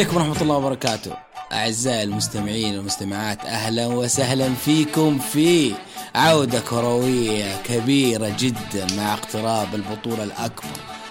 عليكم 0.00 0.16
ورحمة 0.16 0.42
الله 0.42 0.56
وبركاته 0.56 1.12
أعزائي 1.52 2.02
المستمعين 2.02 2.76
والمستمعات 2.76 3.44
أهلا 3.44 3.86
وسهلا 3.86 4.54
فيكم 4.54 5.18
في 5.18 5.72
عودة 6.14 6.60
كروية 6.60 7.62
كبيرة 7.62 8.36
جدا 8.38 8.86
مع 8.96 9.14
اقتراب 9.14 9.74
البطولة 9.74 10.24
الأكبر 10.24 10.68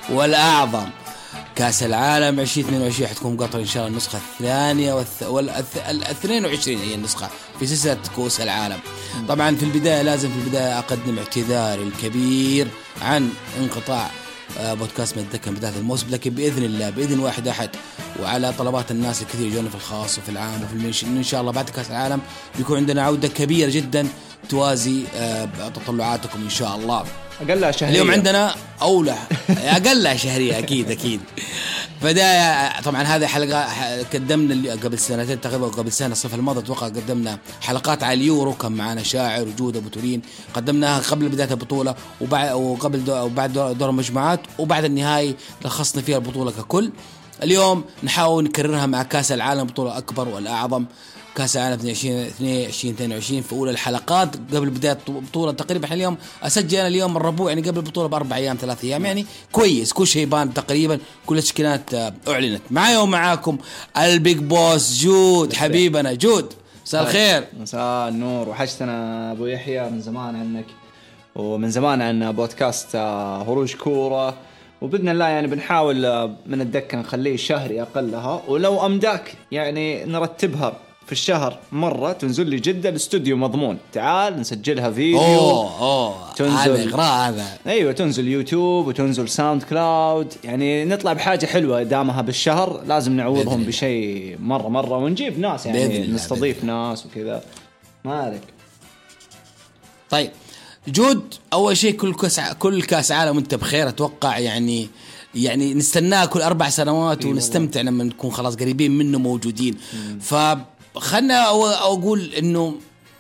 والأعظم 0.10 0.90
كأس 1.56 1.84
العالم 1.84 2.40
2022 2.40 3.10
حتكون 3.10 3.38
قطر 3.38 3.60
إن 3.60 3.66
شاء 3.66 3.78
الله 3.78 3.88
النسخة 3.88 4.18
الثانية. 4.18 4.94
والث... 4.94 5.78
ال 5.90 6.04
22 6.04 6.78
هي 6.78 6.96
النسخة 6.96 7.30
في 7.60 7.68
سلسلة 7.68 7.98
كؤوس 8.16 8.42
العالم 8.42 8.80
طبعا 9.28 9.56
في 9.56 9.64
البداية 9.64 10.02
لازم 10.02 10.30
في 10.30 10.38
البداية 10.38 10.80
أقدم 10.80 11.18
اعتذاري 11.18 11.84
الكبير 11.84 12.68
عن 13.02 13.30
انقطاع 13.60 14.10
آه، 14.58 14.74
بودكاست 14.74 15.18
متذكر 15.18 15.52
بداية 15.52 15.74
الموسم. 15.78 16.08
لكن 16.10 16.30
بإذن 16.30 16.64
الله 16.64 16.90
بإذن 16.90 17.20
واحد 17.20 17.48
أحد 17.48 17.70
وعلى 18.22 18.54
طلبات 18.54 18.92
الناس 18.92 19.22
الكثير 19.22 19.48
يجون 19.48 19.70
في 19.70 19.76
الخاص 19.76 20.18
وفي 20.18 20.30
العام 20.30 20.64
وفي 20.64 20.74
المنش 20.74 21.04
إن 21.04 21.24
شاء 21.24 21.42
الله 21.42 21.52
بعد 21.52 21.70
كأس 21.70 21.90
العالم 21.90 22.22
بيكون 22.58 22.78
عندنا 22.78 23.04
عودة 23.04 23.28
كبيرة 23.28 23.70
جدا 23.70 24.08
توازي 24.50 25.04
آه، 25.16 25.46
تطلعاتكم 25.76 26.42
إن 26.42 26.50
شاء 26.50 26.76
الله. 26.76 27.04
اقلها 27.42 27.72
شهرية. 27.72 27.94
اليوم 27.94 28.12
عندنا 28.12 28.56
أولى 28.82 29.16
أقل 29.50 30.20
شهرية 30.20 30.60
أكيد 30.60 30.92
أكيد. 30.92 31.20
بدايه 32.04 32.82
طبعا 32.82 33.04
هذه 33.04 33.26
حلقة 33.26 33.68
قدمنا 34.14 34.72
قبل 34.72 35.00
سنتين 35.00 35.42
تقريبا 35.42 35.68
قبل 35.68 35.92
سنة 35.92 36.12
الصيف 36.12 36.36
الماضي 36.36 36.60
أتوقع 36.60 36.88
قدمنا 36.88 37.40
حلقات 37.62 38.04
على 38.04 38.14
اليورو 38.14 38.54
كان 38.54 38.72
معنا 38.72 39.04
شاعر 39.04 39.48
وجود 39.48 39.78
أبو 39.78 39.90
تورين 39.90 40.22
قدمناها 40.54 41.00
قبل 41.00 41.30
بداية 41.30 41.52
البطولة 41.52 41.96
وبعد 42.22 42.54
وقبل 42.54 43.12
وبعد 43.12 43.54
دور, 43.54 43.90
المجموعات 43.90 44.40
وبعد 44.60 44.84
النهائي 44.84 45.36
لخصنا 45.66 46.02
فيها 46.02 46.18
البطولة 46.18 46.52
ككل. 46.52 46.92
اليوم 47.44 47.84
نحاول 48.04 48.44
نكررها 48.44 48.86
مع 48.86 49.04
كأس 49.04 49.32
العالم 49.32 49.64
بطولة 49.64 49.98
أكبر 49.98 50.28
والأعظم. 50.28 50.86
كاس 51.40 51.58
العالم 51.58 51.68
20 51.68 51.74
22 51.74 53.42
في 53.42 53.54
أولى 53.54 53.72
الحلقات. 53.72 54.36
قبل 54.36 54.70
بداية 54.70 54.98
البطوله 55.10 55.52
تقريبا 55.52 55.86
إحنا 55.86 55.96
اليوم 55.96 56.18
اسجل 56.44 56.78
أنا 56.78 56.88
اليوم 56.88 57.18
الربوع 57.18 57.50
يعني 57.50 57.62
قبل 57.62 57.78
البطولة 57.78 58.08
بأربع 58.08 58.36
أيام 58.36 58.58
ثلاث 58.62 58.84
أيام. 58.84 59.06
يعني 59.06 59.26
كويس 59.52 59.94
كل 59.94 60.08
شيء 60.08 60.26
بان 60.26 60.54
تقريبا 60.54 61.00
كل 61.26 61.38
التشكيلات 61.38 61.94
آه، 61.94 62.14
أعلنت. 62.28 62.62
معايا 62.72 62.98
ومعاكم 62.98 63.58
ال 63.98 64.08
big 64.08 64.38
boss 64.38 65.04
جود 65.04 65.54
حبيبنا 65.54 66.14
جود. 66.14 66.54
مساء 66.86 67.04
الخير. 67.04 67.44
مساء 67.60 68.10
النور. 68.10 68.50
وحشتنا 68.50 69.32
أبو 69.32 69.46
يحيى 69.46 69.90
من 69.90 70.02
زمان 70.02 70.36
عنك 70.36 70.66
ومن 71.36 71.70
زمان 71.70 72.02
عنا 72.02 72.32
بودكاست 72.32 72.96
آه، 72.96 73.42
هروج 73.42 73.76
كورة. 73.76 74.36
وبإذن 74.82 75.10
الله 75.10 75.26
يعني 75.28 75.48
بنحاول 75.48 76.06
آه، 76.06 76.36
من 76.46 76.62
الدكة 76.62 76.98
نخليه 76.98 77.38
شهري 77.38 77.82
أقلها. 77.82 78.42
ولو 78.48 78.86
أمداك 78.86 79.34
يعني 79.52 80.06
نرتبها. 80.06 80.89
في 81.10 81.14
الشهر 81.14 81.60
مرة 81.72 82.12
تنزل 82.12 82.48
لي 82.48 82.60
جدة 82.60 82.90
الاستوديو 82.90 83.38
مضمون. 83.38 83.78
تعال 83.94 84.40
نسجلها 84.40 84.92
فيديو. 84.92 85.20
أوه 85.20 85.80
أوه. 85.80 86.34
تنزل. 86.34 86.52
هذا 86.52 86.84
إغراء 86.84 87.30
هذا. 87.30 87.46
أيوه 87.68 87.92
تنزل 87.92 88.28
يوتيوب 88.28 88.88
وتنزل 88.88 89.30
ساوند 89.30 89.64
كلاود. 89.64 90.34
يعني 90.44 90.86
نطلع 90.86 91.14
بحاجة 91.14 91.46
حلوة 91.46 91.84
دامها 91.84 92.22
بالشهر. 92.22 92.84
لازم 92.88 93.12
نعوضهم. 93.12 93.64
بشيء 93.64 94.38
مرة 94.40 94.68
مرة. 94.68 94.98
ونجيب 94.98 95.40
ناس 95.40 95.66
يعني 95.66 96.08
نستضيف 96.08 96.64
ناس 96.64 97.06
وكذا. 97.06 97.44
ما 98.06 98.14
عليك. 98.14 98.44
طيب 100.10 100.32
جود 100.88 101.34
أول 101.54 101.78
شيء 101.78 101.96
كل 101.96 102.14
كأس 102.14 102.40
كل 102.60 102.82
كأس 102.82 103.12
عالم 103.12 103.36
وأنت 103.36 103.56
بخير. 103.56 103.90
أتوقع 103.90 104.38
يعني 104.38 104.90
يعني 105.36 105.74
نستناه 105.74 106.26
كل 106.26 106.42
أربع 106.42 106.70
سنوات 106.70 107.26
ونستمتع 107.26 107.82
لما 107.82 108.04
نكون 108.04 108.32
خلاص 108.32 108.56
قريبين 108.56 108.98
منه 108.98 109.20
موجودين. 109.20 109.78
فخلنا 110.96 111.46
أو- 111.46 111.82
أقول 111.82 112.34
إنه 112.34 112.76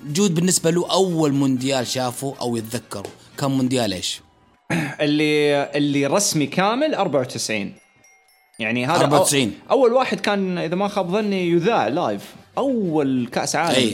جود 0.05 0.35
بالنسبة 0.35 0.71
له 0.71 0.91
أول 0.91 1.31
مونديال 1.33 1.87
شافه 1.87 2.35
أو 2.41 2.57
يتذكره 2.57 3.09
كان 3.37 3.51
مونديال 3.51 3.93
إيش؟ 3.93 4.21
اللي 5.01 5.63
اللي 5.75 6.05
رسمي 6.05 6.45
كامل 6.45 6.95
94 6.95 7.73
يعني 8.59 8.85
هذا 8.85 9.01
94. 9.01 9.53
أو 9.71 9.75
أول 9.75 9.93
واحد 9.93 10.19
كان 10.19 10.57
إذا 10.57 10.75
ما 10.75 10.87
خاب 10.87 11.11
ظني 11.11 11.49
يذاع 11.49 11.87
live 11.87 12.35
أول 12.57 13.29
كأس 13.31 13.55
عالم 13.55 13.75
أي. 13.75 13.89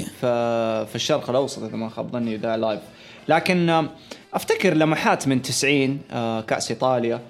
في 0.85 0.95
الشرق 0.95 1.29
الأوسط 1.29 1.63
إذا 1.63 1.75
ما 1.75 1.89
خاب 1.89 2.11
ظني 2.11 2.33
يذاع 2.33 2.55
لايف 2.55 2.79
لكن 3.27 3.87
أفتكر 4.33 4.73
لمحات 4.73 5.27
من 5.27 5.41
90 5.41 5.99
آه، 6.11 6.41
كأس 6.41 6.71
إيطاليا 6.71 7.21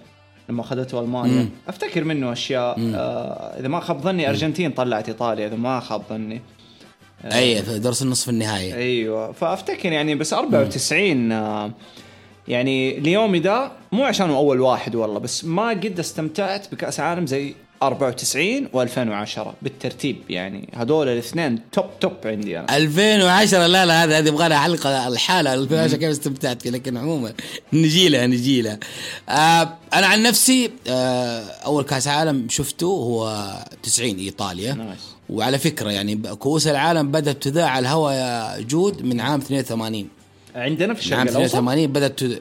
لما 0.50 0.62
أخذته 0.62 1.00
ألمانيا. 1.00 1.50
أفتكر 1.68 2.04
منه 2.04 2.32
أشياء 2.32 2.76
آه، 2.80 3.60
إذا 3.60 3.68
ما 3.68 3.80
خاب 3.80 4.02
ظني 4.02 4.30
أرجنتين 4.30 4.72
طلعت 4.72 5.08
إيطاليا 5.10 5.48
إذا 5.48 5.56
ما 5.56 5.80
خاب 5.80 6.02
ظني. 6.10 6.42
أي 7.26 7.64
في 7.64 7.80
درس 7.80 8.02
النصف 8.02 8.30
النهائي. 8.30 8.76
أيوه. 8.76 9.32
فأفتكر 9.32 9.92
يعني 9.92 10.16
بس 10.16 10.34
94 10.34 11.32
آه، 11.32 11.72
يعني 12.48 12.98
اليومي 12.98 13.40
ده 13.40 13.72
مو 13.92 14.04
عشان 14.04 14.30
هو 14.30 14.38
أول 14.38 14.60
واحد 14.62 14.96
والله 14.96 15.20
بس 15.20 15.46
ما 15.46 15.70
قد 15.70 16.00
استمتعت 16.00 16.72
بكأس 16.72 17.00
عالم 17.00 17.26
زي 17.26 17.56
94 17.84 18.68
و2010 18.68 19.40
بالترتيب 19.62 20.18
يعني. 20.30 20.70
هذول 20.76 21.08
الاثنين 21.08 21.60
توب 21.72 21.86
توب 22.02 22.14
عندي 22.26 22.60
أنا. 22.60 22.78
2010 22.78 23.68
لا 23.68 23.86
لا 23.86 24.04
هذا 24.04 24.18
هذه 24.18 24.28
يبغى 24.28 24.50
لها 24.50 24.58
حلقة 24.60 25.08
الحالة 25.08 25.54
2010 25.54 25.98
كيف 25.98 26.10
استمتعت؟ 26.10 26.62
فيه 26.62 26.70
لكن 26.70 26.98
عموما 26.98 27.34
نجي 27.74 28.10
لها 28.10 28.28
نجي 28.28 28.62
لها 28.62 28.80
آه 29.30 29.78
أنا 29.94 30.08
عن 30.08 30.24
نفسي 30.24 30.72
آه 30.88 31.40
أول 31.44 31.84
كأس 31.84 32.08
عالم 32.08 32.48
شفته 32.50 32.86
هو 32.88 33.50
90 33.84 34.18
إيطاليا. 34.18 34.74
nice. 34.74 35.00
وعلى 35.30 35.60
فكرة 35.60 35.92
يعني 35.92 36.16
كؤوس 36.16 36.68
العالم 36.68 37.12
بدات 37.12 37.44
تذاع 37.44 37.70
على 37.70 37.80
الهواء 37.80 38.14
يا 38.14 38.62
جود 38.62 39.02
من 39.02 39.20
عام 39.22 39.40
82 39.40 40.08
عندنا 40.56 40.94
في 40.94 41.00
الشرق 41.00 41.18
عام 41.18 41.28
الأوسط؟ 41.28 41.56
82 41.56 41.88
بدات 41.88 42.20
تذاع 42.20 42.40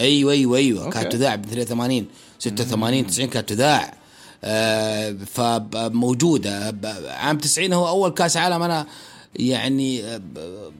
أيوه 0.00 0.32
أيوه 0.32 0.58
أيوه 0.58 0.84
أوكي. 0.84 0.98
كانت 0.98 1.12
تذاع 1.12 1.34
ب 1.34 1.44
83 1.46 2.06
86 2.38 3.06
90 3.06 3.28
كانت 3.28 3.48
تذاع 3.48 3.94
فموجودة. 5.26 6.74
عام 7.08 7.38
90 7.38 7.72
هو 7.72 7.88
أول 7.88 8.10
كأس 8.10 8.36
عالم 8.36 8.62
أنا 8.62 8.86
يعني 9.36 10.04
آه، 10.04 10.20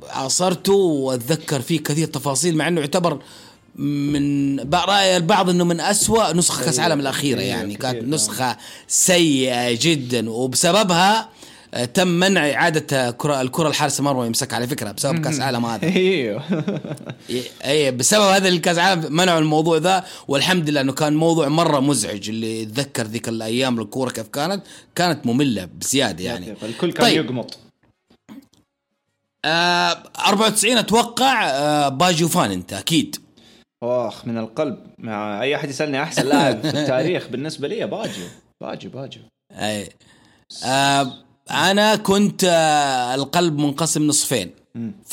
عاصرته 0.09 0.73
وأتذكر 0.73 1.61
فيه 1.61 1.81
كثير 1.81 2.07
تفاصيل 2.09 2.57
مع 2.57 2.69
إنه 2.69 2.81
يعتبر 2.81 3.19
من 3.77 4.61
رأي 4.75 5.17
البعض 5.17 5.51
إنه 5.51 5.65
من 5.65 5.81
أسوأ 5.81 6.33
نسخ 6.33 6.65
كأس 6.65 6.79
العالم 6.79 7.01
الأخيرة 7.01 7.41
يعني 7.41 7.75
كانت 7.75 8.03
نسخة 8.05 8.57
سيئة 8.89 9.79
جدا 9.81 10.31
وبسببها 10.31 11.21
آه، 11.21 11.29
تم 11.95 12.09
منع 12.09 12.51
إعادة 12.51 13.11
كره 13.11 13.41
الكرة 13.41 13.69
الحارس 13.69 14.01
المرمى 14.01 14.27
يمسك 14.27 14.53
على 14.55 14.67
فكرة 14.67 14.93
بسبب 14.93 15.25
كأس 15.25 15.37
العالم 15.37 15.67
هذا. 15.67 15.87
أيوه. 15.97 16.43
أي 17.65 17.91
بسبب 17.91 18.23
هذا 18.23 18.49
الكأس 18.49 18.79
العالم 18.79 19.13
منعوا 19.17 19.39
الموضوع 19.39 19.77
ذا 19.79 20.05
والحمد 20.29 20.71
لله 20.71 20.81
إنه 20.81 20.93
كان 20.93 21.17
موضوع 21.17 21.49
مرة 21.49 21.81
مزعج. 21.81 22.29
اللي 22.29 22.63
يتذكر 22.63 23.03
ذيك 23.03 23.29
الأيام 23.29 23.81
الكورة 23.81 24.11
كيف 24.11 24.29
كانت؟ 24.29 24.63
كانت 24.95 25.27
مملة 25.27 25.65
بزيادة 25.65 26.25
يعني. 26.25 26.55
الكل 26.63 26.93
كان 26.93 27.07
طيب. 27.07 27.25
يقمط. 27.25 27.59
آه 29.45 30.03
94 30.27 30.79
أتوقع 30.79 31.51
آه 31.51 31.89
باجيو 31.89 32.29
فان 32.29 32.51
أنت 32.51 32.73
أكيد. 32.73 33.17
أخ 33.83 34.27
من 34.27 34.39
القلب. 34.39 34.79
مع 34.99 35.43
أي 35.43 35.57
أحد 35.57 35.69
يسألني 35.69 36.03
أحسن 36.03 36.27
لاعب 36.27 36.61
في 36.61 36.69
التاريخ 36.81 37.29
بالنسبة 37.29 37.69
لي 37.69 37.87
باجيو 37.87 38.23
باجيو 38.63 38.91
باجيو 38.91 39.21
أي. 39.53 39.89
آه 40.67 41.13
أنا 41.51 41.97
كنت 41.97 42.45
آه 42.45 43.15
القلب 43.15 43.59
منقسم 43.59 44.07
نصفين. 44.07 44.51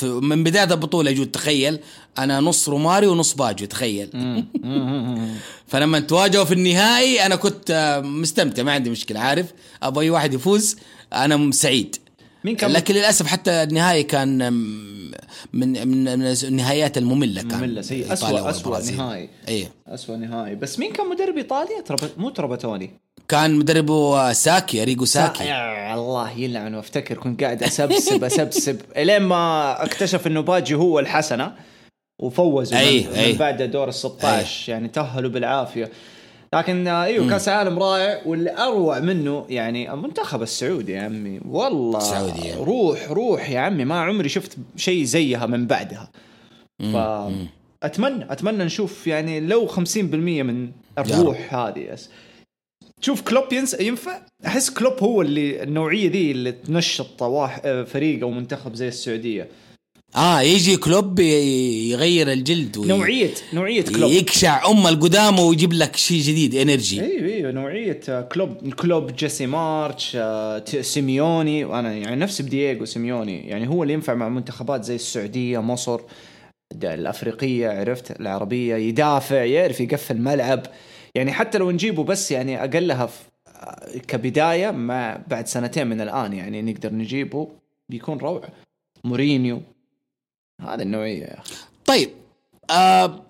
من 0.02 0.44
بداية 0.44 0.64
البطولة 0.64 1.10
يجود 1.10 1.30
تخيل 1.30 1.78
أنا 2.18 2.40
نص 2.40 2.68
روماريو 2.68 3.06
ونص 3.06 3.34
باجيو 3.34 3.66
تخيل. 3.66 4.10
فلما 5.70 6.00
تواجهوا 6.00 6.44
في 6.44 6.54
النهائي 6.54 7.26
أنا 7.26 7.36
كنت 7.36 7.70
آه، 7.70 8.00
مستمتع 8.00 8.62
ما 8.62 8.72
عندي 8.72 8.90
مشكلة 8.90 9.20
عارف؟ 9.20 9.46
أبغى 9.82 10.04
أي 10.04 10.10
واحد 10.10 10.34
يفوز 10.34 10.76
أنا 11.12 11.52
سعيد. 11.52 11.96
مين 12.48 12.56
كان 12.56 12.70
لكن 12.70 12.94
للأسف 12.94 13.26
حتى 13.26 13.62
النهائي 13.62 14.02
كان 14.02 14.52
من 15.52 15.88
من 15.88 16.08
النهايات 16.44 16.98
المملة 16.98 17.42
كان. 17.42 17.58
مملة 17.58 17.82
سيء. 17.82 18.12
اسوء 18.12 18.50
اسوء. 18.50 18.96
نهائي. 18.96 19.28
إيه. 19.48 19.70
اسوء 19.86 20.16
نهائي. 20.16 20.54
بس 20.54 20.78
مين 20.78 20.92
كان 20.92 21.08
مدرب 21.08 21.36
ايطاليا 21.36 21.80
ترب... 21.80 21.98
مو 22.16 22.30
تراباتوني. 22.30 22.90
كان 23.28 23.54
مدربه 23.54 24.32
ساكي 24.32 24.82
اريجو 24.82 25.04
ساكي. 25.04 25.44
يا 25.44 25.94
الله 25.94 26.38
يلعن 26.38 26.74
وافتكر 26.74 27.14
كنت 27.14 27.44
قاعد 27.44 27.62
أسبسب 27.62 28.24
أسبسب. 28.24 28.80
إلين 28.96 29.22
ما 29.22 29.84
اكتشف 29.84 30.26
إنه 30.26 30.40
باجيو 30.40 30.98
الحسنة 30.98 31.52
وفوزوا 32.18 32.78
أي، 32.78 33.00
من, 33.00 33.12
أي. 33.12 33.32
من 33.32 33.38
بعد 33.38 33.62
دور 33.62 33.88
ال 33.88 33.94
16 33.94 34.72
يعني 34.72 34.88
تأهلوا 34.88 35.30
بالعافية. 35.30 35.90
لكن 36.54 36.86
آه، 36.86 37.04
إيوه 37.04 37.30
كاس 37.30 37.48
عالم 37.48 37.78
رائع 37.78 38.22
واللي 38.26 38.58
اروع 38.58 39.00
منه 39.00 39.46
يعني 39.48 39.92
المنتخب 39.92 40.42
السعودي 40.42 40.92
يا 40.92 41.02
عمي. 41.02 41.40
والله 41.48 41.98
السعودي. 41.98 42.52
روح 42.54 43.10
روح 43.10 43.50
يا 43.50 43.60
عمي 43.60 43.84
ما 43.84 44.00
عمري 44.00 44.28
شفت 44.28 44.56
شيء 44.76 45.04
زيها 45.04 45.46
من 45.46 45.66
بعدها. 45.66 46.10
ف 46.82 46.96
أتمنى 47.82 48.32
أتمنى 48.32 48.64
نشوف 48.64 49.06
يعني 49.06 49.40
لو 49.40 49.66
50% 49.68 49.78
من 50.42 50.70
الروح 50.98 51.54
هذه 51.54 51.78
yes. 51.78 52.10
تشوف 53.00 53.22
كلوب 53.22 53.52
ينس 53.52 53.80
ينفع؟ 53.80 54.20
أحس 54.46 54.70
كلوب 54.70 55.02
هو 55.02 55.22
اللي 55.22 55.62
النوعية 55.62 56.10
ذي 56.10 56.30
اللي 56.30 56.52
تنشط 56.52 57.22
واحد 57.22 57.84
فريق 57.88 58.20
أو 58.22 58.30
منتخب 58.30 58.74
زي 58.74 58.88
السعودية. 58.88 59.48
آه 60.16 60.40
يجي 60.40 60.76
كلوب 60.76 61.18
يغير 61.20 62.32
الجلد 62.32 62.76
وي- 62.78 62.86
نوعيه 62.88 63.30
نوعية 63.52 63.82
كلوب. 63.82 64.10
يقشع 64.10 64.70
أم 64.70 64.86
القدامى 64.86 65.40
ويجيب 65.40 65.72
لك 65.72 65.96
شيء 65.96 66.20
جديد 66.22 66.54
energy 66.54 67.00
أيوه 67.02 67.28
أيوه 67.28 67.50
نوعية 67.52 68.00
آه، 68.08 68.20
كلوب 68.22 68.74
كلوب 68.74 69.16
جيسي 69.16 69.46
مارتش 69.46 70.12
آه، 70.20 70.64
سيميوني. 70.80 71.64
وأنا 71.64 71.94
يعني 71.94 72.16
نفس 72.16 72.42
بدييغو 72.42 72.84
سيميوني. 72.84 73.48
يعني 73.48 73.68
هو 73.68 73.82
اللي 73.82 73.94
ينفع 73.94 74.14
مع 74.14 74.28
منتخبات 74.28 74.84
زي 74.84 74.94
السعودية 74.94 75.58
مصر 75.58 76.00
الأفريقية 76.84 77.68
عرفت؟ 77.68 78.20
العربية 78.20 78.74
يدافع 78.76 79.44
يعرف 79.44 79.80
يقفل 79.80 80.16
ملعب. 80.18 80.62
يعني 81.14 81.32
حتى 81.32 81.58
لو 81.58 81.70
نجيبه 81.70 82.04
بس 82.04 82.30
يعني 82.32 82.64
أقلها 82.64 83.06
في 83.06 83.18
آه، 83.48 83.98
كبداية 84.08 84.70
مع 84.70 85.20
بعد 85.28 85.46
سنتين 85.46 85.86
من 85.86 86.00
الآن 86.00 86.32
يعني 86.32 86.62
نقدر 86.62 86.92
نجيبه 86.94 87.48
بيكون 87.88 88.18
روعة. 88.18 88.48
مورينيو. 89.04 89.62
هذه 90.60 90.82
النوعية 90.82 91.22
يا 91.22 91.38
أخي. 91.40 91.54
طيب 91.86 92.10
آه 92.70 93.22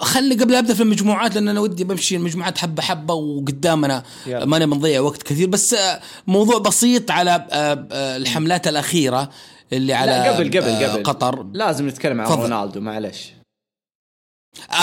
خلني 0.00 0.34
قبل 0.34 0.54
أبدأ 0.54 0.74
في 0.74 0.82
المجموعات 0.82 1.34
لأن 1.34 1.48
أنا 1.48 1.60
ودي 1.60 1.84
بمشي 1.84 2.16
المجموعات 2.16 2.58
حبة 2.58 2.82
حبة 2.82 3.14
وقدامنا 3.14 4.02
يلا. 4.26 4.44
ما 4.44 4.58
نبي 4.58 4.76
نضيع 4.76 5.00
وقت 5.00 5.22
كثير. 5.22 5.48
بس 5.48 5.74
آه 5.74 6.00
موضوع 6.26 6.58
بسيط 6.58 7.10
على 7.10 7.30
آه 7.30 7.86
آه 7.92 8.16
الحملات 8.16 8.68
الأخيرة 8.68 9.30
اللي 9.72 9.94
على 9.94 10.10
لا 10.10 10.32
قبل 10.32 10.46
قبل 10.48 10.86
قبل. 10.86 11.02
قطر. 11.02 11.46
لازم 11.52 11.88
نتكلم 11.88 12.20
عن. 12.20 12.26
رونالدو 12.32 12.80
معلش. 12.80 13.32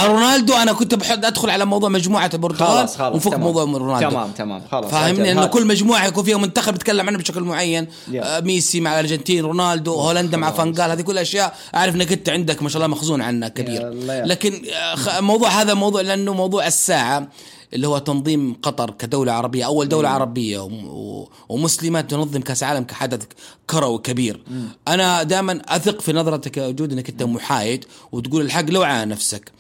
رونالدو 0.06 0.54
أنا 0.54 0.74
كنت 0.74 0.96
بحب 0.96 1.26
أدخل 1.26 1.50
على 1.50 1.66
موضوع 1.66 1.90
مجموعة 1.90 2.30
البرتغال 2.34 2.78
خلاص 2.78 2.98
خلاص 2.98 3.14
ونفك. 3.14 3.34
موضوع 3.40 3.64
رونالدو 3.64 4.10
تمام 4.10 4.32
تمام 4.32 4.62
خلاص. 4.72 4.92
فاهمني 4.92 5.32
انه. 5.32 5.46
كل 5.46 5.68
مجموعة 5.68 6.06
يكون 6.06 6.24
فيها 6.24 6.38
منتخب 6.38 6.76
يتكلم 6.76 7.08
عنه 7.08 7.18
بشكل 7.18 7.42
معين. 7.42 7.88
آه 8.16 8.40
ميسي 8.40 8.80
مع 8.80 8.92
الأرجنتين 8.94 9.46
رونالدو 9.46 9.94
هولندا 9.94 10.38
مع. 10.38 10.52
فانجال 10.52 10.90
هذه 10.92 11.02
كل 11.02 11.18
أشياء 11.18 11.56
أعرف 11.76 11.96
إنك 11.96 12.12
أنت 12.12 12.30
عندك 12.30 12.64
ما 12.64 12.70
شاء 12.70 12.84
الله 12.84 12.96
مخزون 12.96 13.22
عنها 13.22 13.50
كبير. 13.50 13.90
لكن 14.26 14.62
آه، 14.74 14.96
خ- 14.96 15.20
موضوع 15.20 15.50
هذا 15.50 15.74
موضوع 15.74 16.02
لأنه 16.02 16.34
موضوع 16.34 16.68
الساعة 16.68 17.28
اللي 17.74 17.88
هو 17.88 17.98
تنظيم 17.98 18.54
قطر 18.54 18.92
كدولة 18.92 19.32
عربية 19.32 19.66
أول 19.66 19.90
دولة 19.90 20.10
عربية 20.10 20.60
وم- 20.60 20.86
و- 20.88 21.30
ومسلمة 21.50 22.02
تنظم 22.02 22.42
كأس 22.42 22.64
عالم 22.64 22.84
كحدث 22.84 23.24
كروي 23.70 23.98
كبير. 24.00 24.44
أنا 24.88 25.24
دائما 25.24 25.62
أثق 25.68 26.02
في 26.02 26.14
نظرتك 26.14 26.58
يا 26.58 26.68
وجود 26.68 26.92
أنك 26.92 27.10
أنت 27.10 27.24
محايد 27.24 27.86
وتقول 28.12 28.42
الحق 28.46 28.66
لو 28.70 28.84
على 28.84 29.06
نفسك. 29.06 29.52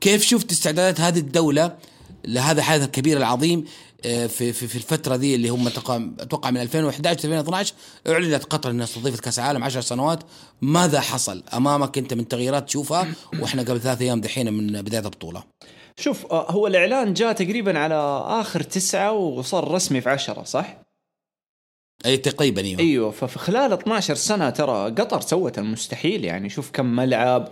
كيف 0.00 0.22
شفت 0.24 0.52
استعدادات 0.52 1.00
هذه 1.00 1.18
الدولة 1.18 1.76
لهذا 2.24 2.58
الحدث 2.60 2.84
الكبير 2.84 3.16
العظيم 3.18 3.64
آه، 4.04 4.26
في 4.26 4.52
في 4.52 4.66
في 4.68 4.76
الفترة 4.76 5.14
ذي 5.14 5.34
اللي 5.34 5.48
هم 5.48 5.66
أتوقع 6.20 6.50
من 6.50 6.60
2011 6.60 7.24
2012 7.24 7.74
أعلنت 8.08 8.44
قطر 8.44 8.70
أنها 8.70 8.84
استضيفت 8.84 9.20
كأس 9.20 9.38
العالم 9.38 9.64
10 9.64 9.80
سنوات. 9.80 10.18
ماذا 10.62 11.00
حصل؟ 11.00 11.42
أمامك 11.54 11.98
أنت 11.98 12.14
من 12.14 12.28
تغييرات 12.28 12.66
تشوفها 12.66 13.06
وإحنا 13.40 13.62
قبل 13.62 13.80
ثلاث 13.80 14.00
أيام 14.02 14.20
دحين 14.20 14.52
من 14.52 14.82
بداية 14.82 15.00
البطولة. 15.04 15.42
شوف 15.96 16.32
آه، 16.32 16.50
هو 16.50 16.66
الإعلان 16.66 17.14
جاء 17.14 17.32
تقريبا 17.32 17.78
على 17.78 18.24
آخر 18.26 18.62
تسعة 18.62 19.12
وصار 19.12 19.70
رسمي 19.70 20.00
في 20.00 20.10
عشرة 20.10 20.42
صح؟ 20.42 20.76
أي 22.06 22.16
تقريبا 22.16 22.62
أيوه 22.62 22.80
أيوه 22.80 23.10
ففي 23.10 23.38
خلال 23.38 23.72
12 23.72 24.14
سنة 24.14 24.50
ترى 24.50 24.90
قطر 24.90 25.20
سوت 25.20 25.58
المستحيل 25.58 26.24
يعني 26.24 26.48
شوف 26.48 26.70
كم 26.70 26.86
ملعب 26.86 27.48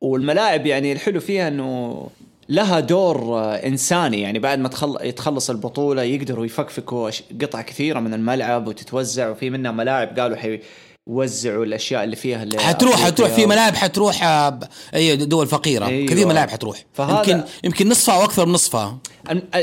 والملاعب 0.00 0.66
يعني 0.66 0.92
الحلو 0.92 1.20
فيها 1.20 1.48
إنه 1.48 2.08
لها 2.48 2.80
دور 2.80 3.38
آه، 3.38 3.54
إنساني 3.54 4.20
يعني 4.20 4.38
بعد 4.38 4.58
ما 4.58 4.68
تخل... 4.68 4.96
يتخلص 5.00 5.50
البطولة 5.50 6.02
يقدروا 6.02 6.46
يفكفكوا 6.46 7.10
قطع 7.42 7.62
كثيرة 7.62 8.00
من 8.00 8.14
الملعب 8.14 8.68
وتتوزع 8.68 9.30
وفي 9.30 9.50
منها 9.50 9.72
ملاعب 9.72 10.18
قالوا 10.20 10.36
حيوزعوا 11.08 11.64
الأشياء 11.64 12.04
اللي 12.04 12.16
فيها 12.16 12.42
اللي 12.42 12.58
حتروح 12.60 12.96
حتروح 13.04 13.30
في 13.30 13.46
ملاعب 13.46 13.74
حتروح 13.74 14.24
آه، 14.24 14.58
أي 14.94 15.16
دول 15.16 15.46
فقيرة 15.46 15.86
أيوة. 15.86 16.08
كثير 16.08 16.26
ملاعب 16.26 16.50
حتروح 16.50 16.84
يمكن 16.98 17.42
يمكن 17.64 17.88
نصفها 17.88 18.14
أو 18.16 18.24
أكثر 18.24 18.46
من 18.46 18.52
نصفها 18.52 18.98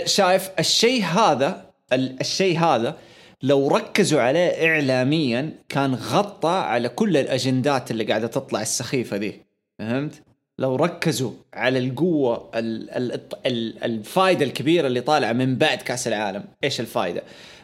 شايف 0.05 0.49
الشيء 0.59 1.03
هذا 1.03 1.65
ال- 1.93 2.19
الشيء 2.21 2.59
هذا 2.59 2.97
لو 3.43 3.67
ركزوا 3.67 4.21
عليه 4.21 4.69
اعلاميا 4.71 5.49
كان 5.69 5.95
غطى 5.95 6.49
على 6.49 6.89
كل 6.89 7.17
الأجندات 7.17 7.91
اللي 7.91 8.03
قاعدة 8.03 8.27
تطلع 8.27 8.61
السخيفة 8.61 9.17
دي 9.17 9.41
فهمت؟ 9.79 10.21
لو 10.59 10.75
ركزوا 10.75 11.31
على 11.53 11.79
القوة 11.79 12.49
ال 12.55 12.89
ال 12.89 13.21
ال 13.45 13.83
الفائده 13.83 14.45
الكبيرة 14.45 14.87
اللي 14.87 15.01
طالعة 15.01 15.33
من 15.33 15.55
بعد 15.55 15.77
كأس 15.81 16.07
العالم، 16.07 16.43
إيش 16.63 16.79
الفائده؟ 16.79 17.23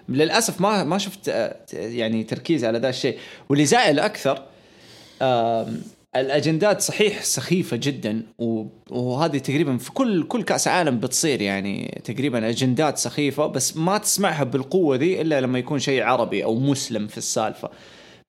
للأسف 0.10 0.62
ما 0.62 0.84
ما 0.84 0.98
شفت 0.98 1.30
آه، 1.30 1.56
يعني 1.74 2.24
تركيز 2.24 2.66
على 2.66 2.80
ذا 2.80 2.90
الشيء، 2.90 3.18
واللي 3.50 3.66
زعل 3.66 4.00
أكثر 4.00 4.44
الأجندات 6.16 6.82
صحيح 6.82 7.24
سخيفة 7.24 7.78
جدا 7.78 8.24
وهذه 8.90 9.38
تقريبا 9.38 9.78
في 9.78 9.92
كل 9.92 10.24
كل 10.24 10.44
كأس 10.44 10.68
عالم 10.68 11.00
بتصير 11.00 11.42
يعني 11.42 12.02
تقريبا 12.04 12.50
أجندات 12.50 12.98
سخيفة 12.98 13.48
بس 13.48 13.78
ما 13.78 13.98
تسمعها 13.98 14.44
بالقوة 14.44 14.96
ذي 14.96 15.22
إلا 15.22 15.42
لما 15.42 15.60
يكون 15.60 15.80
شيء 15.80 16.04
عربي 16.04 16.44
أو 16.44 16.56
مسلم 16.56 17.08
في 17.08 17.18
السالفة. 17.18 17.70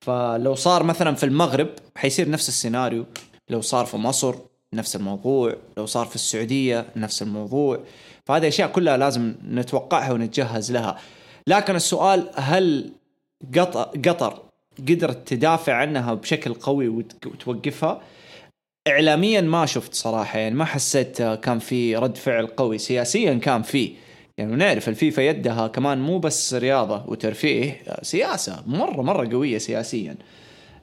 فلو 0.01 0.55
صار 0.55 0.83
مثلا 0.83 1.15
في 1.15 1.27
المغرب 1.27 1.69
حيصير 1.97 2.31
نفس 2.31 2.49
السيناريو. 2.49 3.07
لو 3.49 3.61
صار 3.61 3.87
في 3.87 3.97
مصر 3.97 4.35
نفس 4.75 4.97
الموضوع 4.97 5.57
لو 5.77 5.87
صار 5.87 6.07
في 6.07 6.15
السعودية 6.15 6.87
نفس 6.97 7.23
الموضوع. 7.23 7.81
فهذه 8.25 8.49
أشياء 8.49 8.69
كلها 8.69 8.97
لازم 8.97 9.35
نتوقعها 9.51 10.13
ونتجهز 10.13 10.73
لها. 10.73 10.99
لكن 11.49 11.77
السؤال 11.77 12.31
هل 12.35 12.93
قطر 14.07 14.43
قدرت 14.89 15.29
تدافع 15.29 15.73
عنها 15.75 16.15
بشكل 16.15 16.55
قوي 16.55 16.89
وت- 16.89 17.27
وتوقفها؟ 17.27 18.01
اعلاميا 18.89 19.41
ما 19.41 19.67
شفت 19.67 19.95
صراحة 19.95 20.39
يعني 20.39 20.55
ما 20.55 20.65
حسيت 20.65 21.21
آه، 21.21 21.35
كان 21.35 21.59
في 21.59 21.97
رد 21.97 22.17
فعل 22.17 22.47
قوي. 22.47 22.79
سياسيا 22.79 23.35
كان 23.35 23.63
في 23.63 23.93
يعني 24.39 24.57
نعرف 24.57 24.89
الفيفا 24.89 25.21
يدها 25.23 25.67
كمان 25.67 26.01
مو 26.01 26.19
بس 26.19 26.55
رياضة 26.55 27.05
وترفيه 27.07 27.81
آه، 27.89 28.03
سياسة 28.05 28.63
مرة 28.67 29.03
مرة 29.03 29.29
قوية 29.33 29.59
سياسيا. 29.59 30.17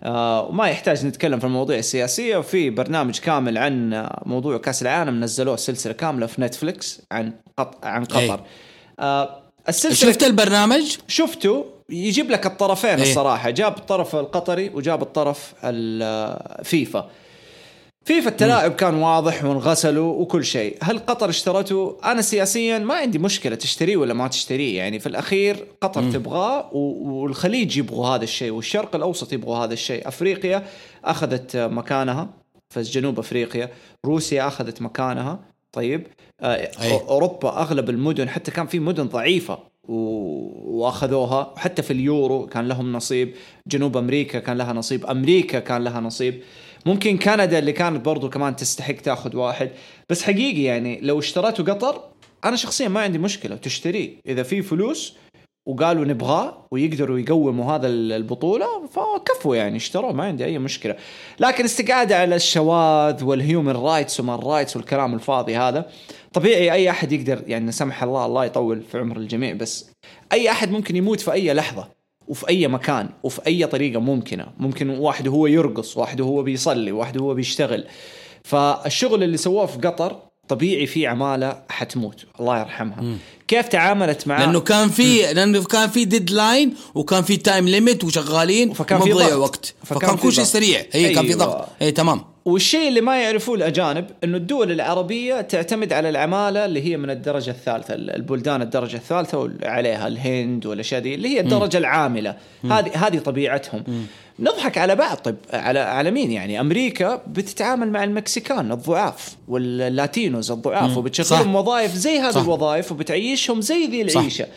آه 0.04 0.46
وما 0.48 0.68
يحتاج 0.68 1.06
نتكلم 1.06 1.40
في 1.40 1.46
المواضيع 1.46 1.78
السياسية. 1.78 2.38
وفي 2.38 2.70
برنامج 2.70 3.20
كامل 3.20 3.58
عن 3.58 3.94
آه، 3.94 4.24
موضوع 4.26 4.58
كأس 4.58 4.82
العالم 4.82 5.24
نزلوه 5.24 5.56
سلسلة 5.56 5.94
كاملة 5.94 6.26
في 6.26 6.42
نتفلكس 6.42 7.02
عن 7.12 7.34
قط... 7.58 7.86
عن 7.86 8.06
قطر. 8.06 8.42
أي. 9.00 9.45
السلسلة 9.70 10.12
شفت 10.12 10.24
البرنامج؟ 10.24 10.98
شفته. 11.08 11.66
يجيب 11.90 12.32
لك 12.32 12.46
الطرفين 12.46 12.90
إيه. 12.90 13.02
الصراحة. 13.02 13.50
جاب 13.50 13.78
الطرف 13.78 14.16
القطري 14.16 14.70
وجاب 14.70 15.02
الطرف 15.02 15.54
الفيفا 15.64 17.10
فيفا. 18.06 18.30
التلاعب 18.30 18.72
كان 18.76 18.96
واضح 18.96 19.44
وانغسلوا 19.44 20.14
وكل 20.22 20.46
شيء. 20.46 20.78
هل 20.82 21.00
قطر 21.00 21.30
اشترته؟ 21.30 21.98
أنا 22.04 22.22
سياسيا 22.22 22.78
ما 22.78 22.94
عندي 22.94 23.20
مشكلة 23.20 23.56
تشتريه 23.56 23.98
ولا 23.98 24.14
ما 24.14 24.28
تشتريه. 24.28 24.78
يعني 24.78 25.00
في 25.00 25.08
الأخير 25.08 25.68
قطر 25.82 26.12
تبغاه 26.12 26.70
و- 26.74 27.22
والخليج 27.22 27.78
يبغوا 27.78 28.08
هذا 28.08 28.24
الشيء 28.24 28.52
والشرق 28.52 28.96
الأوسط 28.96 29.34
يبغوا 29.34 29.58
هذا 29.58 29.74
الشيء. 29.74 30.08
أفريقيا 30.08 30.66
أخذت 31.06 31.58
مكانها. 31.58 32.30
في 32.70 32.82
جنوب 32.82 33.20
أفريقيا 33.20 33.70
روسيا 34.06 34.48
أخذت 34.48 34.82
مكانها. 34.82 35.40
طيب 35.76 36.08
آه، 36.42 36.56
أي. 36.82 36.92
أوروبا 36.92 37.62
أغلب 37.62 37.90
المدن 37.90 38.30
حتى 38.30 38.52
كان 38.52 38.68
في 38.68 38.80
مدن 38.80 39.04
ضعيفة 39.04 39.58
و- 39.84 40.82
وأخذوها. 40.82 41.54
وحتى 41.56 41.82
في 41.82 41.92
اليورو 41.92 42.48
كان 42.48 42.68
لهم 42.68 42.94
نصيب. 42.94 43.34
جنوب 43.68 43.98
أمريكا 43.98 44.40
كان 44.40 44.58
لها 44.58 44.74
نصيب. 44.74 45.06
أمريكا 45.06 45.60
كان 45.60 45.84
لها 45.84 46.00
نصيب. 46.02 46.42
ممكن 46.86 47.18
كندا 47.18 47.60
اللي 47.60 47.72
كانت 47.72 48.06
برضو 48.06 48.30
كمان 48.30 48.56
تستحق 48.56 48.94
تاخذ 48.94 49.36
واحد. 49.38 49.70
بس 50.10 50.24
حقيقي 50.24 50.64
يعني 50.64 51.00
لو 51.02 51.20
اشترته 51.20 51.64
قطر 51.64 52.02
أنا 52.46 52.56
شخصيا 52.56 52.88
ما 52.88 53.00
عندي 53.00 53.18
مشكلة 53.18 53.56
تشتريه. 53.56 54.10
إذا 54.28 54.44
في 54.44 54.62
فلوس 54.62 55.14
وقالوا 55.66 56.06
نبغاه 56.06 56.68
ويقدروا 56.72 57.20
يقوموا 57.20 57.76
هذا 57.76 57.88
البطولة 57.88 58.88
فكفوا 58.88 59.56
يعني 59.56 59.78
اشتروه 59.78 60.14
ما 60.14 60.24
عندي 60.24 60.46
أي 60.46 60.60
مشكلة. 60.60 60.96
لكن 61.40 61.64
استقعادهم 61.64 62.18
على 62.18 62.36
الشواذ 62.36 63.24
وال 63.24 63.37
human 63.37 63.72
rights 63.72 64.20
و 64.20 64.23
women 64.23 64.40
rights 64.40 64.78
والكلام 64.78 65.14
الفاضي 65.14 65.58
هذا 65.58 65.90
طبيعي 66.34 66.72
أي 66.72 66.90
أحد 66.90 67.12
يقدر 67.12 67.42
يعني 67.48 67.72
لا 67.72 67.80
سمح 67.80 68.04
الله 68.04 68.26
الله 68.26 68.46
يطول 68.46 68.82
في 68.82 69.00
عمر 69.00 69.18
الجميع 69.18 69.54
بس 69.54 69.92
أي 70.32 70.52
أحد 70.52 70.72
ممكن 70.72 70.96
يموت 70.96 71.20
في 71.20 71.32
أي 71.32 71.54
لحظة 71.54 71.88
وفي 72.28 72.50
أي 72.50 72.68
مكان 72.68 73.10
وفي 73.24 73.48
أي 73.48 73.68
طريقة 73.68 74.00
ممكنة. 74.00 74.48
ممكن 74.58 74.90
واحد 74.90 75.28
هو 75.28 75.48
يرقص 75.48 75.98
واحد 75.98 76.22
هو 76.22 76.44
بيصلي 76.44 76.92
واحد 76.92 77.18
هو 77.18 77.34
بيشتغل. 77.34 77.86
فالشغل 78.44 79.24
اللي 79.24 79.38
سووه 79.38 79.66
في 79.66 79.78
قطر 79.88 80.20
طبيعي 80.48 80.86
في 80.86 81.08
عمالة 81.08 81.58
حتموت. 81.70 82.26
الله 82.40 82.60
يرحمها. 82.60 83.18
كيف 83.48 83.68
تعاملت 83.68 84.28
معاه 84.28 84.46
لأنه 84.46 84.60
كان 84.60 84.90
في 84.90 85.34
لأنه 85.34 85.64
كان 85.64 85.90
في 85.90 86.06
deadline 86.06 86.74
وكان 86.96 87.24
في 87.24 87.38
time 87.38 87.68
limit 87.68 88.04
وشغالين 88.04 88.74
فكان 88.74 89.02
وما 89.02 89.06
في 89.06 89.14
ضغط. 89.14 89.34
وقت. 89.34 89.74
فكان 89.84 90.00
فكان 90.00 90.18
كل 90.18 90.34
شيء. 90.34 90.44
سريع. 90.44 90.82
هي 90.92 91.14
كان 91.14 91.24
في 91.24 91.30
أيوة. 91.30 91.46
ضغط. 91.46 91.68
اي 91.82 91.92
تمام. 91.92 92.22
والشيء 92.46 92.88
اللي 92.88 93.02
ما 93.02 93.22
يعرفوه 93.22 93.56
الأجانب 93.56 94.06
إنه 94.24 94.38
الدول 94.38 94.72
العربية 94.72 95.42
تعتمد 95.42 95.94
على 95.94 96.10
العمالة 96.10 96.66
اللي 96.66 96.82
هي 96.82 96.98
من 96.98 97.10
الدرجة 97.10 97.52
الثالثة 97.52 97.94
البلدان 97.94 98.62
الدرجة 98.62 98.96
الثالثة 98.96 99.38
وعليها 99.38 100.08
الهند 100.08 100.66
والأشياء 100.66 101.02
دي 101.02 101.16
اللي 101.16 101.28
هي 101.30 101.40
الدرجة 101.40 101.78
العاملة. 101.78 102.36
هذه 102.64 102.92
هذه 103.08 103.18
طبيعتهم. 103.20 103.84
نضحك 104.40 104.78
على 104.78 104.96
بعض. 104.96 105.18
طيب 105.18 105.36
على 105.54 105.80
على 105.80 106.12
مين 106.12 106.32
يعني؟ 106.32 106.60
أمريكا 106.60 107.22
بتتعامل 107.28 107.92
مع 107.92 108.04
المكسيكان 108.04 108.72
الضعاف 108.72 109.36
واللاتينوز 109.48 110.52
الضعاف 110.52 110.98
وبتشغلهم 110.98 111.56
وظائف 111.56 111.94
زي 111.94 112.20
هذه 112.20 112.42
الوظائف 112.42 112.92
وبتعيشهم 112.92 113.62
زي 113.62 113.86
ذي 113.86 114.02
العيشة. 114.02 114.48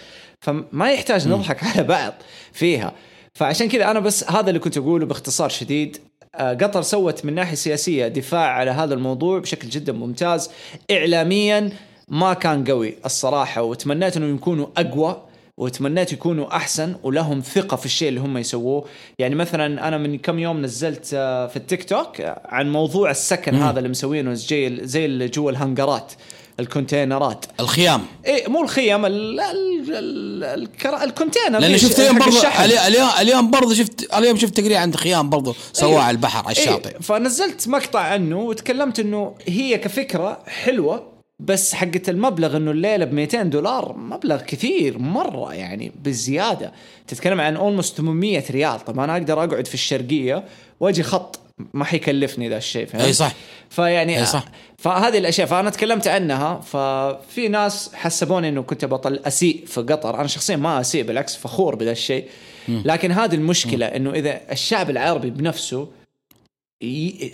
فما 0.40 0.92
يحتاج 0.92 1.28
نضحك 1.28 1.64
على 1.64 1.82
بعض 1.82 2.12
فيها. 2.52 2.92
فعشان 3.34 3.68
كذا 3.68 3.90
أنا 3.90 4.00
بس 4.00 4.30
هذا 4.30 4.48
اللي 4.48 4.60
كنت 4.60 4.78
أقوله 4.78 5.06
باختصار 5.06 5.48
شديد. 5.48 5.96
آه، 6.34 6.54
قطر 6.54 6.82
سوت 6.82 7.24
من 7.24 7.34
ناحية 7.34 7.54
سياسية 7.54 8.08
دفاع 8.08 8.46
على 8.52 8.70
هذا 8.70 8.94
الموضوع 8.94 9.38
بشكل 9.38 9.68
جدا 9.68 9.92
ممتاز. 9.92 10.50
اعلاميا 10.90 11.70
ما 12.08 12.34
كان 12.34 12.64
قوي 12.64 12.94
الصراحة 13.06 13.62
وتمنيت 13.62 14.16
إنه 14.16 14.34
يكونوا 14.34 14.66
أقوى. 14.76 15.22
وتمنيت 15.58 16.12
يكونوا 16.12 16.56
أحسن 16.56 16.96
ولهم 17.02 17.40
ثقة 17.40 17.76
في 17.76 17.86
الشيء 17.86 18.08
اللي 18.08 18.20
هم 18.20 18.38
يسووه. 18.38 18.84
يعني 19.18 19.34
مثلا 19.34 19.88
أنا 19.88 19.98
من 19.98 20.18
كم 20.18 20.38
يوم 20.38 20.62
نزلت 20.62 21.10
آه، 21.14 21.46
في 21.46 21.56
التيك 21.56 21.84
توك 21.84 22.20
عن 22.44 22.72
موضوع 22.72 23.10
السكن 23.10 23.54
مم. 23.54 23.62
هذا 23.62 23.78
اللي 23.78 23.88
مسوينه 23.88 24.34
زي 24.34 24.86
زي 24.86 25.04
اللي 25.04 25.28
جوا 25.28 25.50
الهنجرات 25.50 26.12
ال 26.60 26.67
container 26.67 27.30
ات. 27.30 27.44
الخيام. 27.60 28.00
إيه 28.26 28.48
مو 28.48 28.62
الخيام 28.62 29.06
ال 29.06 29.40
ال 29.40 29.94
ال 29.94 31.02
ال 31.02 31.07
container. 31.07 31.58
لأن 31.58 31.78
شفت 31.78 32.00
اليوم 32.00 32.18
برضه 32.18 32.48
اليوم 32.86 33.08
اليوم 33.20 33.50
برضه 33.50 33.74
شفت 33.74 34.14
اليوم 34.14 34.36
شفت 34.36 34.60
تقرير 34.60 34.76
عن 34.76 34.94
خيام 34.94 35.30
برضه 35.30 35.54
سواها 35.72 35.92
إيه. 35.92 35.98
على 35.98 36.10
البحر 36.10 36.44
على 36.44 36.56
الشاطئ. 36.56 36.88
إيه 36.90 36.98
فنزلت 37.00 37.68
مقطع 37.68 38.00
عنه 38.00 38.38
وتكلمت 38.38 39.00
إنه 39.00 39.34
هي 39.46 39.78
كفكرة 39.78 40.38
حلوة 40.46 41.17
بس 41.40 41.74
حقة 41.74 42.02
المبلغ 42.08 42.56
إنه 42.56 42.70
الليلة 42.70 43.04
ب 43.04 43.12
200 43.12 43.42
دولار 43.42 43.96
مبلغ 43.96 44.42
كثير 44.42 44.98
مرة 44.98 45.54
يعني 45.54 45.92
بزياده 46.04 46.72
تتكلم 47.06 47.40
عن 47.40 47.56
اولموست 47.56 47.96
800 47.96 48.44
ريال. 48.50 48.84
طب 48.84 49.00
أنا 49.00 49.12
أقدر 49.12 49.44
أقعد 49.44 49.66
في 49.66 49.74
الشرقية 49.74 50.44
وأجي 50.80 51.02
خط 51.02 51.40
ما 51.74 51.84
حيكلفني 51.84 52.48
ذا 52.48 52.56
الشيء 52.56 52.86
فهمت؟ 52.86 53.04
أي 53.04 53.12
صح. 53.12 53.34
فيعني 53.70 54.18
أي 54.18 54.26
صح. 54.26 54.44
فهذه 54.78 55.18
الأشياء. 55.18 55.46
فأنا 55.46 55.70
تكلمت 55.70 56.08
عنها 56.08 56.60
ففي 56.60 57.48
ناس 57.48 57.94
حسبوني 57.94 58.48
إنه 58.48 58.62
كنت 58.62 58.84
بطل 58.84 59.20
أسيء 59.24 59.64
في 59.66 59.80
قطر. 59.80 60.20
أنا 60.20 60.26
شخصيا 60.26 60.56
ما 60.56 60.80
أسيء 60.80 61.04
بالعكس 61.04 61.36
فخور 61.36 61.74
بهذا 61.74 61.92
الشيء. 61.92 62.28
لكن 62.68 63.12
هذه 63.12 63.34
المشكلة 63.34 63.86
إنه 63.86 64.10
إذا 64.10 64.40
الشعب 64.52 64.90
العربي 64.90 65.30
بنفسه 65.30 65.88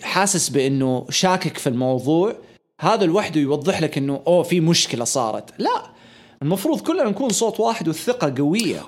حاسس 0.02 0.48
بإنه 0.48 1.06
شاكك 1.10 1.58
في 1.58 1.66
الموضوع 1.66 2.36
هذا 2.80 3.04
لوحده 3.04 3.40
يوضح 3.40 3.80
لك 3.80 3.98
إنه 3.98 4.22
أوه 4.26 4.42
في 4.42 4.60
مشكلة 4.60 5.04
صارت. 5.04 5.50
لا 5.58 5.82
المفروض 6.42 6.80
كلنا 6.80 7.04
نكون 7.04 7.28
صوت 7.28 7.60
واحد 7.60 7.88
والثقة 7.88 8.34
قوية. 8.38 8.82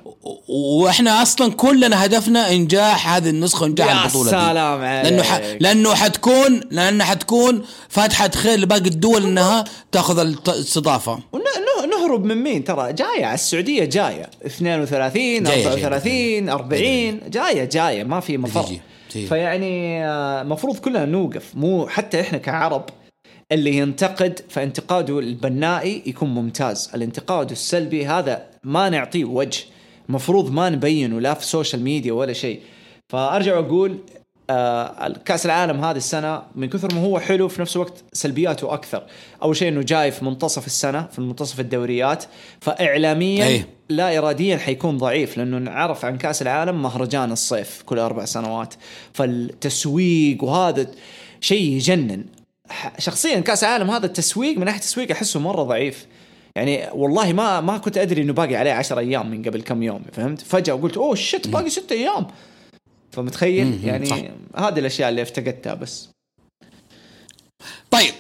وإحنا 0.49 1.23
أصلا 1.23 1.53
كلنا 1.53 2.05
هدفنا 2.05 2.51
إنجاح 2.51 3.15
هذه 3.15 3.31
النسخة 3.31 3.63
وإنجاح 3.63 4.05
البطولة 4.05 4.27
يا 4.33 4.49
سلام 4.49 4.83
عليك 4.83 5.05
لأنه 5.05 5.23
ح... 5.23 5.41
لأنه 5.61 5.95
حتكون 5.95 6.61
لأنها 6.71 7.07
حتكون 7.07 7.65
فاتحة 7.89 8.31
خير 8.31 8.59
لباقي 8.59 8.87
الدول 8.89 9.25
إنها 9.25 9.65
تأخذ 9.93 10.19
الاستضافة. 10.19 11.19
نهرب 11.91 12.25
من 12.25 12.43
مين؟ 12.43 12.65
ترى 12.65 12.93
جاية 12.93 13.25
على 13.25 13.35
السعودية 13.35 13.85
جاية. 13.85 14.31
32 14.47 15.47
34 15.47 16.49
40 16.49 17.21
جاية 17.31 17.65
جاية. 17.65 18.05
ما 18.05 18.21
في 18.21 18.39
مفر. 18.39 18.67
فيعني 19.11 20.07
المفروض 20.43 20.77
آه، 20.77 20.81
كلنا 20.81 21.05
نوقف. 21.05 21.45
مو 21.55 21.87
حتى 21.89 22.21
إحنا 22.21 22.39
كعرب 22.39 22.85
اللي 23.53 23.77
ينتقد 23.77 24.41
فانتقاده 24.49 25.19
البناء 25.19 26.03
يكون 26.07 26.29
ممتاز. 26.29 26.91
الانتقاد 26.95 27.51
السلبي 27.51 28.07
هذا 28.07 28.47
ما 28.65 28.89
نعطيه 28.89 29.25
وجه 29.25 29.65
المفروض 30.09 30.53
ما 30.53 30.71
نبينه 30.71 31.21
لا 31.21 31.35
في 31.35 31.41
ال 31.41 31.47
social 31.47 31.83
media 31.83 32.13
ولا 32.13 32.33
شيء. 32.33 32.61
فأرجع 33.09 33.59
وأقول 33.59 33.99
آه 34.51 35.09
كأس 35.25 35.47
العالم 35.47 35.85
هذه 35.85 35.97
السنة 35.97 36.43
من 36.55 36.69
كثر 36.69 36.95
ما 36.95 37.01
هو 37.01 37.19
حلو 37.19 37.49
في 37.49 37.61
نفس 37.61 37.77
الوقت 37.77 38.05
سلبياته 38.13 38.75
أكثر. 38.75 39.03
أول 39.43 39.57
شيء 39.57 39.69
إنه 39.69 39.83
جاي 39.83 40.11
في 40.11 40.25
منتصف 40.25 40.67
السنة 40.67 41.03
في 41.13 41.21
منتصف 41.21 41.61
الدوريات. 41.61 42.25
فاعلاميا 42.61 43.47
أي. 43.47 43.65
لا 43.89 44.19
اراديا 44.19 44.57
حيكون 44.57 44.99
ضعيف 44.99 45.39
لأنه 45.39 45.59
نعرف 45.59 46.05
عن 46.05 46.19
كأس 46.19 46.43
العالم 46.43 46.83
مهرجان 46.83 47.33
الصيف 47.33 47.83
كل 47.87 47.99
أربع 47.99 48.25
سنوات. 48.25 48.75
فالتسويق 49.13 50.45
وهذا 50.45 50.87
شيء 51.41 51.63
يجنن. 51.63 52.25
شخصيا 52.99 53.41
كأس 53.41 53.65
العالم 53.65 53.91
هذا 53.91 54.07
التسويق 54.07 54.59
من 54.59 54.65
ناحية 54.65 54.79
التسويق 54.79 55.11
أحسه 55.11 55.41
مرة 55.41 55.63
ضعيف. 55.63 56.07
يعني 56.57 56.89
والله 56.93 57.33
ما 57.33 57.61
ما 57.61 57.79
كنت 57.79 57.99
أدري 57.99 58.23
إنه 58.23 58.33
باقي 58.33 58.57
عليه 58.57 58.73
10 58.73 58.99
أيام 58.99 59.31
من 59.31 59.43
قبل 59.43 59.63
كم 59.63 59.83
يوم 59.83 60.03
فهمت؟ 60.13 60.41
فجأة 60.41 60.75
قلت 60.75 60.97
أوه 60.97 61.15
شت 61.15 61.49
باقي 61.49 61.71
ستة 61.71 61.93
أيام. 61.93 62.27
فمتخيل؟ 63.11 63.85
يعني 63.85 64.07
صح. 64.07 64.19
هذه 64.57 64.79
الأشياء 64.79 65.09
اللي 65.09 65.23
افتقدتها 65.23 65.75
بس. 65.75 66.09
طيب 67.91 68.15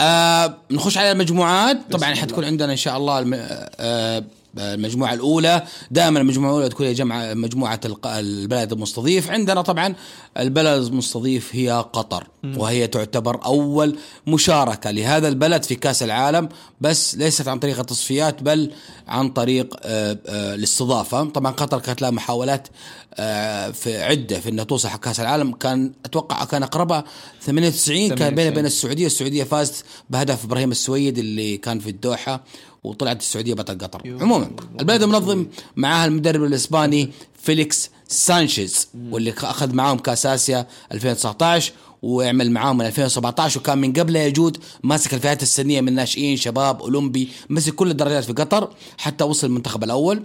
آه 0.00 0.54
نخش 0.70 0.98
على 0.98 1.12
المجموعات. 1.12 1.78
طبعا 1.90 2.14
حتكون 2.14 2.44
عندنا 2.44 2.72
إن 2.72 2.76
شاء 2.76 2.96
الله 2.96 3.18
الم... 3.18 3.34
آه 3.34 4.24
المجموعة 4.58 5.14
الأولى. 5.14 5.62
دائما 5.90 6.20
المجموعة 6.20 6.50
الأولى 6.50 6.68
تكون 6.68 6.86
هي 6.86 6.94
جمع 6.94 7.34
مجموعة 7.34 7.80
البلد 8.04 8.72
المستضيف. 8.72 9.30
عندنا 9.30 9.62
طبعا 9.62 9.94
البلد 10.38 10.82
المستضيف 10.82 11.56
هي 11.56 11.84
قطر 11.92 12.26
وهي 12.56 12.86
تعتبر 12.86 13.44
أول 13.44 13.98
مشاركة 14.26 14.90
لهذا 14.90 15.28
البلد 15.28 15.62
في 15.62 15.74
كأس 15.74 16.02
العالم 16.02 16.48
بس 16.80 17.14
ليست 17.14 17.48
عن 17.48 17.58
طريق 17.58 17.78
التصفيات 17.78 18.42
بل 18.42 18.72
عن 19.08 19.28
طريق 19.28 19.76
آه، 19.82 20.18
آه، 20.26 20.54
الاستضافة. 20.54 21.24
طبعا 21.24 21.52
قطر 21.52 21.78
كانت 21.78 22.02
لها 22.02 22.10
محاولات 22.10 22.68
آه، 23.14 23.70
في 23.70 24.02
عدة 24.02 24.40
في 24.40 24.48
أنها 24.48 24.64
توصل 24.64 24.88
كأس 24.88 25.20
العالم. 25.20 25.52
كان 25.52 25.92
أتوقع 26.04 26.44
كان 26.44 26.62
أقربها 26.62 27.04
98 27.40 28.14
كان 28.14 28.34
بين 28.34 28.50
بين 28.50 28.66
السعودية. 28.66 29.06
السعودية 29.06 29.44
فازت 29.44 29.84
بهدف 30.10 30.44
إبراهيم 30.44 30.70
السويد 30.70 31.18
اللي 31.18 31.56
كان 31.56 31.78
في 31.78 31.90
الدوحة. 31.90 32.44
وطلعت 32.88 33.20
السعودية 33.20 33.54
بطل 33.54 33.78
قطر. 33.78 34.02
عموما 34.20 34.50
البلد 34.80 35.02
المنظم 35.02 35.46
معاها 35.76 36.06
المدرب 36.06 36.44
الإسباني 36.44 37.10
فيليكس 37.42 37.90
سانشيز 38.08 38.88
واللي 39.10 39.34
أخذ 39.42 39.74
معاهم 39.74 39.98
كأس 39.98 40.26
آسيا 40.26 40.66
2019 40.92 41.72
ويعمل 42.02 42.50
معاهم 42.50 42.76
من 42.78 42.86
2017 42.86 43.60
وكان 43.60 43.78
من 43.78 43.92
قبله 43.92 44.20
يا 44.20 44.30
جود 44.30 44.58
ماسك 44.82 45.14
الفئات 45.14 45.42
السنية 45.42 45.80
من 45.80 45.92
ناشئين 45.92 46.36
شباب 46.36 46.80
أولمبي 46.82 47.28
مسك 47.50 47.74
كل 47.74 47.90
الدرجات 47.90 48.24
في 48.24 48.32
قطر 48.32 48.68
حتى 48.98 49.24
وصل 49.24 49.46
المنتخب 49.46 49.84
الأول. 49.84 50.22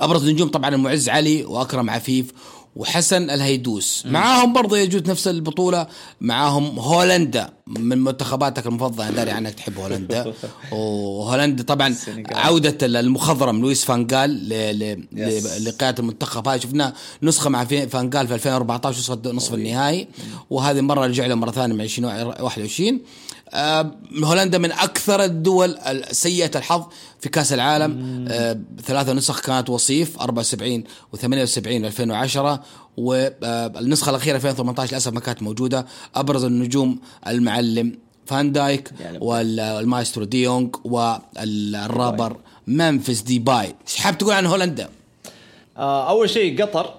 أبرز 0.00 0.28
نجوم 0.28 0.48
طبعا 0.48 0.74
المعز 0.74 1.08
علي 1.08 1.44
وأكرم 1.44 1.90
عفيف 1.90 2.32
وحسن 2.78 3.30
الهيدوس. 3.30 4.06
معاهم 4.06 4.52
برضه 4.52 4.78
يا 4.78 4.84
جود 4.84 5.02
نفس 5.10 5.28
البطولة 5.28 5.86
معاهم 6.20 6.78
هولندا 6.78 7.50
من 7.66 7.98
منتخباتك 7.98 8.66
المفضلة. 8.66 9.10
داري 9.10 9.30
عنك 9.30 9.54
تحب 9.54 9.78
هولندا. 9.78 10.32
وهولندا 10.72 11.62
طبعا 11.62 11.94
عودة 12.30 12.86
المخضرم 13.00 13.60
لويس 13.60 13.84
فانجال 13.84 14.48
لقيادة 15.64 15.98
المنتخب. 15.98 16.48
هاي 16.48 16.60
شفنا 16.60 16.92
نسخة 17.22 17.50
مع 17.50 17.64
فانجال 17.64 18.28
في 18.28 18.34
2014 18.34 18.98
وصل 18.98 19.34
نصف 19.36 19.54
النهائي. 19.54 20.08
وهذه 20.50 20.80
مرة 20.80 21.06
رجع 21.06 21.26
له 21.26 21.34
مرة 21.34 21.50
ثانية 21.50 21.74
مع 21.74 21.84
2021 21.84 22.88
آه، 22.88 23.00
هولندا 24.24 24.58
من 24.58 24.72
أكثر 24.72 25.24
الدول 25.24 25.78
السيئة 25.78 26.50
الحظ 26.58 26.84
في 27.20 27.28
كأس 27.28 27.52
العالم. 27.52 28.24
آه، 28.28 28.58
ثلاثة 28.84 29.12
نسخ 29.12 29.40
كانت 29.40 29.70
وصيف 29.70 30.20
74 30.20 30.84
و78 31.16 31.66
2010 31.66 32.62
والنسخه 32.96 34.10
الأخيرة 34.10 34.36
2018 34.36 34.92
للأسف 34.92 35.12
ما 35.12 35.20
كانت 35.20 35.42
موجودة. 35.42 35.86
أبرز 36.14 36.44
النجوم 36.44 36.98
المعلم 37.26 37.98
فان 38.26 38.52
دايك 38.52 38.90
يعني 39.00 39.18
والمايسترو 39.20 40.24
ديونج 40.24 40.76
والرابر 40.84 42.36
منفس 42.66 43.20
ديباي 43.20 43.74
إيش 43.86 43.96
حاب 43.96 44.18
تقول 44.18 44.32
عن 44.32 44.46
هولندا؟ 44.46 44.88
آه، 45.76 46.10
أول 46.10 46.30
شيء 46.30 46.62
قطر 46.62 46.94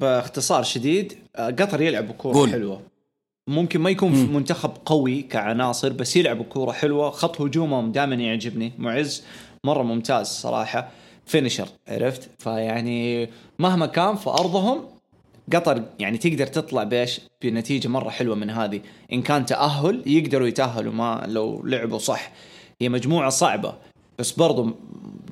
باختصار 0.00 0.62
شديد. 0.62 1.12
قطر 1.38 1.80
يلعب 1.80 2.10
كورة 2.10 2.50
حلوة. 2.50 2.80
ممكن 3.50 3.80
ما 3.80 3.90
يكون 3.90 4.14
في 4.14 4.32
منتخب 4.32 4.70
قوي 4.86 5.22
كعناصر 5.22 5.92
بس 5.92 6.16
يلعبوا 6.16 6.44
كورة 6.44 6.72
حلوة. 6.72 7.10
خط 7.10 7.40
هجومهم 7.40 7.92
دائما 7.92 8.14
يعجبني. 8.14 8.72
معز 8.78 9.24
مرة 9.64 9.82
ممتاز 9.82 10.26
صراحة. 10.26 10.88
finisher 11.26 11.68
عرفت؟ 11.88 12.30
فيعني 12.38 13.30
مهما 13.58 13.86
كان 13.86 14.16
في 14.16 14.30
ارضهم 14.30 14.84
قطر 15.52 15.82
يعني 15.98 16.18
تقدر 16.18 16.46
تطلع 16.46 16.82
بايش 16.82 17.20
بنتيجة 17.42 17.88
مرة 17.88 18.10
حلوة 18.10 18.36
من 18.36 18.50
هذه. 18.50 18.80
إن 19.12 19.22
كان 19.22 19.46
تأهل 19.46 20.02
يقدروا 20.06 20.48
يتأهلوا 20.48 20.92
ما 20.92 21.24
لو 21.26 21.62
لعبوا 21.64 21.98
صح. 21.98 22.32
هي 22.80 22.88
مجموعة 22.88 23.30
صعبة 23.30 23.74
بس 24.18 24.32
برضو 24.32 24.70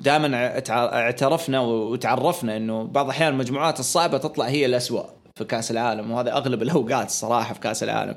دائما 0.01 0.61
اعترفنا 0.69 1.59
وتعرفنا 1.59 2.57
إنه 2.57 2.83
بعض 2.83 3.05
الأحيان 3.05 3.33
المجموعات 3.33 3.79
الصعبة 3.79 4.17
تطلع 4.17 4.45
هي 4.45 4.65
الاسوء 4.65 5.05
في 5.39 5.45
كأس 5.45 5.71
العالم 5.71 6.11
وهذا 6.11 6.31
أغلب 6.33 6.61
الأوقات 6.67 7.07
الصراحه 7.07 7.53
في 7.53 7.59
كأس 7.59 7.83
العالم. 7.83 8.15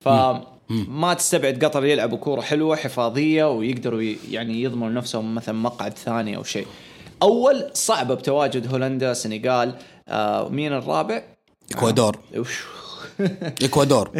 فما 0.00 1.14
تستبعد 1.14 1.64
قطر 1.64 1.84
يلعبوا 1.84 2.18
كورة 2.18 2.40
حلوة 2.40 2.76
حفاظية 2.76 3.50
ويقدروا 3.50 4.02
يعني 4.30 4.62
يضمنوا 4.62 4.90
نفسهم 4.90 5.34
مثلا 5.34 5.54
مقعد 5.54 5.98
ثاني 5.98 6.36
أو 6.36 6.42
شيء. 6.42 6.66
أول 7.22 7.64
صعبه 7.74 8.14
بتواجد 8.14 8.72
هولندا 8.72 9.12
سنغال 9.14 9.74
آه 10.08 10.48
مين 10.48 10.72
الرابع؟ 10.72 11.22
إكوادور. 11.72 12.16
وش؟ 12.36 12.64
إكوادور. 13.64 14.10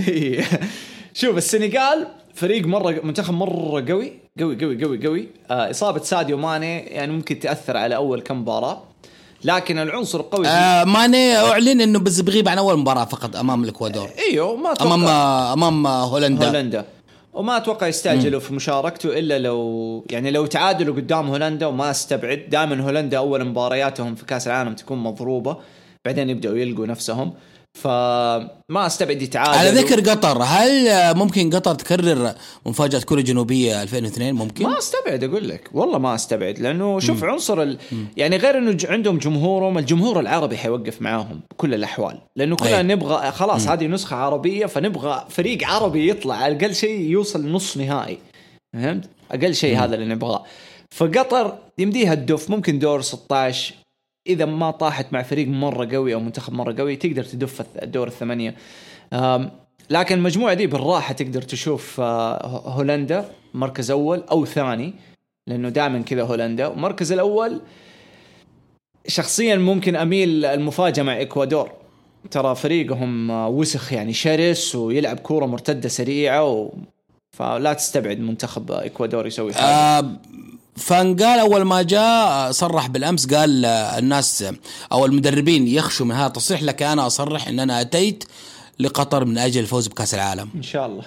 شوف 1.14 1.36
السنغال 1.36 2.06
فريق 2.34 2.66
مرة 2.66 3.00
منتخب 3.02 3.34
مرة 3.34 3.84
قوي 3.88 4.12
قوي 4.40 4.64
قوي 4.64 4.84
قوي 4.84 5.06
قوي. 5.06 5.28
آه 5.50 5.70
إصابة 5.70 6.02
ساديو 6.02 6.36
ماني 6.36 6.78
يعني 6.78 7.12
ممكن 7.12 7.38
تأثر 7.38 7.76
على 7.76 7.96
أول 7.96 8.20
كم 8.20 8.40
مباراة. 8.40 8.82
لكن 9.44 9.78
العنصر 9.78 10.20
القوي 10.20 10.48
آه 10.48 10.84
ماني 10.84 11.36
أعلن 11.36 11.80
إنه 11.80 11.98
بس 11.98 12.20
بغيب 12.20 12.48
عن 12.48 12.58
أول 12.58 12.78
مباراة 12.78 13.04
فقط 13.04 13.36
أمام 13.36 13.64
الإكوادور. 13.64 14.08
إيوه 14.30 14.56
ما 14.56 14.72
أتوقع. 14.72 14.94
أمام 14.94 15.06
أمام 15.64 15.86
هولندا. 15.86 16.48
هولندا. 16.48 16.84
وما 17.34 17.56
أتوقع 17.56 17.86
يستعجلوا 17.86 18.40
في 18.40 18.54
مشاركته 18.54 19.18
إلا 19.18 19.38
لو 19.38 20.04
يعني 20.10 20.30
لو 20.30 20.46
تعادلوا 20.46 20.96
قدام 20.96 21.28
هولندا 21.28 21.66
وما 21.66 21.90
استبعد 21.90 22.46
دائما 22.50 22.82
هولندا 22.82 23.18
أول 23.18 23.44
مبارياتهم 23.44 24.14
في 24.14 24.24
كأس 24.24 24.46
العالم 24.46 24.74
تكون 24.74 24.98
مضروبة. 24.98 25.56
بعدين 26.04 26.30
يبدأوا 26.30 26.56
يلقوا 26.56 26.86
نفسهم. 26.86 27.32
فما 27.74 28.86
استبعد 28.86 29.22
يتعادلوا 29.22 29.56
على 29.56 29.70
ذكر 29.70 30.10
قطر 30.10 30.42
هل 30.42 30.88
ممكن 31.16 31.50
قطر 31.50 31.74
تكرر 31.74 32.34
مفاجأة 32.66 33.00
كوريا 33.00 33.22
الجنوبية 33.22 33.82
2002 33.82 34.34
ممكن؟ 34.34 34.64
ما 34.64 34.78
استبعد 34.78 35.24
أقول 35.24 35.48
لك. 35.48 35.70
والله 35.72 35.98
ما 35.98 36.14
استبعد 36.14 36.58
لأنه 36.58 37.00
شوف 37.00 37.24
عنصر 37.24 37.62
ال... 37.62 37.78
يعني 38.16 38.36
غير 38.36 38.58
إنه 38.58 38.78
عندهم 38.84 39.18
جمهورهم 39.18 39.78
الجمهور 39.78 40.20
العربي 40.20 40.56
حيوقف 40.56 41.02
معاهم 41.02 41.40
بكل 41.50 41.74
الأحوال. 41.74 42.18
لأنه 42.36 42.56
كلنا 42.56 42.78
أي. 42.78 42.82
نبغى 42.82 43.32
خلاص 43.32 43.68
هذه 43.68 43.86
نسخة 43.86 44.16
عربية 44.16 44.66
فنبغى 44.66 45.26
فريق 45.30 45.68
عربي 45.68 46.10
يطلع 46.10 46.34
على 46.34 46.56
أقل 46.56 46.74
شيء 46.74 47.00
يوصل 47.00 47.52
نص 47.52 47.76
نهائي. 47.76 48.18
فهمت؟ 48.72 49.04
أقل 49.32 49.54
شيء 49.54 49.78
هذا 49.78 49.94
اللي 49.94 50.14
نبغاه. 50.14 50.44
فقطر 50.90 51.58
يمديها 51.78 52.12
الدف 52.12 52.50
ممكن 52.50 52.78
دور 52.78 53.00
16 53.02 53.74
إذا 54.26 54.44
ما 54.44 54.70
طاحت 54.70 55.12
مع 55.12 55.22
فريق 55.22 55.48
مرة 55.48 55.88
قوي 55.92 56.14
أو 56.14 56.20
منتخب 56.20 56.52
مرة 56.52 56.74
قوي 56.78 56.96
تقدر 56.96 57.24
تدف 57.24 57.62
الدور 57.82 58.06
الثمانية. 58.06 58.54
لكن 59.90 60.14
المجموعه 60.14 60.54
دي 60.54 60.66
بالراحة 60.66 61.14
تقدر 61.14 61.42
تشوف 61.42 62.00
آه، 62.00 62.62
هولندا 62.66 63.30
مركز 63.54 63.90
أول 63.90 64.22
أو 64.30 64.44
ثاني 64.44 64.94
لأنه 65.46 65.68
دائما 65.68 66.02
كذا 66.02 66.22
هولندا. 66.22 66.66
والمركز 66.66 67.12
الأول 67.12 67.60
شخصيا 69.06 69.56
ممكن 69.56 69.96
أميل 69.96 70.44
المفاجأة 70.44 71.02
مع 71.02 71.20
إكوادور. 71.20 71.70
ترى 72.30 72.54
فريقهم 72.54 73.30
آه، 73.30 73.48
وسخ 73.48 73.92
يعني 73.92 74.12
شرس 74.12 74.74
ويلعب 74.74 75.18
كورة 75.18 75.46
مرتدة 75.46 75.88
سريعة 75.88 76.44
و... 76.44 76.72
فلا 77.38 77.72
تستبعد 77.72 78.18
منتخب 78.20 78.72
إكوادور 78.72 79.26
يسوي 79.26 79.54
حاجة. 79.54 79.64
آه 79.64 80.16
فانقال 80.76 81.38
أول 81.38 81.62
ما 81.62 81.82
جاء 81.82 82.50
صرح 82.50 82.86
بالأمس 82.86 83.34
قال 83.34 83.64
الناس 83.66 84.44
أو 84.92 85.06
المدربين 85.06 85.68
يخشوا 85.68 86.06
من 86.06 86.14
هذا 86.14 86.26
التصريح 86.26 86.62
لكن 86.62 86.86
أنا 86.86 87.06
أصرح 87.06 87.48
إن 87.48 87.60
أنا 87.60 87.80
أتيت 87.80 88.24
لقطر 88.80 89.24
من 89.24 89.38
أجل 89.38 89.60
الفوز 89.60 89.88
بكأس 89.88 90.14
العالم. 90.14 90.48
إن 90.54 90.62
شاء 90.62 90.86
الله. 90.86 91.04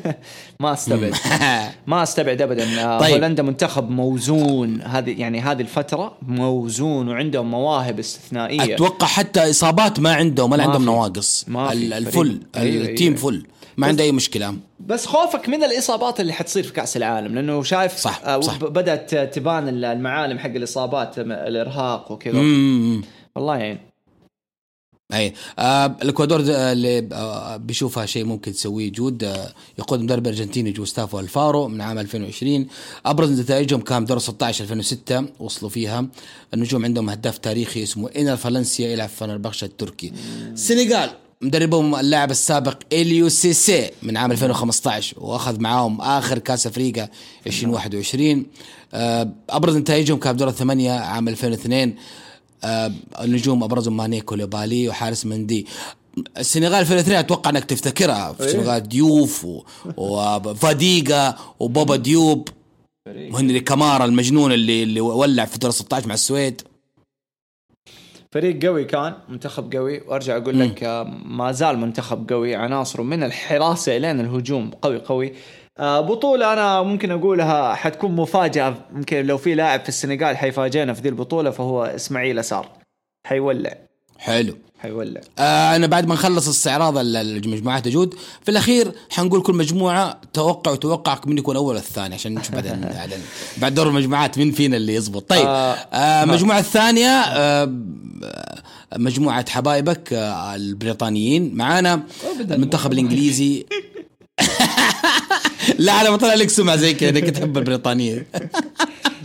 ما 0.60 0.72
أستبعد. 0.72 1.14
ما 1.86 2.02
أستبعد 2.02 2.42
ابدا. 2.42 2.98
طيب. 2.98 3.12
هولندا 3.12 3.42
منتخب 3.42 3.90
موزون. 3.90 4.82
هذه 4.82 5.20
يعني 5.20 5.40
هذه 5.40 5.60
الفترة 5.60 6.16
موزون 6.22 7.08
وعندهم 7.08 7.50
مواهب 7.50 7.98
استثنائية. 7.98 8.74
أتوقع 8.74 9.06
حتى 9.06 9.50
إصابات 9.50 10.00
ما 10.00 10.14
عندهم 10.14 10.52
ولا 10.52 10.66
ما 10.66 10.72
عندهم. 10.72 10.84
نواقص. 10.84 11.44
ما. 11.48 11.72
الفل. 11.72 12.40
أيوة، 12.56 12.84
التيم 12.84 13.12
أيوة. 13.12 13.30
فل. 13.30 13.46
ما 13.78 13.86
عنده 13.86 14.04
أي 14.04 14.12
مشكلة. 14.12 14.56
بس 14.80 15.06
خوفك 15.06 15.48
من 15.48 15.64
الإصابات 15.64 16.20
اللي 16.20 16.32
حتصير 16.32 16.62
في 16.62 16.72
كأس 16.72 16.96
العالم 16.96 17.34
لأنه 17.34 17.62
شايف 17.62 17.96
صح، 17.96 18.20
آه، 18.24 18.40
صح. 18.40 18.56
بدأت 18.56 19.14
تبان 19.34 19.84
المعالم 19.84 20.38
حق 20.38 20.50
الإصابات 20.50 21.18
الإرهاق 21.18 22.12
وكذا. 22.12 22.38
والله 23.36 23.56
يعين 23.56 23.78
أي 25.12 25.32
آه 25.58 25.96
الإكوادور 26.02 26.40
ده 26.40 26.72
اللي 26.72 27.08
آه 27.12 27.56
بيشوفها 27.56 28.06
شيء 28.06 28.24
ممكن 28.24 28.52
تسويه 28.52 28.92
جود 28.92 29.24
آه 29.24 29.52
يقود 29.78 30.00
مدرب 30.00 30.26
أرجنتيني 30.26 30.70
جوستافو 30.72 31.20
ألفارو 31.20 31.68
من 31.68 31.80
عام 31.80 31.98
2020 31.98 32.66
أبرز 33.06 33.40
نتائجهم 33.40 33.80
كان 33.80 34.04
دور 34.04 34.18
16 34.18 34.64
2006 34.64 35.24
وصلوا 35.40 35.70
فيها. 35.70 36.06
النجوم 36.54 36.84
عندهم 36.84 37.10
هداف 37.10 37.38
تاريخي 37.38 37.82
اسمه 37.82 38.10
انر 38.16 38.36
فالنسيا 38.36 38.88
يلعب 38.88 39.08
في 39.08 39.16
فنربخشة 39.16 39.64
التركي. 39.64 40.12
السنغال 40.52 41.10
مدربهم 41.42 41.94
اللاعب 41.96 42.30
السابق 42.30 42.76
إليو 42.92 43.28
سيسي 43.28 43.90
من 44.02 44.16
عام 44.16 44.32
2015 44.32 45.16
وأخذ 45.20 45.60
معاهم 45.60 46.00
آخر 46.00 46.38
كأس 46.38 46.66
أفريقيا 46.66 47.08
2021 47.46 48.46
آه، 48.94 49.32
أبرز 49.50 49.76
نتائجهم 49.76 50.18
كان 50.18 50.36
دور 50.36 50.48
الثمانية 50.48 50.92
عام 50.92 51.28
2002 51.28 51.94
آه، 52.64 52.92
النجوم 53.20 53.62
ابرزهم 53.62 53.96
ماني 53.96 54.20
كوليبالي 54.20 54.88
وحارس 54.88 55.26
مندي. 55.26 55.66
السنغال 56.38 56.74
2002 56.74 57.18
أتوقع 57.18 57.50
إنك 57.50 57.64
تفتكرها. 57.64 58.32
في 58.32 58.44
السنغال 58.44 58.88
ديوف 58.88 59.44
و- 59.44 59.62
وفاديغا 59.96 61.36
وبابا 61.60 61.96
ديوب. 61.96 62.48
وهنري 63.32 63.60
كامارا 63.60 64.04
المجنون 64.04 64.52
اللي 64.52 64.82
اللي 64.82 65.00
ولع 65.00 65.44
في 65.44 65.58
دور 65.58 65.70
16 65.70 66.06
مع 66.08 66.14
السويد. 66.14 66.62
فريق 68.30 68.66
قوي 68.66 68.84
كان 68.84 69.14
منتخب 69.28 69.76
قوي. 69.76 70.00
وأرجع 70.00 70.36
أقول 70.36 70.60
لك 70.60 70.84
آه، 70.84 71.02
ما 71.24 71.52
زال 71.52 71.78
منتخب 71.78 72.28
قوي 72.30 72.54
عناصره 72.54 73.02
من 73.02 73.22
الحراسة 73.22 73.96
الين 73.96 74.20
الهجوم 74.20 74.70
قوي 74.70 74.98
قوي. 74.98 75.32
آه، 75.78 76.00
بطولة 76.00 76.52
أنا 76.52 76.82
ممكن 76.82 77.10
أقولها 77.10 77.74
حتكون 77.74 78.16
مفاجأة. 78.16 78.74
ممكن 78.92 79.26
لو 79.26 79.38
في 79.38 79.54
لاعب 79.54 79.80
في 79.80 79.88
السنغال 79.88 80.36
حيفاجئنا 80.36 80.92
في 80.92 81.02
ذي 81.02 81.08
البطولة 81.08 81.50
فهو 81.50 81.84
إسماعيل 81.84 82.38
أسار. 82.38 82.68
حيولع. 83.26 83.74
حلو. 84.18 84.54
حيولع. 84.78 85.20
آه 85.38 85.76
أنا 85.76 85.86
بعد 85.86 86.06
ما 86.06 86.14
نخلص 86.14 86.48
استعراض 86.48 86.98
ال- 86.98 87.16
المجموعات 87.16 87.88
جود 87.88 88.14
في 88.42 88.50
الأخير 88.50 88.92
حنقول 89.10 89.42
كل 89.42 89.54
مجموعة 89.54 90.20
توقع 90.32 90.70
وتوقعك 90.70 91.26
من 91.26 91.38
يكون 91.38 91.56
أول 91.56 91.74
والثاني 91.74 92.14
عشان 92.14 92.34
نشوف 92.34 92.54
بعدين 92.54 92.80
بعد 93.60 93.74
دور 93.74 93.88
المجموعات 93.88 94.38
مين 94.38 94.52
فينا 94.52 94.76
اللي 94.76 94.94
يزبط. 94.94 95.30
طيب 95.30 95.46
آه، 95.46 95.72
آه 95.74 96.22
المجموعه 96.24 96.58
الثانية 96.58 97.08
آه 97.20 97.72
مجموعة 98.96 99.50
حبايبك 99.50 100.12
آه 100.12 100.54
البريطانيين. 100.54 101.54
معانا 101.54 102.02
المنتخب 102.40 102.92
الإنجليزي. 102.92 103.66
لا 105.78 106.00
أنا 106.00 106.10
بطلع 106.10 106.34
لك 106.34 106.50
سمعة 106.50 106.76
زي 106.76 106.94
كذا 106.94 107.10
انك 107.10 107.30
تحب 107.30 107.58
البريطانيه 107.58 108.26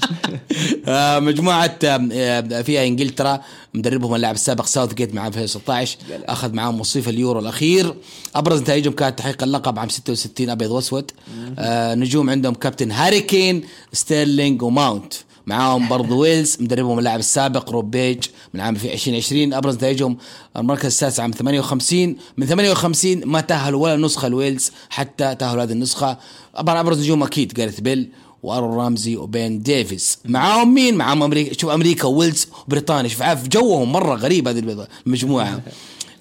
آه، 0.88 1.20
مجموعة 1.20 1.80
آه، 1.84 2.62
فيها 2.62 2.86
إنجلترا 2.88 3.42
مدربهم 3.74 4.16
اللاعب 4.16 4.36
السابق 4.36 4.66
ساوث 4.66 4.94
جيت 4.94 5.16
مع 5.16 5.28
2016 5.28 5.98
أخذ 6.26 6.54
معاهم 6.54 6.80
وصيف 6.80 7.10
اليورو 7.10 7.40
الأخير. 7.40 7.96
أبرز 8.36 8.62
نتائجهم 8.62 8.94
كانت 8.94 9.20
تحقيق 9.20 9.44
اللقب 9.44 9.80
عام 9.80 9.90
66 9.90 10.50
أبيض 10.50 10.72
وأسود. 10.72 11.12
آه، 11.60 11.96
نجوم 11.96 12.30
عندهم 12.30 12.54
كابتن 12.54 12.92
هاري 12.92 13.22
كين 13.22 13.64
ستيرلينج 13.94 14.62
وماونت. 14.62 15.14
معاهم 15.48 15.88
برضو 15.88 16.22
ويلز 16.22 16.58
مدربهم 16.60 17.00
اللاعب 17.00 17.20
السابق 17.20 17.70
روب 17.70 17.92
بيج 17.92 18.24
من 18.54 18.62
عام 18.62 18.76
2020 18.76 19.54
أبرز 19.54 19.76
نتائجهم 19.76 20.18
المركز 20.58 20.86
السادس 20.86 21.20
عام 21.20 21.32
58 21.32 22.16
من 22.38 22.48
58 22.48 23.22
ما 23.26 23.42
تاهلوا 23.42 23.84
ولا 23.84 23.96
نسخة 23.96 24.28
لويلز 24.28 24.72
حتى 24.90 25.36
تاهلوا 25.36 25.64
هذه 25.64 25.72
النسخة. 25.72 26.18
طبعا 26.56 26.80
أبرز 26.80 27.00
نجوم 27.00 27.24
أكيد 27.24 27.54
جاريث 27.54 27.80
بيل. 27.80 28.10
وأرون 28.44 28.78
رامزي 28.78 29.18
وبين 29.18 29.62
ديفيس 29.62 30.18
معاهم 30.26 30.74
مين؟ 30.74 30.96
معاهم 30.96 31.24
أمريكا. 31.24 31.54
شوف 31.54 31.70
أمريكا 31.70 32.08
ويلز 32.08 32.48
وبريطانيا. 32.68 33.10
شوف 33.10 33.22
عارف 33.22 33.48
جوهم 33.48 33.92
مرة 33.92 34.16
غريب 34.16 34.48
هذه 34.48 34.86
المجموعه 35.08 35.62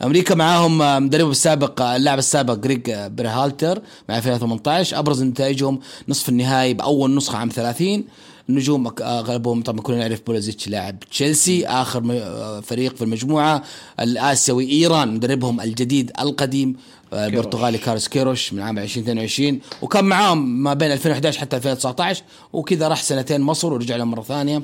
أمريكا 0.02 0.34
معاهم 0.34 1.04
مدربهم 1.04 1.30
السابق 1.30 1.82
اللاعب 1.82 2.18
السابق 2.18 2.54
جريج 2.54 2.90
بريهالتر 2.90 3.82
مع 4.08 4.18
2018 4.18 4.98
أبرز 4.98 5.22
نتائجهم 5.22 5.80
نصف 6.08 6.28
النهائي 6.28 6.74
بأول 6.74 7.14
نسخة 7.14 7.38
عام 7.38 7.48
30 7.48 8.04
النجوم 8.48 8.92
اغلبهم 9.00 9.62
طبعا 9.62 9.80
كلنا 9.80 9.98
نعرف 9.98 10.20
بوليزيتش 10.26 10.68
لاعب 10.68 11.00
تشيلسي 11.00 11.66
آخر 11.66 12.02
آه، 12.10 12.60
فريق 12.60 12.96
في 12.96 13.02
المجموعة. 13.02 13.62
الآسيوي 14.00 14.70
إيران 14.70 15.14
مدربهم 15.14 15.60
الجديد 15.60 16.12
القديم 16.20 16.76
آه، 16.76 17.01
البرتغالي 17.12 17.78
كارلوس 17.78 18.08
كيروش 18.08 18.52
من 18.52 18.62
عام 18.62 18.78
2022 18.78 19.60
وكان 19.82 20.04
معاهم 20.04 20.62
ما 20.62 20.74
بين 20.74 20.92
2011 20.92 21.40
حتى 21.40 21.56
2019 21.56 22.22
وكذا 22.52 22.88
راح 22.88 23.02
سنتين 23.02 23.40
مصر 23.40 23.72
ورجع 23.72 23.96
لهم 23.96 24.10
مرة 24.10 24.22
ثانية. 24.22 24.62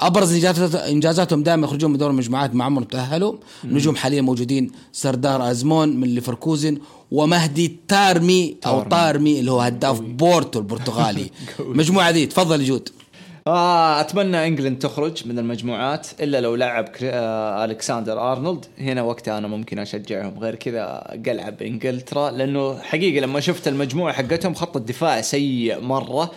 أبرز 0.00 0.44
إنجازاتهم 0.74 1.42
دائما 1.42 1.66
يخرجون 1.66 1.90
من 1.90 1.98
دور 1.98 2.10
المجموعات 2.10 2.54
مع 2.54 2.64
عمر 2.64 2.82
تأهلوا 2.82 3.34
نجوم 3.64 3.96
حاليا 3.96 4.20
موجودين 4.20 4.70
سردار 4.92 5.50
أزمون 5.50 5.96
من 5.96 6.08
ليفركوزن 6.08 6.78
ومهدي 7.10 7.76
تارمي 7.88 8.56
أو 8.66 8.72
تارمي. 8.72 8.90
طارمي 8.90 9.40
اللي 9.40 9.50
هو 9.50 9.60
هداف 9.60 10.00
بورتو 10.00 10.58
البرتغالي. 10.58 11.30
المجموعه 11.60 12.10
ذي 12.10 12.26
تفضل 12.26 12.64
جود 12.64 12.88
آه 13.48 14.00
أتمنى 14.00 14.46
England 14.46 14.78
تخرج 14.78 15.26
من 15.26 15.38
المجموعات 15.38 16.06
إلا 16.20 16.40
لو 16.40 16.54
لعب 16.54 16.88
كري- 16.88 17.10
آه 17.10 17.64
الكسندر 17.64 18.32
أرنولد. 18.32 18.64
هنا 18.78 19.02
وقتها 19.02 19.38
أنا 19.38 19.48
ممكن 19.48 19.78
أشجعهم. 19.78 20.38
غير 20.38 20.54
كذا 20.54 21.16
قلعب 21.26 21.62
انجلترا 21.62 22.30
لأنه 22.30 22.78
حقيقة 22.78 23.20
لما 23.20 23.40
شفت 23.40 23.68
المجموعة 23.68 24.12
حقتهم 24.12 24.54
خط 24.54 24.76
الدفاع 24.76 25.20
سيء 25.20 25.80
مرة 25.80 26.30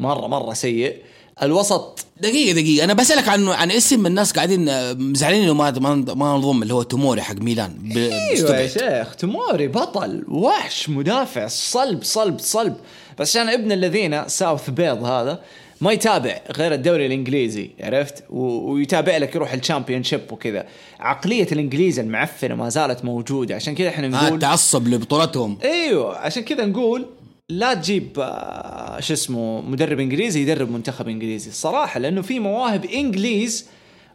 مرة 0.00 0.26
مرة 0.26 0.52
سيء. 0.52 0.96
الوسط 1.42 2.06
دقيقة 2.20 2.52
دقيقة. 2.60 2.84
أنا 2.84 2.92
بسألك 2.94 3.28
عن 3.28 3.48
عن 3.48 3.70
اسم 3.70 4.06
الناس 4.06 4.32
قاعدين 4.32 4.68
آه، 4.68 4.92
مزعلين 4.92 5.42
إنه 5.42 5.54
ما 5.54 5.70
ما 5.70 5.94
ما 6.14 6.36
نضم 6.36 6.62
اللي 6.62 6.74
هو 6.74 6.82
توموري 6.82 7.22
حق 7.22 7.34
ميلان. 7.34 7.72
ب- 7.82 7.96
أيوه 7.96 8.56
يا. 8.56 8.66
شيخ 8.68 9.16
توموري 9.16 9.68
بطل. 9.68 10.24
وحش 10.28 10.88
مدافع 10.88 11.46
صلب 11.46 12.02
صلب 12.02 12.38
صلب. 12.38 12.76
بس 13.18 13.30
عشان 13.36 13.48
ابن 13.48 13.72
الذين 13.72 14.28
ساوثجيت 14.28 15.04
هذا 15.04 15.40
ما 15.82 15.92
يتابع 15.92 16.40
غير 16.56 16.74
الدوري 16.74 17.06
الإنجليزي 17.06 17.70
عرفت؟ 17.80 18.24
ويتابع 18.30 19.16
لك 19.16 19.34
يروح 19.34 19.52
ال 19.52 20.02
Championship 20.02 20.32
وكذا. 20.32 20.66
عقلية 21.00 21.46
الإنجليز 21.52 21.98
المعفنة 21.98 22.54
ما 22.54 22.68
زالت 22.68 23.04
موجودة. 23.04 23.54
عشان 23.54 23.74
كذا 23.74 23.88
إحنا 23.88 24.06
آه 24.06 24.10
نقول 24.10 24.34
التعصب 24.34 24.88
لبطولتهم. 24.88 25.58
أيوه 25.64 26.16
عشان 26.16 26.42
كذا 26.42 26.64
نقول 26.66 27.06
لا 27.48 27.74
تجيب 27.74 28.08
آه، 28.18 29.00
شو 29.00 29.12
اسمه 29.12 29.60
مدرب 29.60 30.00
إنجليزي 30.00 30.42
يدرب 30.42 30.70
منتخب 30.70 31.08
إنجليزي. 31.08 31.50
الصراحة 31.50 32.00
لأنه 32.00 32.22
في 32.22 32.38
مواهب 32.38 32.84
إنجليز 32.84 33.66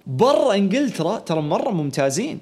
برا 0.08 0.56
إنجلترا 0.56 1.20
ترى 1.20 1.42
مرة 1.42 1.72
ممتازين. 1.72 2.40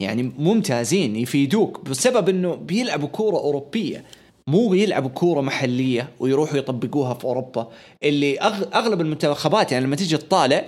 يعني 0.00 0.32
ممتازين 0.38 1.16
يفيدوك 1.16 1.88
بسبب 1.88 2.28
إنه 2.28 2.54
بيلعبوا 2.54 3.08
كورة 3.08 3.36
أوروبية. 3.36 4.04
مو 4.48 4.74
يلعبوا 4.74 5.10
كورة 5.10 5.40
محلية 5.40 6.08
ويروحوا 6.20 6.58
يطبقوها 6.58 7.14
في 7.14 7.24
أوروبا 7.24 7.68
اللي. 8.02 8.40
أغلب 8.74 9.00
المنتخبات 9.00 9.72
يعني 9.72 9.84
لما 9.84 9.96
تيجي 9.96 10.16
تطالع 10.16 10.64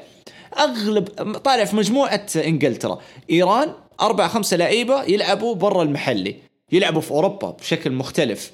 أغلب 0.59 1.09
طالع 1.45 1.64
في 1.64 1.77
مجموعة 1.77 2.27
إنجلترا. 2.37 2.99
إيران 3.31 3.73
أربع 4.01 4.29
خمسة 4.29 4.57
لعيبة 4.57 5.03
يلعبوا 5.03 5.55
برا 5.55 5.83
المحلي 5.83 6.37
يلعبوا 6.73 7.01
في 7.01 7.11
أوروبا 7.11 7.51
بشكل 7.51 7.93
مختلف. 7.93 8.53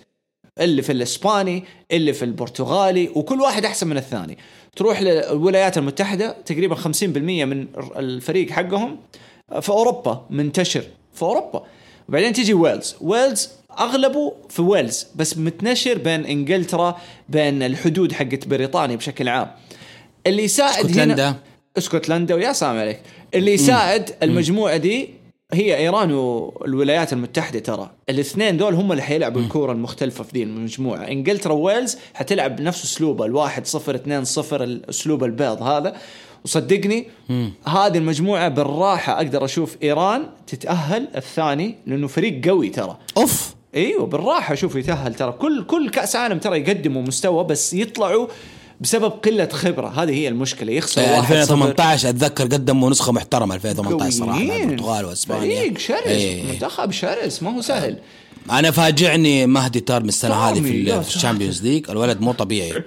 اللي 0.61 0.83
في 0.83 0.93
الإسباني 0.93 1.65
اللي 1.93 2.13
في 2.13 2.25
البرتغالي 2.25 3.09
وكل 3.15 3.41
واحد 3.41 3.65
أحسن 3.65 3.89
من 3.89 3.97
الثاني. 3.97 4.39
تروح 4.77 5.03
للولايات 5.03 5.79
المتحدة 5.79 6.37
تقريبا 6.47 6.75
50% 6.75 7.45
من 7.45 7.67
الفريق 7.97 8.51
حقهم 8.51 8.99
في 9.61 9.69
أوروبا 9.69 10.27
منتشر 10.31 10.85
في 11.15 11.23
أوروبا. 11.23 11.65
وبعدين 12.09 12.33
تيجي 12.33 12.55
ويلز. 12.55 12.97
ويلز 13.01 13.51
أغلبه 13.79 14.33
في 14.49 14.63
ويلز 14.63 15.07
بس 15.17 15.39
متنشر 15.39 15.99
بين 15.99 16.27
إنجلترا 16.27 17.01
بين 17.29 17.63
الحدود 17.63 18.13
حقت 18.13 18.49
بريطانيا 18.49 18.97
بشكل 18.97 19.29
عام. 19.29 19.51
اللي 20.27 20.43
يساعد 20.45 20.85
اسكتلندا. 20.85 21.29
هنا 21.29 21.37
اسكتلندا 21.79 22.35
ويا 22.35 22.53
سلام 22.53 22.79
عليك. 22.79 23.01
اللي 23.35 23.53
يساعد 23.53 24.11
المجموعة 24.23 24.77
دي 24.77 25.11
هي 25.53 25.77
إيران 25.77 26.13
والولايات 26.13 27.13
المتحدة 27.13 27.59
ترى. 27.59 27.91
الاثنين 28.11 28.57
دول 28.57 28.75
هم 28.75 28.93
اللي 28.93 29.03
حيلعبوا 29.03 29.41
الكورة 29.41 29.73
المختلفة 29.73 30.25
في 30.25 30.31
ذي 30.35 30.43
المجموعة. 30.43 31.09
إنجلترا 31.09 31.53
وويلز 31.53 31.97
حتلعب 32.15 32.57
بنفس 32.57 32.85
اسلوبها 32.85 33.27
الواحد 33.27 33.67
صفر 33.67 33.95
اثنين 33.95 34.25
صفر 34.25 34.63
الأسلوب 34.63 35.25
البيض 35.25 35.63
هذا. 35.63 35.97
وصدقني 36.45 37.07
هذه 37.67 37.99
المجموعة 37.99 38.49
بالراحة 38.49 39.17
أقدر 39.17 39.45
أشوف 39.45 39.77
إيران 39.83 40.27
تتأهل 40.47 41.09
الثاني 41.17 41.75
لأنه 41.87 42.07
فريق 42.07 42.49
قوي 42.49 42.69
ترى. 42.69 42.99
أوف. 43.17 43.54
إيوه 43.77 44.07
بالراحة. 44.07 44.55
شوف 44.55 44.77
يتأهل 44.77 45.15
ترى. 45.15 45.33
كل 45.33 45.65
كل 45.65 45.91
كأس 45.91 46.17
عالم 46.17 46.39
ترى 46.39 46.61
يقدموا 46.61 47.03
مستوى 47.03 47.45
بس 47.45 47.75
يطلعوا 47.75 48.27
بسبب 48.81 49.11
قلة 49.11 49.49
خبرة. 49.53 49.89
هذه 49.89 50.11
هي 50.13 50.29
المشكلة. 50.29 50.73
يخسر 50.73 51.03
آه، 51.03 51.17
واحد 51.17 51.35
صفر. 51.35 51.43
2018 51.43 52.09
أتذكر 52.09 52.45
قدموا 52.45 52.91
نسخة 52.91 53.13
محترمة 53.13 53.55
2018 53.55 54.11
صراحة. 54.11 54.41
البرتغال 54.41 55.05
وأسبانيا. 55.05 55.61
فريق 55.61 55.79
شرس 55.79 56.07
إيه. 56.07 56.43
منتخب 56.53 56.91
شرس 56.91 57.43
ما 57.43 57.57
هو 57.57 57.61
سهل. 57.61 57.99
أنا 58.51 58.71
فاجعني 58.71 59.47
مهدي 59.47 59.81
تارمي 59.81 60.09
السنة 60.09 60.35
هذه 60.35 60.61
في. 60.61 60.99
ال 60.99 61.05
Champions 61.05 61.63
League 61.63 61.91
الولد 61.91 62.21
مو 62.21 62.33
طبيعي. 62.33 62.73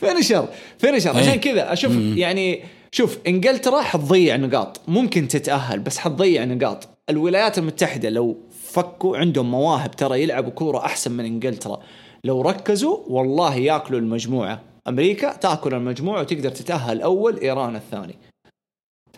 فينشر 0.00 0.48
فينشر 0.78 1.10
إيه. 1.10 1.16
عشان 1.18 1.34
كذا 1.34 1.72
أشوف 1.72 1.92
يعني 1.96 2.62
شوف 2.92 3.18
إنجلترا 3.26 3.82
حتضيع 3.82 4.36
نقاط. 4.36 4.80
ممكن 4.88 5.28
تتأهل 5.28 5.78
بس 5.78 5.98
حتضيع 5.98 6.44
نقاط. 6.44 6.88
الولايات 7.10 7.58
المتحدة 7.58 8.08
لو 8.08 8.36
فكوا 8.70 9.16
عندهم 9.18 9.50
مواهب 9.50 9.90
ترى 9.90 10.22
يلعبوا 10.22 10.50
كورة 10.50 10.78
أحسن 10.78 11.12
من 11.12 11.24
إنجلترا. 11.24 11.82
لو 12.24 12.42
ركزوا 12.42 12.98
والله 13.08 13.54
ياكلوا 13.54 14.00
المجموعة. 14.00 14.60
أمريكا 14.88 15.36
تأكل 15.36 15.74
المجموعة 15.74 16.20
وتقدر 16.20 16.50
تتأهل 16.50 17.02
أول 17.02 17.38
إيران 17.38 17.76
الثاني. 17.76 18.14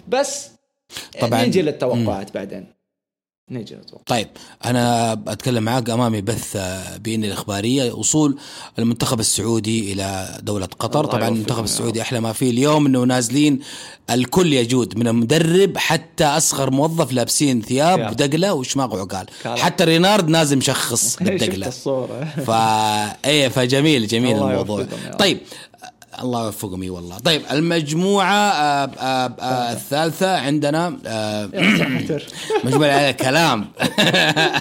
بس 0.08 0.50
طبعاً. 1.18 1.30
طبعا 1.30 1.44
نجي 1.44 1.62
للتوقعات 1.62 2.34
بعدين. 2.34 2.66
نجي 3.50 3.74
للتوقعات 3.74 4.06
طيب 4.06 4.28
أنا 4.64 5.12
أتكلم 5.12 5.62
معاك 5.62 5.90
أمامي 5.90 6.20
بث 6.20 6.56
بين 7.00 7.24
الإخبارية. 7.24 7.92
وصول 7.92 8.38
المنتخب 8.78 9.20
السعودي 9.20 9.92
إلى 9.92 10.38
دولة 10.42 10.66
قطر. 10.66 11.04
طبعا 11.04 11.28
المنتخب 11.28 11.64
السعودي 11.64 12.02
أحلى 12.02 12.20
ما 12.20 12.32
فيه 12.32 12.50
اليوم 12.50 12.86
إنه 12.86 13.04
نازلين 13.04 13.58
الكل 14.10 14.52
يجود 14.52 14.98
من 14.98 15.08
المدرب 15.08 15.78
حتى 15.78 16.24
أصغر 16.24 16.70
موظف 16.70 17.12
لابسين 17.12 17.62
ثياب. 17.62 18.10
ودقله 18.10 18.54
وشماغ 18.54 18.96
وعقال. 18.96 19.26
حتى 19.44 19.84
رينارد 19.84 20.28
نازل 20.28 20.58
مشخص 20.58 21.16
بالدقله 21.22 21.68
الصورة. 21.68 22.24
فا 22.24 23.24
إيه 23.24 23.48
فجميل 23.48 24.06
جميل 24.06 24.36
الموضوع. 24.36 24.86
طيب 25.18 25.38
الله 26.22 26.44
يوفقهم 26.46 26.82
إي 26.82 26.90
والله. 26.90 27.18
طيب 27.18 27.42
المجموعة 27.50 28.34
آه 28.34 28.90
آه 28.98 29.34
آه 29.40 29.72
الثالثة 29.72 30.36
عندنا 30.38 30.98
آه 31.06 31.50
مجموعة 32.64 32.88
على 32.90 33.12
كلام 33.12 33.68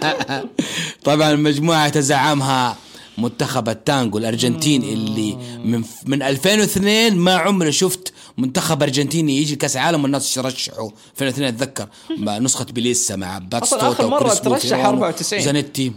طبعا 1.03 1.31
المجموعة 1.31 1.89
تزعمها 1.89 2.75
منتخب 3.17 3.69
التانجو 3.69 4.17
الأرجنتيني 4.17 4.93
اللي 4.93 5.37
من 5.65 5.83
من 6.05 6.21
2002 6.23 7.15
ما 7.15 7.35
عمري 7.35 7.71
شفت 7.71 8.13
منتخب 8.37 8.83
أرجنتيني 8.83 9.37
يجي 9.37 9.55
كأس 9.55 9.77
عالم 9.77 10.03
والناس 10.03 10.37
يرشحوا. 10.37 10.89
2002 11.11 11.47
أتذكر. 11.47 11.87
نسخة 12.43 12.65
بيليسا 12.65 13.15
مع 13.15 13.37
أصلاً 13.37 13.49
باتيستوتا 13.49 13.91
آخر 13.91 14.07
مرة 14.07 14.23
وكريس 14.23 14.41
ترشح 14.41 14.75
بوفيرونو 14.77 14.89
94. 14.89 15.41
زانيتي 15.43 15.91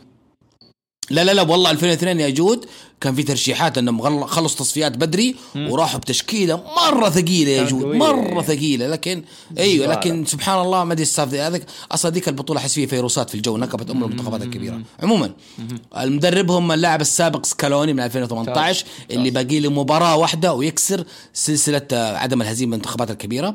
لا 1.10 1.24
لا 1.24 1.34
لا 1.34 1.42
والله 1.42 1.70
2002 1.70 2.20
يا 2.20 2.28
جود 2.28 2.66
كان 3.00 3.14
في 3.14 3.22
ترشيحات 3.22 3.78
إنهم 3.78 4.24
خلصوا 4.26 4.58
تصفيات 4.58 4.96
بدري 4.96 5.36
وراحوا 5.56 6.00
بتشكيلة 6.00 6.62
مرة 6.90 7.10
ثقيلة 7.10 7.50
يا 7.50 7.64
جود 7.64 7.82
قوية. 7.82 7.98
مرة 7.98 8.42
ثقيلة. 8.42 8.86
لكن 8.86 9.24
أيوه. 9.58 9.86
لكن 9.86 10.24
سبحان 10.24 10.60
الله 10.60 10.84
ما 10.84 10.92
أدري 10.92 11.02
السالفه 11.02 11.46
هذاك. 11.46 11.66
أصلا 11.92 12.10
ذيك 12.10 12.28
البطولة 12.28 12.60
أحس 12.60 12.74
فيها 12.74 12.86
فيروسات 12.86 13.28
في 13.30 13.34
الجو 13.34 13.56
نكبت 13.56 13.90
ام 13.90 14.04
المنتخبات 14.04 14.42
الكبيرة. 14.42 14.80
عموما 15.02 15.32
المدرب 15.98 16.50
هم 16.50 16.72
اللاعب 16.72 17.00
السابق 17.00 17.46
سكالوني 17.46 17.92
من 17.92 18.00
2018 18.00 18.86
اللي 19.10 19.30
باقي 19.30 19.60
له 19.60 19.70
مباراة 19.70 20.16
واحدة 20.16 20.54
ويكسر 20.54 21.04
سلسلة 21.32 21.86
عدم 21.92 22.42
الهزيمة 22.42 22.68
من 22.68 22.74
المنتخبات 22.74 23.10
الكبيرة. 23.10 23.54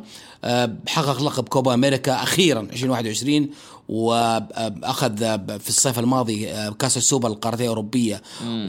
حقق 0.88 1.24
لقب 1.24 1.50
كوبا 1.50 1.74
أمريكا 1.74 2.24
أخيرا 2.24 2.62
2021 2.62 3.50
وأخذ 3.90 5.18
في 5.60 5.70
الصيف 5.70 6.00
الماضي 6.00 6.50
آه، 6.50 6.70
كأس 6.70 6.98
السوبر 6.98 7.28
القارتين 7.28 7.64
الأوروبية 7.64 8.22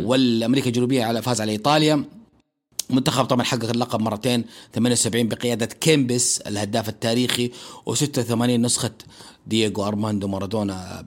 والأمريكا 0.04 0.66
الجنوبية 0.66 1.04
على 1.04 1.22
فاز 1.22 1.40
على 1.40 1.52
إيطاليا. 1.52 2.04
منتخب 2.90 3.24
طبعا 3.24 3.42
حقق 3.42 3.70
اللقب 3.70 4.00
مرتين 4.00 4.44
78 4.74 5.28
بقيادة 5.28 5.66
كيمبس 5.66 6.40
الهداف 6.40 6.88
التاريخي 6.88 7.50
و86 7.90 8.33
نسخة 8.33 8.90
دييغو 9.46 9.87
أرماندو 9.87 10.29
مارادونا 10.29 11.05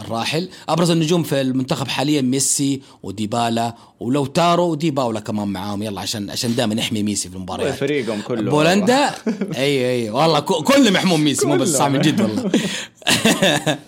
الراحل. 0.00 0.48
أبرز 0.68 0.90
النجوم 0.90 1.22
في 1.22 1.40
المنتخب 1.40 1.88
حاليا 1.88 2.20
ميسي 2.20 2.82
وديبالا 3.02 3.74
ولوتارو 4.00 4.70
ودي 4.70 4.95
باول 4.95 5.20
كمان 5.20 5.48
معاهم. 5.48 5.82
يلا 5.82 6.00
عشان 6.00 6.30
عشان 6.30 6.54
دائما 6.54 6.74
نحمي 6.74 7.02
ميسي 7.02 7.28
في 7.28 7.36
المباريات 7.36 7.74
فريقهم 7.74 8.20
كله 8.20 8.50
بولندا؟ 8.50 9.14
اي 9.56 9.90
أي. 9.90 10.10
والله 10.10 10.40
كل 10.40 10.92
محموم 10.92 11.20
ميسي 11.20 11.46
مو 11.46 11.56
بس 11.56 11.80
من 11.80 12.00
جد 12.00 12.20
والله. 12.20 12.50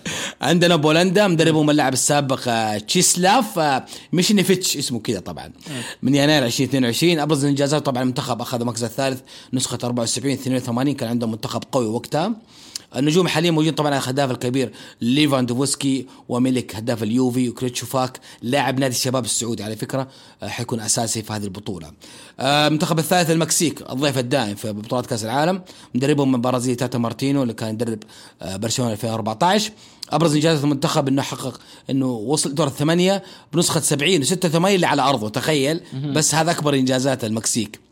عندنا 0.41 0.77
بولندا 0.77 1.27
مدربهم 1.29 1.71
اللاعب 1.71 1.93
السابق 1.93 2.41
آه، 2.49 2.79
تشيسلاف 2.79 3.59
آه، 3.59 3.85
ميشينيفيتش 4.13 4.77
اسمه 4.77 5.01
كذا 5.01 5.21
طبعا. 5.21 5.53
من 6.03 6.15
يناير 6.15 6.45
2022 6.45 7.19
أبرز 7.19 7.45
الإنجازات 7.45 7.87
طبعا 7.87 8.03
المنتخب 8.03 8.41
أخذ 8.41 8.61
المركز 8.61 8.85
الثالث 8.85 9.21
نسخة 9.53 9.79
74 9.85 10.35
82 10.35 10.95
كان 10.95 11.09
عندهم 11.09 11.31
منتخب 11.31 11.63
قوي 11.73 11.87
وقتها. 11.87 12.33
النجوم 12.97 13.29
حاليا 13.29 13.51
موجودين 13.51 13.75
طبعا 13.75 13.99
الهداف 13.99 14.31
الكبير 14.31 14.73
ليفاندوفسكي 15.01 16.07
وميلك 16.29 16.77
هداف 16.77 17.03
اليوفي 17.03 17.49
وكريتشوفاك 17.49 18.21
لاعب 18.43 18.79
نادي 18.79 18.95
الشباب 18.95 19.25
السعودي 19.25 19.63
على 19.63 19.77
فكرة 19.77 20.09
آه، 20.43 20.49
حيكون 20.49 20.81
أساسي 20.81 21.23
في 21.23 21.33
هذه 21.33 21.45
البطولة. 21.45 21.91
آه، 22.41 22.67
المنتخب 22.67 22.99
الثالث 22.99 23.31
المكسيك 23.31 23.91
الضيف 23.91 24.19
الدائم 24.19 24.55
في 24.55 24.73
بطولات 24.73 25.07
كأس 25.07 25.25
العالم 25.25 25.63
مدربهم 25.95 26.33
من 26.33 26.41
برازيل 26.41 26.77
تاتا 26.77 26.99
مارتينو 26.99 27.43
اللي 27.43 27.55
كان 27.55 27.75
يدرب 27.75 27.99
آه، 28.43 28.57
برشلونة 28.57 28.93
2014 28.93 29.73
أبرز 30.11 30.35
إنجازات 30.35 30.65
المنتخب 30.65 31.09
إنه 31.09 31.23
حقق 31.23 31.61
إنه 31.91 32.07
وصل 32.07 32.55
دور 32.55 32.67
الثمانية 32.67 33.23
بنسخة 33.53 33.81
70 33.81 34.25
و86 34.25 34.65
اللي 34.65 34.87
على 34.87 35.03
أرضه 35.03 35.29
تخيل 35.29 35.81
بس 35.95 36.35
هذا 36.35 36.51
أكبر 36.51 36.75
إنجازات 36.75 37.25
المكسيك. 37.25 37.84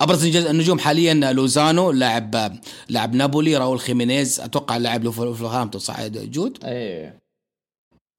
أبرز 0.00 0.24
النج- 0.24 0.46
النجوم 0.46 0.78
حاليا 0.78 1.14
لوزانو 1.14 1.90
لاعب 1.90 2.58
لاعب 2.88 3.14
نابولي 3.14 3.56
راول 3.56 3.80
خيمينيز 3.80 4.40
أتوقع 4.40 4.76
لاعب 4.76 5.04
وولفرهامبتون 5.04 5.80
صح 5.80 6.06
جود؟ 6.06 6.58
إيه 6.64 7.18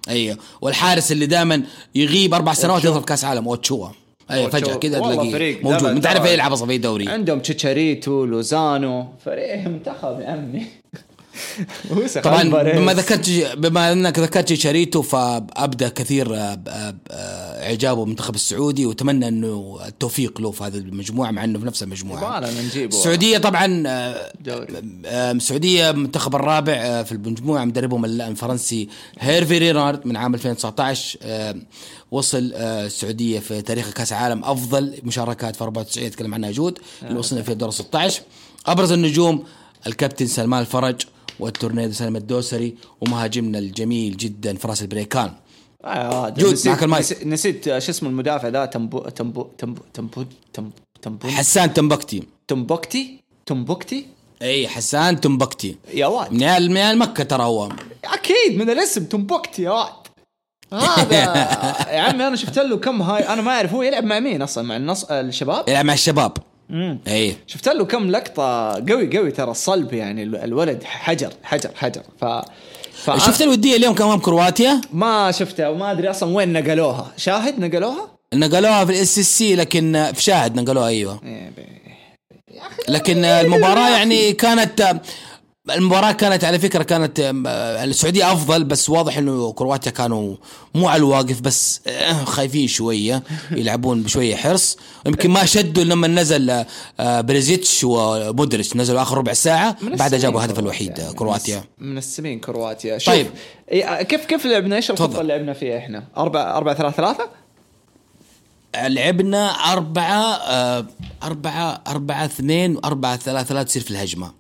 أيوه 0.09 0.37
والحارس 0.61 1.11
اللي 1.11 1.25
دائما 1.25 1.63
يغيب 1.95 2.33
أربع 2.33 2.53
سنوات. 2.53 2.85
يدخل 2.85 3.03
كأس 3.03 3.23
عالم 3.25 3.47
اوتشوا 3.47 3.87
أيوه. 4.31 4.49
فجأة 4.49 4.75
كذا 4.75 4.99
تلاقيه 4.99 5.63
موجود 5.63 5.83
أنت 5.85 6.05
عارف 6.05 6.25
يلعب 6.25 6.51
أصلا 6.51 6.67
في 6.67 6.75
الدوري 6.75 7.09
عندهم 7.09 7.39
تشيتشاريتو 7.39 8.25
لوزانو 8.25 9.07
فريق 9.25 9.67
منتخب 9.67 10.19
يا 10.19 10.27
عمي 10.29 10.65
طبعا. 12.21 12.43
بما 12.79 12.93
ذكرت 12.93 13.29
بما 13.57 13.91
أنك 13.91 14.19
ذكرت 14.19 14.53
شاريتو 14.53 15.01
فأبدأ 15.01 15.89
كثير 15.89 16.35
آه، 16.35 16.55
ب- 16.55 16.67
آه، 16.67 17.63
إعجابه 17.67 18.01
بالمنتخب 18.01 18.35
السعودي 18.35 18.85
وأتمنى 18.85 19.27
أنه 19.27 19.79
التوفيق 19.87 20.41
له 20.41 20.51
في 20.51 20.63
هذه 20.63 20.77
المجموعة 20.77 21.31
مع 21.31 21.43
أنه 21.43 21.59
في 21.59 21.65
نفس 21.65 21.83
المجموعة. 21.83 22.19
السعودية 22.97 23.37
طبعا 23.37 23.83
آه، 23.87 24.31
آه، 25.05 25.31
السعودية 25.31 25.89
المنتخب 25.89 26.35
الرابع 26.35 26.73
آه، 26.73 27.03
في 27.03 27.11
المجموعة 27.11 27.65
مدربهم 27.65 28.05
ال- 28.05 28.21
الفرنسي 28.21 28.89
هيرفي 29.19 29.57
رينارد 29.57 30.07
من 30.07 30.15
عام 30.17 30.33
2019 30.33 31.17
آه، 31.21 31.55
وصل 32.11 32.51
آه، 32.55 32.85
السعودية 32.85 33.39
في 33.39 33.61
تاريخ 33.61 33.89
كأس 33.93 34.11
العالم 34.11 34.43
أفضل 34.45 34.93
مشاركات 35.03 35.55
في 35.55 35.63
94 35.63 36.07
يتكلم 36.07 36.33
عنها 36.33 36.51
جود 36.51 36.79
اللي 37.03 37.19
وصلنا 37.19 37.41
في 37.41 37.53
دور 37.55 37.71
16 37.71 38.21
أبرز 38.65 38.91
النجوم 38.91 39.43
الكابتن 39.87 40.27
سلمان 40.27 40.61
الفرج. 40.61 41.01
والتورنيدو 41.39 41.93
سالم 41.93 42.15
الدوسري 42.15 42.75
ومهاجمنا 43.01 43.59
الجميل 43.59 44.17
جدا 44.17 44.57
فراس 44.57 44.81
البريكان. 44.81 45.31
آه 45.85 46.29
جود، 46.29 46.53
نسيت- 46.53 46.67
معك 46.67 46.83
المايك. 46.83 47.05
نسيت- 47.25 47.67
آه، 47.67 47.79
شو 47.79 47.91
اسمه 47.91 48.09
المدافع 48.09 48.47
ذا؟ 48.47 48.65
تمبو 48.65 48.99
تمبو 48.99 49.47
تمبو 49.57 49.81
تمبو 49.93 50.23
تمبو 50.53 50.71
تمبو 51.01 51.27
حسان 51.27 51.73
تنبكتي. 51.73 52.23
تمبوكتي 52.47 53.19
تمبوكتي 53.45 54.05
إي 54.41 54.67
حسان 54.67 55.21
تنبكتي. 55.21 55.75
يا 55.93 56.07
واد. 56.07 56.31
من 56.33 56.43
عيال 56.43 56.71
من 56.71 56.97
مكة 56.97 57.23
ترى 57.23 57.43
هو. 57.43 57.69
أكيد 58.05 58.57
من 58.57 58.69
الاسم 58.69 59.03
تمبوكتي 59.05 59.61
يا 59.63 59.71
واد. 59.71 59.93
هذا 60.73 61.15
يا 61.95 62.01
عمي 62.01 62.27
أنا 62.27 62.35
شفت 62.35 62.59
له 62.59 62.77
كم 62.77 63.01
هاي 63.01 63.27
أنا 63.27 63.41
ما 63.41 63.51
أعرف 63.51 63.73
هو 63.73 63.83
يلعب 63.83 64.03
مع 64.03 64.19
مين 64.19 64.41
أصلا؟ 64.41 64.63
مع 64.63 64.75
النص 64.77 65.03
الشباب؟ 65.03 65.69
يلعب 65.69 65.85
مع 65.85 65.93
الشباب. 65.93 66.31
امم 66.71 66.99
اي 67.07 67.35
شفت 67.47 67.69
له 67.69 67.85
كم 67.85 68.11
لقطة 68.11 68.71
قوي 68.89 69.17
قوي 69.17 69.31
ترى 69.31 69.51
صلب 69.51 69.93
يعني 69.93 70.23
ال- 70.23 70.35
الولد 70.35 70.83
حجر 70.83 71.33
حجر 71.43 71.69
حجر. 71.75 72.01
ف 72.21 72.25
ف 72.93 73.25
شفت 73.25 73.41
الودية 73.41 73.75
اليوم 73.75 73.95
كان 73.95 74.07
امام 74.07 74.19
كرواتيا 74.19 74.81
ما 74.93 75.31
شفتها 75.31 75.69
وما 75.69 75.91
أدري 75.91 76.09
أصلا 76.09 76.35
وين 76.35 76.53
نقلوها. 76.53 77.11
شاهد 77.17 77.59
نقلوها؟ 77.59 78.17
نقلوها 78.33 78.85
في 78.85 78.91
ال 78.91 79.19
SSC 79.19 79.55
لكن 79.55 80.11
في 80.13 80.23
شاهد 80.23 80.55
نقلوها 80.55 80.87
أيوه. 80.87 81.19
إيه 81.25 81.51
بي- 81.57 81.77
لكن 82.89 83.25
المباراة 83.25 83.89
يعني 83.89 84.33
كانت 84.33 84.99
المباراة 85.69 86.11
كانت 86.11 86.43
على 86.43 86.59
فكرة 86.59 86.83
كانت 86.83 87.19
آه، 87.19 87.83
السعودية 87.83 88.31
أفضل 88.31 88.63
بس 88.63 88.89
واضح 88.89 89.17
إنه 89.17 89.51
كرواتيا 89.51 89.91
كانوا 89.91 90.35
مو 90.75 90.87
على 90.87 90.99
الواقف 90.99 91.41
بس 91.41 91.81
آه، 91.87 92.23
خايفين 92.23 92.67
شوية 92.67 93.23
يلعبون 93.51 94.03
بشوية 94.03 94.35
حرص 94.35 94.77
يمكن 95.05 95.29
ما 95.29 95.45
شدوا 95.45 95.83
لما 95.83 96.07
نزل 96.07 96.65
آه، 96.99 97.21
بريزيتش 97.21 97.83
ومودريتش 97.83 98.75
نزلوا 98.75 99.01
آخر 99.01 99.17
ربع 99.17 99.33
ساعة 99.33 99.77
بعدها 99.83 100.19
جابوا 100.19 100.39
الهدف. 100.39 100.59
الوحيد 100.59 100.99
آه، 100.99 101.11
كرواتيا 101.11 101.63
منسمين 101.77 102.39
كرواتيا 102.39 102.97
شوف 102.97 103.13
طيب. 103.13 103.27
كيف 104.03 104.25
كيف 104.25 104.45
لعبنا 104.45 104.75
إيش 104.75 104.87
تفضل. 104.87 105.21
اللي 105.21 105.33
لعبنا 105.33 105.53
فيها 105.53 105.77
إحنا؟ 105.77 106.03
4 106.17 106.57
4 106.57 106.75
3 106.75 106.95
3 106.95 107.29
لعبنا 108.75 109.47
أربعة 109.49 110.33
آه، 110.33 110.85
أربعة 111.23 111.81
أربعة 111.87 112.25
اثنين 112.25 112.77
أربعة 112.85 113.17
ثلاثة 113.17 113.47
ثلاثة 113.47 113.67
تصير 113.67 113.81
في 113.81 113.91
الهجمة 113.91 114.31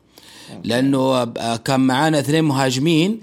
لأنه 0.63 0.99
آه، 0.99 1.55
كان 1.55 1.79
معانا 1.79 2.19
اثنين 2.19 2.43
مهاجمين 2.43 3.19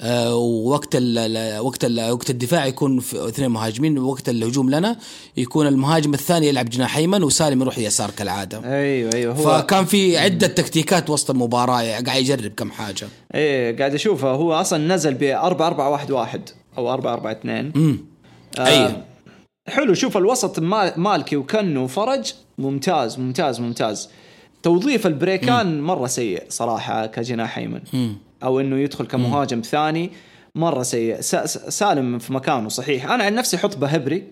آه، 0.00 0.34
ووقت 0.36 0.96
ال 0.96 1.18
ال- 1.18 1.58
وقت 1.60 1.84
ال 1.84 2.10
وقت 2.10 2.30
الدفاع 2.30 2.66
يكون 2.66 3.00
في 3.00 3.28
اثنين 3.28 3.50
مهاجمين 3.50 3.98
ووقت 3.98 4.28
الهجوم 4.28 4.70
لنا 4.70 4.96
يكون 5.36 5.66
المهاجم 5.66 6.14
الثاني 6.14 6.46
يلعب 6.48 6.68
جناح 6.70 6.96
أيمن 6.96 7.22
وسالم 7.22 7.60
يروح 7.62 7.78
يسار 7.78 8.10
كالعادة. 8.10 8.58
أيوه 8.64 9.10
أيوه 9.14 9.34
هو 9.34 9.58
فكان 9.62 9.84
في 9.84 10.18
عدة 10.18 10.46
تكتيكات 10.46 11.10
وسط 11.10 11.30
المباراة 11.30 11.82
قاعد 11.82 12.06
يجرب 12.22 12.52
كم 12.56 12.70
حاجة. 12.70 13.08
إيه 13.34 13.76
قاعد 13.78 13.94
اشوفه 13.94 14.28
هو 14.30 14.52
أصلا 14.52 14.94
نزل 14.94 15.14
ب 15.14 15.22
4 15.22 15.66
4 15.66 15.90
1 15.90 16.10
1 16.10 16.50
أو 16.78 16.92
4 16.92 17.12
4 17.12 17.32
2 17.32 17.72
امم 17.76 17.98
أي. 18.58 18.96
حلو 19.68 19.94
شوف 19.94 20.16
الوسط 20.16 20.58
ما- 20.58 20.98
مالكي 20.98 21.36
وكنو 21.36 21.84
وفرج 21.84 22.32
ممتاز 22.58 23.18
ممتاز 23.18 23.60
ممتاز. 23.60 24.08
توظيف 24.64 25.06
البريكان 25.06 25.80
مرة 25.80 26.06
سيء 26.06 26.42
صراحة 26.48 27.06
كجناح 27.06 27.58
أيمن. 27.58 27.80
أو 28.42 28.60
إنه 28.60 28.76
يدخل 28.78 29.06
كمهاجم 29.06 29.60
ثاني 29.60 30.10
مرة 30.54 30.82
سيء. 30.82 31.20
سا- 31.20 31.46
سا- 31.46 31.70
سالم 31.70 32.18
في 32.18 32.32
مكانه 32.32 32.68
صحيح. 32.68 33.10
أنا 33.10 33.24
عن 33.24 33.34
نفسي 33.34 33.56
أحط 33.56 33.76
بهبري 33.76 34.22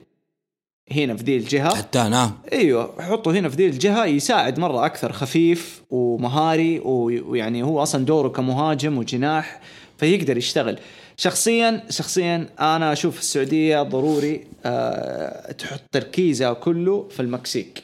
هنا 0.92 1.16
في 1.16 1.22
ذي 1.24 1.36
الجهة. 1.36 1.74
حتى 1.74 1.98
أنا. 1.98 2.32
أيوه 2.52 3.02
حطه 3.02 3.30
هنا 3.30 3.48
في 3.48 3.56
ذي 3.56 3.66
الجهة 3.66 4.04
يساعد 4.06 4.58
مرة 4.58 4.86
أكثر 4.86 5.12
خفيف 5.12 5.82
ومهاري 5.90 6.78
وي- 6.80 7.20
ويعني 7.20 7.62
هو 7.62 7.82
أصلا 7.82 8.04
دوره 8.04 8.28
كمهاجم 8.28 8.98
وجناح 8.98 9.60
فيقدر 9.98 10.36
يشتغل. 10.36 10.78
شخصيا 11.16 11.82
شخصيا 11.90 12.48
أنا 12.60 12.92
أشوف 12.92 13.18
السعودية 13.18 13.82
ضروري 13.82 14.44
أه 14.64 15.52
تحط 15.52 15.80
تركيزها 15.92 16.52
كله 16.52 17.08
في 17.10 17.20
المكسيك 17.20 17.82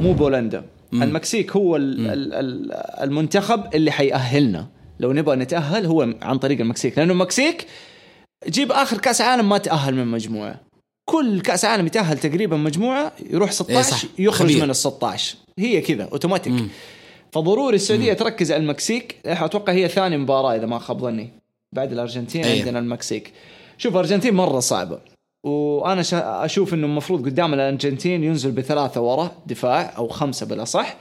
مو 0.00 0.12
بولندا. 0.12 0.64
المكسيك 0.92 1.56
هو 1.56 1.76
ال 1.76 2.10
ال 2.10 2.34
ال 2.34 2.72
المنتخب 3.02 3.74
اللي 3.74 3.90
حيأهلنا. 3.90 4.66
لو 5.00 5.12
نبغى 5.12 5.36
نتأهل 5.36 5.86
هو 5.86 6.14
عن 6.22 6.38
طريق 6.38 6.60
المكسيك 6.60 6.98
لأنه 6.98 7.12
المكسيك 7.12 7.66
جيب 8.48 8.72
آخر 8.72 8.98
كأس 8.98 9.20
عالم 9.20 9.48
ما 9.48 9.58
تأهل 9.58 9.94
من 9.94 10.06
مجموعة. 10.06 10.60
كل 11.04 11.40
كأس 11.40 11.64
عالم 11.64 11.86
يتأهل 11.86 12.18
تقريبا 12.18 12.56
مجموعة 12.56 13.12
يروح 13.30 13.50
16 13.52 13.76
إيه 13.76 13.82
صح. 13.82 14.04
يخرج 14.18 14.48
خبير. 14.48 14.64
من 14.64 14.70
ال 14.70 14.76
16 14.76 15.36
هي 15.58 15.80
كذا 15.80 16.08
أوتوماتيك. 16.12 16.54
فضروري 17.32 17.76
السعودية 17.76 18.12
تركز 18.12 18.52
على 18.52 18.62
المكسيك. 18.62 19.16
أتوقع 19.26 19.72
هي 19.72 19.88
ثاني 19.88 20.16
مباراة 20.16 20.56
إذا 20.56 20.66
ما 20.66 20.78
خاب 20.78 21.00
ظني. 21.00 21.30
بعد 21.72 21.92
الأرجنتين 21.92 22.44
إيه. 22.44 22.58
عندنا 22.58 22.78
المكسيك. 22.78 23.32
شوف 23.78 23.92
الارجنتين 23.92 24.34
مرة 24.34 24.60
صعبة. 24.60 24.98
وأنا 25.44 26.02
شا- 26.02 26.44
أشوف 26.44 26.74
إنه 26.74 26.86
المفروض 26.86 27.24
قدام 27.26 27.54
الأرجنتين 27.54 28.24
ينزل 28.24 28.50
بثلاثة 28.50 29.00
ورا 29.00 29.30
دفاع 29.46 29.92
أو 29.98 30.08
خمسة 30.08 30.46
بالاصح 30.46 30.96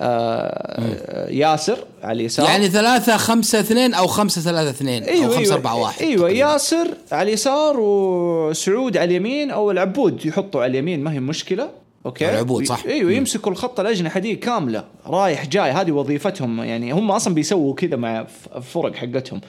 آه 0.00 1.30
ياسر 1.30 1.78
على 2.02 2.20
اليسار. 2.20 2.46
يعني 2.46 2.68
ثلاثة 2.68 3.16
خمسة 3.16 3.60
اثنين 3.60 3.94
أو 3.94 4.06
خمسة 4.06 4.40
ثلاثة 4.40 4.70
اثنين 4.70 5.04
أو 5.24 5.30
خمسة 5.30 5.54
أربعة 5.54 5.76
واحد 5.76 6.02
أيوه 6.02 6.16
تقريباً. 6.28 6.38
ياسر 6.52 6.88
على 7.12 7.28
اليسار 7.28 7.76
وسعود 7.80 8.96
على 8.96 9.04
اليمين 9.10 9.50
أو 9.50 9.70
العبود 9.70 10.26
يحطوا 10.26 10.62
على 10.62 10.70
اليمين 10.70 11.04
ما 11.04 11.12
هي 11.12 11.20
مشكلة. 11.20 11.68
okay؟ 12.06 12.30
العبود، 12.30 12.64
صح. 12.66 12.84
أيوه 12.86 13.12
يمسكوا 13.12 13.52
الخط 13.52 13.80
الأجنحة 13.80 14.20
دي 14.20 14.36
كاملة 14.36 14.84
رايح 15.06 15.46
جاي 15.46 15.70
هذه 15.70 15.90
وظيفتهم 15.92 16.62
يعني 16.62 16.92
هم 16.92 17.10
أصلا 17.10 17.34
بيسووا 17.34 17.74
كذا 17.74 17.96
مع 17.96 18.26
الفرق 18.56 18.94
حقتهم. 18.94 19.40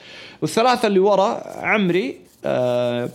والثلاثة 0.42 0.88
اللي 0.88 0.98
ورا 0.98 1.42
عمري 1.58 2.16
آه 2.44 3.08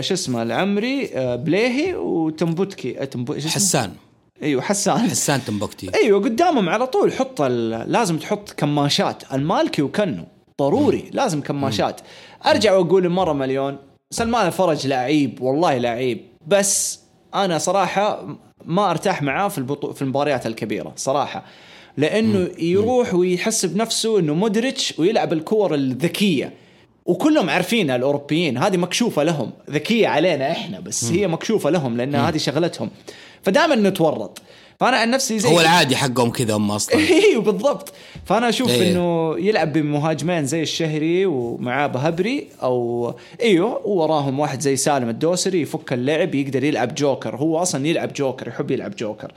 شو 0.00 0.14
اسمه 0.14 0.42
العمري 0.42 1.10
آه 1.14 1.36
بليهي 1.36 1.94
وتنبوتكي. 1.94 3.02
آه 3.02 3.04
تنبو... 3.04 3.34
حسان. 3.34 3.92
أيوه 4.42 4.62
حسان. 4.62 4.98
حسان 4.98 5.40
تنبكتي 5.44 5.90
أيوه 5.94 6.20
قدامهم 6.20 6.68
على 6.68 6.86
طول 6.86 7.12
حط 7.12 7.42
لازم 7.42 8.18
تحط 8.18 8.50
كماشات. 8.50 9.22
المالكي 9.32 9.82
وكنو. 9.82 10.24
ضروري 10.60 11.10
لازم 11.12 11.40
كماشات. 11.40 12.00
أرجع 12.46 12.76
وأقول 12.76 13.08
مرة 13.08 13.32
مليون. 13.32 13.76
سلمان 14.10 14.46
الفرج 14.46 14.86
لعيب 14.86 15.40
والله 15.40 15.78
لعيب. 15.78 16.20
بس 16.46 17.00
أنا 17.34 17.58
صراحة 17.58 18.26
ما 18.64 18.90
أرتاح 18.90 19.22
معاه 19.22 19.48
في 19.48 19.58
البطو... 19.58 19.92
في 19.92 20.02
المباريات 20.02 20.46
الكبيرة 20.46 20.92
صراحة. 20.96 21.44
لأنه 21.96 22.48
يروح 22.58 23.14
ويحسب 23.14 23.76
نفسه 23.76 24.18
إنه 24.18 24.34
مودريتش 24.34 24.98
ويلعب 24.98 25.32
الكور 25.32 25.74
الذكية. 25.74 26.52
وكلهم 27.06 27.50
عارفينها 27.50 27.96
الأوروبيين 27.96 28.58
هذه 28.58 28.76
مكشوفة 28.76 29.22
لهم 29.22 29.50
ذكية 29.70 30.08
علينا 30.08 30.52
إحنا 30.52 30.80
بس 30.80 31.04
هي 31.04 31.26
مكشوفة 31.26 31.70
لهم 31.70 31.96
لأن 31.96 32.14
هذه 32.14 32.36
شغلتهم. 32.36 32.90
فدائما 33.42 33.74
نتورط. 33.74 34.42
فأنا 34.80 34.96
عن 34.96 35.10
نفسي 35.10 35.38
زي 35.38 35.48
هو 35.48 35.60
العادي 35.60 35.96
حقهم 35.96 36.30
كذا 36.30 36.54
هم 36.54 36.70
أصلا. 36.70 36.94
أيوه 37.24 37.42
بالضبط. 37.42 37.92
فأنا 38.24 38.48
أشوف 38.48 38.70
إيه. 38.70 38.92
إنه 38.92 39.38
يلعب 39.38 39.72
بمهاجمين 39.72 40.46
زي 40.46 40.62
الشهري 40.62 41.26
ومعاه 41.26 41.86
بهبري 41.86 42.48
أو 42.62 43.14
أيوه 43.42 43.86
ووراهم 43.86 44.40
واحد 44.40 44.60
زي 44.60 44.76
سالم 44.76 45.08
الدوسري 45.08 45.60
يفك 45.60 45.92
اللعب 45.92 46.34
يقدر 46.34 46.64
يلعب 46.64 46.94
جوكر. 46.94 47.36
هو 47.36 47.62
أصلا 47.62 47.86
يلعب 47.86 48.12
جوكر 48.12 48.48
يحب 48.48 48.70
يلعب 48.70 48.96
جوكر. 48.96 49.32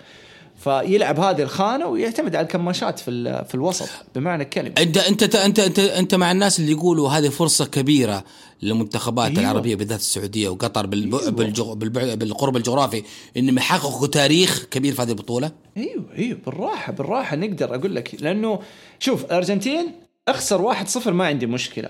فيلعب 0.65 1.19
هذه 1.19 1.41
الخانة 1.41 1.87
ويعتمد 1.87 2.35
على 2.35 2.43
الكماشات 2.43 2.99
في 2.99 3.43
في 3.47 3.55
الوسط 3.55 3.89
بمعنى 4.15 4.43
الكلمة 4.43 4.73
انت 4.77 4.97
انت 4.97 5.35
انت 5.35 5.59
انت 5.59 5.79
أنت 5.79 6.15
مع 6.15 6.31
الناس 6.31 6.59
اللي 6.59 6.71
يقولوا 6.71 7.09
هذه 7.09 7.29
فرصة 7.29 7.65
كبيرة 7.65 8.23
للمنتخبات 8.61 9.29
أيوة. 9.29 9.41
العربية 9.41 9.75
بالذات 9.75 9.99
السعودية 9.99 10.49
وقطر 10.49 10.85
بالب... 10.85 11.15
أيوة. 11.15 11.31
بالجغ... 11.31 11.73
بالقرب 11.73 12.57
الجغرافي 12.57 13.03
إنهم 13.37 13.57
يحققوا 13.57 14.07
تاريخ 14.07 14.65
كبير 14.71 14.93
في 14.93 15.01
هذه 15.01 15.09
البطولة 15.09 15.51
أيوه 15.77 16.05
أيوه 16.17 16.39
بالراحة 16.45 16.91
بالراحة 16.93 17.35
نقدر 17.35 17.75
أقول 17.75 17.95
لك 17.95 18.15
لأنه 18.19 18.59
شوف 18.99 19.25
الأرجنتين 19.25 19.91
أخسر 20.27 20.73
1-0 20.73 21.07
ما 21.07 21.25
عندي 21.25 21.45
مشكلة 21.45 21.89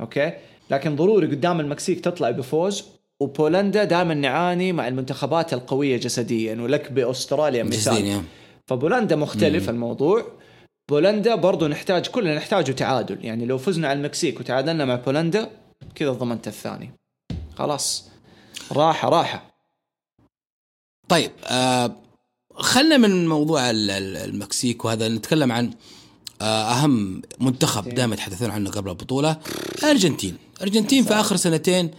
okay 0.00 0.32
لكن 0.70 0.96
ضروري 0.96 1.26
قدام 1.26 1.60
المكسيك 1.60 2.00
تطلع 2.00 2.30
بفوز 2.30 2.84
وبولندا 3.20 3.84
دائما 3.84 4.14
نعاني 4.14 4.72
مع 4.72 4.88
المنتخبات 4.88 5.52
القوية 5.54 5.96
جسديا 5.96 6.54
ولك 6.62 6.92
بأستراليا 6.92 7.62
مثال. 7.62 8.22
فبولندا 8.66 9.16
مختلف 9.16 9.70
الموضوع. 9.70 10.26
بولندا 10.88 11.34
برضو 11.34 11.66
نحتاج 11.66 12.06
كلنا 12.06 12.34
نحتاجه 12.34 12.72
تعادل. 12.72 13.24
يعني 13.24 13.46
لو 13.46 13.58
فزنا 13.58 13.88
على 13.88 13.96
المكسيك 13.98 14.40
وتعادلنا 14.40 14.84
مع 14.84 14.94
بولندا 14.94 15.50
كذا 15.94 16.10
ضمنت 16.12 16.48
الثاني. 16.48 16.90
خلاص. 17.58 18.04
راحة 18.72 19.08
راحة. 19.08 19.50
طيب 21.08 21.30
آه 21.44 21.96
خلنا 22.54 22.96
من 22.96 23.28
موضوع 23.28 23.70
ال- 23.70 23.90
ال- 23.90 24.16
المكسيك 24.16 24.84
وهذا 24.84 25.08
نتكلم 25.08 25.52
عن 25.52 25.70
آه 26.42 26.44
أهم 26.72 27.22
منتخب 27.40 27.88
دائما 27.88 28.14
يتحدثون 28.14 28.50
عنه 28.50 28.70
قبل 28.70 28.90
البطولة 28.90 29.36
الارجنتين 29.78 30.36
الارجنتين 30.56 31.04
في 31.04 31.14
آخر 31.14 31.36
سنتين 31.36 31.90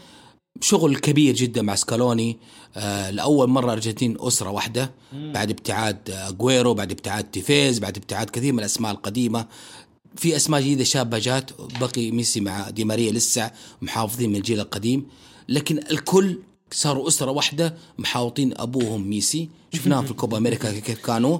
شغل 0.59 0.95
كبير 0.95 1.35
جدا 1.35 1.61
مع 1.61 1.75
سكالوني. 1.75 2.37
آه 2.77 3.09
لأول 3.09 3.49
مرة 3.49 3.65
الأرجنتين 3.65 4.17
أسرة 4.19 4.49
واحدة 4.49 4.91
بعد 5.13 5.49
ابتعاد 5.49 6.09
أجويرو 6.09 6.73
بعد 6.73 6.91
ابتعاد 6.91 7.23
تيفيز 7.23 7.79
بعد 7.79 7.97
ابتعاد 7.97 8.29
كثير 8.29 8.53
من 8.53 8.59
الأسماء 8.59 8.91
القديمة. 8.91 9.45
في 10.15 10.35
أسماء 10.35 10.61
جديدة 10.61 10.83
شابة 10.83 11.17
جات 11.19 11.51
بقي 11.81 12.11
ميسي 12.11 12.39
مع 12.39 12.69
دي 12.69 12.83
ماريا 12.85 13.11
لسه 13.11 13.51
محافظين 13.81 14.29
من 14.29 14.35
الجيل 14.35 14.59
القديم. 14.59 15.05
لكن 15.49 15.77
الكل 15.91 16.39
صاروا 16.71 17.07
أسرة 17.07 17.31
واحدة 17.31 17.75
محاوطين 17.97 18.53
أبوهم 18.57 19.09
ميسي. 19.09 19.49
شفناهم 19.73 20.05
في 20.05 20.11
الكوبا 20.11 20.37
أمريكا 20.37 20.79
كيف 20.79 21.05
كانوا. 21.05 21.39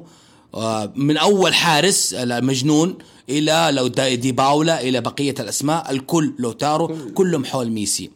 آه، 0.54 0.94
من 0.96 1.18
أول 1.18 1.54
حارس 1.54 2.14
المجنون 2.14 2.98
إلى 3.30 3.70
لو 3.72 3.88
دي 3.88 4.32
باولا 4.32 4.82
إلى 4.82 5.02
بقية 5.02 5.36
الأسماء. 5.40 5.92
الكل 5.92 6.34
لوتارو 6.40 7.14
كلهم 7.14 7.46
حول 7.46 7.70
ميسي. 7.70 8.12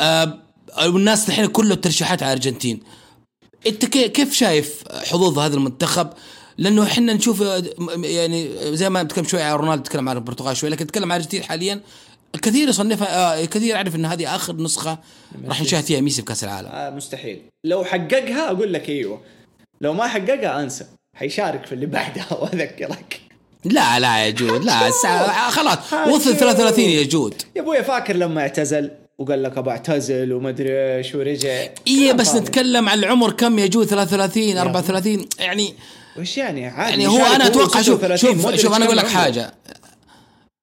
آه، 0.00 0.38
والناس 0.86 1.28
الحين 1.28 1.46
كله 1.46 1.74
ترشيحات 1.74 2.22
على 2.22 2.32
الأرجنتين. 2.32 2.80
انت 3.66 3.84
كي- 3.84 4.08
كيف 4.08 4.34
شايف 4.34 4.82
حظوظ 4.92 5.38
هذا 5.38 5.54
المنتخب؟ 5.54 6.10
لأنه 6.58 6.82
إحنا 6.82 7.12
نشوف 7.12 7.42
آه، 7.42 7.62
يعني 8.04 8.50
زي 8.76 8.90
ما 8.90 9.02
نتكلم 9.02 9.24
شوي 9.24 9.42
على 9.42 9.56
رونالدو 9.56 9.80
نتكلم 9.80 10.08
عن 10.08 10.16
البرتغال 10.16 10.56
شوي 10.56 10.70
لكن 10.70 10.84
نتكلم 10.84 11.04
عن 11.04 11.10
الأرجنتين 11.10 11.42
حاليا. 11.42 11.80
الكثير 12.34 12.68
يصنفها 12.68 13.08
آه، 13.38 13.40
الكثير 13.44 13.68
يعرف 13.74 13.94
إن 13.96 14.04
هذه 14.04 14.34
آخر 14.34 14.56
نسخة 14.56 14.98
راح 15.46 15.60
نشاهد 15.62 15.84
فيها 15.84 16.00
ميسي 16.00 16.16
في 16.16 16.26
كأس 16.28 16.44
العالم. 16.44 16.68
آه 16.68 16.90
مستحيل. 16.90 17.42
لو 17.64 17.84
حققها 17.84 18.50
أقول 18.50 18.72
لك 18.72 18.88
إيوه. 18.88 19.20
لو 19.80 19.92
ما 19.92 20.08
حققها 20.08 20.62
أنسى. 20.62 20.84
حيشارك 21.16 21.66
في 21.66 21.72
اللي 21.72 21.86
بعدها 21.86 22.32
وأذكرك. 22.42 23.20
لا 23.64 23.98
لا 24.00 24.18
يا 24.24 24.30
جود 24.30 24.64
لا 24.64 24.90
خلاص. 25.50 25.78
وصل 26.08 26.36
33 26.36 26.84
يا 26.84 27.02
جود 27.02 27.34
يا 27.56 27.60
أبوي 27.62 27.82
فاكر 27.84 28.16
لما 28.16 28.40
اعتزل؟ 28.40 28.90
وقال 29.22 29.42
لك 29.42 29.58
ابى 29.58 29.70
اعتزل 29.70 30.32
وما 30.32 30.48
أدري 30.48 30.96
إيش 30.96 31.14
ورجع. 31.14 31.48
إيه 31.50 31.72
كلام 31.86 32.16
بس 32.16 32.28
فاضي. 32.28 32.40
نتكلم 32.40 32.88
عن 32.88 32.98
العمر 32.98 33.32
كم 33.32 33.58
يا 33.58 33.66
جود 33.66 33.86
33 33.86 34.58
34 34.58 35.26
يعني 35.38 35.74
وش 36.18 36.36
يعني؟ 36.38 36.66
عادي 36.66 36.90
يعني 36.90 37.06
هو 37.06 37.26
أنا 37.26 37.46
أتوقع 37.46 37.82
شوف 37.82 37.98
36 38.00 38.42
شوف 38.42 38.54
شوف 38.54 38.76
أنا 38.76 38.84
أقول 38.84 38.96
لك؟ 38.96 39.06
حاجة. 39.06 39.54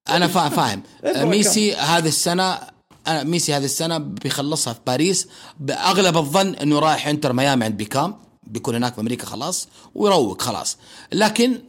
أنا 0.09 0.27
فا- 0.27 0.49
فاهم. 0.57 0.83
اصبر 1.03 1.25
ميسي 1.25 1.75
هذه 1.75 2.07
السنة 2.07 2.59
أنا 3.07 3.23
ميسي 3.23 3.53
هذه 3.53 3.65
السنة 3.65 3.97
بيخلصها 3.97 4.73
في 4.73 4.79
باريس 4.87 5.27
بأغلب 5.59 6.17
الظن 6.17 6.55
إنه 6.55 6.79
رايح 6.79 7.07
إنتر 7.07 7.33
ميامي 7.33 7.65
عند 7.65 7.77
بيكام. 7.77 8.15
بيكون 8.47 8.75
هناك 8.75 8.93
في 8.93 9.01
أمريكا 9.01 9.25
خلاص 9.25 9.67
ويروق 9.95 10.41
خلاص. 10.41 10.77
لكن 11.11 11.59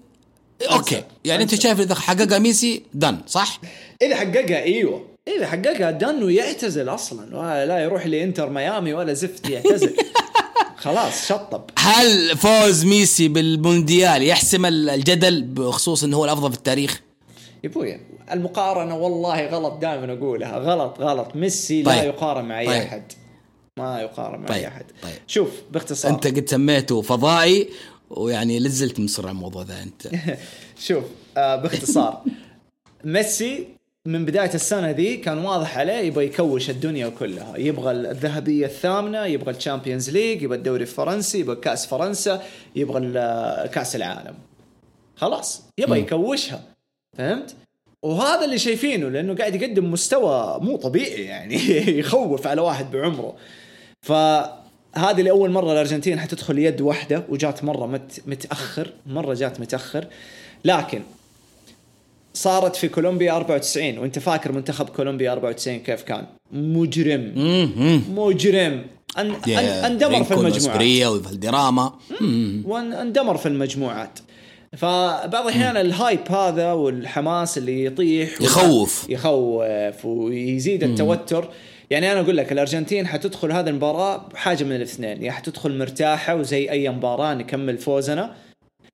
okay. 0.70 1.04
يعني 1.24 1.42
أنت 1.42 1.54
شايف 1.54 1.80
إذا 1.80 1.94
حققها 1.94 2.38
ميسي؟ 2.38 2.82
done 2.94 3.18
صح؟ 3.26 3.60
إذا 4.02 4.16
حققها 4.16 4.62
إيوه. 4.62 5.09
إذا 5.28 5.46
حققها 5.46 5.90
done 5.90 6.22
ويعتزل 6.22 6.88
أصلا 6.88 7.38
ولا 7.38 7.66
لا 7.66 7.78
يروح 7.78 8.06
لإنتر 8.06 8.50
ميامي 8.50 8.94
ولا 8.94 9.12
زفت 9.12 9.50
يعتزل 9.50 9.96
خلاص 10.76 11.28
شطب 11.28 11.62
هل 11.78 12.36
فوز 12.36 12.84
ميسي 12.84 13.28
بالمونديال 13.28 14.22
يحسم 14.22 14.66
الجدل 14.66 15.42
بخصوص 15.42 16.04
إنه 16.04 16.16
هو 16.16 16.24
الأفضل 16.24 16.52
في 16.52 16.58
التاريخ؟ 16.58 17.02
يا 17.64 17.68
أبوي 17.68 18.00
المقارنة 18.32 18.96
والله 18.96 19.46
غلط 19.46 19.78
دائما 19.80 20.12
أقولها 20.12 20.58
غلط 20.58 21.00
غلط 21.00 21.36
ميسي 21.36 21.82
لا 21.82 21.90
طيب. 21.90 22.04
يقارن 22.04 22.44
مع 22.44 22.60
أي 22.60 22.66
طيب. 22.66 22.82
أحد 22.82 23.02
ما 23.78 24.00
يقارن 24.00 24.40
مع 24.40 24.46
طيب. 24.46 24.56
اي 24.56 24.68
أحد 24.68 24.84
طيب. 25.02 25.12
شوف 25.26 25.50
باختصار 25.70 26.10
أنت 26.10 26.26
قد 26.26 26.48
سميته 26.48 27.02
فضائي 27.02 27.68
ويعني 28.10 28.58
لازلت 28.58 29.00
مصر 29.00 29.22
على 29.22 29.30
الموضوع 29.30 29.62
ذا 29.62 29.82
أنت 29.82 30.08
شوف 30.86 31.04
آه 31.36 31.56
باختصار 31.56 32.22
ميسي 33.04 33.79
من 34.06 34.24
بداية 34.24 34.54
السنة 34.54 34.90
ذي 34.90 35.16
كان 35.16 35.38
واضح 35.38 35.78
عليه 35.78 35.94
يبغى 35.94 36.24
يكوش 36.24 36.70
الدنيا 36.70 37.08
كلها. 37.08 37.56
يبغى 37.56 37.92
الذهبية 37.92 38.66
الثامنة 38.66 39.26
يبغى 39.26 39.50
ال 39.50 39.56
Champions 39.56 40.10
League 40.10 40.42
يبغى 40.42 40.56
الدوري 40.56 40.82
الفرنسي 40.82 41.40
يبغى 41.40 41.56
كأس 41.56 41.86
فرنسا 41.86 42.42
يبغى 42.76 43.00
كأس 43.68 43.96
العالم. 43.96 44.34
خلاص 45.16 45.62
يبغى 45.78 46.00
يكوشها. 46.00 46.62
فهمت؟ 47.18 47.54
وهذا 48.02 48.44
اللي 48.44 48.58
شايفينه 48.58 49.08
لأنه 49.08 49.34
قاعد 49.34 49.62
يقدم 49.62 49.90
مستوى 49.90 50.58
مو 50.62 50.76
طبيعي 50.76 51.24
يعني 51.24 51.56
يخوف 52.00 52.46
على 52.46 52.60
واحد 52.60 52.90
بعمره. 52.90 53.36
فهذه 54.02 55.22
لأول 55.22 55.50
مرة 55.50 55.72
الأرجنتين 55.72 56.20
حتدخل 56.20 56.58
يد 56.58 56.80
واحدة 56.80 57.24
وجات 57.28 57.64
مرة 57.64 57.86
مت 57.86 58.20
متأخر 58.26 58.92
مرة 59.06 59.34
جات 59.34 59.60
متأخر. 59.60 60.06
لكن 60.64 61.02
صارت 62.34 62.76
في 62.76 62.88
كولومبيا 62.88 63.36
94 63.36 63.98
وأنت 63.98 64.18
فاكر 64.18 64.52
منتخب 64.52 64.88
كولومبيا 64.88 65.32
94 65.32 65.78
كيف 65.78 66.02
كان؟ 66.02 66.26
مجرم. 66.52 67.32
مجرم. 68.16 68.84
أن 69.18 69.34
أندمر 69.84 70.24
في 70.24 70.30
المجموعات. 70.34 70.54
وأسبريا 70.54 71.08
وفالدراما 71.08 71.92
واندمر 72.64 73.36
في 73.36 73.46
المجموعات. 73.46 74.18
فبعض 74.76 75.46
الأحيان 75.46 75.76
ال 75.76 75.88
hype 75.88 76.32
هذا 76.32 76.72
والحماس 76.72 77.58
اللي 77.58 77.84
يطيح 77.84 78.40
يخوف. 78.40 79.06
يخوف 79.08 80.04
ويزيد 80.04 80.84
التوتر. 80.84 81.48
يعني 81.90 82.12
أنا 82.12 82.20
أقول 82.20 82.36
لك 82.36 82.52
الأرجنتين 82.52 83.06
حتدخل 83.06 83.52
هذه 83.52 83.68
المباراة 83.68 84.28
بحاجة 84.32 84.64
من 84.64 84.76
الاثنين. 84.76 85.22
يا 85.22 85.32
حتدخل 85.32 85.78
مرتاحة 85.78 86.34
وزي 86.34 86.70
أي 86.70 86.88
مباراة 86.88 87.34
نكمل 87.34 87.78
فوزنا. 87.78 88.34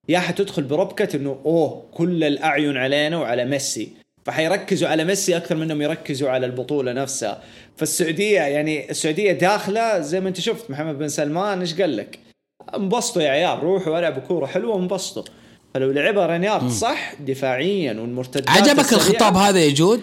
يا 0.08 0.18
حتدخل 0.18 0.62
بربكة 0.62 1.16
إنه 1.16 1.38
أوه 1.46 1.84
كل 1.94 2.24
الأعين 2.24 2.76
علينا 2.76 3.18
وعلى 3.18 3.44
ميسي. 3.44 3.88
فحيركزوا 4.24 4.88
على 4.88 5.04
ميسي 5.04 5.36
أكثر 5.36 5.54
منهم 5.54 5.82
يركزوا 5.82 6.30
على 6.30 6.46
البطولة 6.46 6.92
نفسها. 6.92 7.42
فالسعودية 7.76 8.40
يعني 8.40 8.90
السعودية 8.90 9.32
داخلة 9.32 10.00
زي 10.00 10.20
ما 10.20 10.28
أنت 10.28 10.40
شفت 10.40 10.70
محمد 10.70 10.98
بن 10.98 11.08
سلمان 11.08 11.60
إيش 11.60 11.80
قال 11.80 11.96
لك؟ 11.96 12.18
انبسطوا 12.74 13.22
يا 13.22 13.30
عيال 13.30 13.62
روحوا 13.62 13.98
ألعبوا 13.98 14.22
كورة 14.22 14.46
حلوة 14.46 14.76
وانبسطوا. 14.76 15.22
فلو 15.74 15.90
لعبها 15.90 16.26
رينيارد 16.26 16.70
صح 16.70 17.14
دفاعيا 17.20 17.92
والمرتدات 17.92 18.50
عجبك 18.50 18.92
الخطاب 18.92 19.36
هذا 19.36 19.60
يا 19.60 19.74
جود؟ 19.74 20.00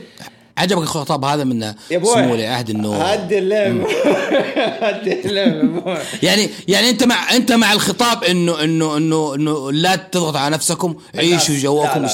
عجبك 0.57 0.81
الخطاب 0.81 1.25
هذا 1.25 1.43
من 1.43 1.73
سمو 1.89 2.31
ولي 2.33 2.45
العهد 2.47 2.69
انه 2.69 2.95
هدي 2.95 3.37
اللعب. 3.37 3.87
هدي 4.83 5.21
اللعب. 5.25 5.97
يعني 6.23 6.49
يعني 6.67 6.89
أنت 6.89 7.03
مع 7.03 7.35
أنت 7.35 7.51
مع 7.51 7.73
الخطاب 7.73 8.23
إنه 8.23 8.63
إنه 8.63 8.97
إنه 8.97 9.35
إنه 9.35 9.71
لا 9.71 9.95
تضغط 9.95 10.35
على 10.35 10.53
نفسكم 10.53 10.95
عيشوا 11.15 11.55
جواكم. 11.55 12.07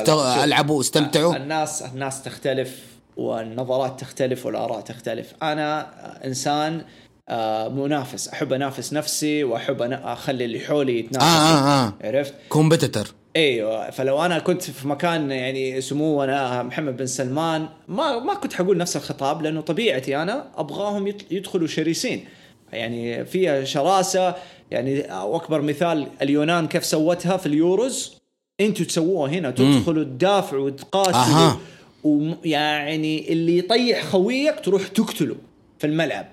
العبوا 0.43 0.81
استمتعوا. 0.81 1.35
الناس 1.35 1.81
الناس 1.81 2.23
تختلف 2.23 2.69
والنظرات 3.17 3.99
تختلف 3.99 4.45
والآراء 4.45 4.81
تختلف. 4.81 5.33
أنا 5.43 5.87
إنسان 6.25 6.81
آه، 7.29 7.67
منافس 7.69 8.27
أحب 8.27 8.53
أنافس 8.53 8.93
نفسي 8.93 9.43
وأحب 9.43 9.81
أنا 9.81 10.13
أخلي 10.13 10.45
اللي 10.45 10.59
حولي 10.59 10.99
يتنافسوا 10.99 11.29
آه 11.29 11.59
آه 11.59 11.87
آه. 11.87 11.93
عرفت؟ 12.03 12.33
competitor 12.49 13.07
إيوه 13.35 13.89
فلو 13.89 14.25
أنا 14.25 14.39
كنت 14.39 14.61
في 14.63 14.87
مكان 14.87 15.31
يعني 15.31 15.81
سمو 15.81 16.23
أنا 16.23 16.63
محمد 16.63 16.97
بن 16.97 17.05
سلمان 17.05 17.69
ما 17.87 18.19
ما 18.19 18.33
كنت 18.33 18.53
حقول 18.53 18.77
نفس 18.77 18.95
الخطاب 18.95 19.41
لأنه 19.41 19.61
طبيعتي 19.61 20.17
أنا 20.17 20.47
أبغاهم 20.57 21.07
يدخلوا 21.31 21.67
شرسين 21.67 22.25
يعني 22.73 23.25
فيها 23.25 23.63
شراسة 23.63 24.35
يعني 24.71 24.99
واكبر 25.23 25.61
مثال 25.61 26.07
اليونان 26.21 26.67
كيف 26.67 26.85
سوتها 26.85 27.37
في 27.37 27.45
اليوروز؟ 27.45 28.19
أنتوا 28.61 28.85
تسووها 28.85 29.31
هنا 29.31 29.51
تدخلوا 29.51 30.03
تدافعوا 30.03 30.65
وتقاتلوا. 30.65 31.51
ويعني 32.03 33.31
اللي 33.31 33.57
يطيح 33.57 34.03
خويك 34.03 34.59
تروح 34.59 34.87
تقتله 34.87 35.35
في 35.79 35.87
الملعب. 35.87 36.25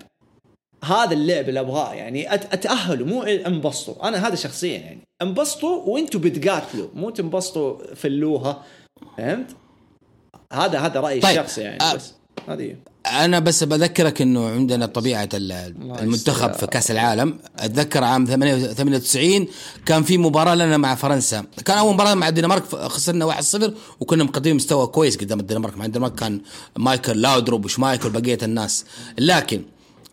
هذا 0.84 1.12
اللعب 1.12 1.48
اللي 1.48 1.60
أبغاه 1.60 1.94
يعني 1.94 2.34
اتاهلوا 2.34 3.06
مو 3.06 3.22
انبسطوا 3.22 4.08
أنا 4.08 4.28
هذا 4.28 4.34
شخصيا 4.34 4.78
يعني 4.78 5.00
انبسطوا 5.22 5.82
وأنتم 5.86 6.18
بتقاتلوا 6.18 6.88
مو 6.94 7.10
تنبسطوا 7.10 7.94
فلوها 7.94 8.62
فهمت؟ 9.18 9.46
هذا 10.52 10.78
هذا 10.78 11.00
رأيي 11.00 11.20
طيب. 11.20 11.38
الشخصي 11.38 11.60
يعني 11.60 11.80
آه. 11.82 11.94
بس 11.94 12.12
هذه. 12.48 12.76
أنا 13.06 13.38
بس 13.38 13.64
بذكرك 13.64 14.22
إنه 14.22 14.48
عندنا 14.48 14.86
طبيعة 14.86 15.28
ال- 15.34 15.52
المنتخب 16.00 16.52
في 16.52 16.66
كأس 16.66 16.90
العالم 16.90 17.38
أتذكر 17.58 18.04
عام 18.04 18.24
98 18.24 19.46
كان 19.86 20.02
في 20.02 20.18
مباراة 20.18 20.54
لنا 20.54 20.76
مع 20.76 20.94
فرنسا 20.94 21.44
كان 21.64 21.78
أول 21.78 21.94
مباراة 21.94 22.14
مع 22.14 22.28
الدنمارك 22.28 22.64
خسرنا 22.66 23.32
1-0 23.34 23.70
وكنا 24.00 24.24
مقدمين 24.24 24.56
مستوى 24.56 24.86
كويس 24.86 25.16
قدام 25.16 25.40
الدنمارك 25.40 25.76
مع 25.78 25.84
الدنمارك 25.84 26.14
كان 26.14 26.40
مايكل 26.76 27.20
لاودروب 27.20 27.64
وشمايكل 27.64 28.10
بقية 28.10 28.38
الناس 28.42 28.84
لكن 29.18 29.62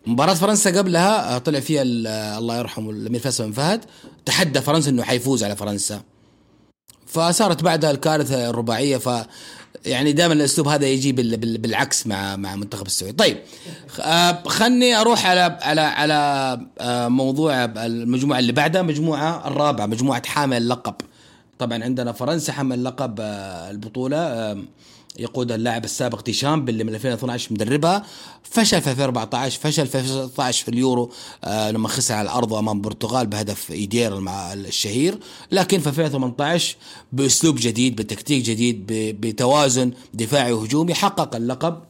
مباراة 0.06 0.34
فرنسا 0.34 0.78
قبلها 0.78 1.34
آه، 1.34 1.38
طلع 1.38 1.60
فيها 1.60 1.82
آه، 2.06 2.38
الله 2.38 2.58
يرحمه 2.58 2.90
الأمير 2.90 3.20
فيصل 3.20 3.44
بن 3.46 3.52
فهد 3.52 3.84
تحدى 4.24 4.60
فرنسا 4.60 4.90
إنه 4.90 5.02
حيفوز 5.02 5.44
على 5.44 5.56
فرنسا 5.56 6.00
فصارت 7.06 7.62
بعدها 7.62 7.90
الكارثة 7.90 8.50
الرباعية 8.50 8.96
ف 8.96 9.26
يعني 9.86 10.12
دائما 10.12 10.32
الأسلوب 10.34 10.68
هذا 10.68 10.86
يجي 10.86 11.12
بال- 11.12 11.36
بال- 11.36 11.58
بالعكس 11.58 12.06
مع 12.06 12.36
مع 12.36 12.56
منتخب 12.56 12.86
السعودية. 12.86 13.16
طيب 13.16 13.36
آه، 14.00 14.42
خلني 14.46 14.94
أروح 15.00 15.26
على 15.26 15.58
على 15.62 15.80
على 15.80 16.60
موضوع 17.10 17.64
المجموعة 17.64 18.38
اللي 18.38 18.52
بعدها 18.52 18.82
مجموعة 18.82 19.46
الرابعة 19.48 19.86
مجموعة 19.86 20.22
حامل 20.26 20.56
اللقب. 20.56 20.94
طبعا 21.58 21.84
عندنا 21.84 22.12
فرنسا 22.12 22.52
حمل 22.52 22.84
لقب 22.84 23.20
البطولة 23.70 24.18
يقودها 25.18 25.56
اللاعب 25.56 25.84
السابق 25.84 26.24
ديشامب 26.24 26.68
اللي 26.68 26.84
من 26.84 26.94
2012 26.94 27.52
مدربها. 27.52 28.06
فشل 28.42 28.80
في 28.80 28.90
2014 28.90 29.60
فشل 29.60 29.86
في 29.86 29.98
2016 29.98 30.64
في 30.64 30.70
اليورو 30.70 31.10
آه 31.44 31.70
لما 31.70 31.88
خسر 31.88 32.14
على 32.14 32.26
الأرض 32.26 32.54
أمام 32.54 32.76
البرتغال 32.76 33.26
بهدف 33.26 33.70
إيدير 33.70 34.18
الشهير. 34.28 35.18
لكن 35.52 35.80
في 35.80 35.88
2018 35.88 36.76
بأسلوب 37.12 37.56
جديد 37.60 37.96
بتكتيك 37.96 38.44
جديد 38.44 38.86
بتوازن 39.20 39.92
دفاعي 40.14 40.52
وهجومي 40.52 40.94
حقق 40.94 41.36
اللقب. 41.36 41.82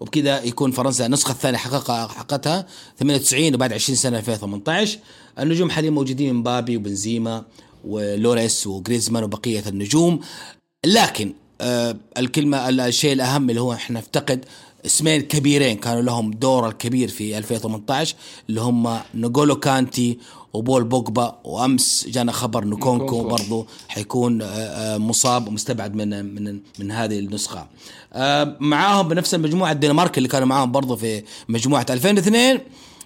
وبكذا 0.00 0.42
يكون 0.42 0.70
فرنسا 0.70 1.06
النسخة 1.06 1.32
الثانية 1.32 1.58
حققها 1.58 2.06
حققتها. 2.06 2.66
98 2.98 3.54
وبعد 3.54 3.72
20 3.72 3.96
سنة 3.96 4.18
2018 4.18 4.98
النجوم 5.38 5.70
حاليا 5.70 5.90
موجودين 5.90 6.34
مبابي 6.34 6.76
وبنزيما 6.76 7.44
ولوريس 7.84 8.66
وجريزمان 8.66 9.24
وبقية 9.24 9.62
النجوم. 9.66 10.20
لكن 10.86 11.32
آه 11.60 11.96
الكلمة 12.18 12.68
الشيء 12.68 13.12
الأهم 13.12 13.50
اللي 13.50 13.60
هو 13.60 13.72
إحنا 13.72 13.98
نفتقد 13.98 14.44
اسمين 14.86 15.20
كبيرين 15.20 15.76
كانوا 15.76 16.02
لهم 16.02 16.30
دور 16.30 16.68
الكبير 16.68 17.08
في 17.08 17.38
2018 17.38 18.16
اللي 18.48 18.60
هم 18.60 18.98
نيجولو 19.14 19.56
كانتي 19.56 20.18
وبول 20.52 20.84
بوجبا 20.84 21.38
وأمس 21.44 22.06
جانا 22.08 22.32
خبر 22.32 22.64
نكونكو. 22.64 23.22
برضو 23.28 23.66
حيكون 23.88 24.42
آه، 24.42 24.46
آه، 24.46 24.98
مصاب 24.98 25.48
ومستبعد 25.48 25.94
من 25.94 26.34
من 26.34 26.60
من 26.78 26.90
هذه 26.90 27.18
النسخة. 27.18 27.66
معاهم 28.60 29.08
بنفس 29.08 29.34
المجموعة 29.34 29.72
الدنمارك 29.72 30.18
اللي 30.18 30.28
كانوا 30.28 30.46
معاهم 30.46 30.72
برضو 30.72 30.96
في 30.96 31.22
مجموعة 31.48 31.86
2002 31.90 32.60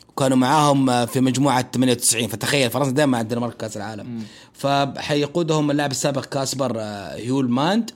وكانوا 0.09 0.37
معاهم 0.37 1.07
في 1.07 1.21
مجموعة 1.21 1.67
98 1.75 2.29
فتخيل 2.29 2.71
فرنسا 2.71 2.91
دائما 2.91 3.13
مع 3.13 3.21
الدنمارك 3.21 3.57
كأس 3.57 3.77
العالم. 3.77 4.23
فحيقودهم 4.53 5.71
اللاعب 5.71 5.91
السابق 5.91 6.25
كاسبر 6.25 6.81
هيولماند 6.81 7.91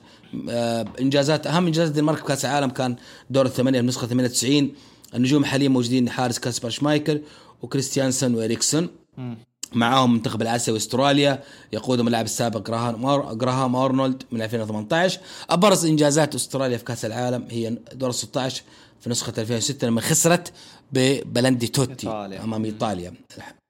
إنجازات 1.01 1.47
أهم 1.47 1.65
إنجازات 1.65 1.91
الدنمارك 1.91 2.17
في 2.17 2.23
كأس 2.23 2.45
العالم 2.45 2.69
كان 2.69 2.95
دور 3.29 3.45
الثمانية 3.45 3.81
بنسخة 3.81 4.07
98 4.07 4.71
النجوم 5.15 5.45
حاليا 5.45 5.69
موجودين 5.69 6.09
حارس 6.09 6.39
كاسبر 6.39 6.69
شمايكل 6.69 7.21
وكريستيانسن 7.61 8.35
وإريكسون 8.35 8.87
معاهم 9.73 10.13
منتخب 10.13 10.41
الاسيوي 10.41 10.77
استراليا 10.77 11.43
يقودهم 11.73 12.07
اللاعب 12.07 12.25
السابق 12.25 12.67
جراهام 13.33 13.75
أرنولد 13.75 14.23
من 14.31 14.41
2018 14.41 15.19
أبرز 15.49 15.85
إنجازات 15.85 16.35
أستراليا 16.35 16.77
في 16.77 16.83
كأس 16.83 17.05
العالم 17.05 17.47
هي 17.49 17.77
دور 17.93 18.11
16 18.11 18.63
في 19.01 19.09
نسخة 19.09 19.33
2006 19.37 19.87
لما 19.87 20.01
خسرت 20.01 20.51
ببلندي 20.93 21.67
توتي 21.67 22.07
إيطاليا. 22.07 22.43
أمام 22.43 22.65
إيطاليا 22.65 23.13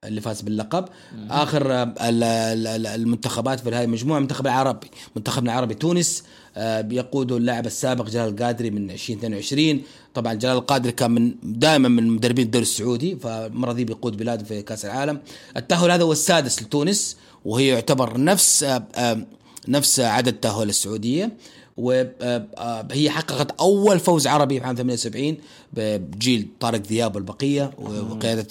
اللي 0.04 0.20
فاز 0.20 0.40
باللقب. 0.40 0.84
آخر 1.30 1.72
آه، 1.72 1.82
ال- 1.82 2.22
ال- 2.24 2.66
ال- 2.66 2.86
المنتخبات 2.86 3.60
في 3.60 3.68
هذه 3.68 3.84
المجموعة 3.84 4.18
المنتخب 4.18 4.46
العربي 4.46 4.90
منتخبنا 5.16 5.52
العربي 5.52 5.74
تونس. 5.74 6.22
آه، 6.22 6.24
بيقوده 6.56 7.36
اللاعب 7.36 7.66
السابق 7.66 8.08
جلال 8.08 8.28
القادري 8.28 8.70
من 8.70 8.90
2022 8.90 9.82
طبعا 10.14 10.34
جلال 10.34 10.56
القادري 10.56 10.92
كان 10.92 11.10
من 11.10 11.34
دائما 11.42 11.88
من 11.88 12.10
مدربين 12.10 12.44
الدوري 12.46 12.62
السعودي 12.62 13.16
فالمره 13.16 13.72
دي 13.72 13.84
بيقود 13.84 14.16
بلاده 14.16 14.44
في 14.44 14.62
كأس 14.62 14.84
العالم. 14.84 15.20
التأهل 15.56 15.90
هذا 15.90 16.02
هو 16.02 16.12
السادس 16.12 16.62
لتونس 16.62 17.16
وهي 17.44 17.68
يعتبر 17.68 18.20
نفس 18.20 18.62
آه، 18.62 18.82
آه، 18.94 19.26
نفس 19.68 20.00
عدد 20.00 20.32
تأهل 20.32 20.68
السعودية. 20.68 21.32
وهي 21.76 23.10
حققت 23.10 23.60
أول 23.60 23.98
فوز 24.00 24.26
عربي 24.26 24.60
في 24.60 24.66
عام 24.66 24.76
78 24.76 25.36
بجيل 25.72 26.48
طارق 26.60 26.82
ذياب 26.82 27.14
والبقيه 27.14 27.70
وقيادة 27.78 28.46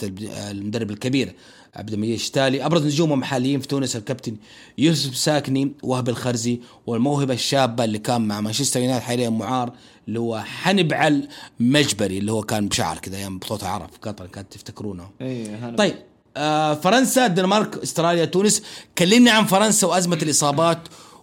المدرب 0.52 0.92
الكبير. 0.92 1.34
عبد 1.76 1.94
المجيد 1.94 2.14
الشتالي. 2.14 2.66
أبرز 2.66 2.86
نجومهم 2.86 3.24
حاليا 3.24 3.60
في 3.60 3.68
تونس 3.68 3.96
الكابتن 3.96 4.36
يوسف 4.78 5.18
ساكني 5.18 5.72
وهب 5.84 6.10
الخرزي 6.10 6.60
والموهبة 6.88 7.34
الشابة 7.34 7.84
اللي 7.84 8.00
كان 8.00 8.22
مع 8.22 8.42
مانشستر 8.42 8.80
يونايتد 8.80 9.04
حاليا 9.04 9.30
معار 9.30 9.72
اللي 10.08 10.20
هو 10.20 10.40
حنبعل 10.40 11.28
مجبري 11.60 12.18
اللي 12.18 12.32
هو 12.32 12.42
كان 12.44 12.68
بشعر 12.68 12.98
كذا 12.98 13.18
أيام 13.18 13.40
بطوله 13.40 13.62
العرب 13.62 13.90
في 13.90 14.10
قطر 14.10 14.28
كانت 14.28 14.54
تفتكرونه. 14.54 15.10
هلا 15.22 15.76
طيب 15.78 15.96
آه 16.38 16.74
فرنسا 16.74 17.26
الدنمارك 17.26 17.78
استراليا 17.78 18.26
تونس. 18.26 18.64
كلمني 18.98 19.30
عن 19.30 19.46
فرنسا 19.46 19.88
وأزمة 19.88 20.20
الإصابات 20.22 20.80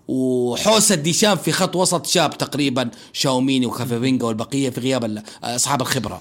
وحوسة 0.09 0.95
ديشام 0.95 1.37
في 1.37 1.53
خط 1.53 1.77
وسط 1.77 2.07
شاب 2.07 2.39
تقريبا 2.39 2.91
شاوميني 3.13 3.67
وكافيفينجا 3.67 4.27
والبقية 4.27 4.71
في 4.71 4.81
غياب 4.81 5.05
ال- 5.05 5.23
أصحاب 5.45 5.81
الخبرة. 5.81 6.21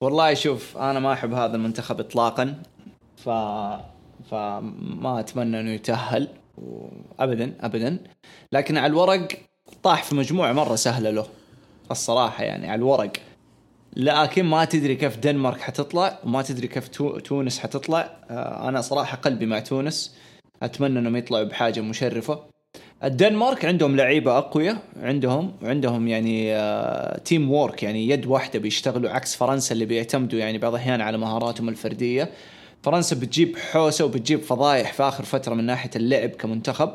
والله 0.00 0.34
شوف 0.34 0.76
أنا 0.76 1.00
ما 1.00 1.12
أحب 1.12 1.32
هذا 1.32 1.56
المنتخب 1.56 2.00
اطلاقا. 2.00 2.62
ف 3.24 3.28
فما 4.30 5.20
أتمنى 5.20 5.60
إنه 5.60 5.70
يتأهل. 5.70 6.28
ابدا 7.20 7.54
ابدا. 7.60 7.98
لكن 8.52 8.76
على 8.78 8.86
الورق 8.90 9.28
طاح 9.82 10.02
في 10.04 10.14
مجموعه 10.14 10.52
مرة 10.52 10.74
سهلة 10.74 11.10
له 11.10 11.26
الصراحة 11.90 12.44
يعني 12.44 12.70
على 12.70 12.78
الورق. 12.78 13.12
لكن 13.96 14.44
ما 14.44 14.64
تدري 14.64 14.94
كيف 14.96 15.16
دنمارك 15.18 15.60
حتطلع 15.60 16.18
وما 16.24 16.42
تدري 16.42 16.68
كيف 16.68 16.88
تو- 16.88 17.18
تونس 17.18 17.58
حتطلع. 17.58 18.10
آه، 18.30 18.68
أنا 18.68 18.80
صراحة 18.80 19.16
قلبي 19.16 19.46
مع 19.46 19.58
تونس. 19.58 20.16
أتمنى 20.62 20.98
إنهم 20.98 21.16
يطلعوا 21.16 21.44
بحاجة 21.44 21.80
مشرفة. 21.80 22.40
الدنمارك 23.04 23.64
عندهم 23.64 23.96
لعيبة 23.96 24.38
أقوياء 24.38 24.76
عندهم 24.96 25.52
عندهم 25.62 26.08
يعني 26.08 26.54
آه 26.56 27.18
teamwork 27.18 27.82
يعني 27.82 28.08
يد 28.08 28.26
واحدة 28.26 28.58
بيشتغلوا 28.58 29.10
عكس 29.10 29.36
فرنسا 29.36 29.72
اللي 29.74 29.84
بيعتمدوا 29.84 30.38
يعني 30.38 30.58
بعض 30.58 30.74
الاحيان 30.74 31.00
على 31.00 31.18
مهاراتهم 31.18 31.68
الفردية. 31.68 32.30
فرنسا 32.82 33.16
بتجيب 33.16 33.56
حوسة 33.56 34.04
وبتجيب 34.04 34.40
فضايح 34.40 34.92
في 34.92 35.02
آخر 35.02 35.24
فترة 35.24 35.54
من 35.54 35.64
ناحية 35.64 35.90
اللعب 35.96 36.30
كمنتخب. 36.30 36.90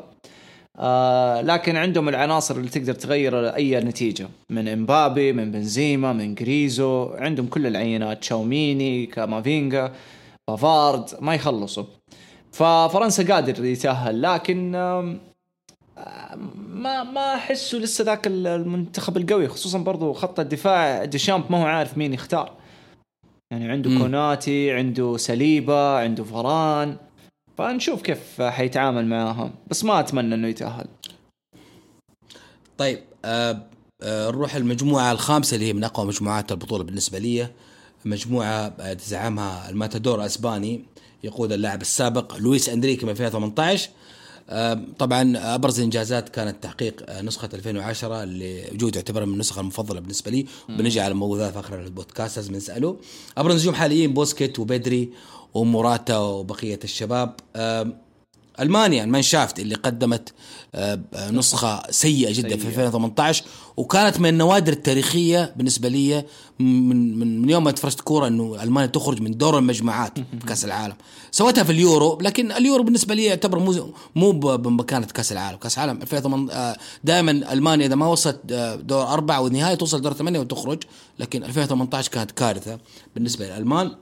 آه 0.76 1.40
لكن 1.40 1.76
عندهم 1.76 2.08
العناصر 2.08 2.56
اللي 2.56 2.68
تقدر 2.68 2.92
تغير 2.92 3.48
أي 3.48 3.80
نتيجة. 3.80 4.28
من 4.50 4.68
إمبابي 4.68 5.32
من 5.32 5.50
بنزيما 5.50 6.12
من 6.12 6.34
جريزمان. 6.34 7.10
عندهم 7.14 7.46
كل 7.46 7.66
العينات. 7.66 8.24
تشواميني 8.24 9.06
كامافينجا 9.06 9.92
بافارد 10.48 11.04
ما 11.20 11.34
يخلصوا. 11.34 11.84
ففرنسا 12.52 13.34
قادر 13.34 13.64
يتأهل 13.64 14.22
لكن 14.22 14.72
ما 16.56 17.02
ما 17.04 17.34
أحسه 17.34 17.78
لسه 17.78 18.04
ذاك 18.04 18.26
المنتخب 18.26 19.16
القوي 19.16 19.48
خصوصا 19.48 19.78
برضو 19.78 20.12
خط 20.12 20.40
الدفاع. 20.40 21.04
ديشامب 21.04 21.44
ما 21.50 21.62
هو 21.62 21.66
عارف 21.66 21.98
مين 21.98 22.14
يختار. 22.14 22.52
يعني 23.50 23.68
عنده. 23.72 23.98
كوناتي 23.98 24.72
عنده 24.72 25.16
سليبا 25.16 25.98
عنده 25.98 26.24
فران. 26.24 26.96
فنشوف 27.58 28.02
كيف 28.02 28.42
حيتعامل 28.42 29.06
معاهم. 29.06 29.50
بس 29.66 29.84
ما 29.84 30.00
أتمنى 30.00 30.34
إنه 30.34 30.48
يتأهل. 30.48 30.86
طيب 32.78 32.98
آه 33.24 33.62
آه 34.02 34.30
نروح 34.30 34.54
المجموعة 34.54 35.12
الخامسة 35.12 35.54
اللي 35.54 35.66
هي 35.66 35.72
من 35.72 35.84
أقوى 35.84 36.06
مجموعات 36.06 36.52
البطولة 36.52 36.84
بالنسبة 36.84 37.18
لي. 37.18 37.48
مجموعة 38.04 38.74
آه، 38.80 38.92
تزعمها 38.92 39.70
الماتادور 39.70 40.20
الأسباني 40.20 40.84
يقود 41.24 41.52
اللاعب 41.52 41.80
السابق 41.80 42.36
لويس 42.36 42.68
انريكي 42.68 43.06
من 43.06 43.12
2018 43.12 43.88
آه، 43.88 43.92
طبعا 44.98 45.54
أبرز 45.54 45.78
الانجازات 45.78 46.28
كانت 46.28 46.62
تحقيق 46.62 47.02
آه، 47.08 47.22
نسخة 47.22 47.48
2010 47.54 48.22
اللي 48.22 48.64
وجود 48.74 48.96
يعتبر 48.96 49.24
من 49.26 49.32
النسخة 49.32 49.60
المفضلة 49.60 50.00
بالنسبة 50.00 50.30
لي. 50.30 50.46
بنجي 50.68 51.00
على 51.00 51.12
الموضوع 51.12 51.38
ذا 51.38 51.50
في 51.50 51.60
اخر 51.60 51.80
البودكاست 51.80 52.36
لازم 52.36 52.54
نسأله. 52.54 52.96
أبرز 53.38 53.54
نجوم 53.60 53.74
حاليين 53.74 54.14
بوسكيتس 54.14 54.58
وبدري 54.58 55.10
وموراتا 55.54 56.18
وبقية 56.18 56.80
الشباب. 56.84 57.34
ألمانيا 58.60 59.04
المانشافت 59.04 59.60
اللي 59.60 59.74
قدمت 59.74 60.32
آه، 60.74 61.00
آه، 61.14 61.30
نسخة 61.30 61.82
سيئة 61.90 62.32
جدا 62.32 62.56
في 62.56 62.68
2018 62.68 63.44
وكانت 63.76 64.20
من 64.20 64.28
النوادر 64.28 64.72
التاريخية 64.72 65.54
بالنسبة 65.56 65.88
لي 65.88 66.24
من 66.58 67.18
من, 67.18 67.42
من 67.42 67.50
يوم 67.50 67.64
ما 67.64 67.70
تفرجت 67.70 68.00
كورة 68.00 68.26
إنه 68.26 68.62
ألمانيا 68.62 68.90
تخرج 68.90 69.20
من 69.20 69.36
دور 69.36 69.58
المجموعات 69.58 70.18
في 70.18 70.46
كأس 70.46 70.64
العالم. 70.64 70.94
سوتها 71.30 71.64
في 71.64 71.72
اليورو 71.72 72.18
لكن 72.22 72.52
اليورو 72.52 72.82
بالنسبة 72.82 73.14
لي 73.14 73.24
يعتبر 73.24 73.58
مو 73.58 73.94
مو 74.16 74.32
بمكانه 74.56 75.06
كأس 75.06 75.32
العالم. 75.32 75.58
كأس 75.58 75.78
العالم 75.78 76.02
2018 76.02 76.80
دائما 77.04 77.30
ألمانيا 77.30 77.86
إذا 77.86 77.94
ما 77.94 78.06
وصلت 78.06 78.40
دور 78.82 79.02
أربعة 79.02 79.40
ونهايته 79.40 79.74
توصل 79.74 80.00
دور 80.00 80.12
ثمانية 80.12 80.40
وتخرج 80.40 80.82
لكن 81.18 81.44
2018 81.44 82.10
كانت 82.10 82.30
كارثة 82.30 82.78
بالنسبة 83.14 83.46
للألمان. 83.46 83.94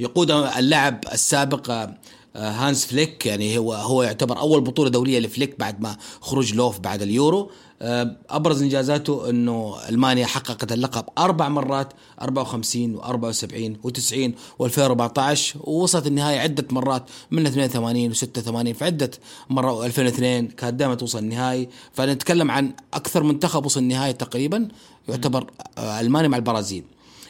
يقود 0.00 0.30
اللاعب 0.30 1.04
السابق 1.12 1.70
آه، 1.70 1.98
هانس 2.36 2.86
فليك 2.86 3.26
يعني 3.26 3.58
هو 3.58 3.74
هو 3.74 4.02
يعتبر 4.02 4.38
أول 4.38 4.60
بطولة 4.60 4.90
دولية 4.90 5.18
لفليك 5.18 5.58
بعد 5.58 5.80
ما 5.80 5.96
خروج 6.20 6.54
لوف 6.54 6.78
بعد 6.78 7.02
اليورو. 7.02 7.50
آه، 7.84 8.16
أبرز 8.30 8.62
إنجازاته 8.62 9.30
إنه 9.30 9.76
ألمانيا 9.88 10.26
حققت 10.26 10.72
اللقب 10.72 11.04
أربع 11.18 11.48
مرات 11.48 11.92
54 12.20 13.00
و74 13.00 13.86
و90 13.86 14.30
و2014 14.62 15.56
ووصلت 15.60 16.06
النهاية 16.06 16.38
عدة 16.40 16.66
مرات 16.70 17.02
من 17.30 17.46
82 17.46 18.14
و86 18.14 18.76
في 18.76 18.84
عدة 18.84 19.10
مرة 19.50 19.86
2002 19.86 20.48
كانت 20.48 20.74
دائما 20.74 20.94
توصل 20.94 21.18
النهائي 21.18 21.68
فنتكلم 21.92 22.50
عن 22.50 22.72
أكثر 22.94 23.22
منتخب 23.22 23.66
وصل 23.66 23.80
النهائي 23.80 24.12
تقريبا 24.12 24.68
يعتبر 25.08 25.46
آه، 25.78 26.00
ألمانيا 26.00 26.28
مع 26.28 26.36
البرازيل. 26.36 26.84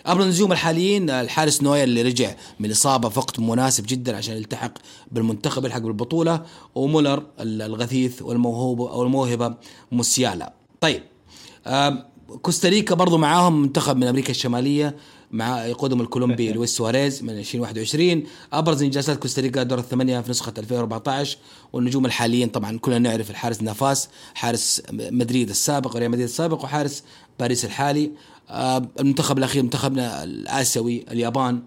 ابرز 0.06 0.24
النجوم 0.24 0.52
الحاليين 0.52 1.10
الحارس 1.10 1.62
نوير 1.62 1.84
اللي 1.84 2.02
رجع 2.02 2.34
من 2.60 2.70
اصابه 2.70 3.08
في 3.08 3.18
وقت 3.18 3.40
مناسب 3.40 3.84
جدا 3.86 4.16
عشان 4.16 4.36
يلتحق 4.36 4.72
بالمنتخب 5.12 5.64
يلحق 5.64 5.78
بالبطولة 5.78 6.42
ومولر 6.74 7.26
الغثيث 7.40 8.22
والموهوب 8.22 8.80
أو 8.80 9.02
الموهبه 9.02 9.54
موسيالا. 9.92 10.52
طيب 10.80 11.02
كوستاريكا 12.42 12.94
برضو 12.94 13.18
معاهم 13.18 13.62
منتخب 13.62 13.96
من 13.96 14.06
أمريكا 14.06 14.30
الشمالية 14.30 14.96
مع 15.30 15.66
يقودهم 15.66 16.00
الكولومبي 16.00 16.52
لويس 16.52 16.76
سواريز 16.76 17.22
من 17.22 17.38
2021 17.38 18.22
أبرز 18.52 18.82
إنجازات 18.82 19.18
كوستاريكا 19.18 19.62
دور 19.62 19.78
الثمانية 19.78 20.20
في 20.20 20.30
نسخة 20.30 20.52
2014 20.58 21.38
والنجوم 21.72 22.06
الحاليين 22.06 22.48
طبعا 22.48 22.78
كلنا 22.78 22.98
نعرف 22.98 23.30
الحارس 23.30 23.62
نافاس 23.62 24.08
حارس 24.34 24.82
مدريد 24.92 25.50
السابق 25.50 25.96
وريال 25.96 26.10
مدريد 26.10 26.24
السابق 26.24 26.64
وحارس 26.64 27.02
باريس 27.40 27.64
الحالي. 27.64 28.10
المنتخب 28.50 29.38
الأخير 29.38 29.62
منتخبنا 29.62 30.24
الآسيوي 30.24 31.04
اليابان. 31.10 31.62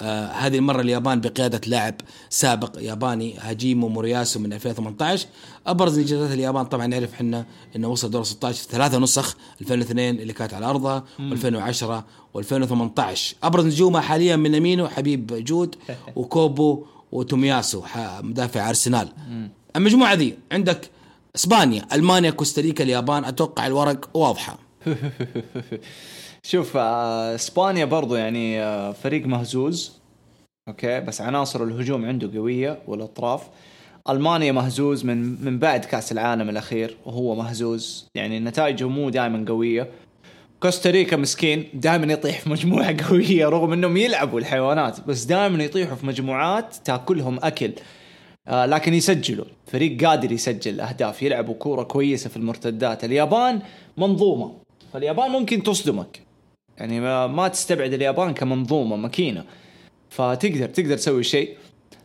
آه 0.00 0.26
هذه 0.26 0.56
المرة 0.58 0.80
اليابان 0.80 1.20
بقيادة 1.20 1.60
لاعب 1.66 1.94
سابق 2.30 2.78
ياباني 2.80 3.38
هاجيمو 3.38 3.88
مورياسو 3.88 4.40
من 4.40 4.52
2018 4.52 5.26
أبرز 5.66 5.98
إنجازات 5.98 6.32
اليابان 6.32 6.64
طبعا 6.64 6.86
نعرف 6.86 7.14
إحنا 7.14 7.46
أنه 7.76 7.88
وصل 7.88 8.10
دور 8.10 8.24
16 8.24 8.62
في 8.62 8.68
ثلاثة 8.70 8.98
نسخ 8.98 9.36
2002 9.60 10.20
اللي 10.20 10.32
كانت 10.32 10.54
على 10.54 10.66
أرضها 10.66 11.04
و2010 11.18 12.02
و2018 12.38 13.18
أبرز 13.42 13.66
نجومها 13.66 14.00
حاليا 14.00 14.36
من 14.36 14.54
أمينو 14.54 14.88
حبيب 14.88 15.44
جود 15.44 15.74
وكوبو 16.16 16.86
وتومياسو 17.12 17.82
مدافع 18.20 18.68
أرسنال. 18.68 19.08
المجموعة 19.76 20.14
ذي 20.14 20.38
عندك 20.52 20.90
إسبانيا 21.36 21.86
ألمانيا 21.92 22.30
كوستاريكا 22.30 22.84
اليابان. 22.84 23.24
أتوقع 23.24 23.66
الورق 23.66 24.10
واضحة. 24.14 24.58
شوف 26.48 26.76
آه، 26.76 27.34
إسبانيا 27.34 27.84
برضو 27.84 28.14
يعني 28.14 28.62
آه، 28.62 28.92
فريق 28.92 29.26
مهزوز. 29.26 29.92
أوكي؟ 30.68 31.00
بس 31.00 31.20
عناصر 31.20 31.64
الهجوم 31.64 32.04
عنده 32.04 32.38
قوية 32.38 32.78
والأطراف. 32.86 33.42
ألمانيا 34.10 34.52
مهزوز 34.52 35.04
من 35.04 35.44
من 35.44 35.58
بعد 35.58 35.84
كأس 35.84 36.12
العالم 36.12 36.48
الأخير 36.48 36.96
وهو 37.06 37.34
مهزوز. 37.34 38.08
يعني 38.14 38.40
نتائجه 38.40 38.88
مو 38.88 39.10
دائما 39.10 39.44
قوية. 39.48 39.90
كوستاريكا 40.60 41.16
مسكين 41.16 41.68
دائما 41.74 42.12
يطيح 42.12 42.40
في 42.40 42.50
مجموعة 42.50 42.96
قوية 43.08 43.48
رغم 43.48 43.72
إنهم 43.72 43.96
يلعبوا 43.96 44.40
الحيوانات 44.40 45.06
بس 45.06 45.24
دائما 45.24 45.64
يطيحوا 45.64 45.96
في 45.96 46.06
مجموعات 46.06 46.76
تاكلهم 46.84 47.38
أكل. 47.42 47.72
آه 48.48 48.66
لكن 48.66 48.94
يسجلوا. 48.94 49.46
فريق 49.66 50.04
قادر 50.04 50.32
يسجل 50.32 50.80
أهداف 50.80 51.22
يلعبوا 51.22 51.54
كورة 51.54 51.82
كويسة 51.82 52.30
في 52.30 52.36
المرتدات. 52.36 53.04
اليابان 53.04 53.60
منظومة. 53.96 54.54
فاليابان 54.92 55.30
ممكن 55.30 55.62
تصدمك. 55.62 56.25
يعني 56.78 57.00
ما, 57.00 57.26
ما 57.26 57.48
تستبعد 57.48 57.92
اليابان 57.92 58.34
كمنظومة 58.34 58.96
ماكينة. 58.96 59.44
فتقدر 60.10 60.66
تقدر 60.66 60.96
تسوي 60.96 61.24
شيء. 61.24 61.56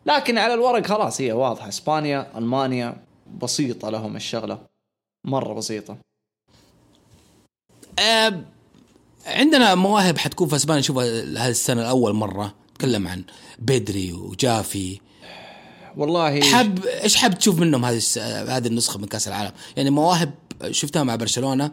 لكن 0.06 0.38
على 0.38 0.54
الورق 0.54 0.86
خلاص 0.86 1.22
هي 1.22 1.32
واضحة. 1.32 1.70
إسبانيا 1.70 2.38
ألمانيا 2.38 2.98
بسيطة 3.42 3.90
لهم 3.90 4.16
الشغلة. 4.16 4.60
مرة 5.26 5.54
بسيطة. 5.54 5.98
أه 8.00 8.42
عندنا 9.26 9.76
مواهب 9.76 10.18
حتكون 10.18 10.48
في 10.48 10.56
إسبانيا. 10.56 10.80
نشوفها 10.80 11.06
هذه 11.24 11.50
السنة 11.50 11.82
الأول 11.82 12.14
مرة 12.14 12.54
نتكلم 12.72 13.08
عن 13.08 13.24
بدري 13.60 14.14
وجافي. 14.14 15.00
والله 15.98 16.42
حب 16.42 16.86
إيش 16.86 17.16
حاب 17.16 17.40
تشوف 17.40 17.60
منهم 17.60 17.86
هذه 17.86 18.02
هذه 18.58 18.68
النسخة 18.68 19.00
من 19.00 19.06
كأس 19.06 19.28
العالم؟ 19.28 19.52
يعني 19.78 19.90
مواهب 19.90 20.32
شفتها 20.72 21.04
مع 21.04 21.16
برشلونة 21.16 21.72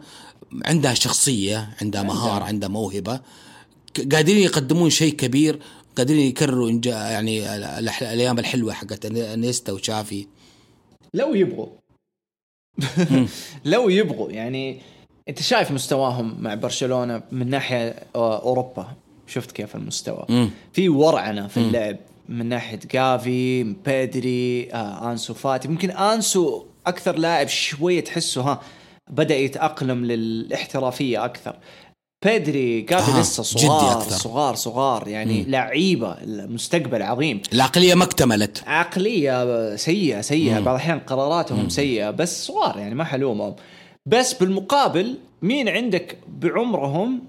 عندها 0.65 0.93
شخصية 0.93 1.75
عندها 1.81 2.03
مهارة 2.03 2.43
عندها 2.43 2.69
موهبة 2.69 3.19
قادرين 4.11 4.37
يقدمون 4.37 4.89
شيء 4.89 5.13
كبير 5.13 5.59
قادرين 5.97 6.27
يكرروا 6.27 6.71
يعني 6.85 7.55
الأيام 7.79 8.39
الحلوة 8.39 8.73
حقت 8.73 9.05
أنيستا 9.05 9.71
وشافي. 9.71 10.27
لو 11.13 11.35
يبغوا. 11.35 11.67
لو 13.65 13.89
يبغوا 13.89 14.31
يعني 14.31 14.81
أنت 15.29 15.41
شايف 15.41 15.71
مستواهم 15.71 16.43
مع 16.43 16.53
برشلونة 16.53 17.21
من 17.31 17.49
ناحية 17.49 18.03
أوروبا؟ 18.15 18.87
شفت 19.27 19.51
كيف 19.51 19.75
المستوى؟ 19.75 20.49
في 20.73 20.89
ورعنة 20.89 21.47
في 21.47 21.57
اللعب 21.57 21.97
من 22.29 22.45
ناحية 22.45 22.79
جافي 22.91 23.63
بيدري 23.63 24.71
آه 24.73 25.11
أنسو 25.11 25.33
فاتي. 25.33 25.67
ممكن 25.67 25.91
أنسو 25.91 26.65
أكثر 26.87 27.15
لاعب 27.15 27.47
شوية 27.47 28.03
تحسه 28.03 28.41
ها 28.41 28.61
بدأ 29.09 29.35
يتأقلم 29.37 30.05
للاحترافية 30.05 31.25
أكثر. 31.25 31.55
بيدري 32.25 32.81
جافي 32.81 33.11
آه 33.11 33.19
لسه 33.21 33.43
صغار 33.43 34.01
صغار 34.09 34.55
صغار 34.55 35.07
يعني 35.07 35.39
مم. 35.43 35.45
لعيبة 35.51 36.11
المستقبل 36.11 37.01
عظيم. 37.03 37.41
العقلية 37.53 37.93
ما 37.95 38.03
اكتملت. 38.03 38.63
عقلية 38.67 39.75
سيئة 39.75 40.21
سيئة. 40.21 40.59
بعض 40.59 40.67
الأحيان 40.75 40.99
قراراتهم 40.99 41.63
مم. 41.63 41.69
سيئة 41.69 42.09
بس 42.11 42.45
صغار 42.47 42.77
يعني 42.77 42.95
ما 42.95 43.03
حلومهم. 43.03 43.55
بس 44.05 44.33
بالمقابل 44.33 45.17
مين 45.41 45.69
عندك 45.69 46.17
بعمرهم 46.27 47.21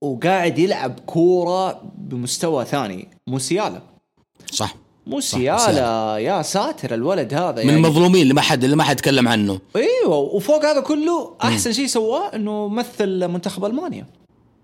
وقاعد 0.00 0.58
يلعب 0.58 1.00
كورة 1.06 1.82
بمستوى 1.98 2.64
ثاني؟ 2.64 3.08
موسيالا. 3.26 3.82
صح. 4.52 4.74
موسيالا 5.06 6.18
يا 6.18 6.42
ساتر 6.42 6.94
الولد 6.94 7.34
هذا 7.34 7.60
يعني. 7.60 7.72
من 7.72 7.76
المظلومين 7.76 8.22
اللي 8.22 8.34
ما 8.34 8.40
حد 8.40 8.64
اللي 8.64 8.76
ما 8.76 8.84
حد 8.84 8.96
تكلم 8.96 9.28
عنه. 9.28 9.58
إيوه 9.76 10.16
وفوق 10.16 10.64
هذا 10.64 10.80
كله 10.80 11.34
أحسن 11.44 11.72
شيء 11.72 11.86
سواه 11.86 12.34
إنه 12.34 12.68
مثل 12.68 13.28
منتخب 13.28 13.64
ألمانيا. 13.64 14.06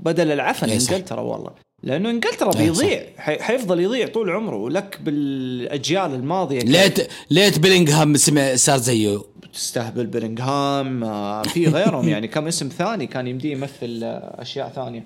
بدل 0.01 0.33
العفن 0.33 0.67
إيه، 0.69 0.75
إنجلترا 0.75 1.21
والله. 1.21 1.51
لأنه 1.83 2.11
إنجلترا 2.11 2.55
إيه، 2.55 2.59
بيضيع 2.59 3.03
حيفضل 3.19 3.81
يضيع 3.81 4.07
طول 4.09 4.31
عمره 4.31 4.71
لك 4.71 4.99
بالأجيال 5.03 6.15
الماضية 6.15 6.61
ليت 6.61 7.09
ليت 7.31 7.59
بيلينغهام 7.59 8.17
صار 8.55 8.79
زيه. 8.79 9.19
تستهبل 9.53 10.07
بيلينغهام 10.07 11.05
آه، 11.05 11.43
في 11.43 11.67
غيرهم 11.67 12.09
يعني. 12.09 12.29
كم 12.29 12.47
اسم 12.47 12.69
ثاني 12.69 13.07
كان 13.07 13.27
يمديه 13.27 13.53
يمثل 13.53 14.01
آه، 14.03 14.43
أشياء 14.43 14.73
ثانية. 14.77 15.05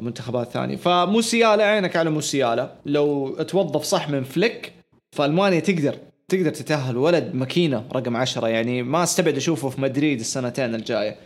منتخبات 0.00 0.50
ثانية. 0.50 0.76
فموسيالا 0.76 1.64
عينك 1.64 1.96
على 1.96 2.10
موسيالا. 2.10 2.74
لو 2.86 3.34
توظف 3.42 3.82
صح 3.82 4.08
من 4.08 4.24
فليك 4.24 4.72
فألمانيا 5.16 5.60
تقدر 5.60 5.98
تقدر 6.28 6.50
تتأهل. 6.50 6.96
ولد 6.96 7.34
ماكينة 7.34 7.84
رقم 7.92 8.16
عشرة. 8.16 8.48
يعني 8.48 8.82
ما 8.82 9.02
استبعد 9.02 9.36
أشوفه 9.36 9.68
في 9.68 9.80
مدريد 9.80 10.20
السنتين 10.20 10.74
الجاية. 10.74 11.16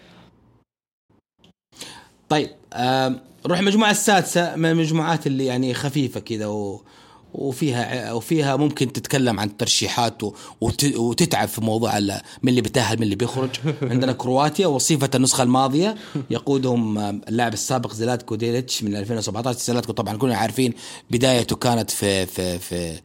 طيب 2.28 2.50
نروح 3.46 3.58
المجموعة 3.58 3.90
السادسة 3.90 4.56
من 4.56 4.70
المجموعات 4.70 5.26
اللي 5.26 5.46
يعني 5.46 5.74
خفيفة 5.74 6.20
كذا 6.20 6.46
و 6.46 6.82
وفيها 7.34 8.12
وفيها 8.12 8.56
ممكن 8.56 8.92
تتكلم 8.92 9.40
عن 9.40 9.48
الترشيحات 9.48 10.22
وتتعب 10.96 11.48
في 11.48 11.60
موضوع 11.60 11.98
من 11.98 12.48
اللي 12.48 12.60
بيتأهل 12.60 12.96
من 12.96 13.02
اللي 13.02 13.16
بيخرج. 13.16 13.50
عندنا 13.82 14.12
كرواتيا 14.12 14.66
وصيفة 14.66 15.10
النسخة 15.14 15.42
الماضية. 15.42 15.94
يقودهم 16.30 16.98
اللاعب 16.98 17.52
السابق 17.52 17.92
زلاتكو 17.92 18.34
داليتش 18.34 18.82
من 18.82 18.96
2017 18.96 19.58
زلاتكو 19.58 19.92
طبعا 19.92 20.16
كلنا 20.16 20.36
عارفين 20.36 20.74
بدايته 21.10 21.56
كانت 21.56 21.90
في 21.90 22.26
في 22.26 22.58
في 22.58 23.00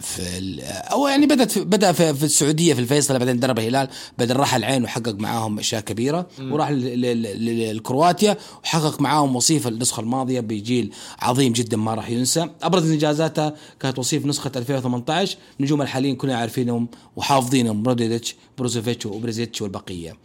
في 0.00 0.60
أو 0.92 1.06
يعني 1.08 1.26
بدات 1.26 1.58
بدأ 1.58 1.92
في, 1.92 2.14
في 2.14 2.24
السعودية 2.24 2.74
في 2.74 2.80
الفيصل 2.80 3.18
بعدين 3.18 3.40
درب 3.40 3.58
الهلال 3.58 3.88
بعدين 4.18 4.36
راح 4.36 4.54
العين 4.54 4.84
وحقق 4.84 5.14
معاهم 5.14 5.58
أشياء 5.58 5.80
كبيرة 5.80 6.26
وراح 6.40 6.70
ل- 6.70 7.00
ل- 7.00 7.76
لكرواتيا 7.76 8.36
وحقق 8.64 9.00
معاهم 9.00 9.36
وصيف 9.36 9.66
النسخة 9.68 10.00
الماضية 10.00 10.40
بجيل 10.40 10.92
عظيم 11.18 11.52
جدا 11.52 11.76
ما 11.76 11.94
راح 11.94 12.10
ينسى. 12.10 12.48
أبرز 12.62 12.90
إنجازاته 12.90 13.52
كانت 13.80 13.98
وصيف 13.98 14.26
نسخة 14.26 14.52
2018 14.56 15.36
نجوم 15.60 15.82
الحاليين 15.82 16.16
كلنا 16.16 16.36
عارفينهم 16.36 16.88
وحافظينهم 17.16 17.82
مودريتش 17.82 18.36
بروزوفيتش 18.58 19.06
وبريزيتش 19.06 19.62
والبقية. 19.62 20.16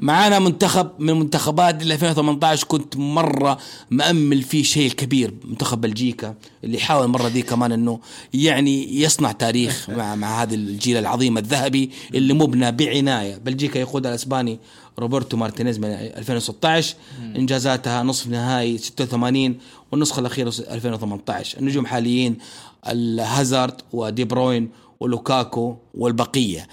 معانا 0.00 0.38
منتخب 0.38 0.90
من 0.98 1.10
المنتخبات 1.10 1.82
اللي 1.82 1.94
2018 1.94 2.66
كنت 2.66 2.96
مرة 2.96 3.58
مأمل 3.90 4.42
فيه 4.42 4.62
شيء 4.62 4.90
كبير 4.90 5.34
منتخب 5.44 5.80
بلجيكا 5.80 6.34
اللي 6.64 6.78
حاول 6.78 7.04
المرة 7.04 7.28
دي 7.28 7.42
كمان 7.42 7.72
إنه 7.72 8.00
يعني 8.34 9.00
يصنع 9.00 9.32
تاريخ 9.32 9.90
مع 9.98 10.14
مع 10.14 10.42
هذا 10.42 10.54
الجيل 10.54 10.96
العظيم 10.96 11.38
الذهبي 11.38 11.90
اللي 12.14 12.34
مبنى 12.34 12.72
بعناية. 12.72 13.36
بلجيكا 13.36 13.78
يقودها 13.78 14.10
الاسباني 14.10 14.58
روبرتو 14.98 15.36
مارتينيز 15.36 15.78
من 15.78 15.88
2016 15.88 16.96
إنجازاتها 17.36 18.02
نصف 18.02 18.26
نهائي 18.26 18.78
86 18.78 19.56
والنسخة 19.92 20.20
الأخيرة 20.20 20.48
2018 20.48 21.58
النجوم 21.58 21.86
حاليين 21.86 22.38
هازارد 22.88 23.74
ودي 23.92 24.24
بروين 24.24 24.70
ولوكاكو 25.00 25.76
والبقية. 25.94 26.68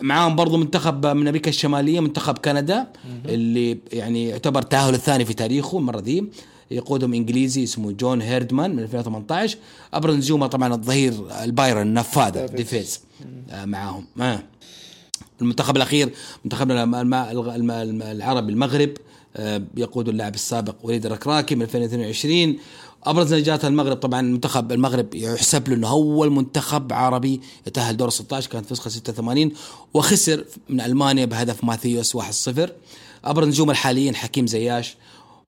معاهم 0.00 0.36
برضو 0.36 0.56
منتخب 0.56 1.06
من 1.06 1.28
أمريكا 1.28 1.48
الشمالية 1.48 2.00
منتخب 2.00 2.38
كندا 2.38 2.86
اللي 3.26 3.78
يعني 3.92 4.28
يعتبر 4.28 4.60
التاهل 4.60 4.94
الثاني 4.94 5.24
في 5.24 5.34
تاريخه 5.34 5.78
المرة 5.78 6.00
دي. 6.00 6.24
يقودهم 6.70 7.14
إنجليزي 7.14 7.64
اسمه 7.64 7.92
جون 7.92 8.22
هيردمان 8.22 8.76
من 8.76 8.82
2018 8.82 9.58
أبرز 9.94 10.14
نجومه 10.14 10.46
طبعا 10.46 10.74
الظهير 10.74 11.14
البايرن 11.44 11.82
النفاذة 11.82 12.46
ديفيز. 12.46 13.00
آه، 13.50 13.64
معاهم. 13.64 14.06
آه. 14.20 14.42
المنتخب 15.40 15.76
الأخير 15.76 16.10
منتخبنا 16.44 16.84
العربي 18.12 18.52
المغرب. 18.52 18.90
آه، 19.36 19.62
يقود 19.76 20.08
اللاعب 20.08 20.34
السابق 20.34 20.74
وليد 20.82 21.06
الركراكي 21.06 21.54
من 21.54 21.62
2022 21.62 22.58
أبرز 23.06 23.34
إنجازات 23.34 23.60
المغرب 23.64 23.96
طبعا 23.96 24.22
منتخب 24.22 24.72
المغرب 24.72 25.14
يحسب 25.14 25.68
له 25.68 25.74
إنه 25.74 25.90
أول 25.90 26.30
منتخب 26.30 26.92
عربي 26.92 27.40
يتأهل 27.66 27.96
دور 27.96 28.10
16 28.10 28.50
كانت 28.50 28.72
نسخه 28.72 28.90
86 28.90 29.52
وخسر 29.94 30.44
من 30.68 30.80
ألمانيا 30.80 31.24
بهدف 31.24 31.64
ماثيوس 31.64 32.16
1-0 32.16 32.20
أبرز 33.24 33.48
نجوم 33.48 33.70
الحاليين 33.70 34.14
حكيم 34.16 34.46
زياش 34.46 34.96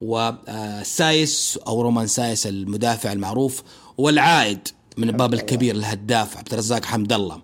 وسايس 0.00 1.58
أو 1.66 1.82
رومان 1.82 2.06
سايس 2.06 2.46
المدافع 2.46 3.12
المعروف 3.12 3.62
والعائد 3.98 4.68
من 4.96 5.08
الباب 5.08 5.34
الكبير 5.34 5.74
الهداف 5.74 6.36
عبد 6.36 6.52
الرزاق 6.52 6.84
حمد 6.84 7.12
الله. 7.12 7.40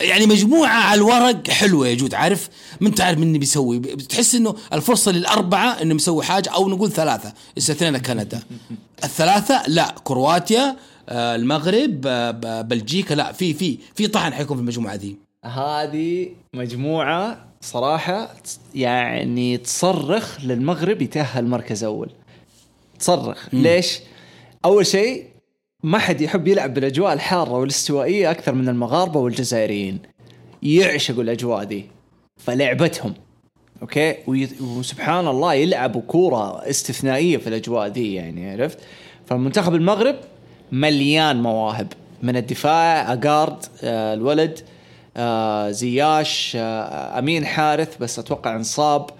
يعني 0.00 0.26
مجموعة 0.26 0.68
على 0.68 0.98
الورق 0.98 1.50
حلوة 1.50 1.88
يا 1.88 1.94
جود 1.94 2.14
عارف؟ 2.14 2.48
ما 2.80 2.88
انت 2.88 3.00
عارف 3.00 3.18
مين 3.18 3.38
بيسوي. 3.38 3.78
بتحس 3.78 4.34
إنه 4.34 4.54
الفرصة 4.72 5.12
للأربعة 5.12 5.82
إنه 5.82 5.94
مسوي 5.94 6.24
حاجة 6.24 6.50
أو 6.50 6.68
نقول 6.68 6.92
ثلاثة. 6.92 7.32
استثنينا 7.58 7.98
كندا. 7.98 8.42
الثلاثة 9.04 9.62
لا 9.68 9.94
كرواتيا 10.04 10.76
آه، 11.08 11.36
المغرب 11.36 12.06
آه، 12.06 12.62
بلجيكا 12.62 13.14
لا 13.14 13.32
في 13.32 13.54
في 13.54 13.78
في 13.94 14.06
طحن 14.06 14.32
حيكون 14.32 14.56
في 14.56 14.60
المجموعة 14.60 14.94
ذي 14.94 15.16
هذه 15.44 16.28
مجموعة 16.54 17.46
صراحة 17.60 18.34
يعني 18.74 19.56
تصرخ 19.58 20.40
للمغرب 20.44 21.02
يتأهل 21.02 21.46
مركز 21.46 21.84
أول. 21.84 22.10
تصرخ. 22.98 23.48
ليش؟ 23.52 23.98
أول 24.64 24.86
شيء 24.86 25.24
ما 25.82 25.98
حد 25.98 26.20
يحب 26.20 26.48
يلعب 26.48 26.74
بالأجواء 26.74 27.12
الحارة 27.12 27.50
والاستوائية 27.52 28.30
أكثر 28.30 28.52
من 28.54 28.68
المغاربة 28.68 29.20
والجزائريين. 29.20 29.98
يعشقوا 30.62 31.22
الأجواء 31.22 31.64
دي. 31.64 31.84
فلعبتهم. 32.36 33.14
أوكي؟ 33.82 34.14
وي- 34.26 34.48
وسبحان 34.60 35.28
الله 35.28 35.54
يلعبوا 35.54 36.00
كورة 36.00 36.70
استثنائية 36.70 37.36
في 37.36 37.46
الأجواء 37.46 37.88
دي 37.88 38.14
يعني 38.14 38.50
عرفت؟ 38.52 38.78
فمنتخب 39.26 39.74
المغرب 39.74 40.16
مليان 40.72 41.42
مواهب. 41.42 41.92
من 42.22 42.36
الدفاع 42.36 43.12
اجارد 43.12 43.56
آه 43.84 44.14
الولد 44.14 44.60
آه 45.16 45.70
زياش 45.70 46.52
آه 46.60 47.18
أمين 47.18 47.46
حارث 47.46 47.96
بس 48.00 48.18
أتوقع 48.18 48.56
انصاب. 48.56 49.10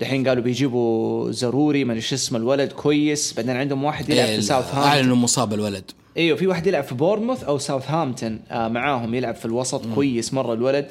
دحين 0.00 0.28
قالوا 0.28 0.42
بيجيبوا 0.42 1.30
زروري 1.32 1.84
ما 1.84 1.92
ادري 1.92 2.02
شو 2.02 2.14
اسمه 2.14 2.38
الولد 2.38 2.72
كويس. 2.72 3.32
بعدين 3.32 3.56
عندهم 3.56 3.84
واحد 3.84 4.10
يلعب 4.10 4.26
في 4.26 4.42
ساوثهامبتون 4.42 4.82
اعلن 4.88 5.04
انه 5.04 5.14
مصاب 5.14 5.52
الولد. 5.54 5.90
إيوه 6.16 6.36
في 6.36 6.46
واحد 6.46 6.66
يلعب 6.66 6.84
في 6.84 6.94
بورنموث 6.94 7.44
أو 7.44 7.58
ساوثهامبتون 7.58 8.40
آه 8.50 8.68
معاهم 8.68 9.14
يلعب 9.14 9.34
في 9.34 9.44
الوسط 9.44 9.86
كويس 9.94 10.34
مرة 10.34 10.52
الولد. 10.52 10.86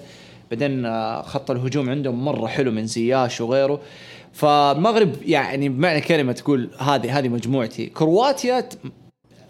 بعدين 0.51 0.85
آه 0.85 1.21
خط 1.21 1.51
الهجوم 1.51 1.89
عندهم 1.89 2.25
مرة 2.25 2.47
حلو 2.47 2.71
من 2.71 2.85
زياش 2.87 3.41
وغيره. 3.41 3.81
فالمغرب 4.33 5.15
يعني 5.25 5.69
بمعنى 5.69 6.01
كلمة 6.01 6.31
تقول 6.31 6.69
هذه 6.79 7.19
هذه 7.19 7.27
مجموعتي. 7.29 7.85
كرواتيا 7.85 8.69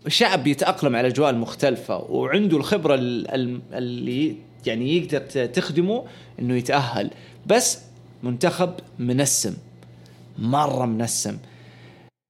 شعب 0.07 0.47
يتأقلم 0.47 0.95
على 0.95 1.07
الاجواء 1.07 1.30
المختلفة 1.30 1.97
وعنده 1.97 2.57
الخبرة 2.57 2.95
ال- 2.95 3.32
ال- 3.32 3.59
اللي 3.73 4.36
يعني 4.65 4.97
يقدر 4.97 5.19
تخدمه 5.45 6.03
إنه 6.39 6.55
يتأهل. 6.55 7.11
بس 7.45 7.80
منتخب 8.23 8.73
منسم 8.99 9.53
مرة 10.39 10.86
منسم. 10.86 11.38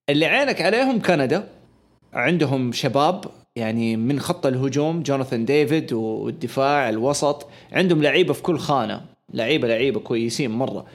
اللي 0.09 0.25
عينك 0.25 0.61
عليهم 0.61 1.01
كندا. 1.01 1.47
عندهم 2.15 2.71
شباب 2.71 3.25
يعني 3.55 3.97
من 3.97 4.19
خط 4.19 4.45
الهجوم 4.45 5.03
جوناثان 5.03 5.45
ديفيد 5.45 5.93
والدفاع 5.93 6.89
الوسط. 6.89 7.47
عندهم 7.71 8.03
لعيبة 8.03 8.33
في 8.33 8.41
كل 8.41 8.57
خانة. 8.57 9.01
لعيبة 9.33 9.67
لعيبة 9.67 9.99
كويسين 9.99 10.51
مرة. 10.51 10.85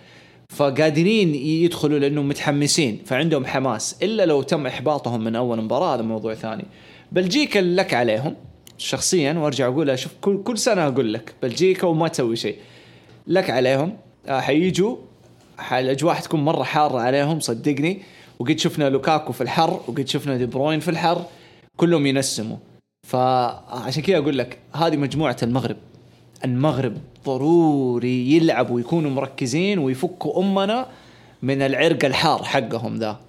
فقادرين 0.48 1.34
يدخلوا 1.34 1.98
لأنهم 1.98 2.28
متحمسين 2.28 3.02
فعندهم 3.06 3.46
حماس. 3.46 3.96
إلا 4.02 4.26
لو 4.26 4.42
تم 4.42 4.66
إحباطهم 4.66 5.24
من 5.24 5.36
أول 5.36 5.62
مباراة 5.62 5.94
هذا 5.94 6.02
موضوع 6.02 6.34
ثاني. 6.34 6.64
بلجيكا 7.12 7.58
لك 7.58 7.94
عليهم. 7.94 8.36
شخصيا 8.78 9.32
وأرجع 9.32 9.66
اقولها 9.66 9.96
شوف 9.96 10.12
كل 10.20 10.42
كل 10.42 10.58
سنة 10.58 10.86
أقول 10.86 11.14
لك 11.14 11.34
بلجيكا 11.42 11.86
وما 11.86 12.08
تسوي 12.08 12.36
شيء. 12.36 12.56
لك 13.26 13.50
عليهم. 13.50 13.96
آه، 14.28 14.40
حيجوا 14.40 14.96
ح- 15.58 15.72
الأجواء 15.74 16.14
حتكون 16.14 16.40
مرة 16.44 16.62
حارة 16.62 16.98
عليهم 16.98 17.40
صدقني. 17.40 18.02
وقد 18.40 18.58
شفنا 18.58 18.90
لوكاكو 18.90 19.32
في 19.32 19.40
الحر 19.40 19.80
وقد 19.88 20.08
شفنا 20.08 20.36
دي 20.36 20.46
بروين 20.46 20.80
في 20.80 20.90
الحر 20.90 21.24
كلهم 21.76 22.06
ينسموا. 22.06 22.56
فعشان 23.08 24.02
كذا 24.02 24.18
أقول 24.18 24.38
لك 24.38 24.58
هذه 24.74 24.96
مجموعة 24.96 25.36
المغرب. 25.42 25.76
المغرب 26.44 26.96
ضروري 27.26 28.32
يلعبوا 28.36 28.76
ويكونوا 28.76 29.10
مركزين 29.10 29.78
ويفكوا 29.78 30.42
أمنا 30.42 30.86
من 31.42 31.62
العرق 31.62 32.04
الحار 32.04 32.42
حقهم 32.42 32.98
ذا. 32.98 33.20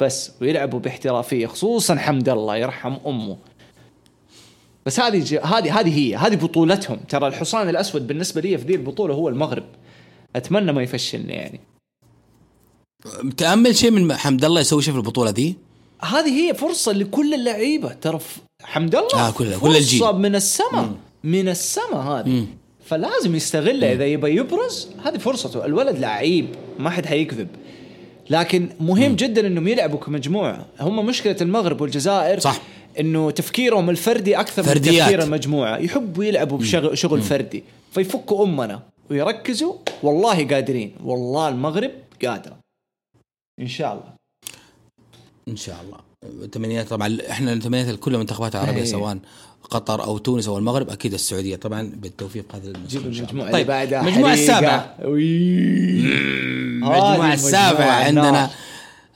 بس 0.00 0.32
ويلعبوا 0.40 0.78
باحترافية 0.78 1.46
خصوصا 1.46 1.96
حمد 1.96 2.28
الله 2.28 2.56
يرحم 2.56 2.96
أمه. 3.06 3.36
بس 4.86 5.00
هذه 5.00 5.40
هذه 5.44 5.80
هذه 5.80 5.98
هي 5.98 6.16
هذه 6.16 6.36
بطولتهم. 6.36 7.00
ترى 7.08 7.26
الحصان 7.26 7.68
الأسود 7.68 8.06
بالنسبة 8.06 8.40
لي 8.40 8.58
في 8.58 8.64
ذي 8.64 8.74
البطولة 8.74 9.14
هو 9.14 9.28
المغرب. 9.28 9.64
أتمنى 10.36 10.72
ما 10.72 10.82
يفشلني 10.82 11.32
يعني. 11.32 11.60
متامل 13.22 13.76
شيء 13.76 13.90
من 13.90 14.12
حمد 14.16 14.44
الله 14.44 14.60
يسوي 14.60 14.82
شيء 14.82 14.92
في 14.92 14.98
البطولة 14.98 15.30
ذي؟ 15.30 15.54
هذه 16.02 16.48
هي 16.48 16.54
فرصة 16.54 16.92
لكل 16.92 17.34
اللعيبة. 17.34 17.92
ترى 17.92 18.18
حمد 18.62 18.94
الله 18.94 19.28
آه، 19.28 19.30
كل- 19.30 19.44
كل 19.44 19.52
فرصة 19.52 19.78
الجيل. 19.78 20.12
من 20.12 20.34
السماء. 20.34 20.88
من 21.24 21.48
السماء 21.48 21.96
هذه. 21.96 22.46
فلازم 22.86 23.34
يستغلها 23.36 23.92
إذا 23.92 24.04
يبى 24.06 24.36
يبرز 24.36 24.88
هذه 25.04 25.18
فرصته. 25.18 25.64
الولد 25.64 25.98
لعيب 25.98 26.46
ما 26.78 26.90
حد 26.90 27.06
حيكذب. 27.06 27.48
لكن 28.30 28.68
مهم 28.80 29.16
جدا 29.16 29.46
إنهم 29.46 29.68
يلعبوا 29.68 29.98
كمجموعة. 29.98 30.66
هم 30.80 31.06
مشكلة 31.06 31.36
المغرب 31.40 31.80
والجزائر 31.80 32.38
صح. 32.40 32.60
إنه 33.00 33.30
تفكيرهم 33.30 33.90
الفردي 33.90 34.40
أكثر 34.40 34.62
من 34.62 34.68
فرديات. 34.68 35.04
تفكير 35.04 35.22
المجموعة. 35.22 35.78
يحبوا 35.78 36.24
يلعبوا 36.24 36.58
بشغل 36.58 36.98
شغل 36.98 37.22
فردي. 37.22 37.64
فيفكوا 37.92 38.44
أمنا 38.44 38.82
ويركزوا. 39.10 39.74
والله 40.02 40.48
قادرين. 40.48 40.92
والله 41.04 41.48
المغرب 41.48 41.90
قادرة. 42.24 42.61
إن 43.60 43.68
شاء 43.68 43.92
الله 43.92 44.12
إن 45.48 45.56
شاء 45.56 45.76
الله 45.82 45.98
تمنيات 46.46 46.88
طبعا 46.88 47.18
إحنا 47.30 47.56
تمنيات 47.56 47.86
لكل 47.88 48.14
المنتخبات 48.14 48.54
العربيه 48.54 48.80
أي. 48.80 48.86
سواء 48.86 49.18
قطر 49.70 50.04
أو 50.04 50.18
تونس 50.18 50.48
أو 50.48 50.58
المغرب 50.58 50.90
أكيد 50.90 51.14
السعودية 51.14 51.56
طبعا 51.56 51.92
بالتوفيق 51.96 52.52
في 52.52 52.56
هذا 52.56 52.72
جيب. 52.88 53.02
المجموعة 53.06 53.52
طيب 53.52 53.66
بعدها 53.66 54.00
المجموعه. 54.00 54.32
السابعة. 54.32 54.96
المجموعه 55.00 57.34
السابعة 57.34 58.04
عندنا. 58.04 58.50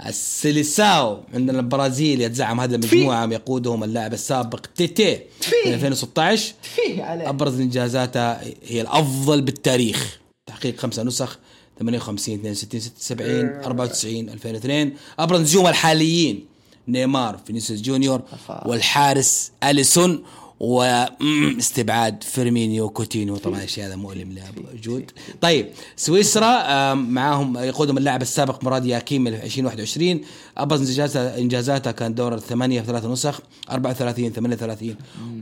السيليساو 0.07 1.21
عندنا 1.35 1.61
البرازيل 1.61 2.21
يتزعم 2.21 2.61
هذه 2.61 2.75
المجموعة 2.75 3.27
يقودهم 3.33 3.85
اللاعب 3.85 4.13
السابق 4.13 4.61
تيتي 4.77 5.21
من 5.67 5.73
2016 5.75 6.55
فيه 6.63 7.05
عليه 7.05 7.29
أبرز 7.29 7.61
إنجازاته 7.61 8.33
هي 8.67 8.81
الأفضل 8.81 9.41
بالتاريخ 9.41 10.19
تحقيق 10.47 10.77
خمسة 10.77 11.03
نسخ 11.03 11.39
58 11.79 12.35
62 12.35 12.81
76 12.81 13.65
94 13.65 14.29
2002 14.29 14.93
أبرز 15.19 15.41
نجوم 15.41 15.67
الحاليين 15.67 16.45
نيمار 16.89 17.41
فينيسيوس 17.47 17.81
جونيور 17.81 18.23
والحارس 18.67 19.53
أليسون 19.65 20.23
واستبعاد 20.61 22.23
فيرمينيو 22.23 22.89
كوتينيو. 22.89 23.37
طبعا 23.47 23.63
الشيء 23.63 23.87
هذا 23.87 23.97
مؤلم 23.97 24.39
لجود 24.75 25.11
طيب 25.41 25.69
سويسرا 25.97 26.95
معاهم 26.95 27.59
يقودهم 27.59 27.99
اللاعب 27.99 28.23
السابق 28.23 28.65
مراد 28.65 28.87
ياكين 28.87 29.27
2021 29.27 30.21
أبرز 30.59 30.81
انجازاته 30.81 31.39
انجازاته 31.39 31.91
كان 31.91 32.15
دور 32.15 32.35
الثمانية 32.35 32.81
في 32.81 32.87
ثلاث 32.87 33.05
نسخ 33.05 33.41
34 33.71 34.33
38 34.33 34.97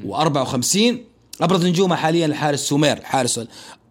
و54 0.07 1.14
أبرز 1.41 1.66
نجومه 1.66 1.97
حاليا 1.97 2.26
الحارس 2.26 2.61
سومير 2.61 3.03
حارس 3.03 3.41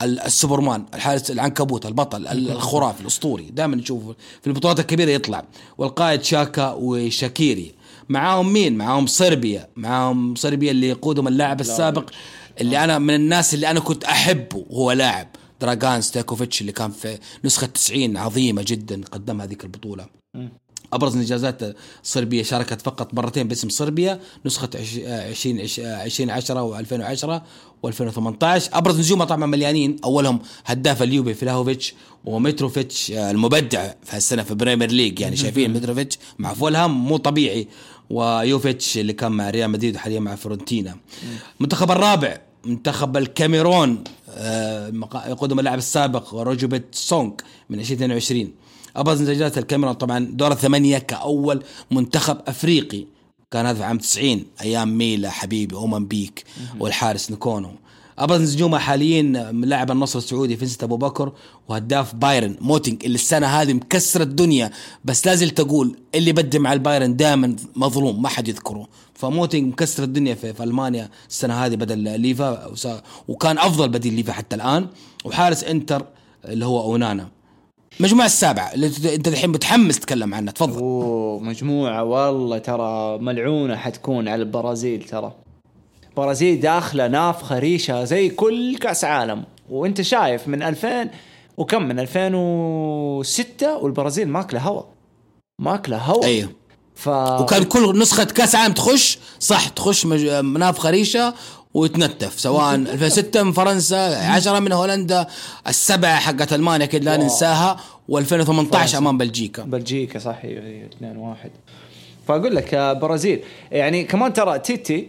السوبرمان 0.02 0.86
الحارس 0.94 1.32
العنكبوت 1.32 1.86
البطل 1.86 2.28
الخرافي 2.28 3.02
الأسطوري. 3.02 3.44
دائما 3.44 3.76
نشوف 3.76 4.04
في 4.41 4.48
البطولات 4.48 4.80
الكبيرة 4.80 5.12
يطلع. 5.12 5.44
والقائد 5.78 6.24
شاكا 6.24 6.72
وشاكيري. 6.72 7.74
معاهم 8.10 8.54
مين؟ 8.54 8.78
معاهم 8.78 9.08
صربيا. 9.08 9.68
معاهم 9.76 10.36
صربيا 10.36 10.72
اللي 10.72 10.89
يقودهم 10.89 11.28
اللاعب 11.28 11.62
السابق 11.62 12.10
اللي 12.62 12.84
أنا 12.84 13.00
من 13.00 13.16
الناس 13.16 13.54
اللي 13.54 13.72
أنا 13.72 13.80
كنت 13.80 14.04
أحبه 14.04 14.66
وهو 14.70 14.91
لاعب 14.91 15.28
دراغان 15.62 16.02
ستيكوفيتش 16.02 16.62
اللي 16.62 16.72
كان 16.72 16.91
في 16.91 17.20
نسخة 17.46 17.68
90 17.68 18.18
عظيمة 18.18 18.64
جدا 18.68 19.02
قدمها 19.12 19.46
هذيك 19.46 19.64
البطولة. 19.64 20.06
أبرز 20.96 21.16
انجازات 21.16 21.76
صربيا 22.04 22.44
شاركت 22.44 22.82
فقط 22.82 23.14
مرتين 23.14 23.48
باسم 23.48 23.70
صربيا 23.70 24.20
نسخة 24.46 24.70
20 24.76 25.60
2010 25.60 26.84
و2010 26.84 27.41
و2018 27.88 28.44
أبرز 28.74 29.00
نجومها 29.00 29.26
طبعا 29.26 29.46
مليانين. 29.46 29.96
أولهم 30.04 30.39
هداف 30.66 31.04
اليوفي 31.04 31.34
فلاهوفيتش 31.34 31.94
ومتروفيتش 32.26 33.12
المبدع 33.12 33.88
في 34.04 34.16
هالسنة 34.16 34.44
في 34.44 34.54
Premier 34.56 34.91
League 34.91 35.20
يعني 35.20 35.36
شايفين 35.36 35.74
متروفيتش 35.74 36.18
مع 36.39 36.54
فولهام 36.54 37.06
مو 37.06 37.18
طبيعي 37.18 37.68
ويوفيتش 38.10 38.98
اللي 38.98 39.14
كان 39.14 39.32
مع 39.32 39.50
ريال 39.50 39.70
مدريد 39.70 39.96
وحاليا 39.96 40.20
مع 40.20 40.36
فيورنتينا 40.36 40.98
المنتخب 41.60 41.91
الرابع 41.91 42.38
منتخب 42.66 43.18
الكاميرون 43.18 44.04
آه، 44.30 44.94
يقودهم 45.28 45.60
اللاعب 45.60 45.78
السابق 45.78 46.34
ريغوبيرت 46.36 46.86
سونغ 46.91 47.44
من 47.70 47.80
2022 47.80 48.52
أبرز 48.96 49.22
انجازات 49.22 49.58
الكاميرون 49.58 49.94
طبعا 49.94 50.20
دور 50.20 50.52
الثمانية 50.52 50.98
كأول 50.98 51.64
منتخب 51.91 52.38
أفريقي. 52.48 53.06
كان 53.52 53.66
هذا 53.66 53.78
في 53.78 53.84
عام 53.84 53.98
90 53.98 54.44
أيام 54.62 54.98
ميلا 54.98 55.30
حبيبي 55.30 55.76
أومن 55.76 56.06
بيك 56.06 56.44
والحارس 56.80 57.32
نكونو. 57.32 57.72
أبرز 58.20 58.54
نجومه 58.56 58.78
حاليا 58.78 59.22
لاعب 59.52 59.91
النصر 59.91 60.20
السعودي 60.20 60.58
فينسنت 60.58 60.84
أبو 60.84 60.98
بكر 60.98 61.32
وهداف 61.68 62.16
بايرن. 62.16 62.56
موتينج 62.62 63.06
اللي 63.06 63.16
السنة 63.16 63.48
هذه 63.48 63.74
مكسر 63.74 64.22
الدنيا 64.22 64.72
بس 65.06 65.26
لازل 65.28 65.50
تقول 65.50 65.98
اللي 66.16 66.32
بدي 66.32 66.60
مع 66.60 66.74
البايرن 66.74 67.16
دائما 67.16 67.56
مظلوم 67.76 68.22
ما 68.22 68.30
حد 68.30 68.48
يذكره. 68.48 68.88
فموتينج 69.14 69.72
مكسر 69.74 70.04
الدنيا 70.04 70.36
في, 70.36 70.54
في 70.54 70.64
ألمانيا 70.64 71.10
السنة 71.30 71.54
هذه 71.66 71.76
بدل 71.76 72.20
ليفا 72.20 72.74
وكان 73.28 73.58
أفضل 73.58 73.89
بديل 73.89 74.14
ليفا 74.14 74.34
حتى 74.34 74.56
الآن. 74.56 74.88
وحارس 75.26 75.64
إنتر 75.64 76.06
اللي 76.46 76.66
هو 76.66 76.82
أونانا. 76.82 77.30
مجموعة 78.00 78.26
السابعة 78.26 78.74
اللي 78.74 78.88
انت 79.16 79.28
الحين 79.28 79.50
متحمس 79.50 80.00
تتكلم 80.00 80.34
عنها 80.34 80.54
تفضل. 80.54 80.80
أوه 80.80 81.39
مجموعة 81.39 82.04
والله 82.04 82.58
ترى 82.58 83.18
ملعونة 83.18 83.76
حتكون 83.76 84.28
على 84.28 84.41
البرازيل 84.44 85.04
ترى. 85.04 85.32
البرازيل 86.10 86.60
داخلة 86.60 87.08
نافخة 87.08 87.60
ريشة 87.60 88.04
زي 88.04 88.30
كل 88.30 88.78
كأس 88.78 89.04
عالم. 89.04 89.44
وانت 89.70 90.02
شايف 90.02 90.48
من 90.48 90.64
2000 90.64 91.10
وكم 91.58 91.84
من 91.84 92.00
2006 92.00 93.78
والبرازيل 93.78 94.28
ماكلة 94.30 94.60
هوا. 94.60 94.84
ماكلة 95.60 95.98
هوا. 95.98 96.26
أيوه. 96.26 96.50
ف... 96.96 97.08
وكان 97.10 97.64
كل 97.64 98.00
نسخة 98.00 98.24
كأس 98.24 98.56
عالم 98.56 98.74
تخش 98.74 99.18
صح 99.39 99.68
تخش 99.68 100.06
مج... 100.06 100.26
منافخة 100.28 100.89
ريشة 100.89 101.34
ويتنتف 101.74 102.40
سواء 102.40 102.76
2006 102.76 103.44
من 103.44 103.52
فرنسا 103.52 104.16
10 104.16 104.60
من 104.60 104.72
هولندا 104.72 105.28
السبعة 105.68 106.20
حقت 106.20 106.54
ألمانيا 106.54 106.86
أكيد 106.86 107.04
لا 107.04 107.18
ننساها 107.18 107.78
و2018 108.12 108.96
أمام 108.96 109.18
بلجيكا. 109.18 109.64
بلجيكا 109.64 110.20
صح 110.20 110.40
2 110.46 111.18
1 111.18 111.52
فأقول 112.28 112.56
لك 112.56 112.76
برازيل. 112.76 113.44
يعني 113.72 114.04
كمان 114.04 114.34
ترى 114.34 114.60
تيتي 114.60 115.08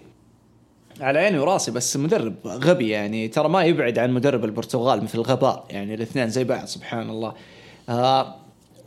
على 1.01 1.19
عيني 1.19 1.39
وراسي 1.39 1.71
بس 1.71 1.97
مدرب 1.97 2.35
غبي 2.47 2.89
يعني. 2.89 3.29
ترى 3.29 3.49
ما 3.49 3.65
يبعد 3.65 3.99
عن 3.99 4.13
مدرب 4.13 4.45
البرتغال 4.45 5.09
في 5.09 5.15
الغباء 5.15 5.65
يعني 5.71 5.95
الاثنين 5.95 6.31
زي 6.31 6.45
بعض 6.45 6.65
سبحان 6.65 7.11
الله. 7.11 7.33
آه 7.89 8.35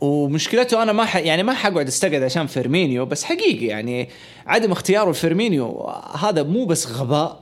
ومشكلته 0.00 0.82
أنا 0.82 0.92
ما 0.92 1.04
ح... 1.04 1.16
يعني 1.16 1.42
ما 1.42 1.52
حقعد 1.54 1.86
أستقعد 1.86 2.22
عشان 2.22 2.46
فيرمينيو 2.46 3.06
بس 3.06 3.24
حقيقي 3.24 3.66
يعني 3.66 4.08
عدم 4.46 4.72
اختياره 4.72 5.10
لفيرمينيو 5.10 5.90
هذا 6.20 6.42
مو 6.42 6.64
بس 6.64 6.86
غباء 6.86 7.40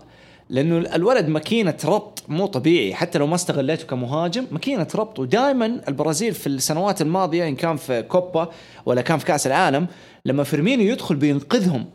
لأنه 0.50 0.94
الولد 0.94 1.28
ماكينة 1.28 1.76
ربط 1.84 2.22
مو 2.28 2.46
طبيعي. 2.46 2.94
حتى 2.94 3.18
لو 3.18 3.26
ما 3.26 3.34
استغليته 3.34 3.86
كمهاجم 3.86 4.46
ماكينة 4.50 4.88
ربط. 4.94 5.18
ودائما 5.18 5.80
البرازيل 5.88 6.34
في 6.34 6.46
السنوات 6.46 7.02
الماضية 7.02 7.48
إن 7.48 7.56
كان 7.56 7.76
في 7.76 8.02
كوبا 8.02 8.48
ولا 8.86 9.02
كان 9.02 9.18
في 9.18 9.24
كأس 9.24 9.46
العالم 9.46 9.86
لما 10.24 10.44
فيرمينيو 10.44 10.92
يدخل 10.92 11.16
بينقذهم. 11.16 11.86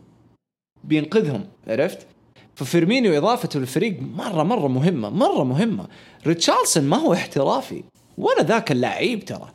بينقذهم 0.84 1.44
عرفت؟ 1.68 2.06
ففيرمينيو 2.54 3.18
اضافته 3.18 3.60
للفريق 3.60 4.00
مرة 4.00 4.42
مرة 4.42 4.68
مهمة 4.68 5.10
مرة 5.10 5.44
مهمة. 5.44 5.86
ريتشارلسون 6.26 6.84
ما 6.84 6.96
هو 6.96 7.12
احترافي 7.12 7.82
ولا 8.18 8.42
ذاك 8.42 8.72
اللعيب 8.72 9.24
ترى. 9.24 9.48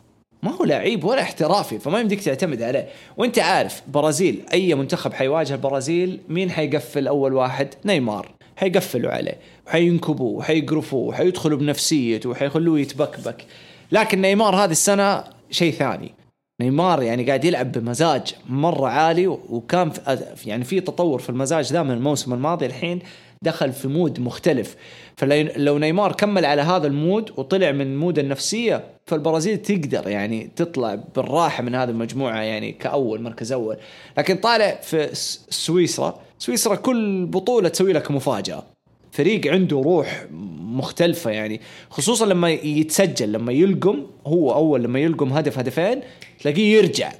ما 0.43 0.51
هو 0.51 0.65
لعيب 0.65 1.03
ولا 1.03 1.21
احترافي 1.21 1.79
فما 1.79 1.99
يمديك 1.99 2.21
تعتمد 2.21 2.61
عليه. 2.61 2.87
وأنت 3.17 3.39
عارف 3.39 3.81
برازيل 3.87 4.43
أي 4.53 4.75
منتخب 4.75 5.13
حيواجه 5.13 5.53
البرازيل 5.53 6.19
مين 6.29 6.51
حيقفل 6.51 7.07
أول 7.07 7.33
واحد؟ 7.33 7.73
نيمار. 7.85 8.36
حيقفلوا 8.57 9.11
عليه 9.11 9.37
وحينكبوه 9.67 10.31
وحيقرفوه 10.31 11.07
وحيدخلوا 11.07 11.57
بنفسيته 11.57 12.29
وحيخلوه 12.29 12.79
يتبكبك. 12.79 13.45
لكن 13.91 14.21
نيمار 14.21 14.55
هذه 14.55 14.71
السنة 14.71 15.23
شيء 15.51 15.73
ثاني. 15.73 16.13
نيمار 16.61 17.01
يعني 17.01 17.23
قاعد 17.23 17.45
يلعب 17.45 17.71
بمزاج 17.71 18.35
مرة 18.49 18.87
عالي 18.87 19.27
وكان 19.27 19.89
في 19.89 20.49
يعني 20.49 20.63
في 20.63 20.79
تطور 20.79 21.19
في 21.19 21.29
المزاج 21.29 21.73
ذا 21.73 21.83
من 21.83 21.91
الموسم 21.91 22.33
الماضي 22.33 22.65
الحين 22.65 22.99
دخل 23.41 23.73
في 23.73 23.87
mood 23.87 24.19
مختلف. 24.19 24.75
فلو 25.17 25.77
نيمار 25.77 26.11
كمل 26.11 26.45
على 26.45 26.61
هذا 26.61 26.87
ال 26.87 26.96
mood 26.96 27.31
وطلع 27.37 27.71
من 27.71 27.97
mood 27.97 28.19
النفسية 28.19 28.83
فالبرازيل 29.05 29.57
تقدر 29.57 30.09
يعني 30.09 30.49
تطلع 30.55 30.95
بالراحة 31.15 31.63
من 31.63 31.75
هذه 31.75 31.89
المجموعة 31.89 32.41
يعني 32.41 32.71
كأول 32.71 33.21
مركز 33.21 33.51
أول. 33.51 33.77
لكن 34.17 34.37
طالع 34.37 34.79
في 34.81 35.09
سويسرا 35.49 36.26
سويسرا 36.39 36.75
كل 36.75 37.25
بطولة 37.25 37.69
تسوي 37.69 37.93
لك 37.93 38.11
مفاجأة. 38.11 38.63
فريق 39.11 39.47
عنده 39.47 39.81
روح 39.81 40.25
مختلفة 40.59 41.31
يعني. 41.31 41.61
خصوصا 41.89 42.25
لما 42.25 42.49
يتسجل 42.51 43.31
لما 43.31 43.51
يلقم 43.51 44.05
هو 44.27 44.53
أول 44.53 44.83
لما 44.83 44.99
يلقم 44.99 45.33
هدف 45.33 45.59
هدفين 45.59 46.01
تلاقيه 46.39 46.77
يرجع. 46.77 47.11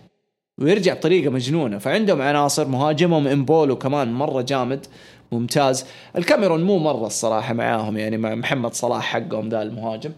ويرجع 0.61 0.93
بطريقة 0.93 1.29
مجنونة. 1.29 1.77
فعندهم 1.77 2.21
عناصر 2.21 2.67
مهاجمهم 2.67 3.27
إمبولو 3.27 3.77
كمان 3.77 4.13
مرة 4.13 4.41
جامد 4.41 4.85
ممتاز. 5.31 5.85
الكاميرون 6.17 6.63
مو 6.63 6.77
مرة 6.77 7.07
الصراحة 7.07 7.53
معاهم 7.53 7.97
يعني 7.97 8.17
مع 8.17 8.35
محمد 8.35 8.73
صلاح 8.73 9.03
حقهم 9.03 9.49
ذا 9.49 9.61
المهاجم. 9.61 10.11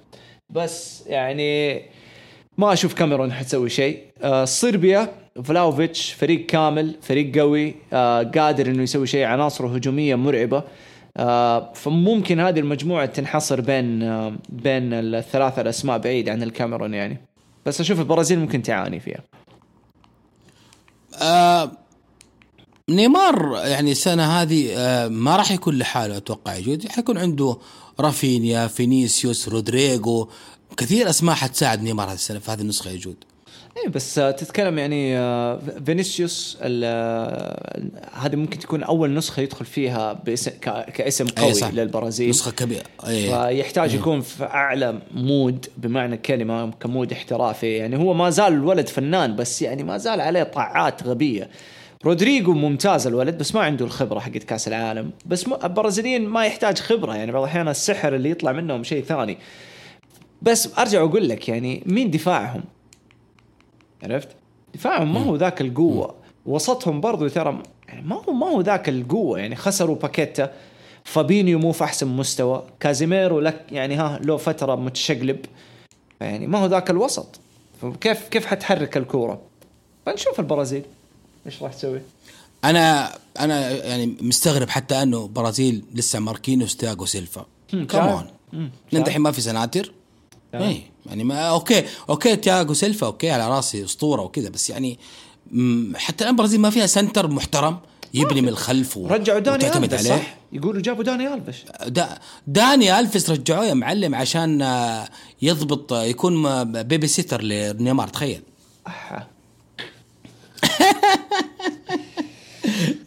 بس 0.50 1.04
يعني 1.08 1.82
ما 2.58 2.74
أشوف 2.74 2.94
كاميرون 2.94 3.32
حتسوي 3.32 3.70
شيء. 3.70 4.00
آه 4.22 4.46
صربيا 4.46 5.08
فلاهوفيتش 5.44 6.12
فريق 6.12 6.46
كامل 6.46 6.96
فريق 7.02 7.38
قوي 7.38 7.76
آه 7.94 8.24
قادر 8.24 8.68
إنه 8.68 8.84
يسوي 8.84 9.08
شيء 9.08 9.24
عناصره 9.24 9.76
هجوميه 9.76 10.16
مرعبة. 10.16 10.64
آه 11.18 11.74
فممكن 11.74 12.40
هذه 12.40 12.60
المجموعة 12.60 13.06
تنحصر 13.06 13.62
بين 13.62 14.04
آه 14.04 14.36
بين 14.50 14.94
الثلاثة 14.94 15.62
الأسماء 15.62 15.98
بعيد 15.98 16.30
عن 16.30 16.44
الكاميرون 16.44 16.94
يعني. 16.94 17.22
بس 17.66 17.82
أشوف 17.82 18.00
البرازيل 18.00 18.40
ممكن 18.40 18.62
تعاني 18.62 19.00
فيها. 19.00 19.22
آه 21.22 21.72
نيمار 22.90 23.62
يعني 23.66 23.92
السنة 23.92 24.42
هذه 24.42 24.70
آه 24.78 25.08
ما 25.08 25.36
راح 25.36 25.52
يكون 25.52 25.78
لحاله 25.78 26.18
أتوقع 26.18 26.56
يجود 26.56 26.88
حيكون 26.88 27.18
عنده 27.18 27.58
رافينيا 28.00 28.68
فينيسيوس 28.68 29.50
رودريجو. 29.50 30.28
كثير 30.78 31.10
أسماء 31.10 31.36
حتساعد 31.36 31.84
نيمار 31.84 32.08
هذه 32.08 32.14
السنة 32.14 32.40
في 32.40 32.52
هذه 32.52 32.62
النسخة 32.62 32.92
يجود 32.92 33.16
اي 33.78 33.90
بس 33.90 34.16
تتكلم 34.16 34.80
يعني 34.80 35.18
آه، 35.18 35.60
فينيسيوس 35.86 36.58
آه، 36.62 38.00
هذه 38.14 38.36
ممكن 38.36 38.60
تكون 38.60 38.84
أول 38.84 39.14
نسخة 39.14 39.42
يدخل 39.42 39.66
فيها 39.66 40.14
باسم 40.14 40.52
كاسم 40.94 41.28
قوي 41.28 41.54
صح. 41.54 41.74
للبرازيل. 41.74 42.30
نسخة 42.30 42.52
كبيرة. 42.52 42.84
أي. 43.08 43.30
فيحتاج 43.30 43.90
أي. 43.90 43.96
يكون 43.96 44.22
في 44.22 44.44
أعلى 44.44 45.00
mood 45.14 45.66
بمعنى 45.78 46.16
الكلمة 46.16 46.72
ك 46.72 46.80
mood 46.80 47.12
احترافي. 47.12 47.78
يعني 47.78 47.98
هو 47.98 48.14
ما 48.14 48.30
زال 48.30 48.54
الولد 48.54 48.88
فنان 48.88 49.36
بس 49.36 49.62
يعني 49.62 49.84
ما 49.84 49.98
زال 49.98 50.22
عليه 50.22 50.44
طلعات 50.44 51.04
غبية. 51.04 51.50
رودريجو 52.06 52.54
ممتاز 52.54 53.08
الولد 53.08 53.38
بس 53.38 53.56
ما 53.56 53.62
عنده 53.62 53.86
الخبرة 53.86 54.20
حقت 54.20 54.44
كأس 54.44 54.68
العالم. 54.68 55.12
بس 55.26 55.46
البرازيليين 55.64 56.26
ما 56.26 56.46
يحتاج 56.46 56.78
خبرة. 56.78 57.16
يعني 57.16 57.32
بعض 57.32 57.44
الأحيان 57.44 57.68
السحر 57.68 58.16
اللي 58.16 58.30
يطلع 58.30 58.52
منهم 58.52 58.84
شيء 58.84 59.04
ثاني. 59.04 59.38
بس 60.42 60.80
أرجع 60.80 61.02
أقول 61.02 61.30
لك 61.30 61.50
يعني 61.50 61.84
مين 61.86 62.12
دفاعهم؟ 62.12 62.64
عرفت؟ 64.04 64.28
دفاعهم 64.74 65.14
ما 65.14 65.24
هو 65.24 65.36
ذاك 65.36 65.62
القوة. 65.62 66.16
وسطهم 66.46 67.02
برضو 67.02 67.28
ترى 67.28 67.64
يعني 67.88 68.08
ما 68.08 68.16
هو 68.16 68.34
ما 68.34 68.48
هو 68.48 68.62
ذاك 68.62 68.90
القوة 68.90 69.40
يعني 69.40 69.56
خسروا 69.56 69.96
باكيتا. 69.96 70.54
فابينيو 71.04 71.60
مو 71.60 71.72
في 71.72 71.84
أحسن 71.84 72.08
مستوى. 72.08 72.64
كازيميرو 72.80 73.40
لك 73.40 73.66
يعني 73.72 73.96
ها 73.96 74.20
له 74.24 74.38
فترة 74.38 74.76
متشقلب. 74.76 75.46
يعني 76.22 76.48
ما 76.48 76.60
هو 76.60 76.66
ذاك 76.66 76.90
الوسط. 76.90 77.40
فكيف 77.82 78.28
كيف 78.28 78.46
حتحرك 78.46 78.98
الكورة؟ 78.98 79.42
فنشوف 80.06 80.40
البرازيل. 80.40 80.84
إيش 81.46 81.64
راح 81.64 81.74
تسوي؟ 81.74 82.02
أنا 82.64 83.16
أنا 83.40 83.72
يعني 83.86 84.16
مستغرب 84.22 84.70
حتى 84.70 85.04
أنه 85.04 85.28
برازيل 85.28 85.84
لسه 85.94 86.20
ماركينوس 86.20 86.76
تياغو 86.76 87.06
سيلفا. 87.06 87.46
كمان 87.72 88.26
انت 88.94 89.08
الحين 89.08 89.22
ما 89.22 89.32
في 89.32 89.42
سناتر؟ 89.42 89.92
اي 90.54 90.82
يعني 91.10 91.24
ما 91.24 91.40
okay 91.40 91.86
okay 92.10 92.36
تياغو 92.36 92.74
سيلفا 92.74 93.08
okay 93.08 93.32
على 93.32 93.50
رأسي 93.50 93.86
أسطورة 93.86 94.22
وكذا 94.22 94.50
بس 94.50 94.70
يعني 94.70 95.00
حتى 95.96 96.24
الآن 96.24 96.36
برازيل 96.36 96.60
ما 96.60 96.70
فيها 96.70 96.88
center 96.88 97.28
محترم 97.28 97.78
يبني 98.14 98.42
من 98.42 98.48
الخلف 98.48 98.98
و... 98.98 99.08
رجعوا 99.08 99.40
داني 99.40 99.58
وتعتمد 99.58 99.94
عليه. 99.94 100.10
صح؟ 100.10 100.38
يقولوا 100.54 100.82
جابوا 100.82 101.04
داني 101.04 101.34
الفش 101.34 101.66
دا 101.88 102.20
داني 102.48 103.00
ألفيس 103.00 103.30
رجعوه 103.30 103.66
يا 103.66 103.74
معلم 103.74 104.16
عشان 104.16 104.62
آه، 104.62 105.10
يضبط 105.42 105.94
آه، 105.94 106.04
يكون 106.04 106.64
babysitter 106.84 107.42
لنيمار 107.42 108.08
تخيل. 108.08 108.42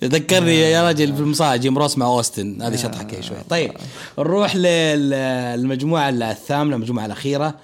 ذكرني 0.04 0.60
يا 0.60 0.82
راجل 0.86 1.14
في 1.14 1.20
المصارعه 1.20 1.56
جيم 1.56 1.78
روس 1.78 1.98
مع 1.98 2.06
أوستن. 2.06 2.62
هذه 2.62 2.76
شطحة 2.76 3.20
شوي. 3.20 3.36
طيب 3.50 3.72
نروح 4.18 4.56
للمجموعة 4.56 6.08
الثامنة 6.08 6.76
المجموعة 6.76 7.06
الأخيرة. 7.06 7.46
آه، 7.46 7.54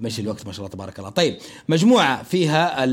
مشي 0.00 0.22
الوقت 0.22 0.46
ما 0.46 0.52
شاء 0.52 0.60
الله 0.60 0.68
تبارك 0.74 0.98
الله. 0.98 1.10
طيب 1.10 1.38
مجموعة 1.68 2.22
فيها 2.22 2.84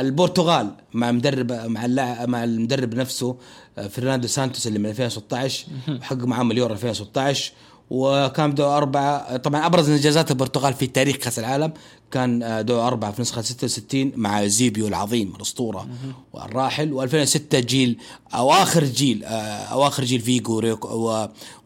البرتغال 0.00 0.70
مع 0.94 1.12
مدرب 1.12 1.52
مع 1.52 1.86
مع 2.26 2.44
المدرب 2.44 2.94
نفسه 2.94 3.36
آه، 3.78 3.86
فرناندو 3.88 4.28
سانتوس 4.28 4.66
اللي 4.66 4.78
من 4.78 4.86
2016 4.86 5.66
وحقق 5.88 6.24
معاهم 6.24 6.50
اليورو 6.50 6.72
2016 6.74 7.52
وكان 7.90 8.54
دور 8.54 8.76
أربعة 8.76 9.36
طبعا 9.36 9.66
أبرز 9.66 9.90
إنجازات 9.90 10.30
البرتغال 10.30 10.74
في 10.74 10.86
تاريخ 10.86 11.16
كأس 11.16 11.38
العالم 11.38 11.72
كان 12.10 12.42
آه، 12.42 12.60
دور 12.60 12.86
أربعة 12.86 13.12
في 13.12 13.22
نسخة 13.22 13.42
66 13.42 14.12
مع 14.16 14.46
يوزيبيو 14.46 14.88
العظيم 14.88 15.34
الأسطورة 15.36 15.88
والراحل 16.32 17.08
و2006 17.08 17.56
جيل 17.56 17.98
أو 18.34 18.52
آخر 18.52 18.84
جيل 18.84 19.24
آه، 19.24 19.28
أو 19.64 19.86
آخر 19.86 20.04
جيل 20.04 20.20
فيجو 20.20 20.76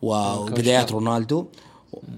وبدايات 0.03 0.93
رونالدو. 0.93 1.47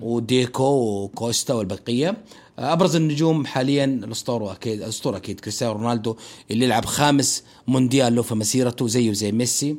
وديكو 0.03 0.64
وكوستا 0.64 1.55
والبقية. 1.55 2.16
أبرز 2.59 2.97
النجوم 2.97 3.47
حاليا 3.47 3.85
الأسطورة 3.85 4.53
أكيد 4.53 4.83
الأسطورة 4.83 5.16
أكيد 5.16 5.41
كريستيانو 5.41 5.73
رونالدو 5.73 6.16
اللي 6.51 6.66
لعب 6.66 6.85
خامس 6.85 7.45
مونديال 7.66 8.14
له 8.16 8.23
في 8.23 8.35
مسيرته 8.35 8.89
زيه 8.89 9.12
زي 9.12 9.33
ميسي. 9.33 9.77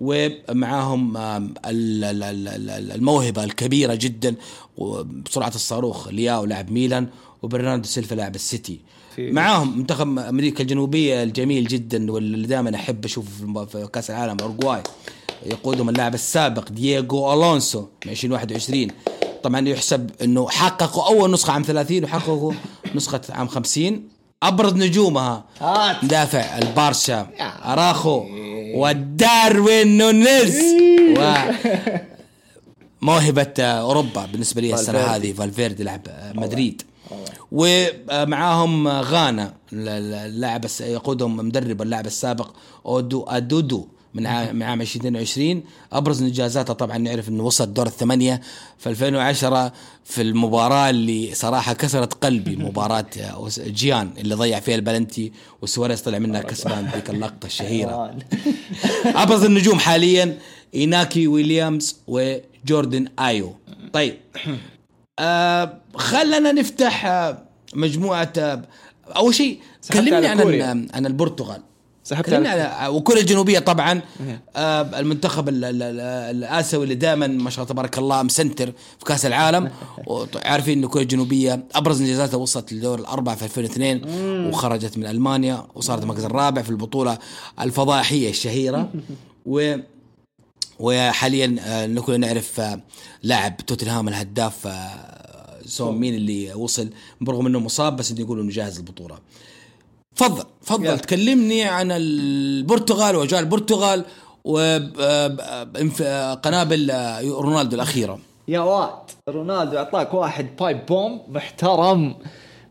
ومعاهم 0.00 1.16
الموهبة 2.94 3.44
الكبيرة 3.44 3.94
جدا 3.94 4.34
بسرعة 5.26 5.52
الصاروخ. 5.54 6.08
لياو 6.08 6.44
لاعب 6.44 6.70
ميلان 6.70 7.08
وبرناردو 7.42 7.88
سيلفا 7.88 8.14
لاعب 8.14 8.34
السيتي. 8.34 8.80
معاهم 9.18 9.78
منتخب 9.78 10.18
أمريكا 10.18 10.62
الجنوبية 10.62 11.22
الجميل 11.22 11.66
جدا 11.66 12.12
واللي 12.12 12.46
دائما 12.46 12.74
أحب 12.74 13.04
أشوفه 13.04 13.64
في 13.64 13.88
كأس 13.92 14.10
العالم 14.10 14.36
اورجواي 14.42 14.82
يقودهم 15.46 15.88
اللاعب 15.88 16.14
السابق 16.14 16.68
دييغو 16.68 17.32
ألونسو 17.32 17.86
2021 18.06 18.88
طبعا 19.44 19.68
يحسب 19.68 20.10
إنه 20.22 20.48
حققوا 20.48 21.06
أول 21.06 21.30
نسخة 21.30 21.52
عام 21.52 21.62
30 21.62 22.04
وحققوا 22.04 22.52
نسخة 22.94 23.20
عام 23.30 23.48
50 23.48 24.08
ابرز 24.42 24.72
نجومها. 24.72 25.44
مدافع 26.02 26.58
البارشا 26.58 27.26
أراخو 27.64 28.24
وداروين 28.74 29.98
نونيز. 29.98 30.56
و 31.18 31.34
موهبة 33.02 33.54
أوروبا 33.58 34.26
بالنسبة 34.26 34.60
لي 34.60 34.74
السنة 34.74 34.98
هذه. 34.98 35.32
فالفيردي 35.32 35.82
لعب 35.82 36.00
مدريد. 36.34 36.82
ومعاهم 37.52 38.88
غانا 38.88 39.54
اللاعب 39.72 40.64
يقودهم 40.80 41.36
مدرب 41.36 41.82
اللاعب 41.82 42.06
السابق 42.06 42.50
أوتو 42.86 43.24
أدو. 43.28 43.88
من 44.14 44.26
عام 44.26 44.56
من 44.56 44.62
عام 44.62 44.80
2022 44.80 45.62
أبرز 45.92 46.22
إنجازاته 46.22 46.72
طبعا 46.72 46.98
نعرف 46.98 47.28
إنه 47.28 47.44
وصل 47.44 47.74
دور 47.74 47.86
الثمانية. 47.86 48.40
في 48.78 48.90
2010 48.90 49.72
في 50.04 50.22
المباراة 50.22 50.90
اللي 50.90 51.34
صراحة 51.34 51.72
كسرت 51.72 52.14
قلبي 52.24 52.56
مباراة 52.66 53.06
جيان 53.58 54.10
اللي 54.18 54.34
ضيع 54.34 54.60
فيها 54.60 54.74
البلنتي 54.74 55.32
وسواريز 55.62 56.00
طلع 56.00 56.18
منها 56.18 56.42
كسبان 56.50 56.90
ذيك 56.94 57.10
اللقطة 57.10 57.46
الشهيرة. 57.46 58.16
أبرز 59.22 59.44
النجوم 59.44 59.78
حاليا 59.78 60.38
إيناكي 60.74 61.26
ويليامز 61.26 61.96
وجوردن 62.06 63.08
آيو. 63.18 63.54
طيب 63.92 64.16
آه 65.18 65.80
خلنا 65.94 66.52
نفتح 66.52 67.06
آه، 67.06 67.42
مجموعة 67.74 68.32
آه 68.38 68.62
أول 69.16 69.34
شيء 69.34 69.60
كلمني 69.92 70.26
عن 70.26 70.88
عن 70.94 71.06
البرتغال. 71.06 71.62
سحبت 72.04 72.32
على 72.32 72.88
وكوريا 72.88 73.20
الجنوبية 73.20 73.58
طبعا 73.58 74.00
آه 74.56 75.00
المنتخب 75.00 75.48
الآسيوي 75.48 76.84
اللي 76.84 76.94
دائما 76.94 77.26
ما 77.26 77.50
شاء 77.50 77.62
الله 77.62 77.72
تبارك 77.72 77.98
الله 77.98 78.22
مسنتر 78.22 78.72
في 78.98 79.04
كأس 79.06 79.26
العالم. 79.26 79.70
وعارفين 80.06 80.78
انه 80.78 80.88
كوريا 80.88 81.02
الجنوبية 81.02 81.64
أبرز 81.74 82.00
انجازاتها 82.00 82.36
وصلت 82.36 82.72
لدور 82.72 82.98
الأربعة 82.98 83.36
في 83.36 83.44
2002 83.44 84.48
وخرجت 84.48 84.98
من 84.98 85.06
ألمانيا 85.06 85.66
وصارت 85.74 86.02
المركز 86.02 86.24
الرابع 86.24 86.62
في 86.62 86.70
البطولة 86.70 87.18
الفضائحيه 87.60 88.30
الشهيرة. 88.30 88.92
و 89.46 89.76
وحاليا 90.80 91.56
آه 91.60 91.86
نكون 91.86 92.20
نعرف 92.20 92.60
آه 92.60 92.80
لاعب 93.22 93.56
توتنهام 93.56 94.08
الهداف 94.08 94.66
آه 94.66 95.60
سون 95.66 95.98
مين 95.98 96.14
اللي 96.14 96.54
وصل 96.54 96.88
برغم 97.20 97.46
إنه 97.46 97.60
مصاب 97.60 97.96
بس 97.96 98.10
يقولوا 98.10 98.42
إنه 98.42 98.52
جاهز 98.52 98.78
البطولة. 98.78 99.18
تفضل 100.16 100.44
تفضل 100.66 100.98
تكلمني 100.98 101.64
عن 101.64 101.92
البرتغال 101.92 103.16
وأجواء 103.16 103.40
البرتغال 103.40 104.04
وقنابل 106.00 106.92
رونالدو 107.24 107.76
الأخيرة. 107.76 108.18
يا 108.48 108.60
واد 108.60 108.90
رونالدو 109.28 109.76
أعطاك 109.76 110.14
واحد 110.14 110.46
بايب 110.60 110.86
بوم 110.86 111.20
محترم 111.28 112.14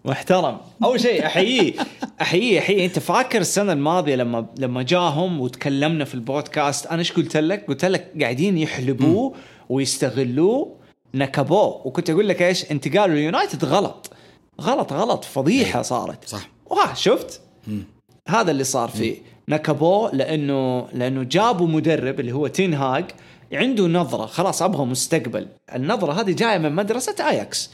محترم. 0.05 0.57
أول 0.83 0.99
شيء 1.01 1.25
أحييه 1.25 1.73
أحييه 2.21 2.59
أحييه. 2.59 2.85
أنت 2.85 2.99
فاكر 2.99 3.41
السنة 3.41 3.73
الماضية 3.73 4.15
لما 4.15 4.45
لما 4.57 4.83
جاهم 4.83 5.41
وتكلمنا 5.41 6.05
في 6.05 6.15
البودكاست؟ 6.15 6.85
أنا 6.85 6.99
إيش 6.99 7.11
قلت 7.11 7.37
لك؟ 7.37 7.65
قلت 7.67 7.85
لك 7.85 8.11
قاعدين 8.21 8.57
يحلبوه 8.57 9.33
ويستغلوه 9.69 10.75
نكبوه 11.15 11.87
وكنت 11.87 12.09
أقول 12.09 12.27
لك 12.29 12.41
إيش؟ 12.41 12.71
انتقاله 12.71 13.13
اليونايتد 13.13 13.65
غلط. 13.65 14.09
غلط 14.61 14.93
غلط. 14.93 15.23
فضيحة 15.23 15.77
إيه. 15.79 15.83
صارت. 15.83 16.29
صح. 16.29 16.52
وها 16.73 16.93
شفت؟ 16.93 17.41
هذا 18.27 18.51
اللي 18.51 18.63
صار 18.63 18.89
فيه 18.89 19.17
نكبوه 19.49 20.15
لأنه 20.15 20.87
لأنه 20.93 21.23
جابوا 21.23 21.67
مدرب 21.67 22.19
اللي 22.19 22.31
هو 22.31 22.47
تين 22.47 22.73
هاج 22.73 23.05
عنده 23.53 23.87
نظرة 23.87 24.25
خلاص 24.25 24.61
أبغى 24.61 24.85
مستقبل. 24.85 25.47
النظرة 25.75 26.21
هذه 26.21 26.31
جاية 26.31 26.57
من 26.57 26.75
مدرسة 26.75 27.15
آياكس. 27.29 27.69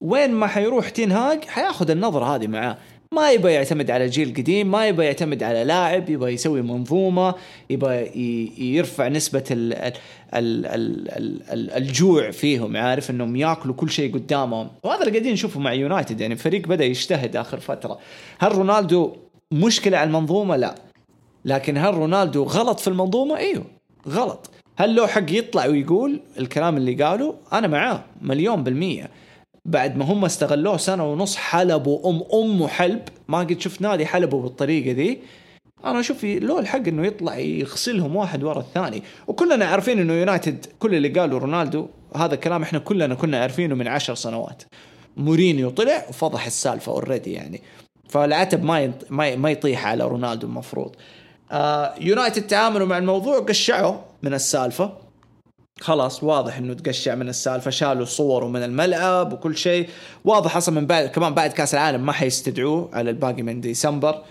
وين 0.00 0.32
ما 0.32 0.46
حيروح 0.46 0.88
تين 0.88 1.12
هاج 1.12 1.44
حياخذ 1.44 1.90
النظرة 1.90 2.34
هذه 2.34 2.46
معاه. 2.46 2.78
ما 3.12 3.30
يبغى 3.30 3.52
يعتمد 3.52 3.90
على 3.90 4.06
جيل 4.06 4.34
قديم 4.34 4.70
ما 4.70 4.88
يبغى 4.88 5.06
يعتمد 5.06 5.42
على 5.42 5.64
لاعب 5.64 6.10
يبغى 6.10 6.32
يسوي 6.32 6.62
منظومة 6.62 7.34
يبغى 7.70 8.10
يرفع 8.58 9.08
نسبة 9.08 9.44
ال 9.50 9.72
ال 9.72 9.92
ال 10.34 10.66
ال 11.08 11.42
ال 11.52 11.70
الجوع 11.70 12.30
فيهم 12.30 12.76
عارف؟ 12.76 13.10
إنهم 13.10 13.36
ياكلوا 13.36 13.74
كل 13.74 13.90
شيء 13.90 14.14
قدامهم. 14.14 14.68
وهذا 14.82 15.00
اللي 15.00 15.10
قاعدين 15.10 15.32
نشوفه 15.32 15.60
مع 15.60 15.72
يونايتد 15.72 16.20
يعني 16.20 16.36
فريق 16.36 16.68
بدأ 16.68 16.84
يجتهد 16.84 17.36
آخر 17.36 17.60
فترة. 17.60 17.98
هل 18.38 18.52
رونالدو 18.52 19.12
مشكلة 19.52 19.98
على 19.98 20.06
المنظومة؟ 20.08 20.56
لا. 20.56 20.74
لكن 21.44 21.78
هل 21.78 21.94
رونالدو 21.94 22.42
غلط 22.42 22.80
في 22.80 22.88
المنظومة؟ 22.88 23.36
إيوه 23.36 23.64
غلط. 24.08 24.50
هل 24.76 24.96
له 24.96 25.06
حق 25.06 25.32
يطلع 25.32 25.66
ويقول 25.66 26.20
الكلام 26.38 26.76
اللي 26.76 27.02
قاله؟ 27.04 27.34
أنا 27.52 27.66
معاه 27.66 28.04
مليون 28.22 28.64
بالمية. 28.64 29.10
بعد 29.66 29.96
ما 29.96 30.04
هم 30.04 30.24
استغلوه 30.24 30.76
سنة 30.76 31.12
ونص 31.12 31.36
حلبوا 31.36 32.10
ام 32.10 32.22
ام 32.34 32.66
حلب. 32.66 33.02
ما 33.28 33.38
قد 33.38 33.60
شفت 33.60 33.82
نادي 33.82 34.06
حلبوا 34.06 34.42
بالطريقة 34.42 34.92
ذي 34.92 35.18
أنا 35.84 36.00
أشوف 36.00 36.24
له 36.24 36.58
الحق 36.58 36.88
إنه 36.88 37.06
يطلع 37.06 37.38
يغسلهم 37.38 38.16
واحد 38.16 38.44
ورا 38.44 38.60
الثاني. 38.60 39.02
وكلنا 39.26 39.64
عارفين 39.64 39.98
إنه 39.98 40.12
يونايتد 40.12 40.66
كل 40.78 40.94
اللي 40.94 41.08
قاله 41.08 41.38
رونالدو 41.38 41.88
هذا 42.16 42.34
الكلام 42.34 42.62
إحنا 42.62 42.78
كلنا 42.78 43.14
كنا 43.14 43.40
عارفينه 43.40 43.74
من 43.74 43.88
عشر 43.88 44.14
سنوات. 44.14 44.62
مورينيو 45.16 45.70
طلع 45.70 46.06
وفضح 46.08 46.46
السالفة 46.46 46.92
already 46.92 47.32
يعني. 47.32 47.62
فالعتب 48.08 48.64
ما 48.64 48.92
ما 49.10 49.50
يطيح 49.50 49.86
على 49.86 50.04
رونالدو 50.04 50.46
المفروض. 50.46 50.96
آه 51.52 51.94
يونايتد 52.00 52.46
تعاملوا 52.46 52.86
مع 52.86 52.98
الموضوع 52.98 53.38
قشعوا 53.38 53.94
من 54.22 54.34
السالفة. 54.34 55.05
خلاص 55.80 56.22
واضح 56.22 56.56
إنه 56.56 56.74
تقشع 56.74 57.14
من 57.14 57.28
السالفة 57.28 57.70
شالوا 57.70 58.04
صوره 58.04 58.46
من 58.46 58.62
الملعب 58.62 59.32
وكل 59.32 59.56
شيء. 59.56 59.88
واضح 60.24 60.56
أصلا 60.56 60.80
من 60.80 60.86
بعد 60.86 61.06
كمان 61.06 61.34
بعد 61.34 61.52
كأس 61.52 61.74
العالم 61.74 62.06
ما 62.06 62.12
حيستدعوه 62.12 62.88
على 62.92 63.10
الباقي 63.10 63.42
من 63.42 63.60
ديسمبر. 63.60 64.22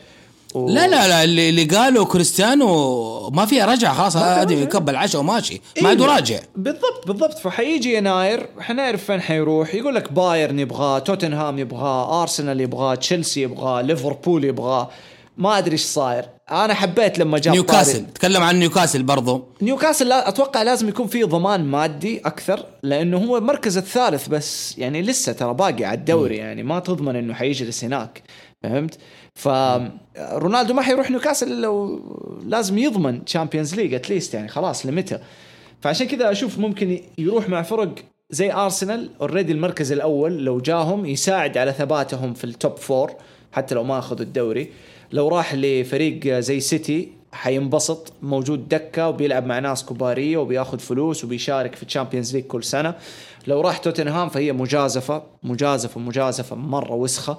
و... 0.56 0.70
لا 0.70 0.88
لا 0.88 1.08
لا 1.08 1.24
اللي, 1.24 1.50
اللي 1.50 1.64
قالوا 1.64 2.06
كريستيانو 2.06 3.30
ما 3.30 3.46
فيها 3.46 3.66
رجعة 3.66 3.94
خلاص 3.94 4.18
هذه. 4.18 4.54
يكب 4.54 4.90
العشاء 4.90 5.22
وماشي. 5.22 5.62
إيه 5.78 5.84
ما 5.84 5.90
عاد 5.90 6.02
راجع. 6.02 6.40
بالضبط 6.56 7.08
بالضبط. 7.08 7.38
فحيجي 7.38 7.96
يناير 7.96 8.48
حنعرف 8.60 9.04
فين 9.04 9.22
حيروح. 9.22 9.76
يقول 9.76 9.96
لك 9.96 10.12
بايرن 10.12 10.60
يبغاه 10.60 11.00
توتنهام 11.00 11.60
يبغاه 11.60 12.22
أرسنال 12.22 12.62
يبغاه 12.62 12.96
تشيلسي 12.96 13.42
يبغاه 13.42 13.82
ليفربول 13.82 14.44
يبغاه. 14.44 14.90
ما 15.38 15.58
أدري 15.58 15.72
إيش 15.72 15.84
صاير. 15.84 16.26
أنا 16.52 16.74
حبيت 16.74 17.20
لما 17.20 17.40
جاء 17.40 17.54
نيوكاسل. 17.54 18.06
تكلم 18.06 18.44
عن 18.44 18.60
نيوكاسل 18.60 19.04
برضو. 19.04 19.44
نيوكاسل 19.62 20.08
لا 20.08 20.30
أتوقع 20.30 20.62
لازم 20.62 20.90
يكون 20.90 21.08
في 21.08 21.24
ضمان 21.24 21.66
مادي 21.66 22.20
أكثر 22.20 22.66
لأنه 22.84 23.18
هو 23.18 23.38
المركز 23.38 23.78
الثالث 23.78 24.28
بس 24.28 24.78
يعني 24.78 25.02
لسه 25.02 25.34
ترى 25.34 25.54
باقي 25.54 25.86
على 25.86 25.98
الدوري 25.98 26.38
يعني 26.38 26.64
ما 26.64 26.80
تضمن 26.80 27.16
إنه 27.16 27.34
حيجلس 27.34 27.84
هناك 27.84 28.24
فهمت؟ 28.64 28.98
فرونالدو 29.36 30.74
ما 30.74 30.82
حيروح 30.82 31.12
نيوكاسل 31.12 31.48
إلا 31.48 31.62
لو 31.62 32.02
لازم 32.46 32.78
يضمن 32.78 33.26
Champions 33.26 33.76
League 33.76 33.94
at 33.94 34.05
least 34.05 34.34
يعني 34.34 34.48
خلاص 34.48 34.86
لمتى. 34.86 35.20
فعشان 35.82 36.08
كذا 36.08 36.32
أشوف 36.32 36.60
ممكن 36.60 37.00
يروح 37.18 37.50
مع 37.50 37.62
فرق 37.62 37.96
زي 38.30 38.54
ارسنال 38.54 39.10
already 39.22 39.52
المركز 39.52 39.92
الأول 39.92 40.46
لو 40.46 40.60
جاهم 40.60 41.06
يساعد 41.06 41.58
على 41.58 41.74
ثباتهم 41.74 42.34
في 42.34 42.44
ال 42.44 42.52
top 42.52 42.78
four 42.78 43.12
حتى 43.52 43.76
لو 43.76 43.84
ما 43.84 44.00
أخذوا 44.00 44.22
الدوري. 44.22 44.72
لو 45.12 45.28
راح 45.28 45.56
لفريق 45.56 46.40
زي 46.40 46.60
سيتي 46.60 47.10
حينبسط. 47.32 48.14
موجود 48.22 48.70
دكة 48.70 49.10
وبيلعب 49.10 49.46
مع 49.46 49.60
ناس 49.60 49.86
كبار 49.86 50.38
وبياخذ 50.38 50.80
فلوس 50.80 51.24
وبيشارك 51.24 51.76
في 51.76 51.86
Champions 51.86 52.36
League 52.36 52.46
كل 52.46 52.64
سنة. 52.64 52.96
لو 53.48 53.62
راح 53.62 53.78
توتنهام 53.78 54.30
فهي 54.30 54.52
مجازفة. 54.52 55.24
مجازفة 55.44 56.00
مجازفة 56.00 56.56
مرة 56.56 56.94
وسخة. 56.94 57.38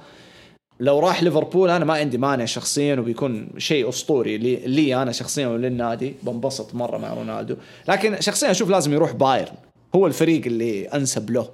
لو 0.81 0.99
راح 0.99 1.23
ليفربول 1.23 1.71
أنا 1.71 1.85
ما 1.85 1.95
عندي 1.95 2.19
مانع 2.19 2.45
شخصيا 2.45 2.97
وبيكون 2.97 3.49
شيء 3.59 3.89
أسطوري 3.89 4.39
لي, 4.39 4.57
لي 4.57 5.03
أنا 5.03 5.13
شخصيا 5.13 5.47
وللنادي. 5.47 6.15
بنبسط 6.23 6.75
مرة 6.75 6.99
مع 6.99 7.15
رونالدو. 7.15 7.57
لكن 7.89 8.21
شخصيا 8.21 8.51
أشوف 8.51 8.71
لازم 8.71 8.93
يروح 8.93 9.13
بايرن. 9.13 9.55
هو 9.95 10.07
الفريق 10.07 10.47
اللي 10.47 10.89
أنسب 10.89 11.31
له. 11.31 11.49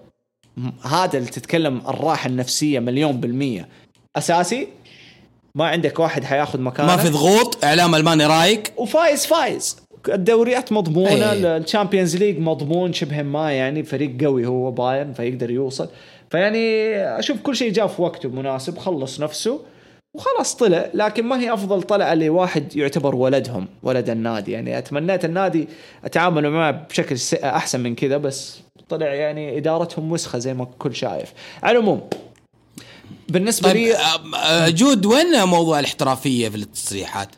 هذا 0.82 1.18
اللي 1.18 1.30
تتكلم 1.30 1.82
الراحة 1.88 2.28
النفسية 2.28 2.80
مليون 2.80 3.20
بالمية. 3.20 3.68
أساسي 4.16 4.68
ما 5.54 5.66
عندك 5.66 5.98
واحد 5.98 6.24
حياخذ 6.24 6.60
مكانه. 6.60 6.88
ما 6.88 6.96
في 6.96 7.08
ضغوط 7.08 7.64
إعلام 7.64 7.94
ألماني 7.94 8.26
رايق 8.26 8.62
وفايز 8.76 9.26
فايز. 9.26 9.76
الدوريات 10.08 10.72
مضمونة 10.72 11.32
أي. 11.32 11.56
ال 11.56 11.62
Champions 11.62 12.16
League 12.16 12.38
مضمون 12.38 12.92
شبه 12.92 13.22
ما 13.22 13.52
يعني 13.52 13.82
فريق 13.82 14.24
قوي 14.24 14.46
هو 14.46 14.70
بايرن 14.70 15.12
فيقدر 15.12 15.50
يوصل. 15.50 15.88
فيعني 16.30 16.96
أشوف 17.18 17.40
كل 17.40 17.56
شيء 17.56 17.72
جاء 17.72 17.86
في 17.86 18.02
وقته 18.02 18.28
مناسب 18.28 18.78
خلص 18.78 19.20
نفسه 19.20 19.60
وخلاص 20.14 20.56
طلع. 20.56 20.90
لكن 20.94 21.24
ما 21.24 21.40
هي 21.40 21.52
أفضل 21.52 21.82
طلعة 21.82 22.14
لواحد 22.14 22.76
يعتبر 22.76 23.14
ولدهم 23.14 23.66
ولد 23.82 24.10
النادي. 24.10 24.52
يعني 24.52 24.78
أتمنيت 24.78 25.24
النادي 25.24 25.68
اتعاملوا 26.04 26.50
معه 26.50 26.70
بشكل 26.70 27.16
أحسن 27.44 27.80
من 27.80 27.94
كذا 27.94 28.16
بس 28.16 28.60
طلع 28.88 29.06
يعني 29.06 29.58
إدارتهم 29.58 30.12
وسخه 30.12 30.38
زي 30.38 30.54
ما 30.54 30.62
الكل 30.62 30.94
شايف. 30.94 31.32
على 31.62 31.78
العموم 31.78 32.00
بالنسبة 33.32 33.72
طيب 33.72 33.76
لي 33.76 33.96
آه، 33.96 34.36
آه، 34.36 34.68
جود 34.68 35.06
وين 35.06 35.44
موضوع 35.44 35.78
الاحترافية 35.80 36.48
في 36.48 36.56
التصريحات؟ 36.56 37.28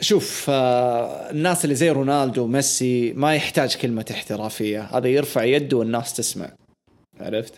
شوف 0.00 0.46
آه، 0.48 1.30
الناس 1.30 1.64
اللي 1.64 1.74
زي 1.74 1.90
رونالدو 1.90 2.42
وميسي 2.42 3.12
ما 3.12 3.34
يحتاج 3.34 3.76
كلمة 3.76 4.04
احترافية. 4.10 4.82
هذا 4.82 5.08
يرفع 5.08 5.44
يده 5.44 5.76
والناس 5.76 6.14
تسمع. 6.14 6.50
عرفت. 7.20 7.54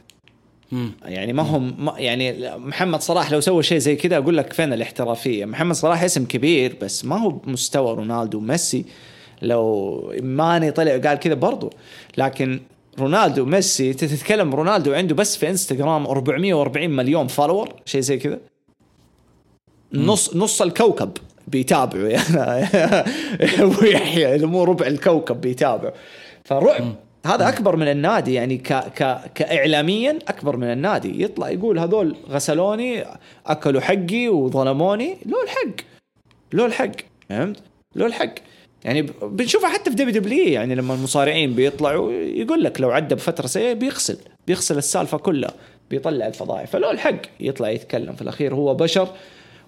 يعني 1.04 1.32
ما 1.32 1.42
هم 1.42 1.84
ما 1.84 1.94
يعني 1.98 2.56
محمد 2.56 3.00
صلاح 3.00 3.32
لو 3.32 3.40
سوى 3.40 3.62
شيء 3.62 3.78
زي 3.78 3.96
كذا 3.96 4.16
أقول 4.16 4.36
لك 4.36 4.52
فين 4.52 4.72
الاحترافية؟ 4.72 5.44
محمد 5.44 5.74
صلاح 5.74 6.02
اسم 6.02 6.24
كبير 6.24 6.76
بس 6.82 7.04
ما 7.04 7.20
هو 7.20 7.28
بمستوى 7.30 7.94
رونالدو 7.94 8.38
وميسي. 8.38 8.84
لو 9.42 10.14
ماني 10.22 10.70
طلع 10.70 10.98
قال 10.98 11.18
كذا 11.18 11.34
برضو. 11.34 11.70
لكن 12.18 12.60
رونالدو 12.98 13.42
وميسي 13.42 13.90
انت 13.90 14.04
تتكلم 14.04 14.54
رونالدو 14.54 14.92
عنده 14.92 15.14
بس 15.14 15.36
في 15.36 15.50
إنستغرام 15.50 16.06
440 16.06 16.90
مليون 16.90 17.26
follower 17.26 17.68
شيء 17.84 18.00
زي 18.00 18.18
كذا. 18.18 18.38
نص 19.94 20.36
نص 20.36 20.62
الكوكب 20.62 21.10
بيتابعوا 21.48 22.08
يعني 22.08 23.64
ويحيى 23.82 24.38
مو 24.38 24.64
ربع 24.64 24.86
الكوكب 24.86 25.40
بيتابعوا 25.40 25.92
فرعب 26.44 26.94
هذا 27.26 27.48
أكبر 27.48 27.76
من 27.76 27.88
النادي 27.88 28.34
يعني 28.34 28.58
ك 28.58 28.72
ك 28.72 29.20
كاعلاميا 29.34 30.18
أكبر 30.28 30.56
من 30.56 30.72
النادي. 30.72 31.22
يطلع 31.22 31.50
يقول 31.50 31.78
هذول 31.78 32.16
غسلوني 32.30 33.04
أكلوا 33.46 33.80
حقي 33.80 34.28
وظلموني 34.28 35.16
له 35.26 35.42
الحق. 35.42 35.86
له 36.52 36.66
الحق. 36.66 36.92
فهمت؟ 37.28 37.56
له 37.94 38.06
الحق. 38.06 38.34
يعني 38.84 39.02
بنشوفها 39.22 39.68
حتى 39.70 39.90
في 39.90 39.96
WW 39.96 40.48
يعني 40.48 40.74
لما 40.74 40.94
المصارعين 40.94 41.54
بيطلعوا 41.54 42.12
يقول 42.12 42.64
لك 42.64 42.80
لو 42.80 42.90
عدى 42.90 43.14
بفترة 43.14 43.46
سيئة 43.46 43.72
بيغسل 43.72 44.18
بيغسل 44.46 44.78
السالفة 44.78 45.18
كلها 45.18 45.50
بيطلع 45.90 46.26
الفضائح. 46.26 46.66
فله 46.66 46.90
الحق 46.90 47.16
يطلع 47.40 47.70
يتكلم. 47.70 48.12
في 48.14 48.22
الأخير 48.22 48.54
هو 48.54 48.74
بشر 48.74 49.08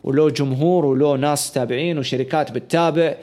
وله 0.05 0.31
جمهور 0.31 0.85
وله 0.87 1.17
ناس 1.17 1.53
تابعين 1.53 1.99
وشركات 1.99 2.53
بتتابع 2.53 3.15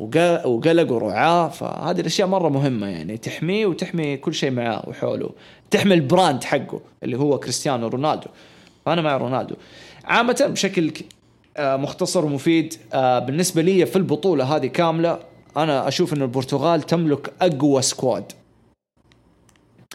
وق- 0.00 0.46
وقلق 0.46 0.92
ورعاه 0.92 1.48
فهذه 1.48 2.00
الأشياء 2.00 2.28
مرة 2.28 2.48
مهمة 2.48 2.86
يعني 2.86 3.16
تحميه 3.16 3.66
وتحمي 3.66 4.16
كل 4.16 4.34
شيء 4.34 4.50
معاه 4.50 4.84
وحوله. 4.88 5.30
تحمي 5.70 5.94
ال 5.94 6.02
brand 6.02 6.44
حقه 6.44 6.80
اللي 7.02 7.18
هو 7.18 7.38
كريستيانو 7.38 7.88
رونالدو. 7.88 8.26
فانا 8.86 9.02
مع 9.02 9.16
رونالدو. 9.16 9.54
عامة 10.04 10.46
بشكل 10.50 10.92
آه، 11.56 11.76
مختصر 11.76 12.24
ومفيد 12.24 12.74
آه، 12.92 13.18
بالنسبة 13.18 13.62
لي 13.62 13.86
في 13.86 13.96
البطولة 13.96 14.44
هذه 14.56 14.66
كاملة 14.66 15.18
أنا 15.56 15.88
أشوف 15.88 16.12
إن 16.12 16.22
البرتغال 16.22 16.82
تملك 16.82 17.32
أقوى 17.42 17.82
squad. 17.82 18.32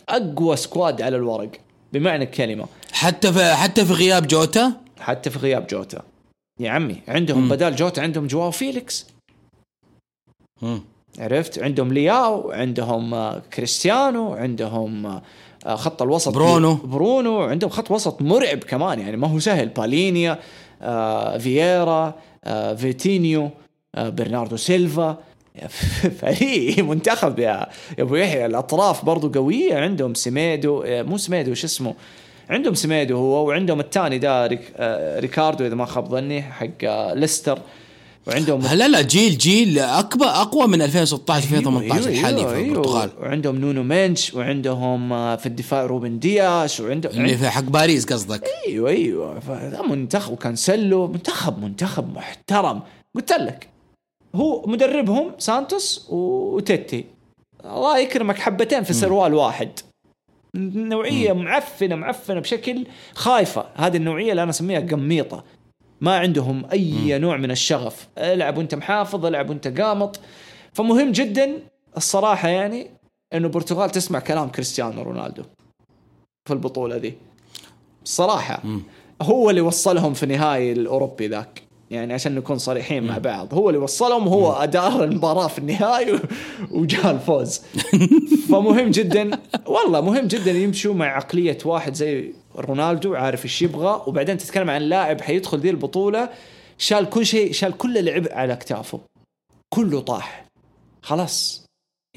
أقوى 0.10 0.55
squad 0.55 1.01
على 1.01 1.16
الورق 1.18 1.51
بمعنى 1.93 2.24
الكلمة. 2.24 2.66
حتى 2.91 3.34
في 3.34 3.53
حتى 3.55 3.86
في 3.86 3.93
غياب 3.93 4.28
جوتا؟ 4.28 4.74
حتى 4.99 5.30
في 5.30 5.39
غياب 5.39 5.68
جوتا. 5.68 6.01
يا 6.60 6.72
عمي 6.72 7.01
عندهم 7.08 7.41
مم. 7.43 7.49
بدال 7.49 7.76
جوتا 7.76 8.01
عندهم 8.01 8.28
جواو 8.28 8.51
فيليكس. 8.51 9.08
مم. 10.62 10.82
عرفت؟ 11.20 11.60
عندهم 11.60 11.93
لياو 11.93 12.51
عندهم 12.51 13.14
آه، 13.14 13.41
كريستيانو 13.53 14.34
عندهم 14.34 15.05
آه، 15.05 15.22
آه، 15.66 15.76
خط 15.76 16.01
الوسط 16.01 16.34
برونو. 16.34 16.74
برونو. 16.74 17.41
عندهم 17.41 17.70
خط 17.70 17.91
وسط 17.91 18.22
مرعب 18.22 18.58
كمان 18.60 18.99
يعني 18.99 19.18
ما 19.18 19.28
هو 19.28 19.39
سهل. 19.39 19.70
بالينيا 19.70 20.39
آه، 20.82 21.38
فييرا 21.38 22.16
آه، 22.43 22.74
فيتينيا 22.73 23.49
آه، 23.95 24.10
برناردو 24.10 24.58
سيلفا. 24.58 25.18
فريق 26.22 26.80
منتخب 26.80 27.39
يا 27.39 27.45
يا 27.97 28.03
أبو 28.03 28.16
يحيى. 28.16 28.45
الأطراف 28.45 29.05
برضو 29.05 29.30
قوية. 29.30 29.76
عندهم 29.76 30.14
سميدو 30.14 30.82
آه، 30.82 31.01
مو 31.03 31.18
سميدو 31.18 31.53
شو 31.53 31.68
اسمه؟ 31.68 31.93
عندهم 32.49 32.74
سميدو 32.74 33.18
هو 33.18 33.47
وعندهم 33.47 33.80
الثاني 33.80 34.18
ده 34.18 34.47
ريك 34.47 34.62
آه، 34.78 35.20
ريكاردو 35.20 35.66
إذا 35.66 35.76
ما 35.76 35.86
خاب 35.86 36.10
ظني 36.10 36.41
حق 36.41 36.68
آه، 36.84 37.14
ليستر. 37.14 37.60
وعندهم 38.28 38.62
لا 38.62 38.88
لا 38.88 39.01
جيل 39.01 39.38
جيل 39.38 39.80
أكبر 39.80 40.26
أقوى 40.26 40.68
من 40.68 40.82
2016 40.82 41.43
2018 41.43 41.93
أيوة، 41.93 42.08
الحالي 42.20 42.38
في 42.49 42.55
أيوة. 42.55 42.68
البرتغال. 42.70 43.10
وعندهم 43.22 43.55
نونو 43.55 43.84
منديش 43.84 44.34
وعندهم 44.34 45.10
في 45.38 45.45
الدفاع 45.45 45.86
روبن 45.86 46.20
دياش 46.20 46.80
وعندهم 46.80 47.12
اللي 47.12 47.38
في 47.38 47.49
حق 47.49 47.64
باريس 47.64 48.05
قصدك. 48.05 48.43
أيوه 48.68 48.89
أيوه. 48.89 49.39
منتخب 49.89 50.34
وكانسلو 50.34 51.08
منتخب 51.08 51.64
منتخب 51.64 52.14
محترم. 52.16 52.82
قلت 53.16 53.32
لك 53.32 53.68
هو 54.36 54.65
مدربهم 54.65 55.32
سانتوس 55.38 56.07
وتيتي. 56.09 57.05
الله 57.65 57.97
يكرمك 57.97 58.39
حبتين 58.39 58.84
في 58.84 58.93
سروال 58.93 59.34
واحد. 59.34 59.80
نوعية 60.55 61.34
معفنة 61.34 61.95
معفنة 61.95 62.39
بشكل 62.39 62.88
خايفة. 63.13 63.65
هذه 63.75 63.97
النوعية 63.97 64.32
اللي 64.32 64.43
أنا 64.43 64.49
أسميها 64.49 64.80
قميطة. 64.80 65.43
ما 66.01 66.17
عندهم 66.17 66.65
أي 66.71 67.19
نوع 67.19 67.38
من 67.38 67.51
الشغف. 67.51 68.07
العب 68.17 68.57
وأنت 68.57 68.75
محافظ 68.75 69.25
العب 69.25 69.49
وأنت 69.49 69.82
قامط. 69.82 70.19
فمهم 70.73 71.11
جدا 71.11 71.59
الصراحة 71.97 72.49
يعني 72.49 72.88
أنه 73.34 73.47
البرتغال 73.47 73.89
تسمع 73.89 74.19
كلام 74.19 74.49
كريستيانو 74.49 75.01
رونالدو 75.01 75.43
في 76.45 76.53
البطولة 76.53 76.97
دي. 76.97 77.13
الصراحة 78.03 78.63
هو 79.21 79.49
اللي 79.49 79.61
وصلهم 79.61 80.13
في 80.13 80.25
نهائي 80.25 80.71
الأوروبي 80.71 81.28
ذاك. 81.28 81.66
يعني 81.91 82.13
عشان 82.13 82.35
نكون 82.35 82.57
صريحين 82.57 83.03
مع 83.03 83.17
بعض. 83.17 83.53
هو 83.53 83.69
اللي 83.69 83.79
وصلهم 83.81 84.27
وهو 84.27 84.51
أدار 84.53 85.03
المباراة 85.03 85.47
في 85.47 85.59
النهائي 85.59 86.13
و- 86.13 86.19
وجاء 86.71 87.11
الفوز. 87.11 87.61
فمهم 88.49 88.91
جدا 88.91 89.31
والله 89.65 90.01
مهم 90.01 90.27
جدا 90.27 90.51
يمشوا 90.51 90.93
مع 90.93 91.05
عقلية 91.05 91.57
واحد 91.65 91.93
زي 91.93 92.33
رونالدو 92.55 93.15
عارف 93.15 93.45
إيش 93.45 93.61
يبغى 93.61 94.03
وبعدين 94.07 94.38
تتكلم 94.38 94.69
عن 94.69 94.81
لاعب 94.81 95.21
حيدخل 95.21 95.59
ذي 95.59 95.69
البطولة. 95.69 96.29
شال 96.77 97.09
كل 97.09 97.25
شيء 97.25 97.51
شال 97.51 97.77
كل 97.77 97.97
العبء 97.97 98.33
على 98.33 98.53
اكتافه 98.53 98.99
كله 99.73 99.99
طاح. 99.99 100.45
خلاص. 101.01 101.67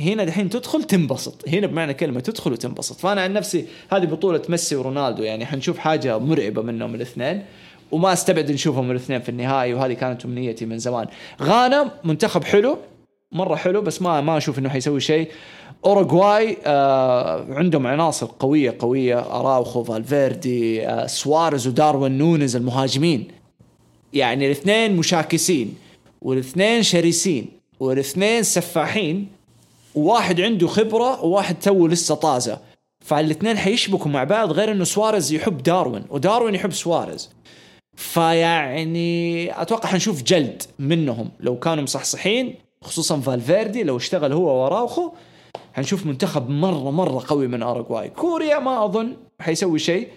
هنا 0.00 0.24
دحين 0.24 0.50
تدخل 0.50 0.84
تنبسط. 0.84 1.48
هنا 1.48 1.66
بمعنى 1.66 1.94
كلمة 1.94 2.20
تدخل 2.20 2.52
وتنبسط. 2.52 2.96
فأنا 2.96 3.20
عن 3.20 3.32
نفسي 3.32 3.66
هذه 3.92 4.04
بطولة 4.04 4.42
ميسي 4.48 4.76
ورونالدو 4.76 5.22
يعني 5.22 5.46
حنشوف 5.46 5.78
حاجة 5.78 6.18
مرعبة 6.18 6.62
منهم 6.62 6.94
الاثنين. 6.94 7.44
وما 7.92 8.12
استبعد 8.12 8.50
نشوفهم 8.52 8.90
الاثنين 8.90 9.20
في 9.20 9.28
النهائي 9.28 9.74
وهذه 9.74 9.92
كانت 9.92 10.24
أمنيتي 10.24 10.66
من 10.66 10.78
زمان. 10.78 11.06
غانا 11.42 11.90
منتخب 12.04 12.44
حلو 12.44 12.78
مرة 13.32 13.54
حلو 13.54 13.80
بس 13.82 14.02
ما 14.02 14.20
ما 14.20 14.36
أشوف 14.36 14.58
إنه 14.58 14.68
حيسوي 14.68 15.00
شيء. 15.00 15.30
أوروغواي 15.84 16.56
آه 16.66 17.46
عندهم 17.54 17.86
عناصر 17.86 18.30
قوية 18.38 18.76
قوية. 18.78 19.18
أراوخو 19.18 19.84
فالفيردي 19.84 20.88
آه 20.88 21.06
سواريز 21.06 21.66
وداروين 21.66 22.18
نونز 22.18 22.56
المهاجمين. 22.56 23.28
يعني 24.12 24.46
الاثنين 24.46 24.96
مشاكسين 24.96 25.74
والاثنين 26.22 26.82
شرسين 26.82 27.46
والاثنين 27.80 28.42
سفاحين. 28.42 29.28
وواحد 29.94 30.40
عنده 30.40 30.66
خبرة 30.66 31.24
وواحد 31.24 31.60
تو 31.60 31.86
لسه 31.86 32.14
طازة. 32.14 32.58
فالاثنين 33.04 33.56
حيشبكوا 33.56 34.10
مع 34.10 34.24
بعض 34.24 34.52
غير 34.52 34.72
إنه 34.72 34.84
سواريز 34.84 35.32
يحب 35.32 35.62
داروين 35.62 36.04
وداروين 36.10 36.54
يحب 36.54 36.72
سواريز. 36.72 37.30
فيعني 38.00 39.62
أتوقع 39.62 39.88
حنشوف 39.88 40.22
جلد 40.22 40.62
منهم. 40.78 41.30
لو 41.40 41.58
كانوا 41.58 41.84
مصحصحين 41.84 42.54
خصوصا 42.84 43.20
فالفيردي 43.20 43.82
لو 43.82 43.96
اشتغل 43.96 44.32
هو 44.32 44.64
وراوخو 44.64 45.12
حنشوف 45.74 46.06
منتخب 46.06 46.48
مرة 46.48 46.90
مرة 46.90 47.24
قوي 47.28 47.46
من 47.46 47.62
أوروغواي. 47.62 48.08
كوريا 48.08 48.58
ما 48.58 48.84
أظن 48.84 49.16
حيسوي 49.40 49.78
شيء. 49.78 50.08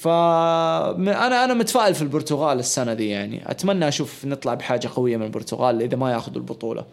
ف 0.00 0.08
أنا 0.08 1.44
أنا 1.44 1.54
متفائل 1.54 1.94
في 1.94 2.02
البرتغال 2.02 2.58
السنة 2.58 2.94
دي 2.94 3.08
يعني. 3.08 3.50
أتمنى 3.50 3.88
أشوف 3.88 4.24
نطلع 4.24 4.54
بحاجة 4.54 4.90
قوية 4.96 5.16
من 5.16 5.24
البرتغال 5.24 5.82
إذا 5.82 5.96
ما 5.96 6.12
ياخذوا 6.12 6.36
البطولة. 6.36 6.84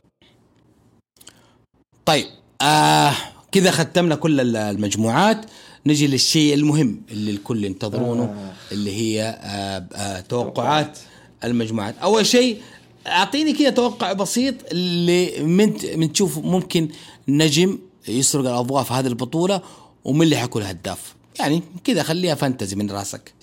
طيب 2.06 2.26
آه 2.62 3.14
كذا 3.52 3.72
ختمنا 3.72 4.16
كل 4.16 4.56
المجموعات. 4.56 5.46
نجي 5.88 6.08
للشيء 6.08 6.54
المهم 6.54 7.02
اللي 7.12 7.32
الكل 7.32 7.66
ينتظرونه 7.66 8.24
آه. 8.24 8.74
اللي 8.74 8.92
هي 8.92 9.24
آه 9.24 9.88
آه 9.96 10.20
توقعات 10.20 11.00
المجموعات. 11.44 11.98
أول 11.98 12.26
شيء 12.26 12.62
أعطيني 13.08 13.54
كذا 13.54 13.70
توقع 13.70 14.14
بسيط 14.14 14.56
اللي 14.72 15.44
من 15.44 15.74
من 15.96 16.14
تشوف 16.14 16.38
ممكن 16.38 16.90
نجم 17.28 17.80
يسرق 18.08 18.46
الاضواء 18.46 18.84
في 18.84 18.94
هذه 18.94 19.08
البطولة 19.08 19.62
ومن 20.04 20.22
اللي 20.22 20.38
حيكون 20.38 20.64
هداف. 20.64 21.16
يعني 21.40 21.62
كذا 21.84 22.04
خليها 22.04 22.36
فانتزي 22.36 22.76
من 22.76 22.92
راسك. 22.92 23.34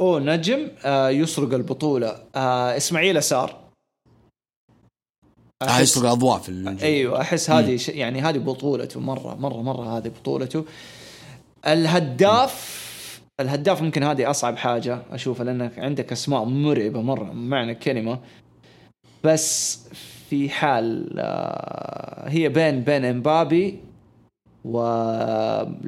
اوه 0.00 0.20
نجم 0.20 0.68
آه 0.84 1.10
يسرق 1.10 1.54
البطولة. 1.54 2.22
آه 2.34 2.76
إسماعيل 2.76 3.16
أسار. 3.16 3.60
آه 5.62 5.80
يسرق 5.80 6.04
الاضواء 6.04 6.38
في. 6.38 6.76
أيوه 6.82 7.20
أحس 7.20 7.50
هذه 7.50 7.76
ش... 7.76 7.88
يعني 7.88 8.20
هذه 8.20 8.38
بطولته 8.38 9.00
مرة 9.00 9.34
مرة 9.34 9.62
مرة 9.62 9.98
هذه 9.98 10.08
بطولته. 10.08 10.64
الهداف 11.66 12.82
الهداف 13.40 13.82
ممكن 13.82 14.02
هذه 14.02 14.30
أصعب 14.30 14.56
حاجة 14.56 15.02
أشوفها 15.10 15.44
لانك 15.44 15.78
عندك 15.78 16.12
أسماء 16.12 16.44
مرعبة 16.44 17.02
مرة 17.02 17.32
معنى 17.32 17.72
الكلمة 17.72 18.18
بس 19.24 19.78
في 20.30 20.50
حال 20.50 21.14
آه، 21.18 22.28
هي 22.28 22.48
بين 22.48 22.80
بين 22.80 23.04
إمبابي 23.04 23.78
و 24.64 24.78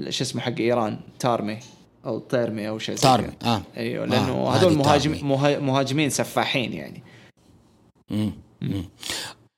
شو 0.08 0.24
اسمه 0.24 0.40
حق 0.40 0.58
إيران 0.60 0.98
تارمي 1.18 1.58
أو 2.06 2.18
تيرمي 2.18 2.68
أو 2.68 2.78
شيء 2.78 2.96
تارمي 2.96 3.30
آه 3.44 3.62
أيوه 3.76 4.06
لأنه 4.06 4.32
آه. 4.32 4.56
هذول 4.56 4.78
مهاجم 4.78 5.28
مهاجمين 5.66 6.10
سفاحين 6.10 6.72
يعني 6.72 7.02
مم. 8.10 8.32
مم. 8.60 8.84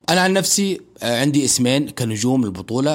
أنا 0.08 0.20
عن 0.20 0.32
نفسي 0.32 0.80
آه، 1.02 1.20
عندي 1.20 1.44
اسمين 1.44 1.88
كنجوم 1.88 2.44
البطولة. 2.44 2.90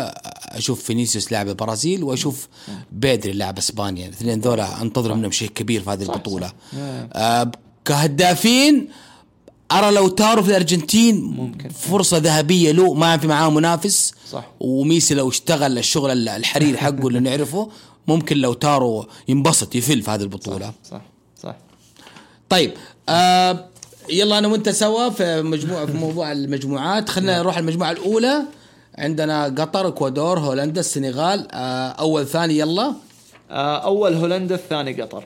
أشوف 0.46 0.84
فينيسيوس 0.84 1.32
لاعب 1.32 1.48
البرازيل 1.50 2.04
وأشوف 2.04 2.48
بيدري 2.92 3.32
لاعب 3.34 3.58
إسبانيا. 3.58 4.08
الاثنين 4.08 4.40
ذولا 4.40 4.82
انتظر 4.82 5.14
منهم 5.14 5.32
شيء 5.32 5.50
كبير 5.50 5.82
في 5.82 5.90
هذه 5.90 6.02
البطولة. 6.02 6.48
صح. 6.48 6.54
آه 7.14 7.52
كهدافين 7.86 8.88
أرى 9.72 9.92
لو 9.92 10.08
تارو 10.08 10.44
في 10.44 10.50
الأرجنتين 10.50 11.22
ممكن. 11.22 11.70
فرصة 11.70 12.18
ذهبية 12.18 12.72
له 12.72 12.94
ما 12.94 13.18
في 13.18 13.28
معاه 13.28 13.50
منافس. 13.50 14.14
صح. 14.32 14.52
وميسي 14.60 15.14
لو 15.14 15.30
اشتغل 15.30 15.78
الشغل 15.78 16.30
الحرير 16.30 16.78
حقه 16.84 17.08
اللي 17.08 17.20
نعرفه 17.20 17.70
ممكن 18.08 18.38
لو 18.38 18.54
تارو 18.54 19.08
ينبسط 19.28 19.76
يفل 19.76 20.02
في 20.02 20.12
هذه 20.12 20.22
البطولة. 20.22 20.66
صح 20.66 20.92
صح, 20.92 21.02
صح. 21.44 21.56
طيب 22.50 22.74
آه 23.10 23.71
يلا 24.10 24.38
أنا 24.38 24.48
وانت 24.48 24.70
سوا 24.70 25.10
في 25.10 25.42
مجموعه 25.42 25.86
في 25.86 25.94
موضوع 25.94 26.32
المجموعات. 26.32 27.10
خلينا 27.10 27.40
نروح 27.40 27.58
المجموعة 27.58 27.92
الأولى. 27.92 28.44
عندنا 28.98 29.46
قطر 29.46 29.88
إكوادور 29.88 30.40
هولندا 30.40 30.80
السنغال. 30.80 31.48
آه 31.52 31.90
أول 31.90 32.28
ثاني 32.28 32.58
يلا. 32.58 32.94
آه 33.52 33.78
أول 33.78 34.14
هولندا 34.14 34.56
الثاني 34.56 35.02
قطر. 35.02 35.26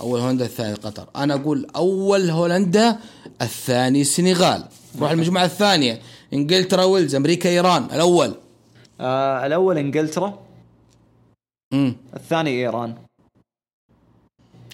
أول 0.00 0.20
هولندا 0.20 0.44
الثاني 0.44 0.74
قطر. 0.74 1.08
أنا 1.16 1.34
أقول 1.34 1.66
أول 1.76 2.30
هولندا 2.30 2.98
الثاني 3.42 4.00
السنغال 4.00 4.64
نروح 4.96 5.10
المجموعة 5.10 5.44
الثانية. 5.44 6.00
إنجلترا 6.32 6.84
ويلز 6.84 7.14
أمريكا 7.14 7.50
إيران. 7.50 7.84
الأول. 7.84 8.34
آه 9.00 9.46
الأول 9.46 9.78
إنجلترا. 9.78 10.38
امم 11.72 11.96
الثاني 12.16 12.50
إيران. 12.50 12.94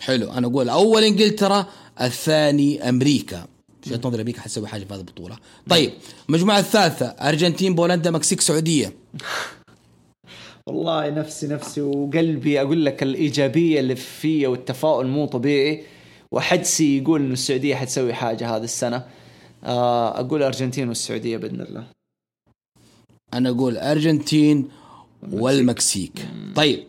حلو. 0.01 0.33
أنا 0.33 0.47
أقول 0.47 0.69
أول 0.69 1.05
إنجلترا 1.05 1.67
الثاني 2.01 2.89
أمريكا. 2.89 3.47
وجهة 3.89 4.07
نظري 4.07 4.23
أمريكا 4.23 4.41
حتسوي 4.41 4.69
حاجة 4.69 4.85
في 4.85 4.95
هذه 4.95 4.99
البطولة. 4.99 5.37
طيب 5.69 5.93
المجموعة 6.29 6.59
الثالثة 6.59 7.07
أرجنتين 7.07 7.75
بولندا 7.75 8.11
مكسيك 8.11 8.41
سعودية. 8.41 8.93
والله 10.67 11.11
نفسي 11.11 11.47
نفسي 11.47 11.81
وقلبي 11.81 12.61
أقول 12.61 12.85
لك 12.85 13.03
الإيجابية 13.03 13.81
اللي 13.81 13.97
فيا 13.97 14.49
والتفاؤل 14.49 15.07
مو 15.07 15.27
طبيعي. 15.27 15.85
وحدسي 16.33 16.99
يقول 16.99 17.21
انه 17.21 17.33
السعودية 17.33 17.75
حتسوي 17.75 18.15
حاجة 18.15 18.57
هذه 18.57 18.65
السنة. 18.65 19.07
آه، 19.65 20.21
أقول 20.21 20.41
الارجنتين 20.41 20.89
والسعودية 20.89 21.37
بإذن 21.37 21.61
الله. 21.61 21.85
أنا 23.35 23.49
أقول 23.49 23.77
أرجنتين 23.77 24.69
والمكسيك. 25.33 26.29
طيب 26.55 26.85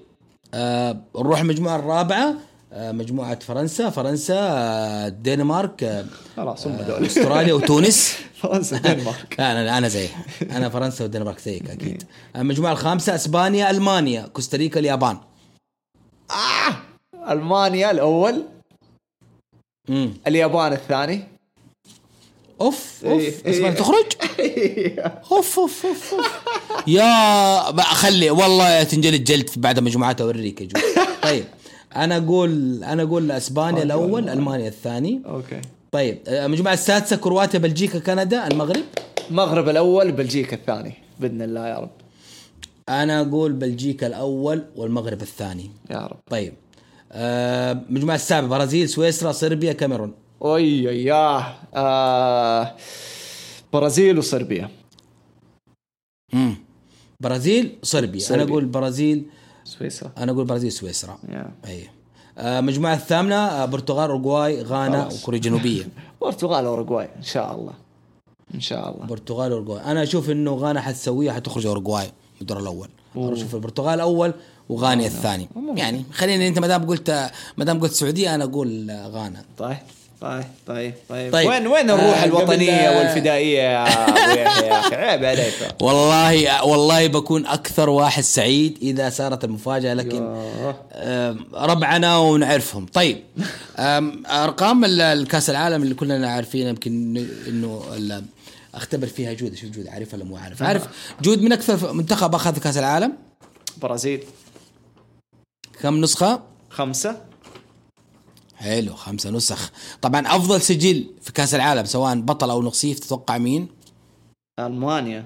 آه 0.54 1.02
نروح 1.16 1.40
المجموعة 1.40 1.76
الرابعة. 1.76 2.36
مجموعة 2.76 3.40
فرنسا 3.40 3.90
فرنسا 3.90 4.34
آه 4.40 5.08
الدنمارك 5.08 5.84
آه 5.84 6.06
خلاص 6.38 6.68
هم 6.68 6.74
آه 6.74 7.06
أستراليا 7.06 7.54
وتونس. 7.54 8.14
فرنسا 8.42 8.78
الدنمارك. 8.78 9.40
أنا 9.40 9.78
أنا 9.78 9.88
زي 9.88 10.08
أنا 10.52 10.70
فرنسا 10.70 11.04
والدنمارك 11.04 11.40
زيك 11.40 11.70
أكيد. 11.70 12.04
المجموعة 12.36 12.72
الخامسة 12.72 13.16
إسبانيا 13.16 13.70
ألمانيا 13.72 14.28
كوستاريكا 14.34 14.80
اليابان. 14.80 15.18
آه! 16.32 17.32
ألمانيا 17.32 17.92
الأول. 17.92 18.44
امم 19.90 20.14
اليابان 20.28 20.74
الثاني. 20.74 21.24
أوف 22.62 23.06
أوف. 23.06 23.22
إيه. 23.22 23.34
اسمها 23.56 23.70
إيه. 23.70 23.76
تخرج؟ 23.76 24.06
أوف 25.32 25.60
أوف 25.60 25.86
أوف, 25.86 26.14
أوف. 26.14 26.42
يا 26.88 27.82
خلي 27.82 28.30
والله 28.30 28.84
تنجلد 28.84 29.24
جلد 29.24 29.50
بعد 29.58 29.80
مجموعات 29.80 30.22
أوريك 30.22 30.72
طيب. 31.24 31.46
أنا 31.96 32.18
أقول 32.18 32.84
أنا 32.84 33.04
أقول 33.04 33.32
أسبانيا 33.32 33.84
الأول 33.84 34.30
ألمانيا 34.30 34.68
الثاني. 34.68 35.22
okay. 35.26 35.62
طيب 35.92 36.20
المجموعه 36.28 36.74
السادسة 36.74 37.16
كرواتيا 37.16 37.60
بلجيكا 37.60 38.00
كندا 38.00 38.48
المغرب. 38.48 38.84
المغرب 39.30 39.70
الأول 39.70 40.12
بلجيكا 40.12 40.56
الثاني 40.56 40.94
بإذن 41.20 41.42
الله 41.42 41.68
يا 41.68 41.78
رب. 41.78 41.92
أنا 42.90 43.22
أقول 43.22 43.54
بلجيكا 43.54 44.08
الأول 44.08 44.64
والمغرب 44.76 45.22
الثاني. 45.22 45.72
يا 45.92 46.08
رب. 46.08 46.18
طيب 46.30 46.54
آه 47.12 47.72
المجموعه 47.72 48.16
السابعة 48.16 48.50
برازيل 48.50 48.90
سويسرا 48.90 49.32
صربيا 49.32 49.74
كاميرون. 49.74 50.14
أوي 50.42 50.84
ياه 50.84 51.54
آه 51.76 52.76
برازيل 53.74 54.18
وصربيا. 54.18 54.70
امم 56.34 56.56
برازيل 57.20 57.76
صربيا. 57.84 58.20
صربيا. 58.20 58.44
أنا 58.44 58.52
أقول 58.52 58.66
برازيل 58.66 59.26
سويسرا. 59.66 60.12
أنا 60.18 60.32
أقول 60.32 60.46
برازيل 60.46 60.72
سويسرا. 60.72 61.18
Yeah. 61.28 61.68
أي. 61.68 61.90
آه 62.38 62.60
المجموعه 62.60 62.94
الثامنة 62.94 63.36
آه 63.36 63.66
برتغال 63.66 64.10
أوروغواي 64.10 64.62
غانا. 64.62 65.10
وكوريا 65.14 65.40
الجنوبية. 65.40 65.88
برتغال 66.22 66.66
أوروغواي 66.66 67.10
إن 67.18 67.24
شاء 67.24 67.56
الله. 67.56 67.74
إن 68.56 68.60
شاء 68.62 68.90
الله. 68.96 69.06
برتغال 69.06 69.52
أوروغواي. 69.52 69.84
أنا 69.84 70.04
أشوف 70.04 70.30
إنه 70.30 70.56
غانا 70.56 70.82
حتسويها 70.82 71.34
حتخرج 71.34 71.66
أوروغواي 71.66 72.08
في 72.36 72.42
الدور 72.42 72.60
الأول. 72.60 72.90
أشوف 73.16 73.56
البرتغال 73.56 74.00
أول 74.00 74.34
وغانا 74.70 75.06
الثاني. 75.06 75.48
يعني 75.76 76.04
خليني 76.12 76.48
أنت 76.48 76.60
ما 76.60 76.68
دام 76.68 76.86
قلت 76.86 77.32
ما 77.58 77.66
دام 77.66 77.80
قلت 77.80 77.92
السعوديه 77.92 78.36
أنا 78.36 78.44
أقول 78.44 78.92
غانا. 78.92 79.46
طيب. 79.58 79.78
طيب 80.24 80.44
طيب 80.68 80.94
طيب, 81.10 81.34
طيب. 81.34 81.48
وين 81.50 81.68
وين 81.68 81.90
الروح 81.90 82.22
آه، 82.22 82.26
الوطنية 82.26 82.90
قبل- 82.90 82.98
والفدائية 82.98 83.62
يا 83.62 83.84
أبو 84.10 84.18
يحيى؟ 84.42 84.68
يا 84.68 84.80
أخي 84.80 84.96
عيب 84.96 85.26
عليك. 85.26 85.54
والله 85.82 86.66
والله 86.66 87.08
بكون 87.08 87.46
أكثر 87.46 87.90
واحد 87.90 88.24
سعيد 88.24 88.78
إذا 88.82 89.10
صارت 89.10 89.44
المفاجأة 89.44 89.94
لكن 89.94 90.36
ربعنا 91.54 92.18
ونعرفهم. 92.18 92.86
طيب 92.86 93.18
أرقام 94.30 94.86
ال- 94.86 95.02
الكأس 95.02 95.50
العالم 95.50 95.84
اللي 95.84 95.96
كلنا 95.96 96.30
عارفين 96.30 96.68
يمكن 96.68 97.26
إنه 97.48 97.84
أختبر 98.76 99.08
فيها 99.08 99.34
جود. 99.34 99.56
شوف 99.56 99.70
جود 99.70 99.88
عارف 99.88 100.14
ولا 100.14 100.24
مو 100.24 100.38
عارف؟ 100.38 100.64
عارف 100.64 100.88
جود 101.22 101.42
من 101.42 101.52
أكثر 101.54 101.94
منتخب 101.94 102.36
أخذ 102.36 102.60
كأس 102.60 102.78
العالم؟ 102.78 103.14
برازيل. 103.78 104.24
كم 105.82 106.02
نسخة؟ 106.02 106.40
خمسة. 106.70 107.18
حلو 108.64 108.96
خمسة 108.96 109.30
نسخ. 109.30 109.72
طبعا 110.02 110.22
أفضل 110.28 110.62
سجل 110.62 111.14
في 111.22 111.32
كأس 111.32 111.56
العالم 111.56 111.86
سواء 111.86 112.22
بطل 112.22 112.50
أو 112.50 112.64
وصيف 112.64 113.00
تتوقع 113.00 113.38
مين؟ 113.38 113.68
ألمانيا. 114.60 115.26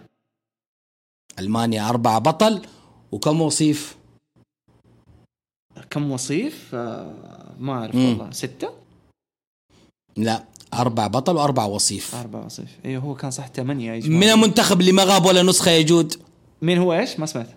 ألمانيا 1.39 1.89
أربعة 1.89 2.19
بطل. 2.19 2.61
وكم 3.11 3.41
وصيف؟ 3.41 3.97
كم 5.89 6.11
وصيف؟ 6.11 6.71
آه 6.73 7.55
ما 7.59 7.73
أعرف 7.73 7.95
مم. 7.95 8.09
والله. 8.09 8.31
ستة؟ 8.31 8.73
لا 10.17 10.43
أربعة 10.73 11.07
بطل 11.07 11.35
وأربعة 11.35 11.67
وصيف. 11.67 12.15
أربعة 12.15 12.45
وصيف. 12.45 12.77
أيوه 12.85 13.03
هو 13.03 13.15
كان 13.15 13.31
صح 13.31 13.47
ثمانية 13.47 13.93
يا 13.93 14.09
من 14.09 14.23
المنتخب 14.23 14.79
اللي 14.81 14.91
ما 14.91 15.03
غاب 15.03 15.25
ولا 15.25 15.43
نسخة 15.43 15.71
يا 15.71 15.81
جود؟ 15.81 16.21
مين 16.61 16.77
هو؟ 16.77 16.93
إيش؟ 16.93 17.19
ما 17.19 17.25
سمعت. 17.25 17.49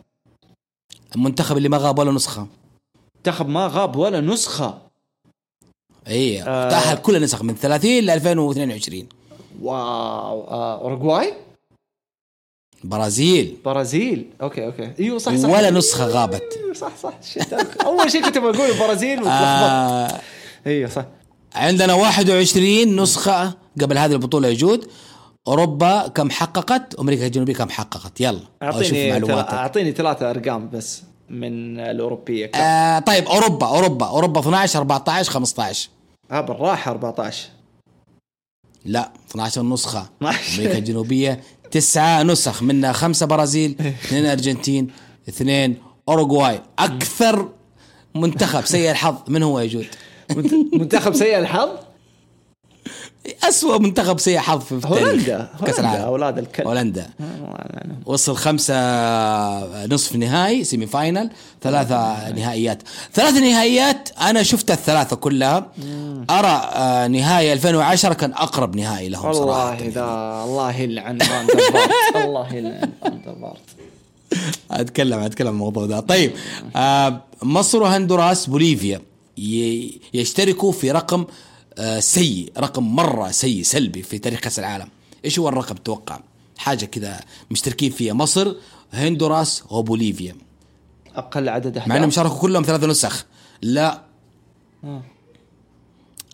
المنتخب 1.16 1.56
اللي 1.56 1.68
ما 1.68 1.78
غاب 1.78 1.98
ولا 1.98 2.12
نسخة. 2.12 2.46
منتخب 3.16 3.48
ما 3.48 3.66
غاب 3.66 3.96
ولا 3.96 4.20
نسخة. 4.20 4.89
اي 6.08 6.42
آه. 6.42 6.70
تأهل 6.70 6.98
كل 6.98 7.16
النسخ 7.16 7.42
من 7.42 7.54
30 7.54 7.90
ل 7.90 8.10
2022 8.10 9.06
wow. 9.62 10.44
آه 10.44 10.80
أوروغواي؟ 10.80 11.34
برازيل. 12.84 13.56
برازيل. 13.64 14.26
okay 14.42 14.66
okay. 14.66 14.92
أيوه 15.00 15.18
صح 15.18 15.34
صح. 15.34 15.48
ولا 15.48 15.70
نسخة 15.70 16.06
غابت. 16.06 16.58
أيوه، 16.62 16.74
صح 16.74 16.96
صح. 16.96 17.12
أول 17.84 18.10
شيء 18.10 18.24
كنت 18.24 18.38
بقول 18.38 18.70
وتلخبطت 19.18 19.26
آه. 19.26 20.20
أيوه 20.66 20.90
صح. 20.90 21.04
عندنا 21.54 21.94
21 21.94 23.00
نسخة 23.00 23.54
قبل 23.80 23.98
هذه 23.98 24.12
البطولة 24.12 24.48
يا 24.48 24.54
جود 24.54 24.90
أوروبا 25.48 26.08
كم 26.08 26.30
حققت؟ 26.30 26.94
أمريكا 26.94 27.26
الجنوبية 27.26 27.54
كم 27.54 27.70
حققت؟ 27.70 28.20
يلا 28.20 28.40
أعطيني 28.62 29.12
أعطيني 29.40 29.92
ثلاثة 29.92 30.30
أرقام 30.30 30.70
بس. 30.70 31.02
من 31.30 31.80
الأوروبية 31.80 32.46
كم؟ 32.46 32.58
آه 32.60 32.98
طيب 32.98 33.24
أوروبا 33.24 33.66
أوروبا 33.66 34.06
أوروبا 34.06 34.40
12 34.40 34.78
14 34.78 35.30
15 35.32 35.88
ها 36.30 36.40
بالراحة 36.40 36.90
14 36.90 37.48
لا 38.84 39.12
12 39.30 39.62
نسخة 39.62 40.08
12. 40.18 40.54
أمريكا 40.62 40.78
الجنوبية 40.78 41.40
تسعة 41.70 42.22
نسخ 42.22 42.62
منها 42.62 42.92
خمسة 42.92 43.26
برازيل 43.26 43.76
اثنين 44.04 44.26
أرجنتين 44.26 44.90
اثنين 45.28 45.76
أوروغواي 46.08 46.60
أكثر 46.78 47.48
منتخب 48.14 48.64
سيء 48.66 48.90
الحظ 48.90 49.14
من 49.28 49.42
هو 49.42 49.60
يا 49.60 49.66
جود؟ 49.66 49.86
منت- 50.36 50.74
منتخب 50.74 51.14
سيء 51.14 51.38
الحظ 51.38 51.68
أسوأ 53.48 53.78
منتخب 53.78 54.18
سيء 54.18 54.38
حظ 54.38 54.60
في 54.60 54.80
هولندا 54.84 55.48
كأس 55.60 55.60
هولندا 55.62 55.80
العالم. 55.80 56.04
أولاد 56.04 56.38
الكلب 56.38 56.66
هولندا. 56.66 57.10
يلعنهم. 57.20 58.02
وصل 58.06 58.36
خمسة 58.36 58.74
نصف 59.86 60.16
نهائي 60.16 60.64
semi 60.64 60.86
final 60.86 61.30
ثلاثة 61.62 62.30
نهائيات. 62.30 62.82
ثلاث 63.14 63.34
نهائيات 63.34 64.08
أنا 64.20 64.42
شفت 64.42 64.70
الثلاثة 64.70 65.16
كلها. 65.16 65.66
أرى 66.30 66.70
آه، 66.74 67.06
نهائي 67.06 67.52
2010 67.52 68.14
كان 68.14 68.32
أقرب 68.32 68.76
نهائي 68.76 69.08
لهم 69.08 69.32
صراحة. 69.32 69.70
والله 69.70 69.88
ذا 69.94 70.44
الله 70.44 70.76
يلعن. 70.80 71.18
الله 72.24 72.54
يلعن. 72.54 72.90
أتكلم 74.70 75.18
أتكلم 75.18 75.48
عن 75.48 75.54
الموضوع 75.54 75.86
ده. 75.86 76.00
طيب 76.00 76.32
آه، 76.76 77.20
مصر 77.42 77.82
وهندوراس 77.82 78.46
بوليفيا 78.46 79.00
يشتركوا 80.14 80.72
في 80.72 80.90
رقم 80.90 81.20
آه، 81.20 81.26
سيء 81.98 82.52
رقم 82.58 82.96
مرة 82.96 83.30
سيء 83.30 83.62
سلبي 83.62 84.02
في 84.02 84.18
تاريخ 84.18 84.40
كأس 84.40 84.58
العالم. 84.58 84.88
إيش 85.24 85.38
هو 85.38 85.48
الرقم 85.48 85.74
تتوقع 85.74 86.20
حاجة 86.58 86.84
كذا 86.84 87.20
مشتركين 87.50 87.90
فيها. 87.90 88.12
مصر 88.12 88.54
هندوراس 88.92 89.62
وبوليفيا 89.70 90.36
أقل 91.14 91.48
عدد 91.48 91.66
اهداف 91.66 91.88
مع 91.88 91.96
إنهم 91.96 92.10
شاركوا 92.10 92.38
كلهم 92.38 92.62
ثلاث 92.62 92.84
نسخ 92.84 93.26
لا. 93.62 94.02
آه. 94.84 95.02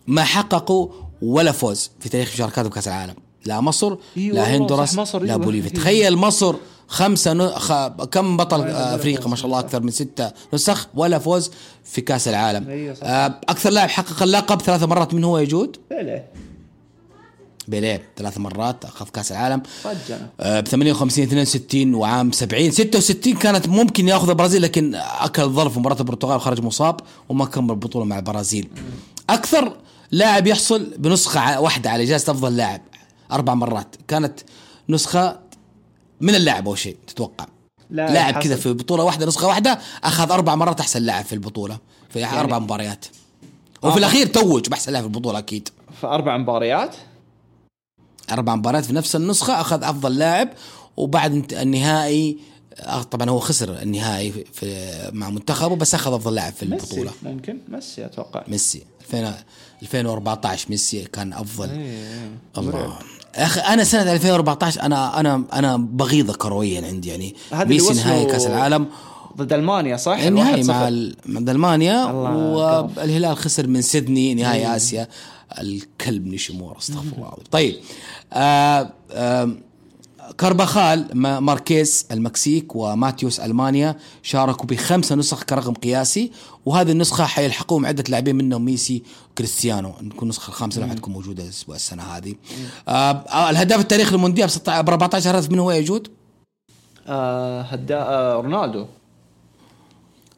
ما 0.07 0.23
حققوا 0.23 0.89
ولا 1.21 1.51
فوز 1.51 1.91
في 1.99 2.09
تاريخ 2.09 2.33
مشاركاتهم 2.33 2.69
بكاس 2.69 2.87
العالم. 2.87 3.15
لا 3.45 3.61
مصر 3.61 3.95
إي 4.17 4.29
لا 4.29 4.55
هندوراس 4.57 5.15
لا 5.15 5.21
إيوه. 5.21 5.35
بوليفيا. 5.35 5.69
إيوه. 5.71 5.81
تخيل 5.81 6.15
مصر 6.15 6.55
خمسة 6.87 7.33
ن... 7.33 7.49
خ... 7.49 7.87
كم 7.87 8.37
بطل 8.37 8.61
أفريقيا 8.67 9.27
ما 9.27 9.35
شاء 9.35 9.45
الله 9.45 9.59
أكثر 9.59 9.83
من 9.83 9.91
ستة 9.91 10.31
نسخ 10.53 10.87
ولا 10.95 11.19
فوز 11.19 11.51
في 11.83 12.01
كأس 12.01 12.27
العالم. 12.27 12.69
أيوه، 12.69 12.93
صح. 12.93 13.03
آه، 13.03 13.41
أكثر 13.49 13.69
لاعب 13.69 13.89
حقق 13.89 14.23
اللقب 14.23 14.61
ثلاث 14.61 14.83
مرات 14.83 15.13
من 15.13 15.23
هو 15.23 15.37
يجود؟ 15.37 15.77
بيليه. 15.89 16.31
بيليه. 17.67 18.09
ثلاث 18.17 18.37
مرات 18.37 18.85
أخذ 18.85 19.07
كأس 19.09 19.31
العالم. 19.31 19.61
ب 20.39 20.67
58 20.67 21.23
62 21.23 21.93
وعام 21.93 22.31
70 22.31 22.71
66 22.71 23.33
كانت 23.33 23.67
ممكن 23.67 24.07
يأخذ 24.07 24.29
البرازيل 24.29 24.61
لكن 24.61 24.95
أكل 24.95 25.43
ظرف 25.49 25.73
في 25.73 25.79
مباراة 25.79 25.99
البرتغال 25.99 26.35
وخرج 26.35 26.61
مصاب 26.61 26.99
وما 27.29 27.45
كمل 27.45 27.71
البطولة 27.71 28.05
مع 28.05 28.17
البرازيل. 28.17 28.69
أكثر 29.29 29.73
لاعب 30.11 30.47
يحصل 30.47 30.93
بنسخة 30.97 31.59
واحدة 31.59 31.89
على 31.89 32.05
جائزه 32.05 32.31
أفضل 32.31 32.57
لاعب 32.57 32.81
أربع 33.31 33.53
مرات. 33.53 33.95
كانت 34.07 34.39
نسخة 34.89 35.46
من 36.21 36.35
اللاعب 36.35 36.67
أول 36.67 36.77
شيء 36.77 36.97
تتوقع؟ 37.07 37.45
لاعب 37.89 38.11
لاعب. 38.13 38.43
كذا 38.43 38.55
في 38.55 38.73
بطولة 38.73 39.03
واحدة 39.03 39.25
نسخة 39.25 39.47
واحدة 39.47 39.79
أخذ 40.03 40.31
أربع 40.31 40.55
مرات 40.55 40.79
أحسن 40.79 41.01
لاعب 41.03 41.25
في 41.25 41.33
البطولة 41.33 41.77
في 42.09 42.19
يعني 42.19 42.39
أربع 42.39 42.59
مباريات. 42.59 43.05
وفي 43.83 43.93
آه. 43.95 43.97
الأخير 43.97 44.27
توج 44.27 44.67
بأحسن 44.69 44.91
لاعب 44.91 45.03
في 45.03 45.07
البطولة 45.07 45.39
أكيد. 45.39 45.69
في 46.01 46.07
أربع 46.07 46.37
مباريات؟ 46.37 46.95
أربع 48.31 48.55
مباريات 48.55 48.85
في 48.85 48.93
نفس 48.93 49.15
النسخة 49.15 49.61
أخذ 49.61 49.83
أفضل 49.83 50.17
لاعب 50.17 50.49
وبعد 50.97 51.53
النهائي 51.53 52.37
آه، 52.79 53.01
طبعا 53.03 53.29
هو 53.29 53.39
خسر 53.39 53.81
النهائي 53.81 54.31
في- 54.53 55.09
مع 55.13 55.29
منتخبه 55.29 55.75
بس 55.75 55.95
أخذ 55.95 56.13
أفضل 56.13 56.35
لاعب 56.35 56.53
في 56.53 56.65
ميسي 56.65 56.85
البطولة. 56.85 57.11
ممكن. 57.23 57.57
ميسي 57.69 58.05
أتوقع. 58.05 58.43
ميسي. 58.47 58.83
2000 59.01 59.33
2014 59.81 60.65
ميسي 60.69 61.03
كان 61.03 61.33
أفضل. 61.33 61.69
إيه. 61.69 62.31
الله. 62.57 62.79
يا 62.79 62.99
أخي 63.37 63.59
أنا 63.59 63.83
سنة 63.83 64.13
2014 64.13 64.81
أنا 64.81 65.19
أنا 65.19 65.43
أنا 65.53 65.77
بغيضه 65.77 66.33
كرويا 66.33 66.87
عندي 66.87 67.09
يعني. 67.09 67.35
ميسي 67.53 67.93
نهائي 67.93 68.25
كأس 68.25 68.47
العالم. 68.47 68.87
ضد 69.37 69.53
ألمانيا 69.53 69.97
صح؟ 69.97 70.17
النهائي 70.17 70.61
الواحد 70.61 70.65
مع 71.25 71.41
مع 71.41 71.51
ألمانيا. 71.51 72.05
والهلال 72.05 73.37
خسر 73.37 73.67
من 73.67 73.81
سيدني 73.81 74.33
نهائي 74.33 74.75
آسيا. 74.75 75.07
الكلب 75.59 76.27
نيشيمورا 76.27 76.77
أستغفر 76.77 77.15
الله 77.15 77.31
طيب 77.51 77.75
آه 78.33 78.93
آه 79.11 79.51
كارباخال 80.37 81.07
ما- 81.13 81.39
ماركيز 81.39 82.05
المكسيك 82.11 82.75
وماتيوس 82.75 83.39
ألمانيا 83.39 83.95
شاركوا 84.23 84.65
بخمسة 84.65 85.15
نسخ 85.15 85.43
كرقم 85.43 85.73
قياسي 85.73 86.31
وهذه 86.65 86.91
النسخة 86.91 87.25
حيلحقوهم 87.25 87.85
عدة 87.85 88.03
لاعبين 88.09 88.35
منهم 88.35 88.65
ميسي 88.65 89.03
وكريستيانو 89.31 89.91
تكون 89.91 90.23
النسخه 90.23 90.49
الخامسة 90.49 90.81
اللي 90.81 90.93
حتكون 90.93 91.13
موجودة 91.13 91.43
الأسبوع 91.43 91.75
السنة 91.75 92.03
هذه. 92.03 92.35
آه 92.87 93.11
آه، 93.11 93.49
الهداف 93.49 93.79
التاريخي 93.79 94.11
للمونديال 94.15 94.47
ب 94.47 94.51
16 94.51 94.81
ب 94.81 94.89
14 94.89 95.37
هدف 95.39 95.51
من 95.51 95.59
هو 95.59 95.71
يجود 95.71 96.07
آه 97.07 97.61
هدا 97.61 97.97
آه 98.01 98.33
رونالدو. 98.41 98.85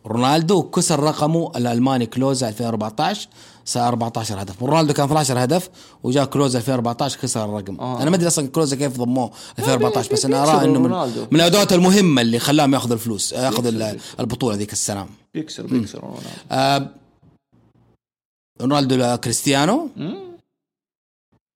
رونالدو 0.06 0.64
كسر 0.64 1.00
رقمه 1.00 1.52
الألماني 1.56 2.06
كلوزا 2.06 2.50
2014 2.50 3.28
صار 3.66 3.88
14 3.88 4.42
هدف. 4.42 4.64
رونالدو 4.64 4.94
كان 4.94 5.06
12 5.06 5.44
هدف 5.44 5.70
وجاء 6.04 6.26
كلوزا 6.26 6.60
2014 6.60 7.20
كسر 7.20 7.46
الرقم. 7.46 7.80
آه. 7.80 8.02
أنا 8.02 8.10
ما 8.10 8.16
أدري 8.16 8.28
أصلا 8.28 8.48
كلوزا 8.48 8.76
كيف 8.76 8.98
ضموه 8.98 9.32
2014 9.60 10.14
بس 10.14 10.26
أنا 10.26 10.44
أرى 10.44 10.66
إنه 10.66 10.80
من. 10.80 10.90
من 11.32 11.36
الأدوات 11.40 11.74
المهمة 11.74 12.22
اللي 12.22 12.40
خلاهم 12.40 12.74
يأخذوا 12.74 12.94
الفلوس 12.94 13.34
يأخذ 13.34 13.66
ال- 13.68 14.00
البطولة 14.20 14.56
ذيك 14.56 14.74
السنة 14.74 15.08
بيكسر 15.34 15.66
بيكسر 15.68 16.00
رونالدو. 16.00 16.28
آه 16.52 16.90
رونالدو 18.62 19.18
كريستيانو؟ 19.18 19.90
مم. 19.98 20.16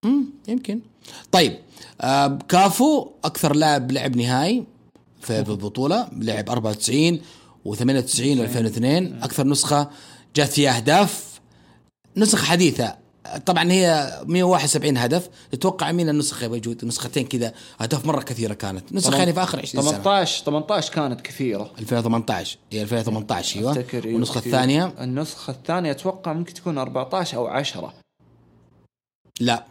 امم 0.05 0.25
يمكن. 0.47 0.79
طيب 1.31 1.57
آه 2.01 2.39
كافو 2.49 3.07
أكثر 3.23 3.55
لاعب 3.55 3.91
لعب 3.91 4.15
نهائي 4.15 4.63
في 5.21 5.39
البطولة 5.39 6.07
لعب 6.17 6.49
94 6.49 7.19
و98 7.67 8.37
و2002 8.37 9.23
أكثر 9.23 9.47
نسخة 9.47 9.89
جات 10.35 10.49
فيها 10.51 10.77
أهداف 10.77 11.32
نسخ 12.17 12.43
حديثة. 12.45 12.95
طبعا 13.45 13.71
هي 13.71 14.11
171 14.25 14.97
هدف. 14.97 15.29
تتوقع 15.51 15.91
مين 15.91 16.09
النسخة 16.09 16.47
موجود 16.47 16.85
نسختين 16.85 17.27
كذا. 17.27 17.53
أهداف 17.81 18.05
مرة 18.05 18.21
كثيرة 18.21 18.53
كانت. 18.53 18.93
نسخ 18.93 19.13
يعني 19.13 19.33
في 19.33 19.43
آخر 19.43 19.59
20 19.59 19.83
سنة. 19.83 19.91
18 19.97 20.45
18 20.45 20.93
كانت 20.93 21.21
كثيرة. 21.21 21.71
2018 21.79 22.57
هي 22.71 22.81
2018 22.81 23.59
أيوه. 23.59 23.71
أفتكر 23.71 24.07
والنسخة. 24.07 24.37
الثانية؟ 24.37 24.93
النسخة 25.01 25.51
الثانية 25.51 25.91
أتوقع 25.91 26.33
ممكن 26.33 26.53
تكون 26.53 26.77
14 26.77 27.37
أو 27.37 27.47
10 27.47 27.93
لا. 29.39 29.65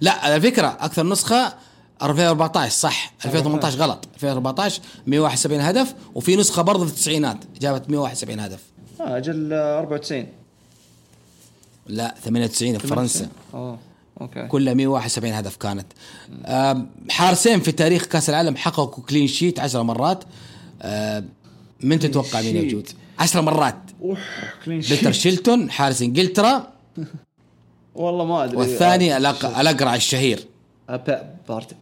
لا 0.00 0.12
على 0.12 0.40
فكرة 0.40 0.76
أكثر 0.80 1.06
نسخة 1.06 1.54
2014 2.02 2.70
صح. 2.72 3.12
2018 3.24 3.78
غلط. 3.78 4.08
2014 4.14 4.82
171 5.06 5.60
هدف. 5.60 5.94
وفي 6.14 6.36
نسخة 6.36 6.62
برضه 6.62 6.84
في 6.84 6.90
التسعينات 6.90 7.38
جابت 7.60 7.90
171 7.90 8.40
هدف. 8.40 8.60
آه 9.00 9.16
أجل 9.16 9.52
آه، 9.52 9.78
94 9.78 10.26
لا 11.86 12.14
98 12.24 12.78
في 12.78 12.86
فرنسا. 12.86 13.28
آه 13.54 13.78
okay. 14.20 14.46
كلها 14.46 14.74
171 14.74 15.32
هدف 15.32 15.56
كانت. 15.56 15.86
حارسين 17.10 17.60
في 17.60 17.72
تاريخ 17.72 18.04
كأس 18.04 18.30
العالم 18.30 18.56
حققوا 18.56 19.04
clean 19.04 19.26
sheet 19.26 19.60
10 19.60 19.82
مرات. 19.82 20.24
من 21.80 21.98
تتوقع 21.98 22.40
clean 22.40 22.52
sheet. 22.52 22.64
يا 22.64 22.70
جود 22.70 22.88
10 23.18 23.40
مرات. 23.40 23.78
بيتر 24.66 25.12
شيلتون 25.12 25.70
حارس 25.70 26.02
إنجلترا. 26.02 26.72
والله 27.94 28.24
ما 28.24 28.44
أدري. 28.44 28.56
والثاني 28.56 29.16
الأقرع 29.16 29.94
الشهير. 29.94 30.46
بارت 31.48 31.76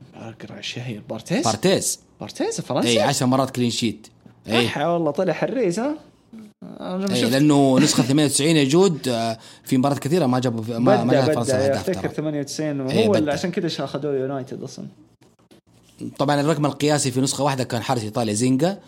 الشهير 0.58 1.02
بارتيز؟ 1.10 1.44
بارتيز. 1.44 2.00
بارتيز 2.20 2.60
اي 2.60 2.66
فرنسي 2.66 3.00
10 3.00 3.26
مرات 3.26 3.50
clean 3.50 3.70
sheet 3.70 4.06
اي 4.48 4.84
والله 4.86 5.10
طلع 5.10 5.32
حريز 5.32 5.78
ها؟ 5.78 5.88
اي 5.88 5.96
لأنه 6.62 7.78
نسخة 7.78 8.02
98 8.02 8.56
يا 8.56 8.64
جود 8.64 9.08
آه، 9.08 9.38
في 9.64 9.78
مباريات 9.78 9.98
كثيرة 10.02 10.26
ما 10.26 10.38
جابوا 10.38 10.62
في- 10.62 10.78
ما 10.78 11.04
ما 11.04 11.12
جابت 11.12 11.34
فرنسا 11.34 11.52
بدأ. 11.56 11.64
اهداف 11.64 11.88
افتكر 11.90 12.00
ترى 12.08 12.14
98 12.14 12.90
إيه، 12.90 13.08
وهو 13.08 13.14
اللي. 13.14 13.32
عشان 13.32 13.50
كذا 13.50 13.84
اخذوه 13.84 14.14
يونايتد 14.16 14.62
أصلا. 14.62 14.86
طبعا 16.18 16.40
الرقم 16.40 16.66
القياسي 16.66 17.10
في 17.10 17.20
نسخة 17.20 17.44
واحدة 17.44 17.64
كان 17.64 17.82
حارس 17.82 18.02
إيطاليا 18.02 18.34
زينجا 18.34 18.78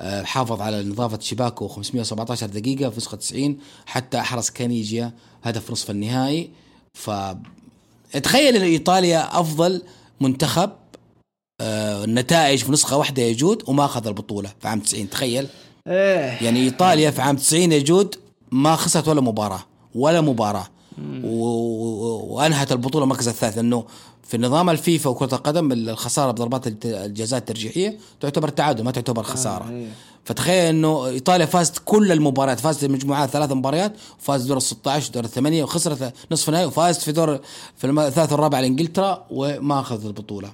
آه، 0.00 0.22
حافظ 0.22 0.60
على 0.60 0.82
نظافة 0.84 1.18
شباكه 1.20 1.68
517 1.68 2.46
دقيقة 2.46 2.90
في 2.90 2.96
نسخة 2.96 3.16
90 3.16 3.58
حتى 3.86 4.18
أحرز 4.18 4.50
كانيجيا 4.50 5.12
هدف 5.42 5.70
نصف 5.70 5.90
النهائي. 5.90 6.50
ف 6.94 7.10
تخيل 8.22 8.56
إن 8.56 8.62
إيطاليا 8.62 9.40
أفضل 9.40 9.82
منتخب 10.20 10.70
آه، 11.60 12.04
النتائج 12.04 12.58
في 12.64 12.72
نسخة 12.72 12.96
واحدة 12.96 13.22
يا 13.22 13.32
جود 13.32 13.62
وما 13.68 13.84
أخذ 13.84 14.06
البطولة 14.06 14.52
في 14.60 14.68
عام 14.68 14.80
90 14.80 15.10
تخيل. 15.10 15.46
إيه. 15.86 16.44
يعني 16.44 16.60
إيطاليا 16.60 17.10
في 17.10 17.22
عام 17.22 17.36
90 17.36 17.72
يا 17.72 17.78
جود 17.78 18.14
ما 18.50 18.76
خسرت 18.76 19.08
ولا 19.08 19.20
مباراة 19.20 19.60
ولا 19.94 20.20
مباراة. 20.20 20.66
و... 21.24 21.44
وأنهت 22.34 22.72
البطولة 22.72 23.04
المركز 23.04 23.28
الثالث 23.28 23.56
لأنه 23.56 23.84
في 24.22 24.38
نظام 24.38 24.70
الفيفا 24.70 25.10
وكرة 25.10 25.34
القدم 25.34 25.72
الخسارة 25.72 26.30
بضربات 26.30 26.84
الجزاء 26.84 27.40
الترجيحية 27.40 27.98
تعتبر 28.20 28.48
تعادل 28.48 28.84
ما 28.84 28.90
تعتبر 28.90 29.22
خسارة. 29.22 29.70
إيه. 29.70 29.86
فتخيل 30.24 30.64
إنه 30.64 31.06
إيطاليا 31.06 31.46
فازت 31.46 31.82
كل 31.84 32.12
المباريات 32.12 32.60
فازت 32.60 32.84
المجموعات 32.84 33.30
ثلاث 33.30 33.52
مباريات 33.52 33.92
وفازت 34.20 34.46
دور 34.48 34.56
ال 34.56 34.62
16 34.62 35.12
دور 35.12 35.24
الثمانية 35.24 35.64
وخسرت 35.64 36.14
نصف 36.32 36.48
النهائي 36.48 36.66
وفازت 36.66 37.02
في 37.02 37.12
دور 37.12 37.40
في 37.76 37.86
الثالث 37.90 38.32
والرابع 38.32 38.58
على 38.58 38.66
انجلترا 38.66 39.26
وما 39.30 39.80
أخذت 39.80 40.06
البطولة. 40.06 40.52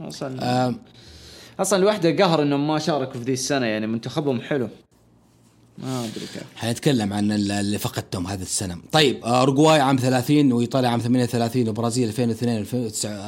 أصلا 0.00 0.66
آه 0.66 0.74
أصلا 1.60 1.78
الوحدة 1.78 2.24
قهر 2.24 2.42
إنهم 2.42 2.66
ما 2.68 2.78
شاركوا 2.78 3.12
في 3.12 3.18
ذي 3.26 3.32
السنة 3.32 3.66
يعني 3.66 3.86
منتخبهم 3.86 4.40
حلو 4.40 4.68
ما 5.78 6.00
أدري 6.00 6.10
كيف 6.34 6.42
حنتكلم 6.56 7.12
عن 7.12 7.32
ال- 7.32 7.52
اللي 7.52 7.78
فقدتهم 7.78 8.26
هذه 8.26 8.42
السنة. 8.42 8.78
طيب 8.92 9.24
آه، 9.24 9.40
اورجواي 9.40 9.80
عام 9.80 9.96
30 9.96 10.52
وإيطاليا 10.52 10.88
عام 10.88 11.00
38 11.00 11.68
وبرازيل 11.68 12.08
2002 12.08 12.56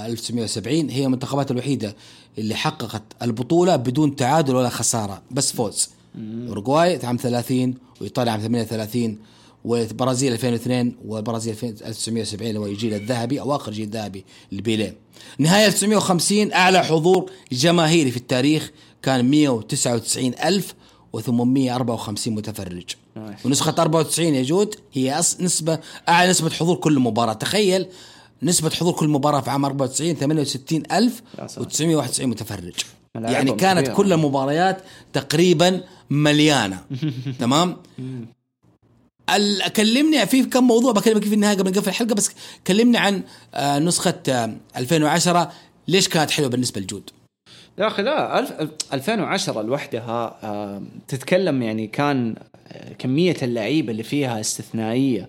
1970 0.06 0.90
هي 0.90 1.04
المنتخبات 1.04 1.50
الوحيدة 1.50 1.96
اللي 2.38 2.54
حققت 2.54 3.02
البطولة 3.22 3.76
بدون 3.76 4.16
تعادل 4.16 4.54
ولا 4.54 4.68
خسارة 4.68 5.22
بس 5.30 5.52
فوز. 5.52 5.88
اورجواي 6.48 7.06
عام 7.06 7.16
30 7.16 7.74
وإيطاليا 8.00 8.32
عام 8.32 8.40
38 8.40 9.18
وبرازيل 9.64 10.32
2002 10.32 10.92
وبرازيل 11.06 11.56
1970 11.62 12.48
اللي 12.48 12.60
هو 12.60 12.66
الجيل 12.66 12.94
الذهبي 12.94 13.40
أو 13.40 13.56
آخر 13.56 13.72
جيل 13.72 13.88
ذهبي 13.88 14.24
لبيليه. 14.52 14.96
نهاية 15.38 15.66
1950 15.66 16.52
أعلى 16.52 16.84
حضور 16.84 17.30
جماهيري 17.52 18.10
في 18.10 18.16
التاريخ 18.16 18.70
كان 19.02 19.24
199 19.30 20.32
ألف 20.44 20.74
و854 21.16 22.28
متفرج. 22.28 22.84
ونسخة 23.44 23.74
94 23.78 24.34
يا 24.34 24.42
جود 24.42 24.74
هي 24.92 25.18
أص... 25.18 25.40
نسبة 25.40 25.78
أعلى 26.08 26.30
نسبة 26.30 26.50
حضور 26.50 26.76
كل 26.76 26.98
مباراة 26.98 27.32
تخيل 27.32 27.86
نسبة 28.42 28.70
حضور 28.70 28.92
كل 28.92 29.08
مباراة 29.08 29.40
في 29.40 29.50
عام 29.50 29.64
94 29.64 30.14
68 30.14 30.82
ألف 30.92 31.22
يا 31.38 31.46
سلام. 31.46 31.68
و991 32.02 32.20
متفرج 32.20 32.74
يعني 33.14 33.52
كانت. 33.52 33.88
كل 33.88 34.12
المباريات 34.12 34.82
تقريبا 35.12 35.80
مليانة 36.10 36.80
تمام 37.40 37.76
كلمني 39.76 40.26
في 40.26 40.44
كم 40.44 40.64
موضوع 40.66 40.92
بكلمك 40.92 41.24
في 41.24 41.34
النهاية 41.34 41.56
قبل 41.56 41.70
نقفل 41.70 41.88
الحلقة 41.88 42.14
بس 42.14 42.30
كلمني 42.66 42.98
عن 42.98 43.22
آه، 43.54 43.78
نسخة 43.78 44.22
آه، 44.28 44.56
2010 44.76 45.52
ليش 45.88 46.08
كانت 46.08 46.30
حلوة 46.30 46.48
بالنسبة 46.48 46.80
لجود؟ 46.80 47.10
يا 47.78 47.86
أخي 47.86 48.02
لا 48.02 48.38
الف... 48.38 48.52
2010 48.92 49.62
لوحدها 49.62 50.38
آه، 50.42 50.82
تتكلم 51.08 51.62
يعني 51.62 51.86
كان 51.86 52.34
آه، 52.68 52.92
كمية 52.92 53.36
اللعيبة 53.42 53.92
اللي 53.92 54.02
فيها 54.02 54.40
استثنائية 54.40 55.28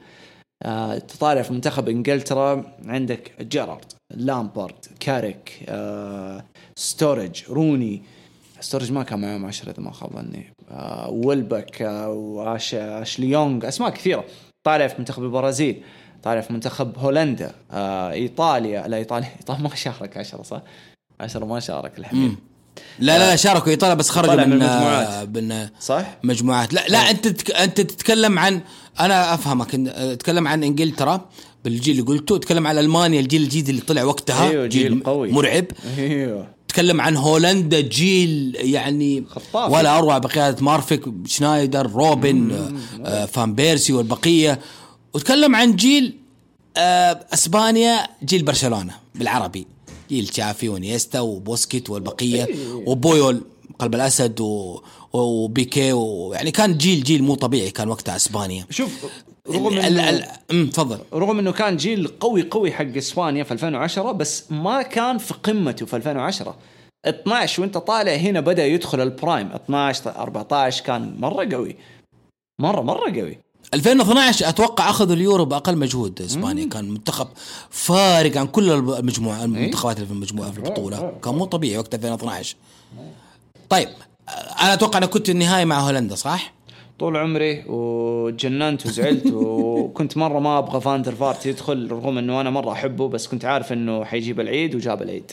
آه، 0.64 0.98
تطالع 0.98 1.42
في 1.42 1.54
منتخب 1.54 1.90
إنجلترا 1.90 2.74
عندك 2.86 3.32
جيرارد 3.42 3.86
لامبارد 4.16 4.86
كاريك 5.00 5.60
آه، 5.70 6.46
ستورج 6.76 7.44
روني 7.50 8.02
ستورج 8.62 8.92
ما 8.92 9.04
كان 9.04 9.22
معهم 9.22 9.46
10 9.46 9.70
إذا 9.70 9.84
ما 9.84 9.92
خاب 9.92 10.10
ظني. 10.16 10.54
آه، 10.72 11.10
ويلبك 11.10 11.82
آه، 11.82 12.10
واش 12.10 12.76
اشلي 12.76 13.30
يونغ 13.30 13.68
أسماء 13.68 13.90
كثيرة. 13.90 14.24
طالع 14.64 14.88
في 14.88 14.96
منتخب 15.00 15.24
البرازيل 15.24 15.84
طالع 16.24 16.42
في 16.42 16.54
منتخب 16.54 16.98
هولندا 16.98 17.52
آه، 17.72 18.12
إيطاليا. 18.12 18.88
لا 18.88 18.98
إيطاليا 18.98 19.30
إيطاليا 19.40 19.62
ما 19.62 19.76
شارك 19.76 20.18
10 20.18 20.44
صح؟ 20.44 20.62
10 21.20 21.46
ما 21.46 21.60
شارك 21.60 22.00
الحبيب. 22.00 22.36
لا 23.00 23.18
لا 23.18 23.30
لا 23.30 23.36
شاركوا 23.36 23.72
إيطاليا 23.72 23.96
بس 23.96 24.10
خرجوا 24.10 24.36
من 24.36 24.42
المجموعات. 24.54 25.08
آه، 25.08 25.24
من 25.26 25.70
صح؟ 25.80 26.18
مجموعات. 26.24 26.74
لا 26.74 26.88
لا 26.90 26.98
أنت 26.98 27.28
تك... 27.28 27.52
أنت 27.52 27.82
تتكلم 27.82 28.40
عن 28.40 28.62
أنا 29.00 29.34
أفهمك 29.34 29.72
إن- 29.72 29.90
تتكلم 29.96 30.48
عن 30.48 30.64
إنجلترا 30.64 31.30
بالجيل 31.64 32.00
اللي 32.00 32.08
قلته 32.08 32.38
تتكلم 32.38 32.68
عن 32.68 32.78
ألمانيا 32.78 33.20
الجيل 33.20 33.42
الجديد 33.42 33.70
اللي 33.70 33.82
طلع 33.82 34.04
وقتها. 34.04 34.50
أيوة، 34.50 34.68
جيل 34.68 35.04
قوي. 35.04 35.32
مرعب. 35.32 35.66
أيوه. 35.98 36.48
تتكلم 36.72 37.02
عن 37.02 37.18
هولندا 37.18 37.80
جيل 37.80 38.56
يعني 38.60 39.24
خطاف. 39.30 39.72
ولا 39.72 39.98
أروع 39.98 40.18
بقيادة 40.18 40.64
مارفيك 40.64 41.04
شنايدر 41.26 41.92
روبن 41.92 42.52
آه، 42.52 42.72
آه، 43.06 43.26
فان 43.26 43.56
بيرسي 43.56 43.94
والبقية. 43.94 44.60
وتكلم 45.14 45.56
عن 45.56 45.76
جيل 45.76 46.18
آه، 46.78 47.26
أسبانيا 47.34 48.08
جيل 48.24 48.44
برشلونة 48.44 48.94
بالعربي. 49.16 49.68
جيل 50.10 50.28
تشافي 50.28 50.70
ونيستا 50.70 51.20
وبوسكيت 51.20 51.90
والبقية 51.90 52.48
وبويول 52.86 53.42
قلب 53.80 53.96
الأسد 53.96 54.42
و... 54.42 54.82
وبيكي 55.14 55.94
ويعني 55.94 56.52
كان 56.52 56.78
جيل 56.78 57.04
جيل 57.04 57.24
مو 57.24 57.36
طبيعي 57.36 57.72
كان 57.72 57.90
وقتها 57.90 58.16
أسبانيا. 58.16 58.66
شوف 58.70 58.92
رغم 59.50 59.78
انه 59.78 60.70
تفضل. 60.70 61.00
رغم 61.14 61.40
إنه 61.40 61.52
كان 61.52 61.78
جيل 61.78 62.08
قوي 62.08 62.44
قوي 62.52 62.72
حق 62.72 62.98
إسبانيا 62.98 63.44
في 63.44 63.52
2010 63.52 64.12
بس 64.12 64.52
ما 64.52 64.82
كان 64.82 65.18
في 65.18 65.34
قمته 65.34 65.86
في 65.86 65.96
2010 65.96 66.56
12 67.06 67.62
وانت 67.62 67.78
طالع 67.78 68.16
هنا 68.16 68.40
بدأ 68.40 68.66
يدخل 68.66 69.02
ال 69.02 69.09
prime. 69.09 69.52
12 69.52 70.16
14 70.16 70.84
كان 70.84 71.16
مرة 71.20 71.50
قوي. 71.52 71.76
مره 72.62 72.82
مرة 72.82 73.12
قوي. 73.20 73.38
2012 73.74 74.50
أتوقع 74.50 74.90
اخذوا 74.90 75.16
اليورو 75.16 75.46
بأقل 75.46 75.78
مجهود. 75.78 76.22
إسبانيا 76.22 76.70
كان 76.70 76.90
منتخب 76.90 77.28
فارق 77.70 78.38
عن 78.38 78.48
كل 78.48 78.72
المجموعه 78.72 79.44
المنتخبات 79.44 79.96
اللي 79.96 80.08
في 80.08 80.14
المجموعة 80.14 80.52
في 80.52 80.58
البطولة. 80.58 81.14
كان 81.24 81.36
مو 81.36 81.46
طبيعي 81.46 81.78
وقت 81.78 81.96
2012 81.96 82.56
طيب 83.70 83.90
أنا 84.62 84.74
أتوقع 84.74 84.98
أنا 84.98 85.06
كنت 85.06 85.30
النهائي 85.30 85.66
مع 85.66 85.80
هولندا 85.80 86.16
صح؟ 86.16 86.54
طول 87.02 87.18
عمري 87.18 87.64
وتجننت 87.68 88.86
وزعلت 88.86 89.34
وكنت 89.34 90.18
مرة 90.18 90.40
ما 90.40 90.58
أبغى 90.58 90.82
فاندر 90.82 91.16
فارت 91.16 91.46
يدخل 91.46 91.92
رغم 91.92 92.18
إنه 92.18 92.42
أنا 92.42 92.50
مرة 92.50 92.72
أحبه 92.72 93.08
بس 93.10 93.28
كنت 93.28 93.46
عارف 93.46 93.74
إنه 93.74 94.04
حيجيب 94.04 94.40
العيد 94.40 94.76
وجاب 94.76 95.02
العيد. 95.02 95.32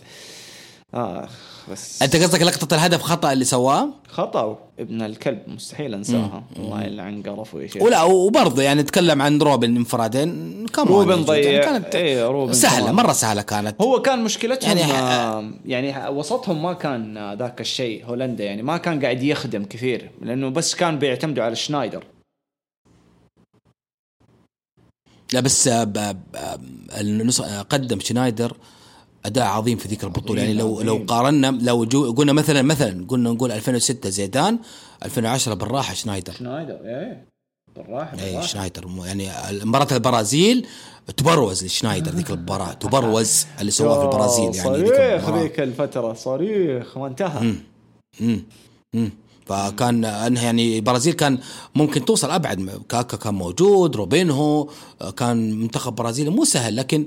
اخ 0.95 1.58
بس. 1.73 2.03
أنت 2.03 2.17
قصدك 2.17 2.43
لقطة 2.43 2.75
الهدف 2.75 3.03
خطأ 3.03 3.33
اللي 3.33 3.45
سواه؟ 3.45 3.89
خطأ. 4.09 4.59
ابن 4.79 5.03
الكلب 5.03 5.43
مستحيل 5.47 5.95
أنساها. 5.95 6.45
الله 6.57 6.83
يلعن 6.83 7.23
قرفه 7.23 7.61
يا 7.63 7.67
شيخ. 7.67 7.83
ولا 7.83 8.03
وبرضه 8.03 8.63
يعني 8.63 8.83
نتكلم 8.83 9.23
عن 9.23 9.39
روبن 9.43 9.77
انفرادين. 9.77 10.67
كمان 10.67 10.89
روبن 10.89 11.23
ضيع. 11.25 11.65
كانت 11.65 11.95
إيه 11.95 12.27
روبن 12.27 12.53
سهلة 12.53 12.83
كمان. 12.83 12.95
مرة 12.95 13.13
سهلة 13.13 13.43
كانت. 13.43 13.81
هو 13.83 14.03
كان 14.03 14.25
مشكلتهم 14.25 14.79
يعني 14.79 14.93
يعني, 15.65 15.93
ح- 15.93 15.99
يعني 15.99 16.09
وسطهم 16.17 16.63
ما 16.63 16.73
كان 16.73 17.17
آه، 17.17 17.35
ذاك 17.35 17.61
الشيء 17.61 18.05
هولندا. 18.05 18.45
يعني 18.45 18.63
ما 18.63 18.77
كان 18.77 19.01
قاعد 19.03 19.23
يخدم 19.23 19.65
كثير 19.65 20.11
لأنه 20.23 20.49
بس 20.49 20.75
كان 20.75 20.99
بيعتمدوا 20.99 21.45
على 21.45 21.57
شنايدر. 21.57 22.05
لا 25.33 25.41
بس 25.41 25.69
آه، 25.69 25.93
آه، 26.35 27.63
قدم 27.63 28.01
شنايدر 28.01 28.57
أداء 29.27 29.47
عظيم 29.47 29.79
في 29.79 29.89
ذيك 29.89 30.05
البطولة. 30.05 30.41
يعني 30.43 30.55
لو 30.55 30.81
لو. 30.81 31.05
قارنا 31.09 31.47
لو 31.63 31.85
جو 31.85 32.13
قلنا 32.13 32.33
مثلا 32.33 32.63
مثلا 32.63 33.07
قلنا 33.09 33.31
نقول 33.31 33.53
2006 33.53 34.09
زيدان 34.09 34.59
2010 35.05 35.55
بالراحة 35.55 35.95
شنايدر. 35.95 36.33
شنايدر 36.33 36.79
إيه. 36.85 37.29
بالراحة 37.77 38.13
اي 38.19 38.25
بالراحة. 38.27 38.47
شنايدر. 38.47 38.87
يعني 39.07 39.29
مباراة 39.65 39.89
البرازيل 39.93 40.67
تبروز 41.17 41.65
لشنايدر 41.65 42.11
ذيك 42.13 42.31
المباراة. 42.31 42.73
تبروز 42.83 43.47
اللي 43.61 43.71
سواه 43.71 43.99
في 43.99 44.05
البرازيل 44.05 44.55
يعني 44.57 44.87
صريخ 44.87 45.31
ذيك 45.31 45.61
الفترة 45.61 46.13
صريخ 46.13 46.99
ما 46.99 47.07
انتهى 47.07 47.55
امم 48.21 48.43
امم 48.95 49.11
فكان 49.47 50.05
إنها 50.05 50.43
يعني 50.43 50.77
البرازيل 50.79 51.13
كان 51.15 51.39
ممكن 51.75 52.05
توصل 52.05 52.31
أبعد. 52.31 52.71
كاكا 52.89 53.17
كان 53.17 53.35
موجود 53.35 53.97
روبينهو 53.97 54.69
كان 55.17 55.53
منتخب 55.61 55.95
برازيلي 55.95 56.31
مو 56.31 56.45
سهل 56.45 56.77
لكن 56.77 57.07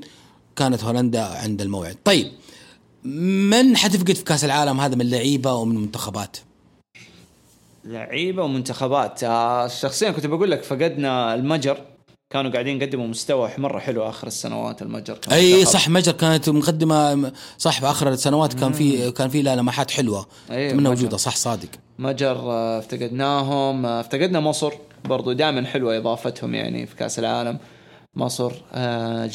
كانت 0.61 0.83
هولندا 0.83 1.23
عند 1.23 1.61
الموعد. 1.61 1.95
طيب 2.03 2.31
من 3.03 3.77
حتفقد 3.77 4.11
في 4.11 4.23
كأس 4.23 4.45
العالم 4.45 4.79
هذا 4.81 4.95
من 4.95 5.01
اللعيبه 5.01 5.53
ومن 5.53 5.75
المنتخبات 5.75 6.37
لعيبة 7.85 8.43
ومنتخبات. 8.43 9.23
آه، 9.23 9.67
شخصيا 9.67 10.11
كنت 10.11 10.25
بقول 10.25 10.51
لك 10.51 10.63
فقدنا 10.63 11.33
المجر. 11.33 11.77
كانوا 12.29 12.51
قاعدين 12.51 12.81
يقدموا 12.81 13.07
مستوى 13.07 13.49
مرة 13.57 13.79
حلو 13.79 14.09
آخر 14.09 14.27
السنوات 14.27 14.81
المجر 14.81 15.17
كان 15.17 15.33
أي. 15.33 15.65
صح 15.65 15.89
مجر 15.89 16.11
كانت 16.11 16.49
مقدمة 16.49 17.31
صح 17.57 17.79
في 17.79 17.85
آخر 17.85 18.09
السنوات 18.09 18.53
كان 18.53 18.71
في 18.71 19.11
كان 19.11 19.29
في 19.29 19.41
لها 19.41 19.55
لمحات 19.55 19.91
حلوة. 19.91 20.25
مجر. 20.49 20.89
وجوده 20.91 21.17
صح 21.17 21.35
صادق. 21.35 21.69
مجر 21.99 22.35
آه، 22.37 22.79
افتقدناهم. 22.79 23.85
آه، 23.85 23.99
افتقدنا 23.99 24.39
مصر. 24.39 24.71
برضو 25.05 25.31
دائما 25.31 25.65
حلوة 25.65 25.97
إضافتهم 25.97 26.55
يعني 26.55 26.85
في 26.85 26.95
كأس 26.95 27.19
العالم. 27.19 27.57
مصر 28.15 28.51
آه، 28.73 29.25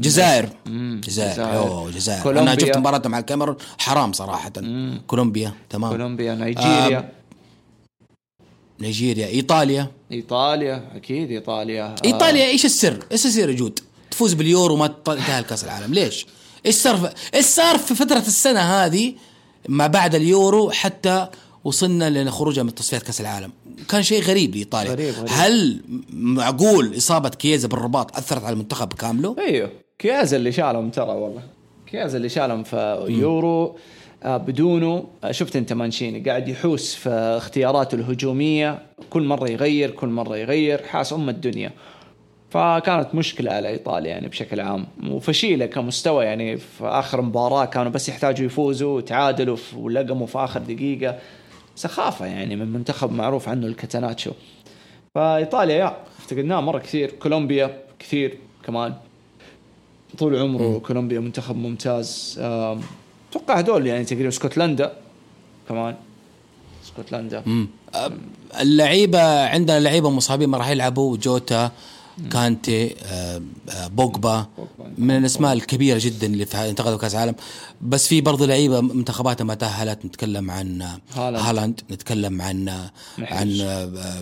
جزائر. 0.00 0.44
جزائر 0.44 0.56
مم، 0.66 1.00
جزائر. 1.04 1.32
جزائر. 1.32 1.58
اوه 1.58 1.90
جزائر. 1.90 2.22
كولومبيا. 2.22 2.52
أنا 2.52 2.60
شفت 2.60 2.76
مباراتهم 2.76 3.12
مع 3.12 3.18
الكاميرون. 3.18 3.56
حرام 3.78 4.12
صراحة. 4.12 4.52
كولومبيا. 5.06 5.54
تمام. 5.70 5.90
كولومبيا 5.90 6.34
نيجيريا. 6.34 7.12
نيجيريا. 8.80 9.26
إيطاليا. 9.26 9.90
إيطاليا. 10.12 10.90
أكيد 10.94 11.30
إيطاليا. 11.30 11.84
آه، 11.84 11.94
إيطاليا 12.04 12.44
إيش 12.46 12.64
السر؟ 12.64 13.04
إيش 13.12 13.24
يصير 13.24 13.50
يجود؟ 13.50 13.80
تفوز 14.10 14.32
باليورو 14.34 14.74
وما 14.74 14.86
تنتهي 14.86 15.42
كاس 15.42 15.64
العالم. 15.64 15.94
ليش؟ 15.94 16.26
إيش 16.66 16.74
صار 16.74 17.12
إيش 17.34 17.44
صار 17.46 17.78
في 17.78 17.94
فترة 17.94 18.18
السنة 18.18 18.60
هذه 18.60 19.14
ما 19.68 19.86
بعد 19.86 20.14
اليورو 20.14 20.70
حتى 20.70 21.26
وصلنا 21.64 22.24
لخروجها 22.24 22.62
من 22.62 22.74
تصفيات 22.74 23.02
كأس 23.02 23.20
العالم؟ 23.20 23.52
كان 23.88 24.02
شيء 24.02 24.22
غريب 24.22 24.54
لإيطاليا. 24.54 24.90
غريب- 24.92 25.14
غريب. 25.14 25.28
هل 25.32 25.82
معقول 26.12 26.96
إصابة 26.96 27.28
كييزا 27.28 27.68
بالرباط 27.68 28.16
أثرت 28.16 28.44
على 28.44 28.52
المنتخب 28.52 28.92
كامله؟ 28.92 29.36
أيوه. 29.38 29.70
كياز 29.98 30.34
اللي 30.34 30.52
شالهم 30.52 30.90
ترى 30.90 31.10
والله. 31.10 31.42
كياز 31.86 32.14
اللي 32.14 32.28
شالهم 32.28 32.62
في 32.62 33.06
يورو 33.08 33.76
آه، 34.22 34.36
بدونه 34.36 35.04
آه، 35.24 35.32
شفت 35.32 35.56
انت 35.56 35.72
مانشيني 35.72 36.20
قاعد 36.20 36.48
يحوس 36.48 36.94
في 36.94 37.08
اختياراته 37.10 37.94
الهجومية 37.94 38.78
كل 39.10 39.22
مرة 39.22 39.48
يغير 39.50 39.90
كل 39.90 40.08
مرة 40.08 40.36
يغير 40.36 40.82
حاس 40.82 41.12
أم 41.12 41.28
الدنيا. 41.28 41.70
فكانت 42.50 43.14
مشكلة 43.14 43.52
على 43.52 43.68
إيطاليا 43.68 44.10
يعني 44.10 44.28
بشكل 44.28 44.60
عام. 44.60 44.86
وفشيلة 45.10 45.66
كمستوى 45.66 46.24
يعني 46.24 46.56
في 46.56 46.84
آخر 46.84 47.22
مباراة 47.22 47.64
كانوا 47.64 47.90
بس 47.92 48.08
يحتاجوا 48.08 48.46
يفوزوا 48.46 48.96
وتعادلوا 48.96 49.56
ولقموا 49.76 50.26
في 50.26 50.38
آخر 50.38 50.60
دقيقة. 50.60 51.18
سخافة 51.74 52.26
يعني 52.26 52.56
من 52.56 52.72
منتخب 52.72 53.12
معروف 53.12 53.48
عنه 53.48 53.66
الكاتاناتشو 53.66 54.30
فإيطاليا 55.14 55.76
يا 55.76 55.96
افتقدناه 56.18 56.60
مرة 56.60 56.78
كثير. 56.78 57.10
كولومبيا 57.10 57.76
كثير 57.98 58.38
كمان. 58.64 58.94
طول 60.18 60.36
عمره 60.36 60.78
كولومبيا 60.78 61.20
منتخب 61.20 61.56
ممتاز. 61.56 62.34
أتوقع 62.38 63.58
هذول 63.58 63.86
يعني 63.86 64.04
تقريبا 64.04 64.28
اسكتلندا 64.28 64.92
كمان. 65.68 65.94
اسكتلندا. 66.84 67.42
أه، 67.94 68.12
اللعيبة 68.60 69.44
عندنا 69.48 69.80
لعيبة 69.80 70.10
مصابين 70.10 70.48
ما 70.48 70.58
راح 70.58 70.68
يلعبوا. 70.68 71.16
جوتا 71.16 71.70
كانتي 72.32 72.94
أه، 73.04 73.42
أه، 73.70 73.86
بوجبا. 73.86 74.46
من 74.98 75.16
الأسماء 75.16 75.52
الكبيرة 75.52 75.98
جدا 76.02 76.26
اللي 76.26 76.46
في 76.46 76.56
انتقلوا 76.70 76.98
كأس 76.98 77.14
العالم. 77.14 77.34
بس 77.82 78.08
في 78.08 78.20
برضه 78.20 78.46
لعيبة 78.46 78.80
منتخباتها 78.80 79.44
ما 79.44 79.54
تأهلت. 79.54 80.04
نتكلم 80.04 80.50
عن 80.50 80.82
هالاند. 81.16 81.80
نتكلم 81.90 82.42
عن 82.42 82.68
عن 83.18 83.48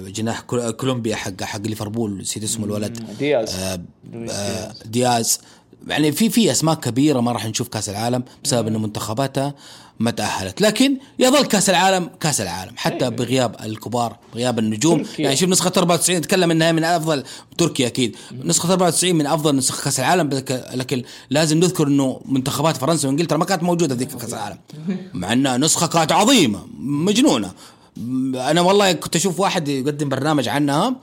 جناح 0.07 0.41
كول- 0.41 0.71
كولومبيا 0.71 1.17
حق 1.17 1.43
حق 1.43 1.61
ليفربول. 1.61 2.19
نسيت 2.19 2.43
اسمه 2.43 2.65
الولد. 2.67 3.07
دياز. 3.19 3.55
آه، 3.55 3.81
آه، 4.31 4.75
دياز. 4.85 5.41
يعني 5.89 6.13
في 6.13 6.31
في 6.31 6.51
اسماء 6.51 6.75
كبيرة 6.75 7.21
ما 7.21 7.33
راح 7.33 7.47
نشوف 7.47 7.69
كأس 7.69 7.89
العالم 7.89 8.23
بسبب 8.45 8.67
انه 8.69 8.79
منتخباتها 8.79 9.55
ما 10.01 10.11
تأهلت. 10.11 10.61
لكن 10.61 10.97
يظل 11.19 11.47
كأس 11.47 11.71
العالم 11.71 12.11
كأس 12.21 12.41
العالم. 12.41 12.73
حتى 12.77 13.11
بغياب 13.11 13.57
الكبار 13.65 14.17
بغياب 14.35 14.59
النجوم. 14.59 15.03
تركيا. 15.03 15.25
يعني 15.25 15.37
شوف 15.37 15.49
نسخة 15.49 15.73
94 15.77 16.19
نتكلم 16.19 16.51
إنها 16.51 16.73
من 16.73 16.85
أفضل 16.85 17.25
تركيا 17.59 17.87
أكيد. 17.87 18.17
نسخة 18.45 18.73
94 18.73 19.15
من 19.17 19.27
أفضل 19.27 19.57
نسخ 19.57 19.85
كأس 19.85 20.01
العالم 20.01 20.29
لك- 20.29 20.71
لكن 20.75 21.03
لازم 21.31 21.59
نذكر 21.59 21.87
إنه 21.87 22.21
منتخبات 22.25 22.77
فرنسا 22.77 23.09
وإنجلترا 23.09 23.39
ما 23.39 23.45
كانت 23.45 23.63
موجودة 23.63 23.95
ذيك 23.95 24.09
كأس 24.17 24.35
العالم. 24.35 24.59
مع 25.15 25.33
إنها 25.33 25.57
نسخة 25.57 25.87
كانت 25.87 26.13
عظيمة 26.13 26.67
مجنونة. 26.81 27.51
أنا 28.51 28.61
والله 28.61 28.93
كنت 28.93 29.17
أشوف 29.17 29.41
واحد 29.41 29.69
يقدم 29.69 30.09
برنامج 30.09 30.49
عنها. 30.49 30.97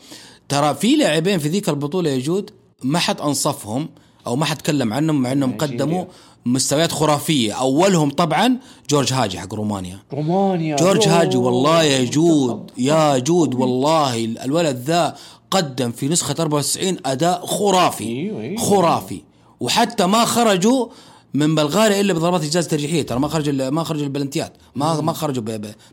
ترى 0.49 0.75
في 0.75 0.95
لاعبين 0.95 1.39
في 1.39 1.47
ذيك 1.47 1.69
البطولة 1.69 2.09
يا 2.09 2.19
جود 2.19 2.49
ما 2.83 2.99
حد 2.99 3.21
أنصفهم. 3.21 3.89
أو 4.27 4.35
ما 4.35 4.45
حد 4.45 4.57
تكلم 4.57 4.93
عنهم 4.93 5.21
مع 5.21 5.31
إنهم 5.31 5.57
قدموا 5.57 6.05
مستويات 6.45 6.91
خرافية. 6.91 7.53
أولهم 7.53 8.09
طبعا 8.09 8.57
جورج 8.89 9.13
هاجي 9.13 9.39
حق 9.39 9.53
رومانيا. 9.53 9.99
رومانيا 10.13 10.75
جورج 10.75 11.07
أوه. 11.07 11.21
هاجي 11.21 11.37
والله 11.37 11.83
يا 11.83 12.03
جود 12.03 12.71
يا 12.77 13.17
جود 13.17 13.55
والله. 13.55 14.25
الولد 14.25 14.77
ذا 14.77 15.15
قدم 15.51 15.91
في 15.91 16.07
نسخة 16.07 16.35
94 16.39 16.97
أداء 17.05 17.45
خرافي. 17.45 18.03
أيوة، 18.07 18.41
أيوة. 18.41 18.61
خرافي. 18.61 19.21
وحتى 19.59 20.05
ما 20.05 20.25
خرجوا 20.25 20.87
من 21.33 21.55
بلغاريا 21.55 22.01
إلا 22.01 22.13
بضربات 22.13 22.43
الجزاء 22.43 22.63
الترجيحيه 22.63 23.01
ترى 23.01 23.19
ما 23.19 23.27
خرجوا 23.27 23.69
ما 23.69 23.83
خرجوا 23.83 24.03
البلنتيات. 24.03 24.53
ما 24.75 25.01
ما 25.01 25.13
خرجوا 25.13 25.43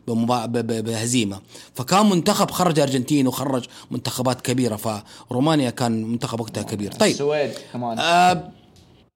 بهزيمة. 0.07 1.39
فكان 1.73 2.09
منتخب 2.09 2.51
خرج 2.51 2.79
أرجنتين 2.79 3.27
وخرج 3.27 3.65
منتخبات 3.91 4.41
كبيرة 4.41 5.03
فرومانيا 5.29 5.69
كان 5.69 6.03
منتخب 6.03 6.39
وقتها 6.39 6.63
كبير. 6.63 6.91
طيب. 6.91 7.11
السويد 7.11 7.51
كمان 7.73 7.99
آه 7.99 8.51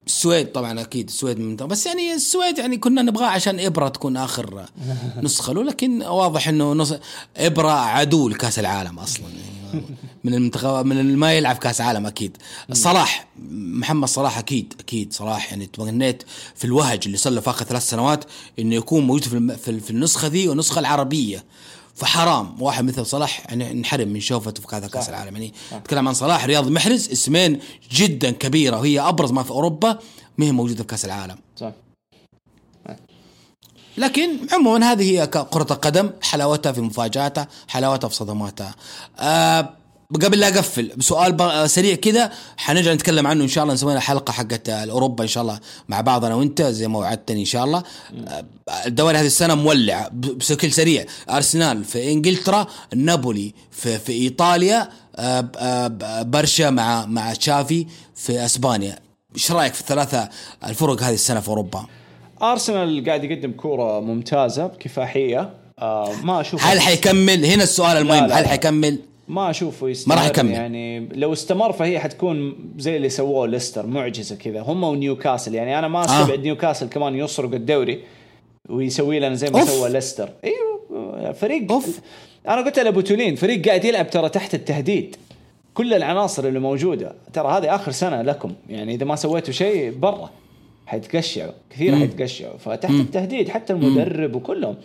السويد 0.06 0.52
طبعا 0.52 0.80
أكيد 0.80 1.08
السويد 1.08 1.38
من 1.38 1.56
بس 1.56 1.86
يعني 1.86 2.14
السويد 2.14 2.58
يعني 2.58 2.76
كنا 2.76 3.02
نبغاه 3.02 3.26
عشان 3.26 3.60
إبرة 3.60 3.88
تكون 3.88 4.16
آخر 4.16 4.66
نسخة 5.22 5.52
له 5.52 5.62
لكن 5.62 6.02
واضح 6.02 6.48
إنه 6.48 6.72
نص 6.72 6.94
إبرة 7.36 7.70
عدو 7.70 8.28
لكاس 8.28 8.58
العالم 8.58 8.98
أصلا. 8.98 9.26
يعني 9.26 9.84
من 10.24 10.34
المنتخب 10.34 10.86
من 10.86 11.16
ما 11.16 11.32
يلعب 11.32 11.56
كأس 11.56 11.80
عالم 11.80 12.06
أكيد. 12.06 12.36
صلاح 12.72 13.26
محمد 13.50 14.08
صلاح 14.08 14.38
أكيد 14.38 14.74
أكيد 14.80 15.12
صلاح. 15.12 15.50
يعني 15.52 15.66
تمنيت 15.66 16.22
في 16.54 16.64
الوهج 16.64 17.00
اللي 17.06 17.16
صار 17.16 17.32
له 17.32 17.40
في 17.40 17.50
آخر 17.50 17.64
ثلاث 17.64 17.88
سنوات 17.90 18.24
إنه 18.58 18.74
يكون 18.74 19.06
موجود 19.06 19.24
في 19.24 19.78
في 19.78 19.90
النسخة 19.90 20.28
ذي 20.28 20.48
والنسخة 20.48 20.78
العربية. 20.78 21.44
فحرام. 21.96 22.62
واحد 22.62 22.84
مثل 22.84 23.06
صلاح 23.06 23.46
يعني 23.48 23.74
نحرم 23.80 24.08
من 24.08 24.20
شوفته 24.20 24.62
في 24.62 24.76
هذا 24.76 24.88
كأس 24.88 25.08
العالم. 25.08 25.36
يعني 25.36 25.52
نتكلم 25.72 26.08
عن 26.08 26.14
صلاح 26.14 26.44
رياض 26.44 26.68
محرز 26.68 27.10
اسمين 27.10 27.60
جدا 27.92 28.30
كبيرة 28.30 28.76
وهي 28.76 29.00
أبرز 29.00 29.32
ما 29.32 29.42
في 29.42 29.50
أوروبا 29.50 29.98
ما 30.38 30.46
هي 30.46 30.52
موجودة 30.52 30.82
في 30.82 30.88
كأس 30.88 31.04
العالم. 31.04 31.38
صح. 31.56 31.72
لكن 33.98 34.30
عموما 34.52 34.92
هذه 34.92 35.10
هي 35.10 35.26
كرة 35.26 35.66
القدم 35.70 36.10
حلاوتها 36.22 36.72
في 36.72 36.80
مفاجآتها 36.80 37.48
حلاوتها 37.68 38.08
في 38.08 38.14
صدماتها. 38.14 38.74
آه 39.18 39.76
قبل 40.14 40.40
لا 40.40 40.48
أقفل 40.48 40.92
بسؤال 40.96 41.40
آه، 41.40 41.66
سريع 41.66 41.94
كذا 41.94 42.30
حنرجع 42.56 42.92
نتكلم 42.92 43.26
عنه 43.26 43.42
إن 43.44 43.48
شاء 43.48 43.64
الله 43.64 43.74
نسوي 43.74 43.92
لنا 43.92 44.00
حلقة 44.00 44.32
حقت 44.32 44.68
اوروبا 44.68 45.24
إن 45.24 45.28
شاء 45.28 45.42
الله 45.42 45.60
مع 45.88 46.00
بعض 46.00 46.24
أنا 46.24 46.34
وأنت 46.34 46.62
زي 46.62 46.88
ما 46.88 46.98
وعدتني 46.98 47.40
إن 47.40 47.44
شاء 47.44 47.64
الله. 47.64 47.82
آه 48.28 48.44
الدوري 48.86 49.18
هذه 49.18 49.26
السنة 49.26 49.54
مولع 49.54 50.08
بشكل 50.12 50.72
سريع. 50.72 51.04
أرسنال 51.30 51.84
في 51.84 52.12
إنجلترا 52.12 52.66
نابولي 52.94 53.54
في 53.70 53.98
في 53.98 54.12
إيطاليا 54.12 54.88
آه 55.16 55.50
آه 55.58 56.22
برشا 56.22 56.70
مع 56.70 57.06
مع 57.06 57.34
تشافي 57.34 57.86
في 58.14 58.44
إسبانيا. 58.44 58.98
إيش 59.34 59.52
رأيك 59.52 59.74
في 59.74 59.80
الثلاثة 59.80 60.28
الفرق 60.66 61.02
هذه 61.02 61.14
السنة 61.14 61.40
في 61.40 61.48
أوروبا؟ 61.48 61.86
أرسنال 62.42 63.04
قاعد 63.06 63.24
يقدم 63.24 63.52
كورة 63.52 64.00
ممتازة 64.00 64.66
كفاحية. 64.66 65.54
آه 65.78 66.12
ما 66.22 66.40
أشوف 66.40 66.64
هل 66.64 66.80
حيكمل؟ 66.80 67.44
هنا 67.44 67.62
السؤال 67.62 67.96
المهم 67.96 68.22
لا، 68.24 68.28
لا. 68.28 68.40
هل 68.40 68.46
حيكمل؟ 68.46 68.98
ما 69.28 69.50
أشوفه 69.50 69.88
يستمر 69.88 70.14
ما 70.14 70.20
راح 70.20 70.28
يكمل. 70.28 70.50
يعني 70.50 71.08
لو 71.12 71.32
استمر 71.32 71.72
فهي 71.72 71.98
حتكون 71.98 72.56
زي 72.78 72.96
اللي 72.96 73.08
سووه 73.08 73.46
ليستر 73.46 73.86
معجزة 73.86 74.36
كذا. 74.36 74.60
هم 74.60 74.84
ونيوكاسل 74.84 75.54
يعني 75.54 75.78
أنا 75.78 75.88
ما 75.88 76.04
استبعد 76.04 76.40
نيوكاسل 76.40 76.88
كمان 76.88 77.14
يسرق 77.14 77.54
الدوري 77.54 78.00
ويسوي 78.68 79.20
لنا 79.20 79.34
زي 79.34 79.50
ما 79.50 79.60
أوف. 79.60 79.68
سوى 79.68 79.90
ليستر. 79.90 80.30
أيوه 80.44 81.32
فريق 81.32 81.72
أوف. 81.72 82.00
أنا 82.48 82.64
قلت 82.64 82.78
لابو 82.78 83.00
تولين 83.00 83.34
فريق 83.34 83.66
قاعد 83.68 83.84
يلعب 83.84 84.10
ترى 84.10 84.28
تحت 84.28 84.54
التهديد. 84.54 85.16
كل 85.74 85.94
العناصر 85.94 86.48
اللي 86.48 86.58
موجودة. 86.60 87.14
ترى 87.32 87.48
هذه 87.48 87.74
آخر 87.74 87.92
سنة 87.92 88.22
لكم. 88.22 88.52
يعني 88.68 88.94
إذا 88.94 89.04
ما 89.04 89.16
سويتوا 89.16 89.52
شيء 89.52 89.90
برا 89.90 90.30
حيتقشعوا 90.86 91.52
كثير 91.70 91.96
حيتقشعوا. 91.96 92.58
فتحت 92.58 92.94
التهديد 92.94 93.48
حتى 93.48 93.72
المدرب 93.72 94.34
وكلهم. 94.34 94.76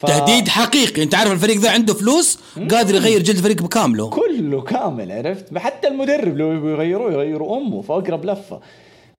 ف... 0.00 0.06
تهديد 0.06 0.48
حقيقي. 0.48 1.02
انت 1.02 1.14
عارف 1.14 1.32
الفريق 1.32 1.56
ذا 1.56 1.70
عنده 1.70 1.94
فلوس؟ 1.94 2.38
قادر 2.70 2.94
يغير 2.94 3.22
جلد 3.22 3.36
الفريق 3.36 3.62
بكامله. 3.62 4.10
كله 4.10 4.60
كامل 4.60 5.12
عرفت؟ 5.12 5.58
حتى 5.58 5.88
المدرب 5.88 6.36
لو 6.36 6.52
يبغوا 6.52 6.70
يغيروه 6.70 7.12
يغيروا 7.12 7.56
امه 7.56 7.82
في 7.82 7.92
أقرب 7.92 8.24
لفة. 8.24 8.60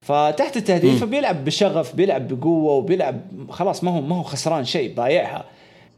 فتحت 0.00 0.56
التهديد 0.56 0.96
فبيلعب 0.96 1.44
بشغف 1.44 1.94
بيلعب 1.94 2.28
بقوة 2.28 2.72
وبيلعب 2.72 3.20
خلاص 3.50 3.84
ما 3.84 3.90
هو 3.90 4.00
ما 4.00 4.16
هو 4.16 4.22
خسران 4.22 4.64
شيء 4.64 4.94
بايعها. 4.94 5.44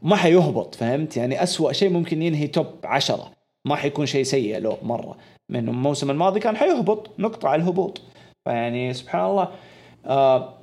ما 0.01 0.15
حيهبط 0.15 0.75
فهمت؟ 0.75 1.17
يعني 1.17 1.43
أسوأ 1.43 1.71
شيء 1.71 1.89
ممكن 1.89 2.21
ينهي 2.21 2.47
توب 2.47 2.67
عشرة. 2.83 3.31
ما 3.67 3.75
حيكون 3.75 4.05
شيء 4.05 4.23
سيء 4.23 4.57
له 4.57 4.77
مرة. 4.83 5.17
من 5.49 5.69
الموسم 5.69 6.11
الماضي 6.11 6.39
كان 6.39 6.57
حيهبط. 6.57 7.09
نقطة 7.19 7.49
على 7.49 7.61
الهبوط. 7.61 8.01
فيعني 8.45 8.93
سبحان 8.93 9.25
الله. 9.25 9.47
آه 10.05 10.53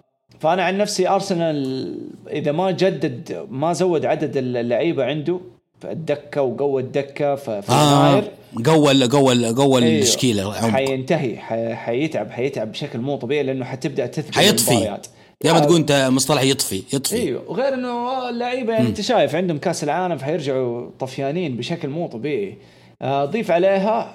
فأنا 0.43 0.62
عن 0.62 0.78
نفسي 0.78 1.09
أرسنال 1.09 1.97
إذا 2.31 2.52
ما 2.52 2.70
جدد 2.70 3.47
ما 3.51 3.73
زود 3.73 4.05
عدد 4.06 4.36
اللعيبة 4.36 5.05
عنده 5.05 5.40
في 5.81 5.93
الدكة 5.93 6.43
وقوى 6.43 6.82
الدكه 6.82 7.35
في 7.35 7.62
آه. 7.70 8.09
يناير 8.09 8.31
قوى 8.66 9.05
قوى 9.06 9.47
قوى 9.52 9.82
أيوه. 9.82 9.98
التشكيله 9.98 10.55
عمق. 10.55 10.69
حينتهي 10.70 11.36
حي- 11.36 11.74
حيتعب 11.74 12.31
حيتعب 12.31 12.73
بشكل 12.73 12.98
مو 12.98 13.16
طبيعي 13.16 13.43
لأنه 13.43 13.64
حتبدأ 13.64 14.06
تثقل 14.06 14.35
حيطفي. 14.35 14.98
زي 15.43 15.52
ما 15.52 15.59
آه، 15.59 15.60
تقول 15.64 15.77
أنت 15.77 16.09
مصطلح 16.12 16.43
يطفي 16.43 16.82
يطفي 16.93 17.16
أيوه 17.16 17.43
وغير 17.48 17.74
إنه 17.74 18.28
اللعيبة 18.28 18.73
يعني 18.73 18.89
انت 18.89 19.01
شايف 19.01 19.35
عندهم 19.35 19.59
كأس 19.59 19.85
العالم 19.85 20.16
فحيرجعوا 20.19 20.90
طفيانين 21.01 21.56
بشكل 21.56 21.89
مو 21.89 22.06
طبيعي 22.06 22.59
آه، 23.02 23.24
ضيف 23.24 23.51
عليها 23.51 24.14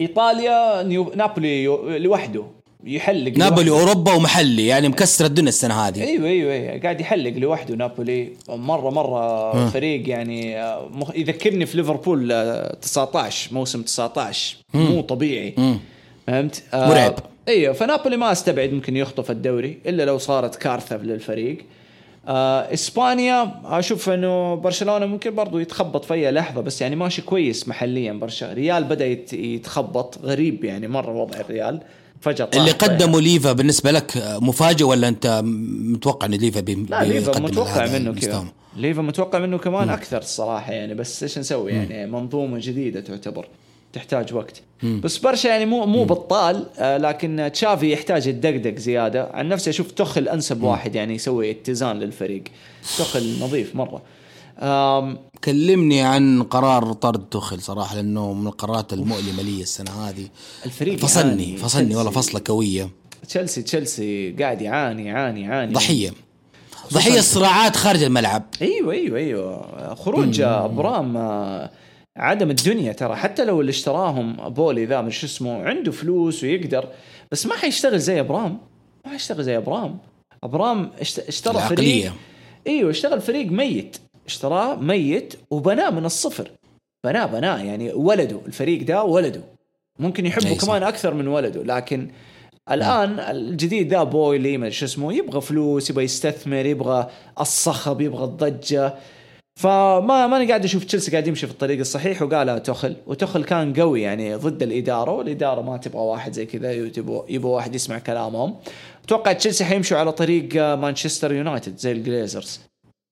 إيطاليا 0.00 0.82
نيو 0.82 1.12
نابولي 1.16 1.66
لوحده 1.98 2.44
يحلق 2.84 3.38
نابولي 3.38 3.68
لوحده. 3.68 3.82
أوروبا 3.90 4.12
ومحلي 4.12 4.66
يعني 4.66 4.88
مكسر 4.88 5.24
الدنيا 5.24 5.48
السنة 5.48 5.74
هذه 5.74 6.02
أيوه 6.02 6.26
أيوه 6.28 6.52
أيوه 6.52 6.82
قاعد 6.82 7.00
يحلق 7.00 7.32
لوحده 7.36 7.74
نابولي 7.74 8.32
مرة 8.48 8.90
مرة 8.90 9.68
فريق 9.68 10.08
يعني 10.08 10.62
آه، 10.62 10.90
يذكرني 11.14 11.66
في 11.66 11.76
ليفربول 11.76 12.32
آه، 12.32 12.74
19 12.82 13.54
موسم 13.54 13.82
19 13.82 14.56
مو 14.74 15.00
طبيعي 15.00 15.54
مم. 15.58 15.78
فهمت؟ 16.26 16.62
آه 16.74 16.88
مرعب. 16.88 17.14
أيوه 17.48 17.72
فنابولي 17.72 18.16
ما 18.16 18.32
استبعد 18.32 18.72
ممكن 18.72 18.96
يخطف 18.96 19.30
الدوري 19.30 19.78
إلا 19.86 20.02
لو 20.04 20.18
صارت 20.18 20.56
كارثة 20.56 20.96
للفريق. 20.96 21.58
آه 22.28 22.74
إسبانيا 22.74 23.52
أشوف 23.64 24.08
إنه 24.10 24.54
برشلونة 24.54 25.06
ممكن 25.06 25.34
برضو 25.34 25.58
يتخبط 25.58 26.04
في 26.04 26.14
أي 26.14 26.30
لحظة 26.30 26.60
بس 26.60 26.82
يعني 26.82 26.96
ماشي 26.96 27.22
كويس 27.22 27.68
محليا 27.68 28.12
برشا 28.12 28.52
ريال 28.52 28.84
بدأ 28.84 29.06
يت- 29.06 29.32
يتخبط 29.32 30.18
غريب 30.22 30.64
يعني 30.64 30.88
مرة 30.88 31.12
وضع 31.22 31.40
الريال 31.40 31.80
فجأة 32.20 32.50
اللي. 32.54 32.70
قدموا 32.70 33.20
ليفا 33.20 33.52
بالنسبة 33.52 33.90
لك 33.90 34.12
مفاجئ 34.40 34.84
ولا 34.84 35.08
أنت 35.08 35.40
متوقع 35.44 36.26
إن 36.26 36.34
ليفا 36.34 36.60
بي 36.60 36.86
لا 36.90 37.04
ليفا 37.04 37.40
متوقع 37.40 37.86
منه؟ 37.86 38.14
كذا. 38.14 38.44
ليفا 38.76 39.02
متوقع 39.02 39.38
منه 39.38 39.58
كمان 39.58 39.88
أكثر 39.88 40.18
الصراحة 40.18 40.72
يعني 40.72 40.94
بس 40.94 41.22
إيش 41.22 41.38
نسوي؟ 41.38 41.72
يعني 41.72 42.06
منظومة 42.06 42.58
جديدة 42.62 43.00
تعتبر 43.00 43.48
تحتاج 43.92 44.34
وقت. 44.34 44.62
بس 44.82 45.18
برشا 45.18 45.48
يعني 45.48 45.66
مو 45.66 45.86
مو 45.86 46.04
بطال 46.04 46.66
آه 46.78 46.98
لكن 46.98 47.50
تشافي 47.52 47.92
يحتاج 47.92 48.26
يدقدق 48.26 48.78
زيادة. 48.78 49.28
عن 49.32 49.48
نفسي 49.48 49.70
أشوف 49.70 49.90
تخل 49.90 50.28
أنسب 50.28 50.62
واحد 50.62 50.94
يعني 50.94 51.14
يسوي 51.14 51.50
اتزان 51.50 51.98
للفريق. 51.98 52.42
تخل 52.98 53.36
نظيف 53.40 53.76
مرة. 53.76 54.02
كلمني 55.44 56.02
عن 56.02 56.42
قرار 56.42 56.92
طرد 56.92 57.28
تخل 57.28 57.62
صراحة 57.62 57.94
لأنه 57.96 58.32
من 58.32 58.46
القرارات 58.46 58.92
المؤلمة 58.92 59.42
لي 59.42 59.62
السنة 59.62 59.90
هذه. 59.90 60.28
الفريق 60.66 60.98
فصلني 60.98 61.42
يعاني. 61.44 61.56
فصلني 61.56 61.96
والله 61.96 62.10
فصلة 62.10 62.42
قوية. 62.44 62.88
تشيلسي 63.28 63.62
تشيلسي 63.62 64.32
قاعد 64.32 64.62
يعاني 64.62 65.06
يعاني 65.06 65.40
يعاني. 65.42 65.72
ضحية. 65.74 66.10
ضحية 66.92 67.20
صراعات 67.20 67.76
خارج 67.76 68.02
الملعب. 68.02 68.42
أيوه 68.62 68.92
أيوه 68.92 69.18
أيوه. 69.18 69.94
خروج 69.94 70.40
أبرام 70.40 71.16
آه، 71.16 71.70
عدم 72.16 72.50
الدنيا 72.50 72.92
ترى. 72.92 73.16
حتى 73.16 73.44
لو 73.44 73.60
اللي 73.60 73.70
اشتراهم 73.70 74.48
بولي 74.48 74.84
ذا 74.86 75.00
مش 75.00 75.24
اسمه 75.24 75.62
عنده 75.64 75.92
فلوس 75.92 76.42
ويقدر 76.44 76.88
بس 77.32 77.46
ما 77.46 77.54
حيشتغل 77.56 77.98
زي 77.98 78.20
أبرام. 78.20 78.58
ما 79.06 79.12
حيشتغل 79.12 79.44
زي 79.44 79.56
أبرام. 79.56 79.98
أبرام 80.44 80.90
اشت- 81.00 81.18
اشترى. 81.28 81.60
فريق 81.60 82.12
أيوه 82.66 82.90
اشتغل 82.90 83.20
فريق 83.20 83.46
ميت. 83.46 83.96
اشتراه 84.28 84.74
ميت 84.74 85.34
وبناه 85.50 85.90
من 85.90 86.04
الصفر. 86.04 86.50
بناه 87.04 87.26
بناه 87.26 87.62
يعني 87.62 87.92
ولده 87.92 88.40
الفريق 88.46 88.82
ده 88.82 89.02
ولده. 89.02 89.40
ممكن 89.98 90.26
يحبه 90.26 90.54
صح. 90.54 90.66
كمان 90.66 90.82
أكثر 90.82 91.14
من 91.14 91.28
ولده 91.28 91.62
لكن 91.62 92.08
الآن 92.70 93.20
الجديد 93.20 93.94
ذا 93.94 94.02
بويلي 94.02 94.58
ما 94.58 94.70
شو 94.70 94.84
اسمه 94.84 95.12
يبغى 95.12 95.40
فلوس 95.40 95.90
يبغى 95.90 96.04
يستثمر 96.04 96.66
يبغى 96.66 97.10
الصخب 97.40 98.00
يبغى 98.00 98.24
الضجة. 98.24 98.94
فما 99.56 100.26
ماني 100.26 100.48
قاعد 100.48 100.64
أشوف 100.64 100.84
تشيلسي 100.84 101.10
قاعد 101.10 101.26
يمشي 101.26 101.46
في 101.46 101.52
الطريق 101.52 101.78
الصحيح 101.78 102.22
وقالها 102.22 102.58
تخل 102.58 102.96
وتخل 103.06 103.44
كان 103.44 103.74
قوي 103.74 104.02
يعني 104.02 104.34
ضد 104.34 104.62
الإدارة 104.62 105.10
والإدارة 105.10 105.60
ما 105.60 105.76
تبغى 105.76 106.02
واحد 106.02 106.32
زي 106.32 106.46
كذا 106.46 106.72
يبغى 107.28 107.50
واحد 107.50 107.74
يسمع 107.74 107.98
كلامهم. 107.98 108.54
أتوقع 109.04 109.32
تشيلسي 109.32 109.64
حيمشوا 109.64 109.98
على 109.98 110.12
طريق 110.12 110.56
مانشستر 110.56 111.32
يونايتد 111.32 111.76
زي 111.76 111.92
الجليزرز. 111.92 112.60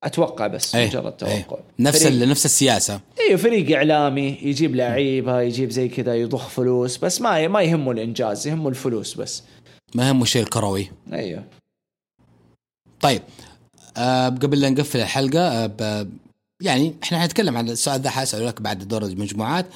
أتوقع 0.06 0.46
بس 0.46 0.74
إيه 0.74 0.86
مجرد 0.88 1.24
إيه. 1.24 1.42
توقع. 1.42 1.62
نفس 1.78 2.02
فريق- 2.02 2.22
ال- 2.22 2.28
نفس 2.28 2.44
السياسة. 2.44 3.00
أيوه 3.20 3.36
فريق 3.36 3.76
إعلامي 3.76 4.38
يجيب 4.42 4.74
لعيبة 4.76 5.40
يجيب 5.40 5.70
زي 5.70 5.88
كذا 5.88 6.14
يضخ 6.14 6.48
فلوس 6.48 6.96
بس 6.96 7.20
ما 7.20 7.48
ما 7.48 7.62
يهمه 7.62 7.92
الإنجاز 7.92 8.46
يهمه 8.46 8.68
الفلوس 8.68 9.14
بس. 9.14 9.42
ما 9.94 10.10
هم 10.10 10.22
الشيء 10.22 10.42
الكروي. 10.42 10.90
أيوه. 11.12 11.44
طيب 13.00 13.22
آه 13.96 14.28
قبل 14.28 14.60
لا 14.60 14.70
نقفل 14.70 15.00
الحلقة 15.00 15.40
آه 15.80 16.06
يعني 16.60 16.94
إحنا 17.02 17.20
حنتكلم 17.20 17.56
عن 17.56 17.68
السؤال 17.68 18.00
ذا 18.00 18.10
حأسأله 18.10 18.46
لك 18.46 18.62
بعد 18.62 18.88
دور 18.88 19.02
المجموعات. 19.04 19.66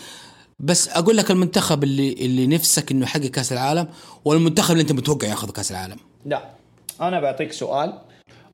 بس 0.58 0.88
أقول 0.88 1.16
لك 1.16 1.30
المنتخب 1.30 1.84
اللي 1.84 2.12
اللي 2.12 2.46
نفسك 2.46 2.90
إنه 2.90 3.02
يحقق 3.02 3.26
كأس 3.26 3.52
العالم 3.52 3.88
والمنتخب 4.24 4.72
اللي 4.72 4.82
أنت 4.82 4.92
متوقع 4.92 5.28
ياخذ 5.28 5.50
كأس 5.50 5.70
العالم. 5.70 5.96
لا 6.26 6.50
أنا 7.00 7.20
بعطيك 7.20 7.52
سؤال. 7.52 7.98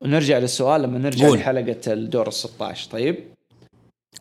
ونرجع 0.01 0.39
للسؤال 0.39 0.82
لما 0.82 0.98
نرجع 0.98 1.27
قول. 1.28 1.39
لحلقة 1.39 1.93
الدور 1.93 2.28
ال 2.28 2.32
16 2.32 2.90
طيب. 2.90 3.35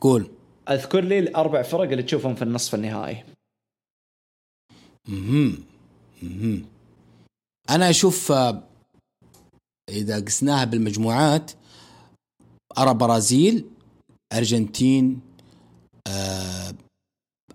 قول. 0.02 0.28
أذكر 0.70 1.02
لي 1.02 1.20
الأربع 1.20 1.62
فرق 1.62 1.82
اللي 1.90 2.04
تشوفهم 2.04 2.36
في 2.36 2.42
النصف 2.42 2.76
النهائي. 2.76 3.24
مهم. 5.08 5.64
مهم. 6.24 6.66
أنا 7.70 7.90
أشوف 7.90 8.32
آه، 8.32 8.64
إذا 9.90 10.20
قسناها 10.20 10.66
بالمجموعات 10.66 11.52
أرى 12.78 12.94
برازيل 12.94 13.66
أرجنتين 14.34 15.22
آه، 16.08 16.74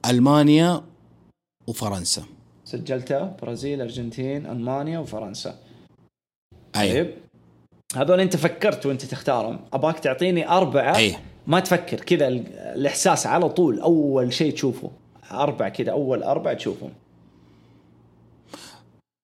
ألمانيا 0.07 0.85
وفرنسا. 1.67 2.25
سجلتها؟ 2.65 3.37
برازيل 3.43 3.81
أرجنتين 3.81 4.47
ألمانيا 4.47 4.99
وفرنسا. 4.99 5.59
أيوه. 6.77 6.95
طيب. 6.95 7.15
هذول 7.97 8.21
انت 8.21 8.37
فكرت 8.37 8.87
وانت 8.87 9.05
تختارهم. 9.05 9.61
أباك 9.73 9.99
تعطيني 9.99 10.49
أربعة. 10.49 10.97
أي. 10.97 11.17
ما 11.47 11.61
تفكر 11.61 12.01
كذا 12.01 12.29
ال- 12.29 12.47
الإحساس 12.59 13.27
على 13.27 13.49
طول 13.49 13.81
أول 13.81 14.33
شيء 14.33 14.53
تشوفه. 14.53 14.91
أربع 15.33 15.69
كذا 15.69 15.93
أول 15.93 16.23
أربع 16.23 16.53
تشوفهم. 16.55 16.91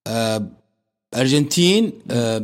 آه، 0.08 0.42
أرجنتين 1.16 1.92
آه، 2.10 2.42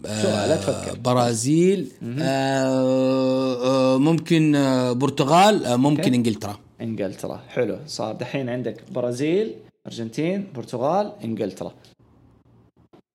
بسرعة 0.00 0.46
لا 0.46 0.56
تفكر. 0.56 0.98
برازيل 0.98 1.92
آه، 2.20 3.94
آه، 3.94 3.98
ممكن 3.98 4.54
آه، 4.54 4.92
برتغال 4.92 5.64
آه، 5.66 5.76
ممكن 5.76 6.02
okay. 6.02 6.16
إنجلترا. 6.16 6.56
إنجلترا. 6.80 7.40
حلو. 7.48 7.78
صار 7.86 8.14
دحين 8.14 8.48
عندك 8.48 8.82
برازيل 8.92 9.54
أرجنتين 9.86 10.46
برتغال 10.54 11.12
إنجلترا. 11.24 11.72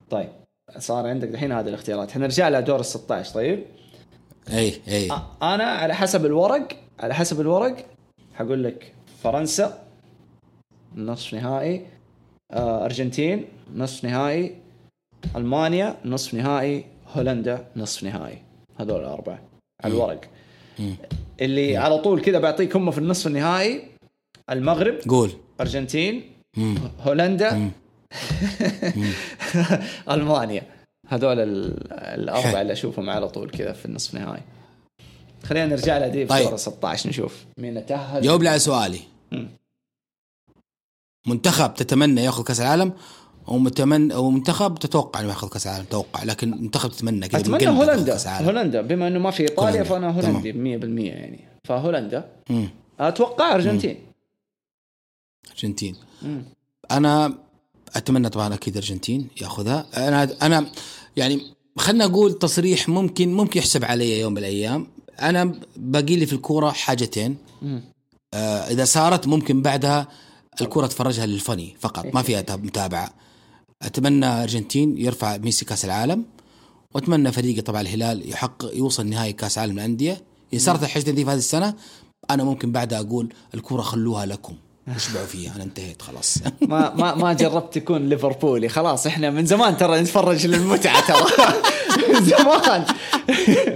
طيب. 0.09 0.29
صار 0.77 1.07
عندك 1.07 1.27
دحين 1.27 1.51
هذه 1.51 1.67
الاختيارات. 1.67 2.11
حنرجع 2.11 2.49
لها 2.49 2.59
دور 2.59 2.79
ال 2.79 2.85
16 2.85 3.33
طيب؟ 3.33 3.63
إي 4.49 4.73
إي. 4.87 5.11
أنا 5.41 5.63
على 5.63 5.95
حسب 5.95 6.25
الورق 6.25 6.67
على 6.99 7.13
حسب 7.13 7.41
الورق 7.41 7.85
حقول 8.33 8.63
لك 8.63 8.93
فرنسا 9.23 9.83
نصف 10.95 11.33
نهائي 11.33 11.85
آه، 12.51 12.85
أرجنتين 12.85 13.45
نصف 13.75 14.03
نهائي 14.03 14.55
ألمانيا 15.35 15.95
نصف 16.05 16.33
نهائي 16.33 16.85
هولندا 17.13 17.65
نصف 17.75 18.03
نهائي. 18.03 18.37
هذول 18.79 18.99
الأربعة 18.99 19.39
على 19.83 19.93
الورق. 19.93 20.21
اللي 21.41 21.77
على 21.77 21.97
طول 21.97 22.21
كذا 22.21 22.39
بعطيك 22.39 22.75
هم 22.75 22.91
في 22.91 22.97
النصف 22.97 23.27
النهائي 23.27 23.83
المغرب 24.49 24.95
قول. 25.09 25.31
أرجنتين. 25.61 26.31
هولندا 26.99 27.71
المانيا. 30.11 30.63
هذول 31.07 31.39
ال- 31.39 31.93
الأربعة. 31.93 32.61
اللي 32.61 32.73
أشوفهم 32.73 33.09
على 33.09 33.29
طول 33.29 33.49
كذا 33.49 33.73
في 33.73 33.85
النصف 33.85 34.15
النهائي 34.15 34.41
خلينا 35.43 35.65
نرجع 35.65 35.97
لها 35.97 36.07
دي 36.07 36.25
في 36.25 36.29
طيب. 36.29 36.47
دور 36.47 36.57
16 36.57 37.09
نشوف. 37.09 37.45
مين 37.57 37.85
تاهل 37.85 38.21
جاوب 38.21 38.43
لي 38.43 38.49
على 38.49 38.59
سؤالي. 38.59 38.99
مم. 39.31 39.47
منتخب 41.27 41.73
تتمنى 41.73 42.23
ياخذ 42.23 42.43
كأس 42.43 42.61
العالم؟ 42.61 42.93
ومتمنى 43.47 44.15
ومنتخب 44.15 44.75
تتوقع 44.79 45.19
إنه 45.19 45.29
ياخذ 45.29 45.49
كأس 45.49 45.67
العالم 45.67 45.85
توقع. 45.85 46.23
لكن 46.23 46.51
منتخب 46.51 46.89
تتمنى 46.91 47.27
كذا 47.27 47.47
من 47.47 47.55
اتمنى 47.55 47.79
هولندا. 47.79 48.17
هولندا. 48.27 48.81
بما 48.81 49.07
إنه 49.07 49.19
ما 49.19 49.31
في 49.31 49.43
إيطاليا 49.43 49.71
هولندا. 49.83 49.89
فأنا. 49.89 50.09
هولندي 50.11 50.53
100% 50.53 51.07
يعني. 51.07 51.39
فهولندا. 51.63 52.29
مم. 52.49 52.69
أتوقع 52.99 53.55
أرجنتين. 53.55 53.97
أرجنتين. 55.51 55.95
مم. 56.21 56.43
أنا 56.91 57.33
أتمنى 57.95 58.29
طبعا 58.29 58.53
أكيد 58.53 58.77
ارجنتين 58.77 59.27
يأخذها. 59.41 60.07
أنا 60.07 60.45
أنا 60.45 60.71
يعني 61.17 61.41
خلنا 61.77 62.05
أقول 62.05 62.33
تصريح 62.39 62.89
ممكن 62.89 63.33
ممكن 63.33 63.59
يحسب 63.59 63.85
علي 63.85 64.19
يوم 64.19 64.31
من 64.31 64.37
الأيام. 64.37 64.87
أنا 65.21 65.59
باقي 65.77 66.15
لي 66.15 66.25
في 66.25 66.33
الكورة 66.33 66.71
حاجتين. 66.71 67.37
آه 68.33 68.71
إذا 68.71 68.85
صارت 68.85 69.27
ممكن 69.27 69.61
بعدها 69.61 70.07
الكره 70.61 70.85
اتفرجها 70.85 71.25
للفني 71.25 71.75
فقط 71.79 72.05
ما 72.13 72.21
فيها 72.21 72.41
تاب- 72.41 72.63
متابعة. 72.65 73.13
أتمنى 73.81 74.25
أرجنتين 74.25 74.97
يرفع 74.97 75.37
ميسي 75.37 75.65
كأس 75.65 75.85
العالم 75.85 76.25
وأتمنى 76.95 77.31
فريقي 77.31 77.61
طبعا 77.61 77.81
الهلال 77.81 78.29
يحقق 78.29 78.71
يوصل 78.77 79.07
نهائي 79.07 79.33
كأس 79.33 79.57
عالم 79.57 79.79
الانديه 79.79 80.21
إذا 80.53 80.61
صارت 80.61 80.83
الحاجتين 80.83 81.15
دي 81.15 81.25
في 81.25 81.31
هذه 81.31 81.37
السنة 81.37 81.73
أنا 82.29 82.43
ممكن 82.43 82.71
بعدها 82.71 82.99
أقول 82.99 83.33
الكره 83.53 83.81
خلوها 83.81 84.25
لكم. 84.25 84.53
اشبعوا 84.87 85.25
فيها 85.25 85.55
أنا 85.55 85.63
انتهيت 85.63 86.01
خلاص. 86.01 86.37
ما 86.61 86.93
ما 86.95 87.15
ما 87.15 87.33
جربت 87.33 87.73
تكون 87.77 88.09
ليفربولي. 88.09 88.69
خلاص 88.69 89.07
إحنا 89.07 89.29
من 89.29 89.45
زمان 89.45 89.77
ترى 89.77 90.01
نتفرج 90.01 90.47
للمتعة 90.47 91.07
ترى. 91.07 91.25
من 92.13 92.25
زمان. 92.25 92.85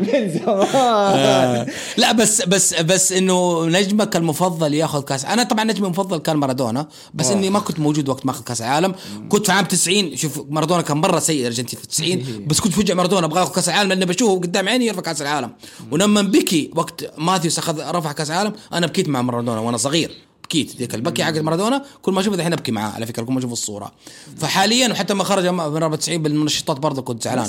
من 0.02 0.30
زمان. 0.30 1.68
لا 1.98 2.11
بس 2.11 2.41
بس 2.41 2.73
بس 2.73 3.11
إنه 3.11 3.65
نجمك 3.65 4.15
المفضل 4.15 4.73
ياخذ 4.73 5.02
كاس 5.02 5.26
أنا 5.26 5.44
طبعا 5.44 5.64
نجمي 5.64 5.86
المفضل 5.86 6.18
كان 6.18 6.38
مارادونا 6.38 6.88
بس 7.14 7.32
إني 7.32 7.49
ما 7.49 7.60
كنت 7.60 7.80
موجود 7.80 8.10
وقت 8.10 8.26
ما 8.26 8.32
أخذ 8.32 8.44
كاس 8.44 8.61
العالم. 8.61 8.95
كنت 9.30 9.45
في 9.45 9.52
عام 9.52 9.65
90 9.65 10.15
شوف 10.15 10.41
مارادونا 10.49 10.82
كان 10.82 10.98
مرة 10.98 11.19
سيء 11.19 11.40
الأرجنتين 11.41 11.80
في 11.80 11.88
90 11.88 12.23
بس 12.48 12.60
كنت 12.60 12.73
فجأة 12.73 12.95
مارادونا 12.95 13.26
أبغى 13.26 13.40
ياخذ 13.40 13.53
كاس 13.53 13.69
العالم 13.69 13.90
لأني 13.90 14.06
بشوفه 14.06 14.36
قدام 14.40 14.69
عيني 14.69 14.86
يرفع 14.86 15.02
كاس 15.02 15.22
العالم. 15.22 15.52
ولما 15.91 16.22
بكي 16.22 16.72
وقت 16.76 17.14
ماثيوس 17.18 17.60
أخذ 17.60 17.91
رفع 17.91 18.11
كاس 18.11 18.32
العالم 18.32 18.53
أنا 18.73 18.88
بكيت 18.88 19.10
مع 19.10 19.22
مارادونا 19.22 19.60
وأنا 19.60 19.77
صغير. 19.77 20.11
بكيت 20.45 20.76
ذيك 20.76 20.95
البكي 20.95 21.23
حق 21.23 21.38
مارادونا 21.38 21.85
كل 22.01 22.11
ما 22.13 22.19
اشوفه 22.22 22.35
الحين 22.35 22.53
ابكي 22.53 22.72
معاه 22.72 22.91
على 22.91 23.05
فكرة 23.05 23.23
كل 23.23 23.34
ما 23.34 23.39
أشوف 23.39 23.51
الصورة. 23.51 23.91
فحاليا 24.38 24.88
وحتى 24.91 25.13
ما 25.13 25.23
خرج 25.23 25.47
من 25.47 25.59
94 25.59 26.17
بالمنشطات 26.23 26.80
برضه 26.80 27.01
كنت 27.01 27.23
زعلان. 27.23 27.43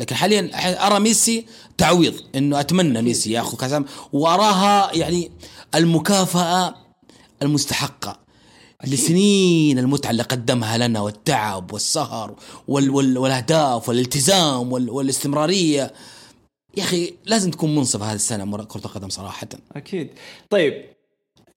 لكن 0.00 0.14
حاليا 0.14 0.50
أرى 0.86 1.00
ميسي 1.00 1.46
تعويض 1.78 2.14
إنه 2.34 2.60
أتمنى 2.60 3.02
ميسي 3.02 3.32
ياخذ 3.32 3.56
كاس 3.58 3.82
وأراها 4.12 4.92
يعني 4.94 5.30
المكافأة 5.74 6.74
المستحقة 7.42 8.18
لسنين 8.84 9.78
المتعه 9.78 10.10
اللي 10.10 10.22
قدمها 10.22 10.78
لنا 10.78 11.00
والتعب 11.00 11.72
والسهر 11.72 12.34
وال 12.68 12.90
وال 12.90 13.18
والأهداف 13.18 13.88
والالتزام 13.88 14.72
وال 14.72 14.90
والاستمرارية. 14.90 15.92
يا 16.76 16.82
أخي 16.82 17.14
لازم 17.26 17.50
تكون 17.50 17.74
منصف 17.74 18.02
هذه 18.02 18.14
السنة 18.14 18.44
مر- 18.44 18.64
كرة 18.64 18.84
القدم 18.86 19.08
صراحة. 19.08 19.48
أكيد. 19.76 20.10
طيب 20.50 20.84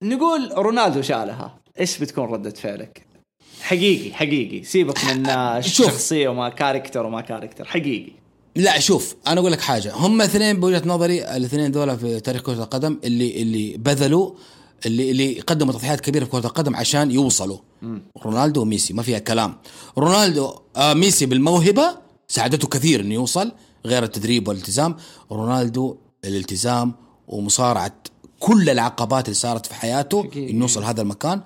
نقول 0.02 0.52
رونالدو 0.56 1.02
شالها. 1.02 1.58
إيش 1.80 1.98
بتكون 1.98 2.24
ردة 2.24 2.50
فعلك؟ 2.50 3.06
حقيقي 3.60 4.14
حقيقي. 4.14 4.64
سيبك 4.64 5.04
من. 5.04 5.26
شخصيه 5.60 6.28
وما 6.28 6.48
character 6.48 7.06
وما 7.06 7.20
character 7.20 7.64
حقيقي. 7.64 8.12
لا 8.56 8.78
شوف 8.78 9.16
أنا 9.26 9.40
أقول 9.40 9.52
لك 9.52 9.60
حاجة. 9.60 9.94
هم 9.94 10.22
اثنين 10.22 10.60
بوجهة 10.60 10.82
نظري 10.86 11.36
الاثنين 11.36 11.72
دول 11.72 11.98
في 11.98 12.20
تاريخ 12.20 12.42
كرة 12.42 12.52
القدم 12.52 12.98
اللي 13.04 13.42
اللي 13.42 13.76
بذلوا 13.76 14.32
اللي 14.86 15.10
اللي 15.10 15.40
قدموا 15.40 15.72
تضحيات 15.72 16.00
كبيرة 16.00 16.24
في 16.24 16.30
كرة 16.30 16.46
القدم 16.46 16.76
عشان 16.76 17.10
يوصلوا. 17.10 17.58
رونالدو 18.22 18.60
وميسي 18.62 18.94
ما 18.94 19.02
فيها 19.02 19.18
كلام. 19.18 19.56
رونالدو 19.98 20.54
آه 20.76 20.94
ميسي 20.94 21.26
بالموهبة 21.26 21.96
ساعدته 22.28 22.68
كثير 22.68 23.00
إنه 23.00 23.14
يوصل 23.14 23.52
غير 23.86 24.02
التدريب 24.02 24.48
والالتزام. 24.48 24.96
رونالدو 25.32 25.96
الالتزام 26.24 26.94
ومصارعة 27.28 27.94
كل 28.40 28.70
العقبات 28.70 29.24
اللي 29.24 29.34
صارت 29.34 29.66
في 29.66 29.74
حياته 29.74 30.22
حقيقي. 30.22 30.50
إنه 30.50 30.60
يوصل 30.60 30.84
هذا 30.84 31.02
المكان. 31.02 31.40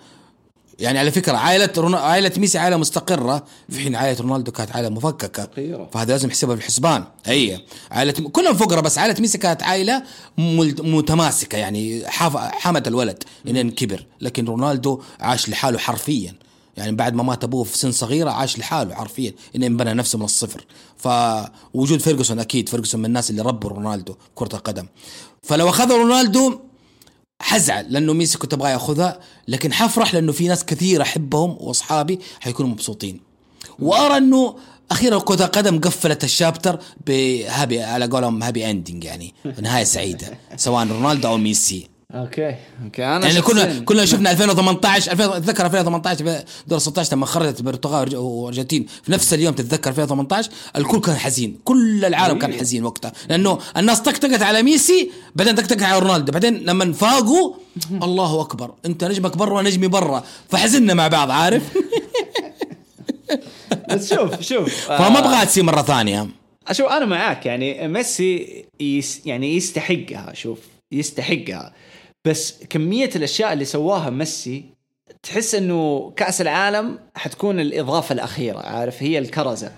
يعني 0.79 0.99
على 0.99 1.11
فكرة 1.11 1.37
عائلة 1.37 1.71
رونا... 1.77 1.99
عائلة 1.99 2.33
ميسي 2.37 2.59
عائلة 2.59 2.77
مستقرة. 2.77 3.45
في 3.71 3.81
حين 3.81 3.97
عائلة 3.97 4.21
رونالدو 4.21 4.53
كانت 4.53 4.73
عائلة 4.73 4.89
مفككة. 4.89 5.43
فقيرة. 5.43 5.89
فهذا 5.93 6.13
لازم 6.13 6.29
يحسبها 6.29 6.57
في 6.57 6.61
الحسبان 6.61 7.05
هي. 7.25 7.61
عائلة 7.91 8.13
كلهم 8.13 8.55
فقراء 8.55 8.83
بس 8.83 8.99
عائلة 8.99 9.17
ميسي 9.21 9.39
كانت 9.39 9.63
عائلة 9.63 10.03
مل- 10.39 10.77
متماسكة. 10.79 11.59
يعني 11.59 12.09
حاف... 12.09 12.37
حمد 12.37 12.87
الولد 12.87 13.25
لين 13.45 13.71
كبر. 13.71 14.07
لكن 14.21 14.45
رونالدو 14.45 15.03
عاش 15.21 15.49
لحاله 15.49 15.79
حرفيا. 15.79 16.35
يعني 16.77 16.93
بعد 16.97 17.15
ما 17.15 17.23
مات 17.23 17.45
أبوه 17.45 17.65
في 17.65 17.79
سن 17.79 17.93
صغيرة 17.93 18.31
عاش 18.31 18.59
لحاله 18.59 18.95
حرفيا 18.95 19.33
انه 19.57 19.69
بنى 19.69 19.95
نفسه 19.95 20.19
من 20.19 20.25
الصفر. 20.25 20.65
فوجود 20.97 22.01
فيرجسون 22.01 22.39
أكيد 22.39 22.69
فيرجسون 22.69 23.01
من 23.01 23.07
الناس 23.07 23.31
اللي 23.31 23.43
ربوا 23.43 23.71
رونالدو 23.71 24.15
كرة 24.35 24.57
القدم. 24.57 24.87
فلو 25.43 25.69
أخذ 25.69 25.93
رونالدو 25.93 26.61
حزعل 27.43 27.93
لأنه 27.93 28.13
ميسي 28.13 28.39
كنت 28.39 28.53
أبغاه 28.55 28.71
يأخذها 28.71 29.21
لكن 29.49 29.73
حفرح 29.73 30.15
لأنه 30.15 30.33
في 30.33 30.49
ناس 30.49 30.65
كثير 30.65 31.03
أحبهم 31.03 31.57
وأصحابي 31.61 32.19
حيكونوا 32.41 32.71
مبسوطين. 32.71 33.21
وأرى 33.79 34.17
أنه 34.17 34.57
أخيرا 34.91 35.19
كرة 35.19 35.45
القدم 35.45 35.81
قفلت 35.81 36.25
ال 36.25 36.32
chapter 36.32 36.79
ب 37.07 37.20
happy 37.20 37.83
على 37.83 38.07
قولهم 38.07 38.43
happy 38.43 38.71
ending 38.71 39.05
يعني 39.05 39.35
نهاية 39.63 39.85
سعيدة 39.85 40.39
سواء 40.57 40.87
رونالدو 40.87 41.29
أو 41.29 41.37
ميسي. 41.37 41.89
okay. 42.15 42.55
okay 42.85 43.05
أنا 43.05 43.27
يعني 43.27 43.43
شخصياً- 43.43 43.83
كنا 43.85 44.05
شفنا 44.05 44.31
2018 44.31 45.13
2000 45.13 45.37
أتذكر 45.37 45.67
2018 45.67 46.25
في 46.25 46.45
دور 46.67 46.79
16 46.79 47.17
لما 47.17 47.27
خرجت 47.27 47.59
البرتغال 47.61 48.17
والارجنتين 48.17 48.87
في 49.03 49.13
نفس 49.13 49.35
اليوم 49.35 49.55
تتذكر 49.55 49.91
2018 49.91 50.51
الكل 50.77 51.01
كان 51.01 51.17
حزين. 51.17 51.59
كل 51.65 52.05
العالم 52.05 52.39
كان 52.39 52.53
حزين 52.55 52.85
وقتها. 52.85 53.13
لأنه 53.29 53.59
الناس 53.77 54.01
طقطقت 54.01 54.43
على 54.43 54.63
ميسي 54.63 55.11
بعدين 55.35 55.55
طقطقت 55.55 55.83
على 55.83 55.99
رونالدو. 55.99 56.33
بعدين 56.33 56.55
لما 56.57 56.93
فاقوا 56.93 57.55
الله 58.07 58.41
أكبر. 58.41 58.75
أنت 58.87 59.05
نجمك 59.05 59.37
برا 59.37 59.59
ونجمي 59.59 59.87
برا. 59.87 60.25
فحزنا 60.49 60.95
مع 60.95 61.09
بعض 61.09 61.31
عارف؟ 61.31 61.63
بس 63.91 64.15
شوف 64.15 64.41
شوف 64.41 64.75
فما 64.87 65.17
آه، 65.17 65.19
ابغاها 65.19 65.45
تصير 65.45 65.65
مرة 65.65 65.83
ثانية. 65.83 66.29
شوف 66.73 66.87
أنا 66.87 67.05
معاك. 67.05 67.47
يعني 67.47 67.89
ميسي 67.89 68.65
yes 68.81 69.21
يعني 69.27 69.57
يستحقها 69.57 70.33
شوف 70.35 70.59
يستحقها. 70.93 71.73
بس 72.25 72.55
كمية 72.71 73.11
الأشياء 73.17 73.53
اللي 73.53 73.65
سواها 73.65 74.11
ميسي 74.11 74.65
تحس 75.23 75.55
إنه 75.55 76.13
كأس 76.17 76.41
العالم 76.41 76.99
حتكون 77.15 77.61
الإضافة 77.61 78.13
الأخيرة 78.13 78.59
عارف 78.59 79.03
هي 79.03 79.19
الكرزة 79.19 79.73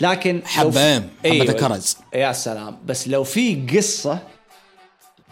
لكن 0.00 0.36
إيه؟ 0.36 0.44
حبة 0.44 1.02
أيوة. 1.24 1.44
الكرز. 1.44 1.96
يا 2.14 2.32
سلام 2.32 2.78
بس 2.86 3.08
لو 3.08 3.24
في 3.24 3.66
قصة 3.76 4.18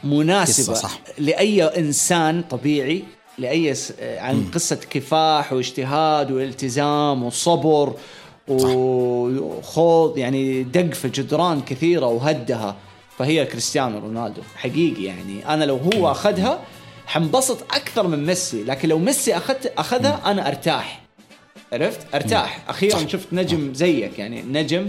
مناسبة 0.04 0.72
قصة 0.74 0.82
صح. 0.88 1.00
لأي 1.18 1.62
إنسان 1.62 2.42
طبيعي 2.42 3.04
لأي 3.38 3.74
س... 3.74 3.92
عن 4.00 4.50
قصة 4.54 4.78
كفاح 4.90 5.52
واجتهاد 5.52 6.30
والتزام 6.30 7.22
وصبر 7.22 7.94
وخوض 8.48 10.18
يعني 10.18 10.62
دق 10.62 10.94
في 10.94 11.08
جدران 11.08 11.60
كثيرة 11.60 12.06
وهدها 12.06 12.76
فهي 13.18 13.44
كريستيانو 13.44 13.98
رونالدو. 13.98 14.42
حقيقي 14.56 15.04
يعني. 15.04 15.54
أنا 15.54 15.64
لو 15.64 15.76
هو 15.76 16.10
أخذها 16.10 16.60
حنبسط 17.06 17.62
أكثر 17.62 18.06
من 18.06 18.26
ميسي. 18.26 18.64
لكن 18.64 18.88
لو 18.88 18.98
ميسي 18.98 19.36
اخذت 19.36 19.72
أخذها 19.78 20.20
أنا 20.24 20.48
أرتاح. 20.48 21.00
عرفت؟ 21.72 22.14
أرتاح. 22.14 22.60
أخيرا. 22.68 23.06
شفت 23.06 23.32
نجم 23.32 23.74
زيك 23.74 24.18
يعني. 24.18 24.42
نجم. 24.42 24.88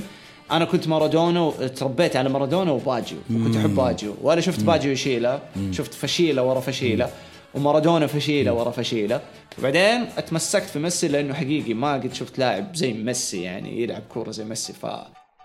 أنا 0.52 0.66
كنت 0.66 0.88
مارادونا 0.88 1.52
تربيت 1.68 2.16
على 2.16 2.30
مارادونا 2.30 2.72
وباجيو. 2.72 3.18
وكنت 3.32 3.56
أحب 3.56 3.76
باجيو. 3.76 4.16
ولا 4.22 4.42
شفت 4.42 4.64
باجيو 4.64 4.92
يشيله. 4.92 5.40
شفت 5.72 5.94
فشيله 5.94 6.44
ورا 6.44 6.60
فشيله. 6.60 7.10
ومارادونا 7.54 8.08
فشيله 8.08 8.54
ورا 8.54 8.72
فشيله. 8.72 9.22
وبعدين 9.60 10.06
أتمسكت 10.18 10.66
في 10.66 10.80
ميسي 10.80 11.08
لأنه 11.08 11.34
حقيقي 11.34 11.74
ما 11.74 11.94
قد 11.94 12.14
شفت 12.14 12.40
لاعب 12.40 12.76
زي 12.76 12.94
ميسي 12.94 13.42
يعني. 13.42 13.82
يلعب 13.82 14.04
كورة 14.14 14.32
زي 14.32 14.44
ميسي. 14.44 14.74
ف 14.74 14.86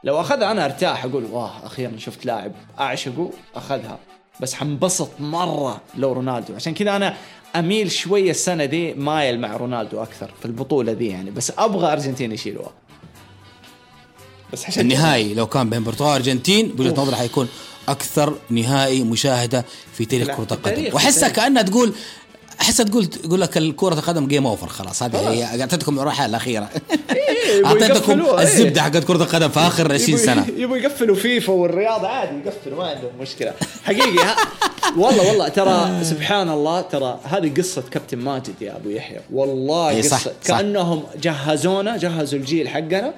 لو 0.05 0.21
أخذها 0.21 0.51
أنا 0.51 0.65
أرتاح 0.65 1.05
أقول 1.05 1.25
واه 1.25 1.67
أخيرا 1.67 1.93
شفت 1.99 2.27
لاعب 2.27 2.53
أعشقه 2.81 3.31
أخذها. 3.55 3.99
بس 4.41 4.55
حنبسط 4.55 5.11
مرة 5.21 5.81
لو 5.97 6.13
رونالدو. 6.13 6.55
عشان 6.55 6.75
كذا 6.75 6.97
أنا 6.97 7.17
أميل 7.57 7.91
شوية 7.91 8.31
السنة 8.31 8.65
دي 8.65 8.95
مايل 8.95 9.41
مع 9.41 9.57
رونالدو 9.57 10.03
أكثر 10.03 10.31
في 10.41 10.47
البطولة 10.47 10.93
دي 10.93 11.09
يعني. 11.09 11.31
بس 11.31 11.53
أبغى 11.59 11.93
ارجنتين 11.93 12.33
يشيلوها 12.33 12.73
بس 14.53 14.67
عشان 14.67 14.83
النهائي 14.83 15.35
لو 15.35 15.47
كان 15.47 15.71
بين 15.71 15.79
البرتغال 15.79 16.09
والارجنتين 16.09 16.69
بوجهة 16.69 17.03
نظري 17.03 17.17
حيكون 17.17 17.49
أكثر 17.89 18.35
نهائي 18.51 19.03
مشاهدة 19.03 19.65
في 19.93 20.05
تاريخ 20.05 20.27
كرة 20.27 20.47
القدم. 20.55 20.95
وأحسها. 20.95 21.29
كأنها 21.29 21.63
تقول 21.63 21.95
احسها 22.61 22.87
تقول 22.87 23.07
تقول 23.07 23.41
لك 23.41 23.51
كره 23.77 23.95
القدم 23.95 24.27
game 24.27 24.47
over 24.47 24.67
خلاص 24.69 25.03
هذه 25.03 25.31
هي 25.31 25.61
أعطيتكم 25.61 25.99
الراحة 25.99 26.27
الأخيرة. 26.27 26.69
يبغوا 27.57 27.67
أعطيتكم 27.67 28.21
إيه. 28.23 28.43
الزبدة 28.43 28.83
حقت 28.83 29.05
كرة 29.05 29.23
القدم 29.23 29.49
في 29.49 29.61
آخر 29.61 29.93
20 29.93 30.19
يبغوا- 30.19 30.27
سنة. 30.27 30.47
يبغوا 30.57 30.77
يقفلوا 30.77 31.17
فيفا 31.17 31.53
والرياضه 31.53 32.09
عادي 32.09 32.37
يقفلوا 32.49 32.79
ما 32.79 32.85
عندهم 32.89 33.11
مشكلة. 33.21 33.53
حقيقي 33.85 34.35
والله 34.99 35.29
والله 35.29 35.49
ترى 35.49 36.05
سبحان 36.05 36.51
الله 36.51 36.81
ترى 36.81 37.21
هذه 37.25 37.53
قصة 37.59 37.83
كابتن 37.91 38.19
ماجد 38.19 38.55
يا 38.61 38.77
أبو 38.77 38.89
يحيى. 38.91 39.21
والله 39.33 39.89
إيه 39.91 40.03
قصة. 40.03 40.17
صح،. 40.17 40.31
كأنهم 40.45 41.03
جهزونا 41.23 41.97
جهزوا 41.97 42.39
الجيل 42.39 42.69
حقنا 42.69 43.13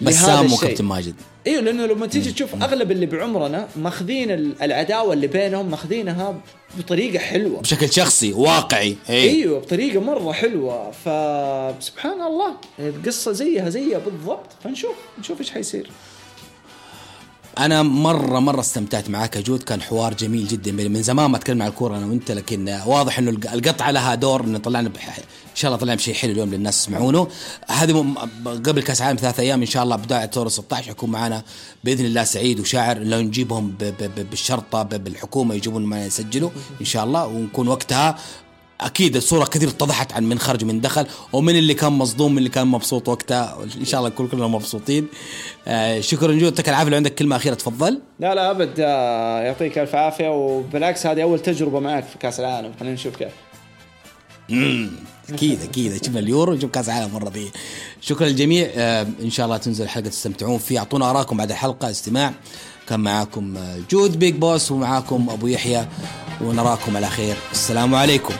بسام. 0.00 0.52
وكابتن 0.52 0.84
ماجد. 0.84 1.14
أيوه 1.46 1.62
لأنه 1.62 1.86
لما 1.86 2.06
تيجي 2.06 2.32
تشوف 2.32 2.62
أغلب 2.62 2.90
اللي 2.90 3.06
بعمرنا 3.06 3.68
ماخذين 3.76 4.30
ال- 4.30 4.62
العداوة 4.62 5.12
اللي 5.12 5.26
بينهم 5.26 5.70
ماخذينها 5.70 6.40
بطريقة 6.78 7.18
حلوة. 7.18 7.60
بشكل 7.60 7.92
شخصي 7.92 8.32
واقعي. 8.32 8.96
اي 9.10 9.30
إيوه 9.30 9.60
بطريقة 9.60 10.00
مرة 10.00 10.32
حلوة. 10.32 10.90
فسبحان 10.90 12.20
الله 12.22 12.56
القصة 12.78 13.32
زيها 13.32 13.68
زيها 13.70 13.98
بالضبط. 13.98 14.46
فنشوف 14.64 14.94
نشوف 15.18 15.40
إيش 15.40 15.50
حيصير. 15.50 15.90
أنا 17.60 17.82
مرة 17.82 18.38
مرة 18.38 18.60
استمتعت 18.60 19.10
معك 19.10 19.36
يا 19.36 19.40
جود. 19.40 19.62
كان 19.62 19.82
حوار 19.82 20.14
جميل 20.14 20.48
جدا 20.48 20.72
من 20.72 21.02
زمان 21.02 21.30
ما 21.30 21.38
تكلمنا 21.38 21.64
عن 21.64 21.70
الكورة 21.70 21.96
أنا 21.96 22.06
وأنت 22.06 22.30
لكن 22.30 22.78
واضح 22.86 23.18
إنه 23.18 23.30
القطعة 23.30 23.90
لها 23.90 24.14
دور 24.14 24.44
ان 24.44 24.56
طلعنا 24.56 24.88
بح... 24.88 25.18
إن 25.18 25.56
شاء 25.56 25.68
الله 25.68 25.80
طلعنا 25.80 25.96
بشيء 25.96 26.14
حلو 26.14 26.32
اليوم 26.32 26.50
للناس 26.50 26.82
يسمعونه. 26.82 27.28
هذه. 27.68 28.14
قبل 28.44 28.82
كأس 28.82 29.00
العالم 29.00 29.18
ثلاث 29.18 29.40
أيام 29.40 29.60
إن 29.60 29.66
شاء 29.66 29.82
الله 29.82 29.96
بداية 29.96 30.24
دور 30.24 30.48
16 30.48 30.90
يكون 30.90 31.10
معنا 31.10 31.42
بإذن 31.84 32.04
الله 32.04 32.24
سعيد 32.24 32.60
وشاعر. 32.60 32.98
لو 32.98 33.20
نجيبهم 33.20 33.70
ب... 33.70 33.84
ب... 33.84 34.30
بالشرطة 34.30 34.82
ب... 34.82 35.04
بالحكومة 35.04 35.54
يجيبون 35.54 35.84
معنا 35.84 36.06
يسجلوا 36.06 36.50
إن 36.80 36.86
شاء 36.86 37.04
الله. 37.04 37.26
ونكون 37.26 37.68
وقتها 37.68 38.18
أكيد 38.80 39.16
الصورة 39.16 39.44
كثير 39.44 39.68
اتضحت 39.68 40.12
عن 40.12 40.24
من 40.24 40.38
خرج 40.38 40.64
ومن 40.64 40.80
دخل 40.80 41.06
ومن 41.32 41.56
اللي 41.56 41.74
كان 41.74 41.92
مصدوم 41.92 42.32
من 42.32 42.38
اللي 42.38 42.48
كان 42.48 42.66
مبسوط 42.66 43.08
وقتها. 43.08 43.58
إن 43.80 43.84
شاء 43.84 44.00
الله 44.00 44.10
كلنا 44.10 44.46
مبسوطين. 44.46 45.06
آه 45.68 46.00
شكرا 46.00 46.32
جود 46.32 46.42
يعطيك 46.42 46.68
العافية 46.68 46.90
لو 46.90 46.96
عندك 46.96 47.14
كلمة 47.14 47.36
أخيرة 47.36 47.54
تفضل. 47.54 48.00
لا 48.20 48.34
لا 48.34 48.50
أبد. 48.50 48.74
آه 48.78 49.40
يعطيك 49.40 49.78
ألف 49.78 49.94
عافية. 49.94 50.28
وبالعكس 50.28 51.06
هذه 51.06 51.22
أول 51.22 51.40
تجربة 51.40 51.80
معك 51.80 52.04
في 52.04 52.18
كأس 52.18 52.40
العالم. 52.40 52.72
خلينا 52.80 52.94
نشوف 52.94 53.16
كيف. 53.16 53.32
امم 54.50 54.90
أكيد 55.28 55.62
أكيد. 55.62 56.04
شفنا 56.04 56.20
اليورو 56.20 56.54
نشوف 56.54 56.70
كأس 56.70 56.88
العالم 56.88 57.06
المره 57.06 57.28
دي 57.28 57.50
شكرا 58.00 58.28
للجميع. 58.28 58.70
آه 58.74 59.06
إن 59.22 59.30
شاء 59.30 59.46
الله 59.46 59.56
تنزل 59.56 59.84
الحلقة 59.84 60.08
تستمتعون 60.08 60.58
فيها. 60.58 60.78
أعطونا 60.78 61.10
آراءكم 61.10 61.36
بعد 61.36 61.50
الحلقة. 61.50 61.90
استماع. 61.90 62.32
كان 62.88 63.00
معاكم 63.00 63.54
جود 63.90 64.18
بيج 64.18 64.34
بوس 64.34 64.70
ومعاكم 64.70 65.30
أبو 65.30 65.46
يحيى. 65.46 65.86
ونراكم 66.40 66.96
على 66.96 67.06
خير. 67.06 67.36
السلام 67.52 67.94
عليكم. 67.94 68.34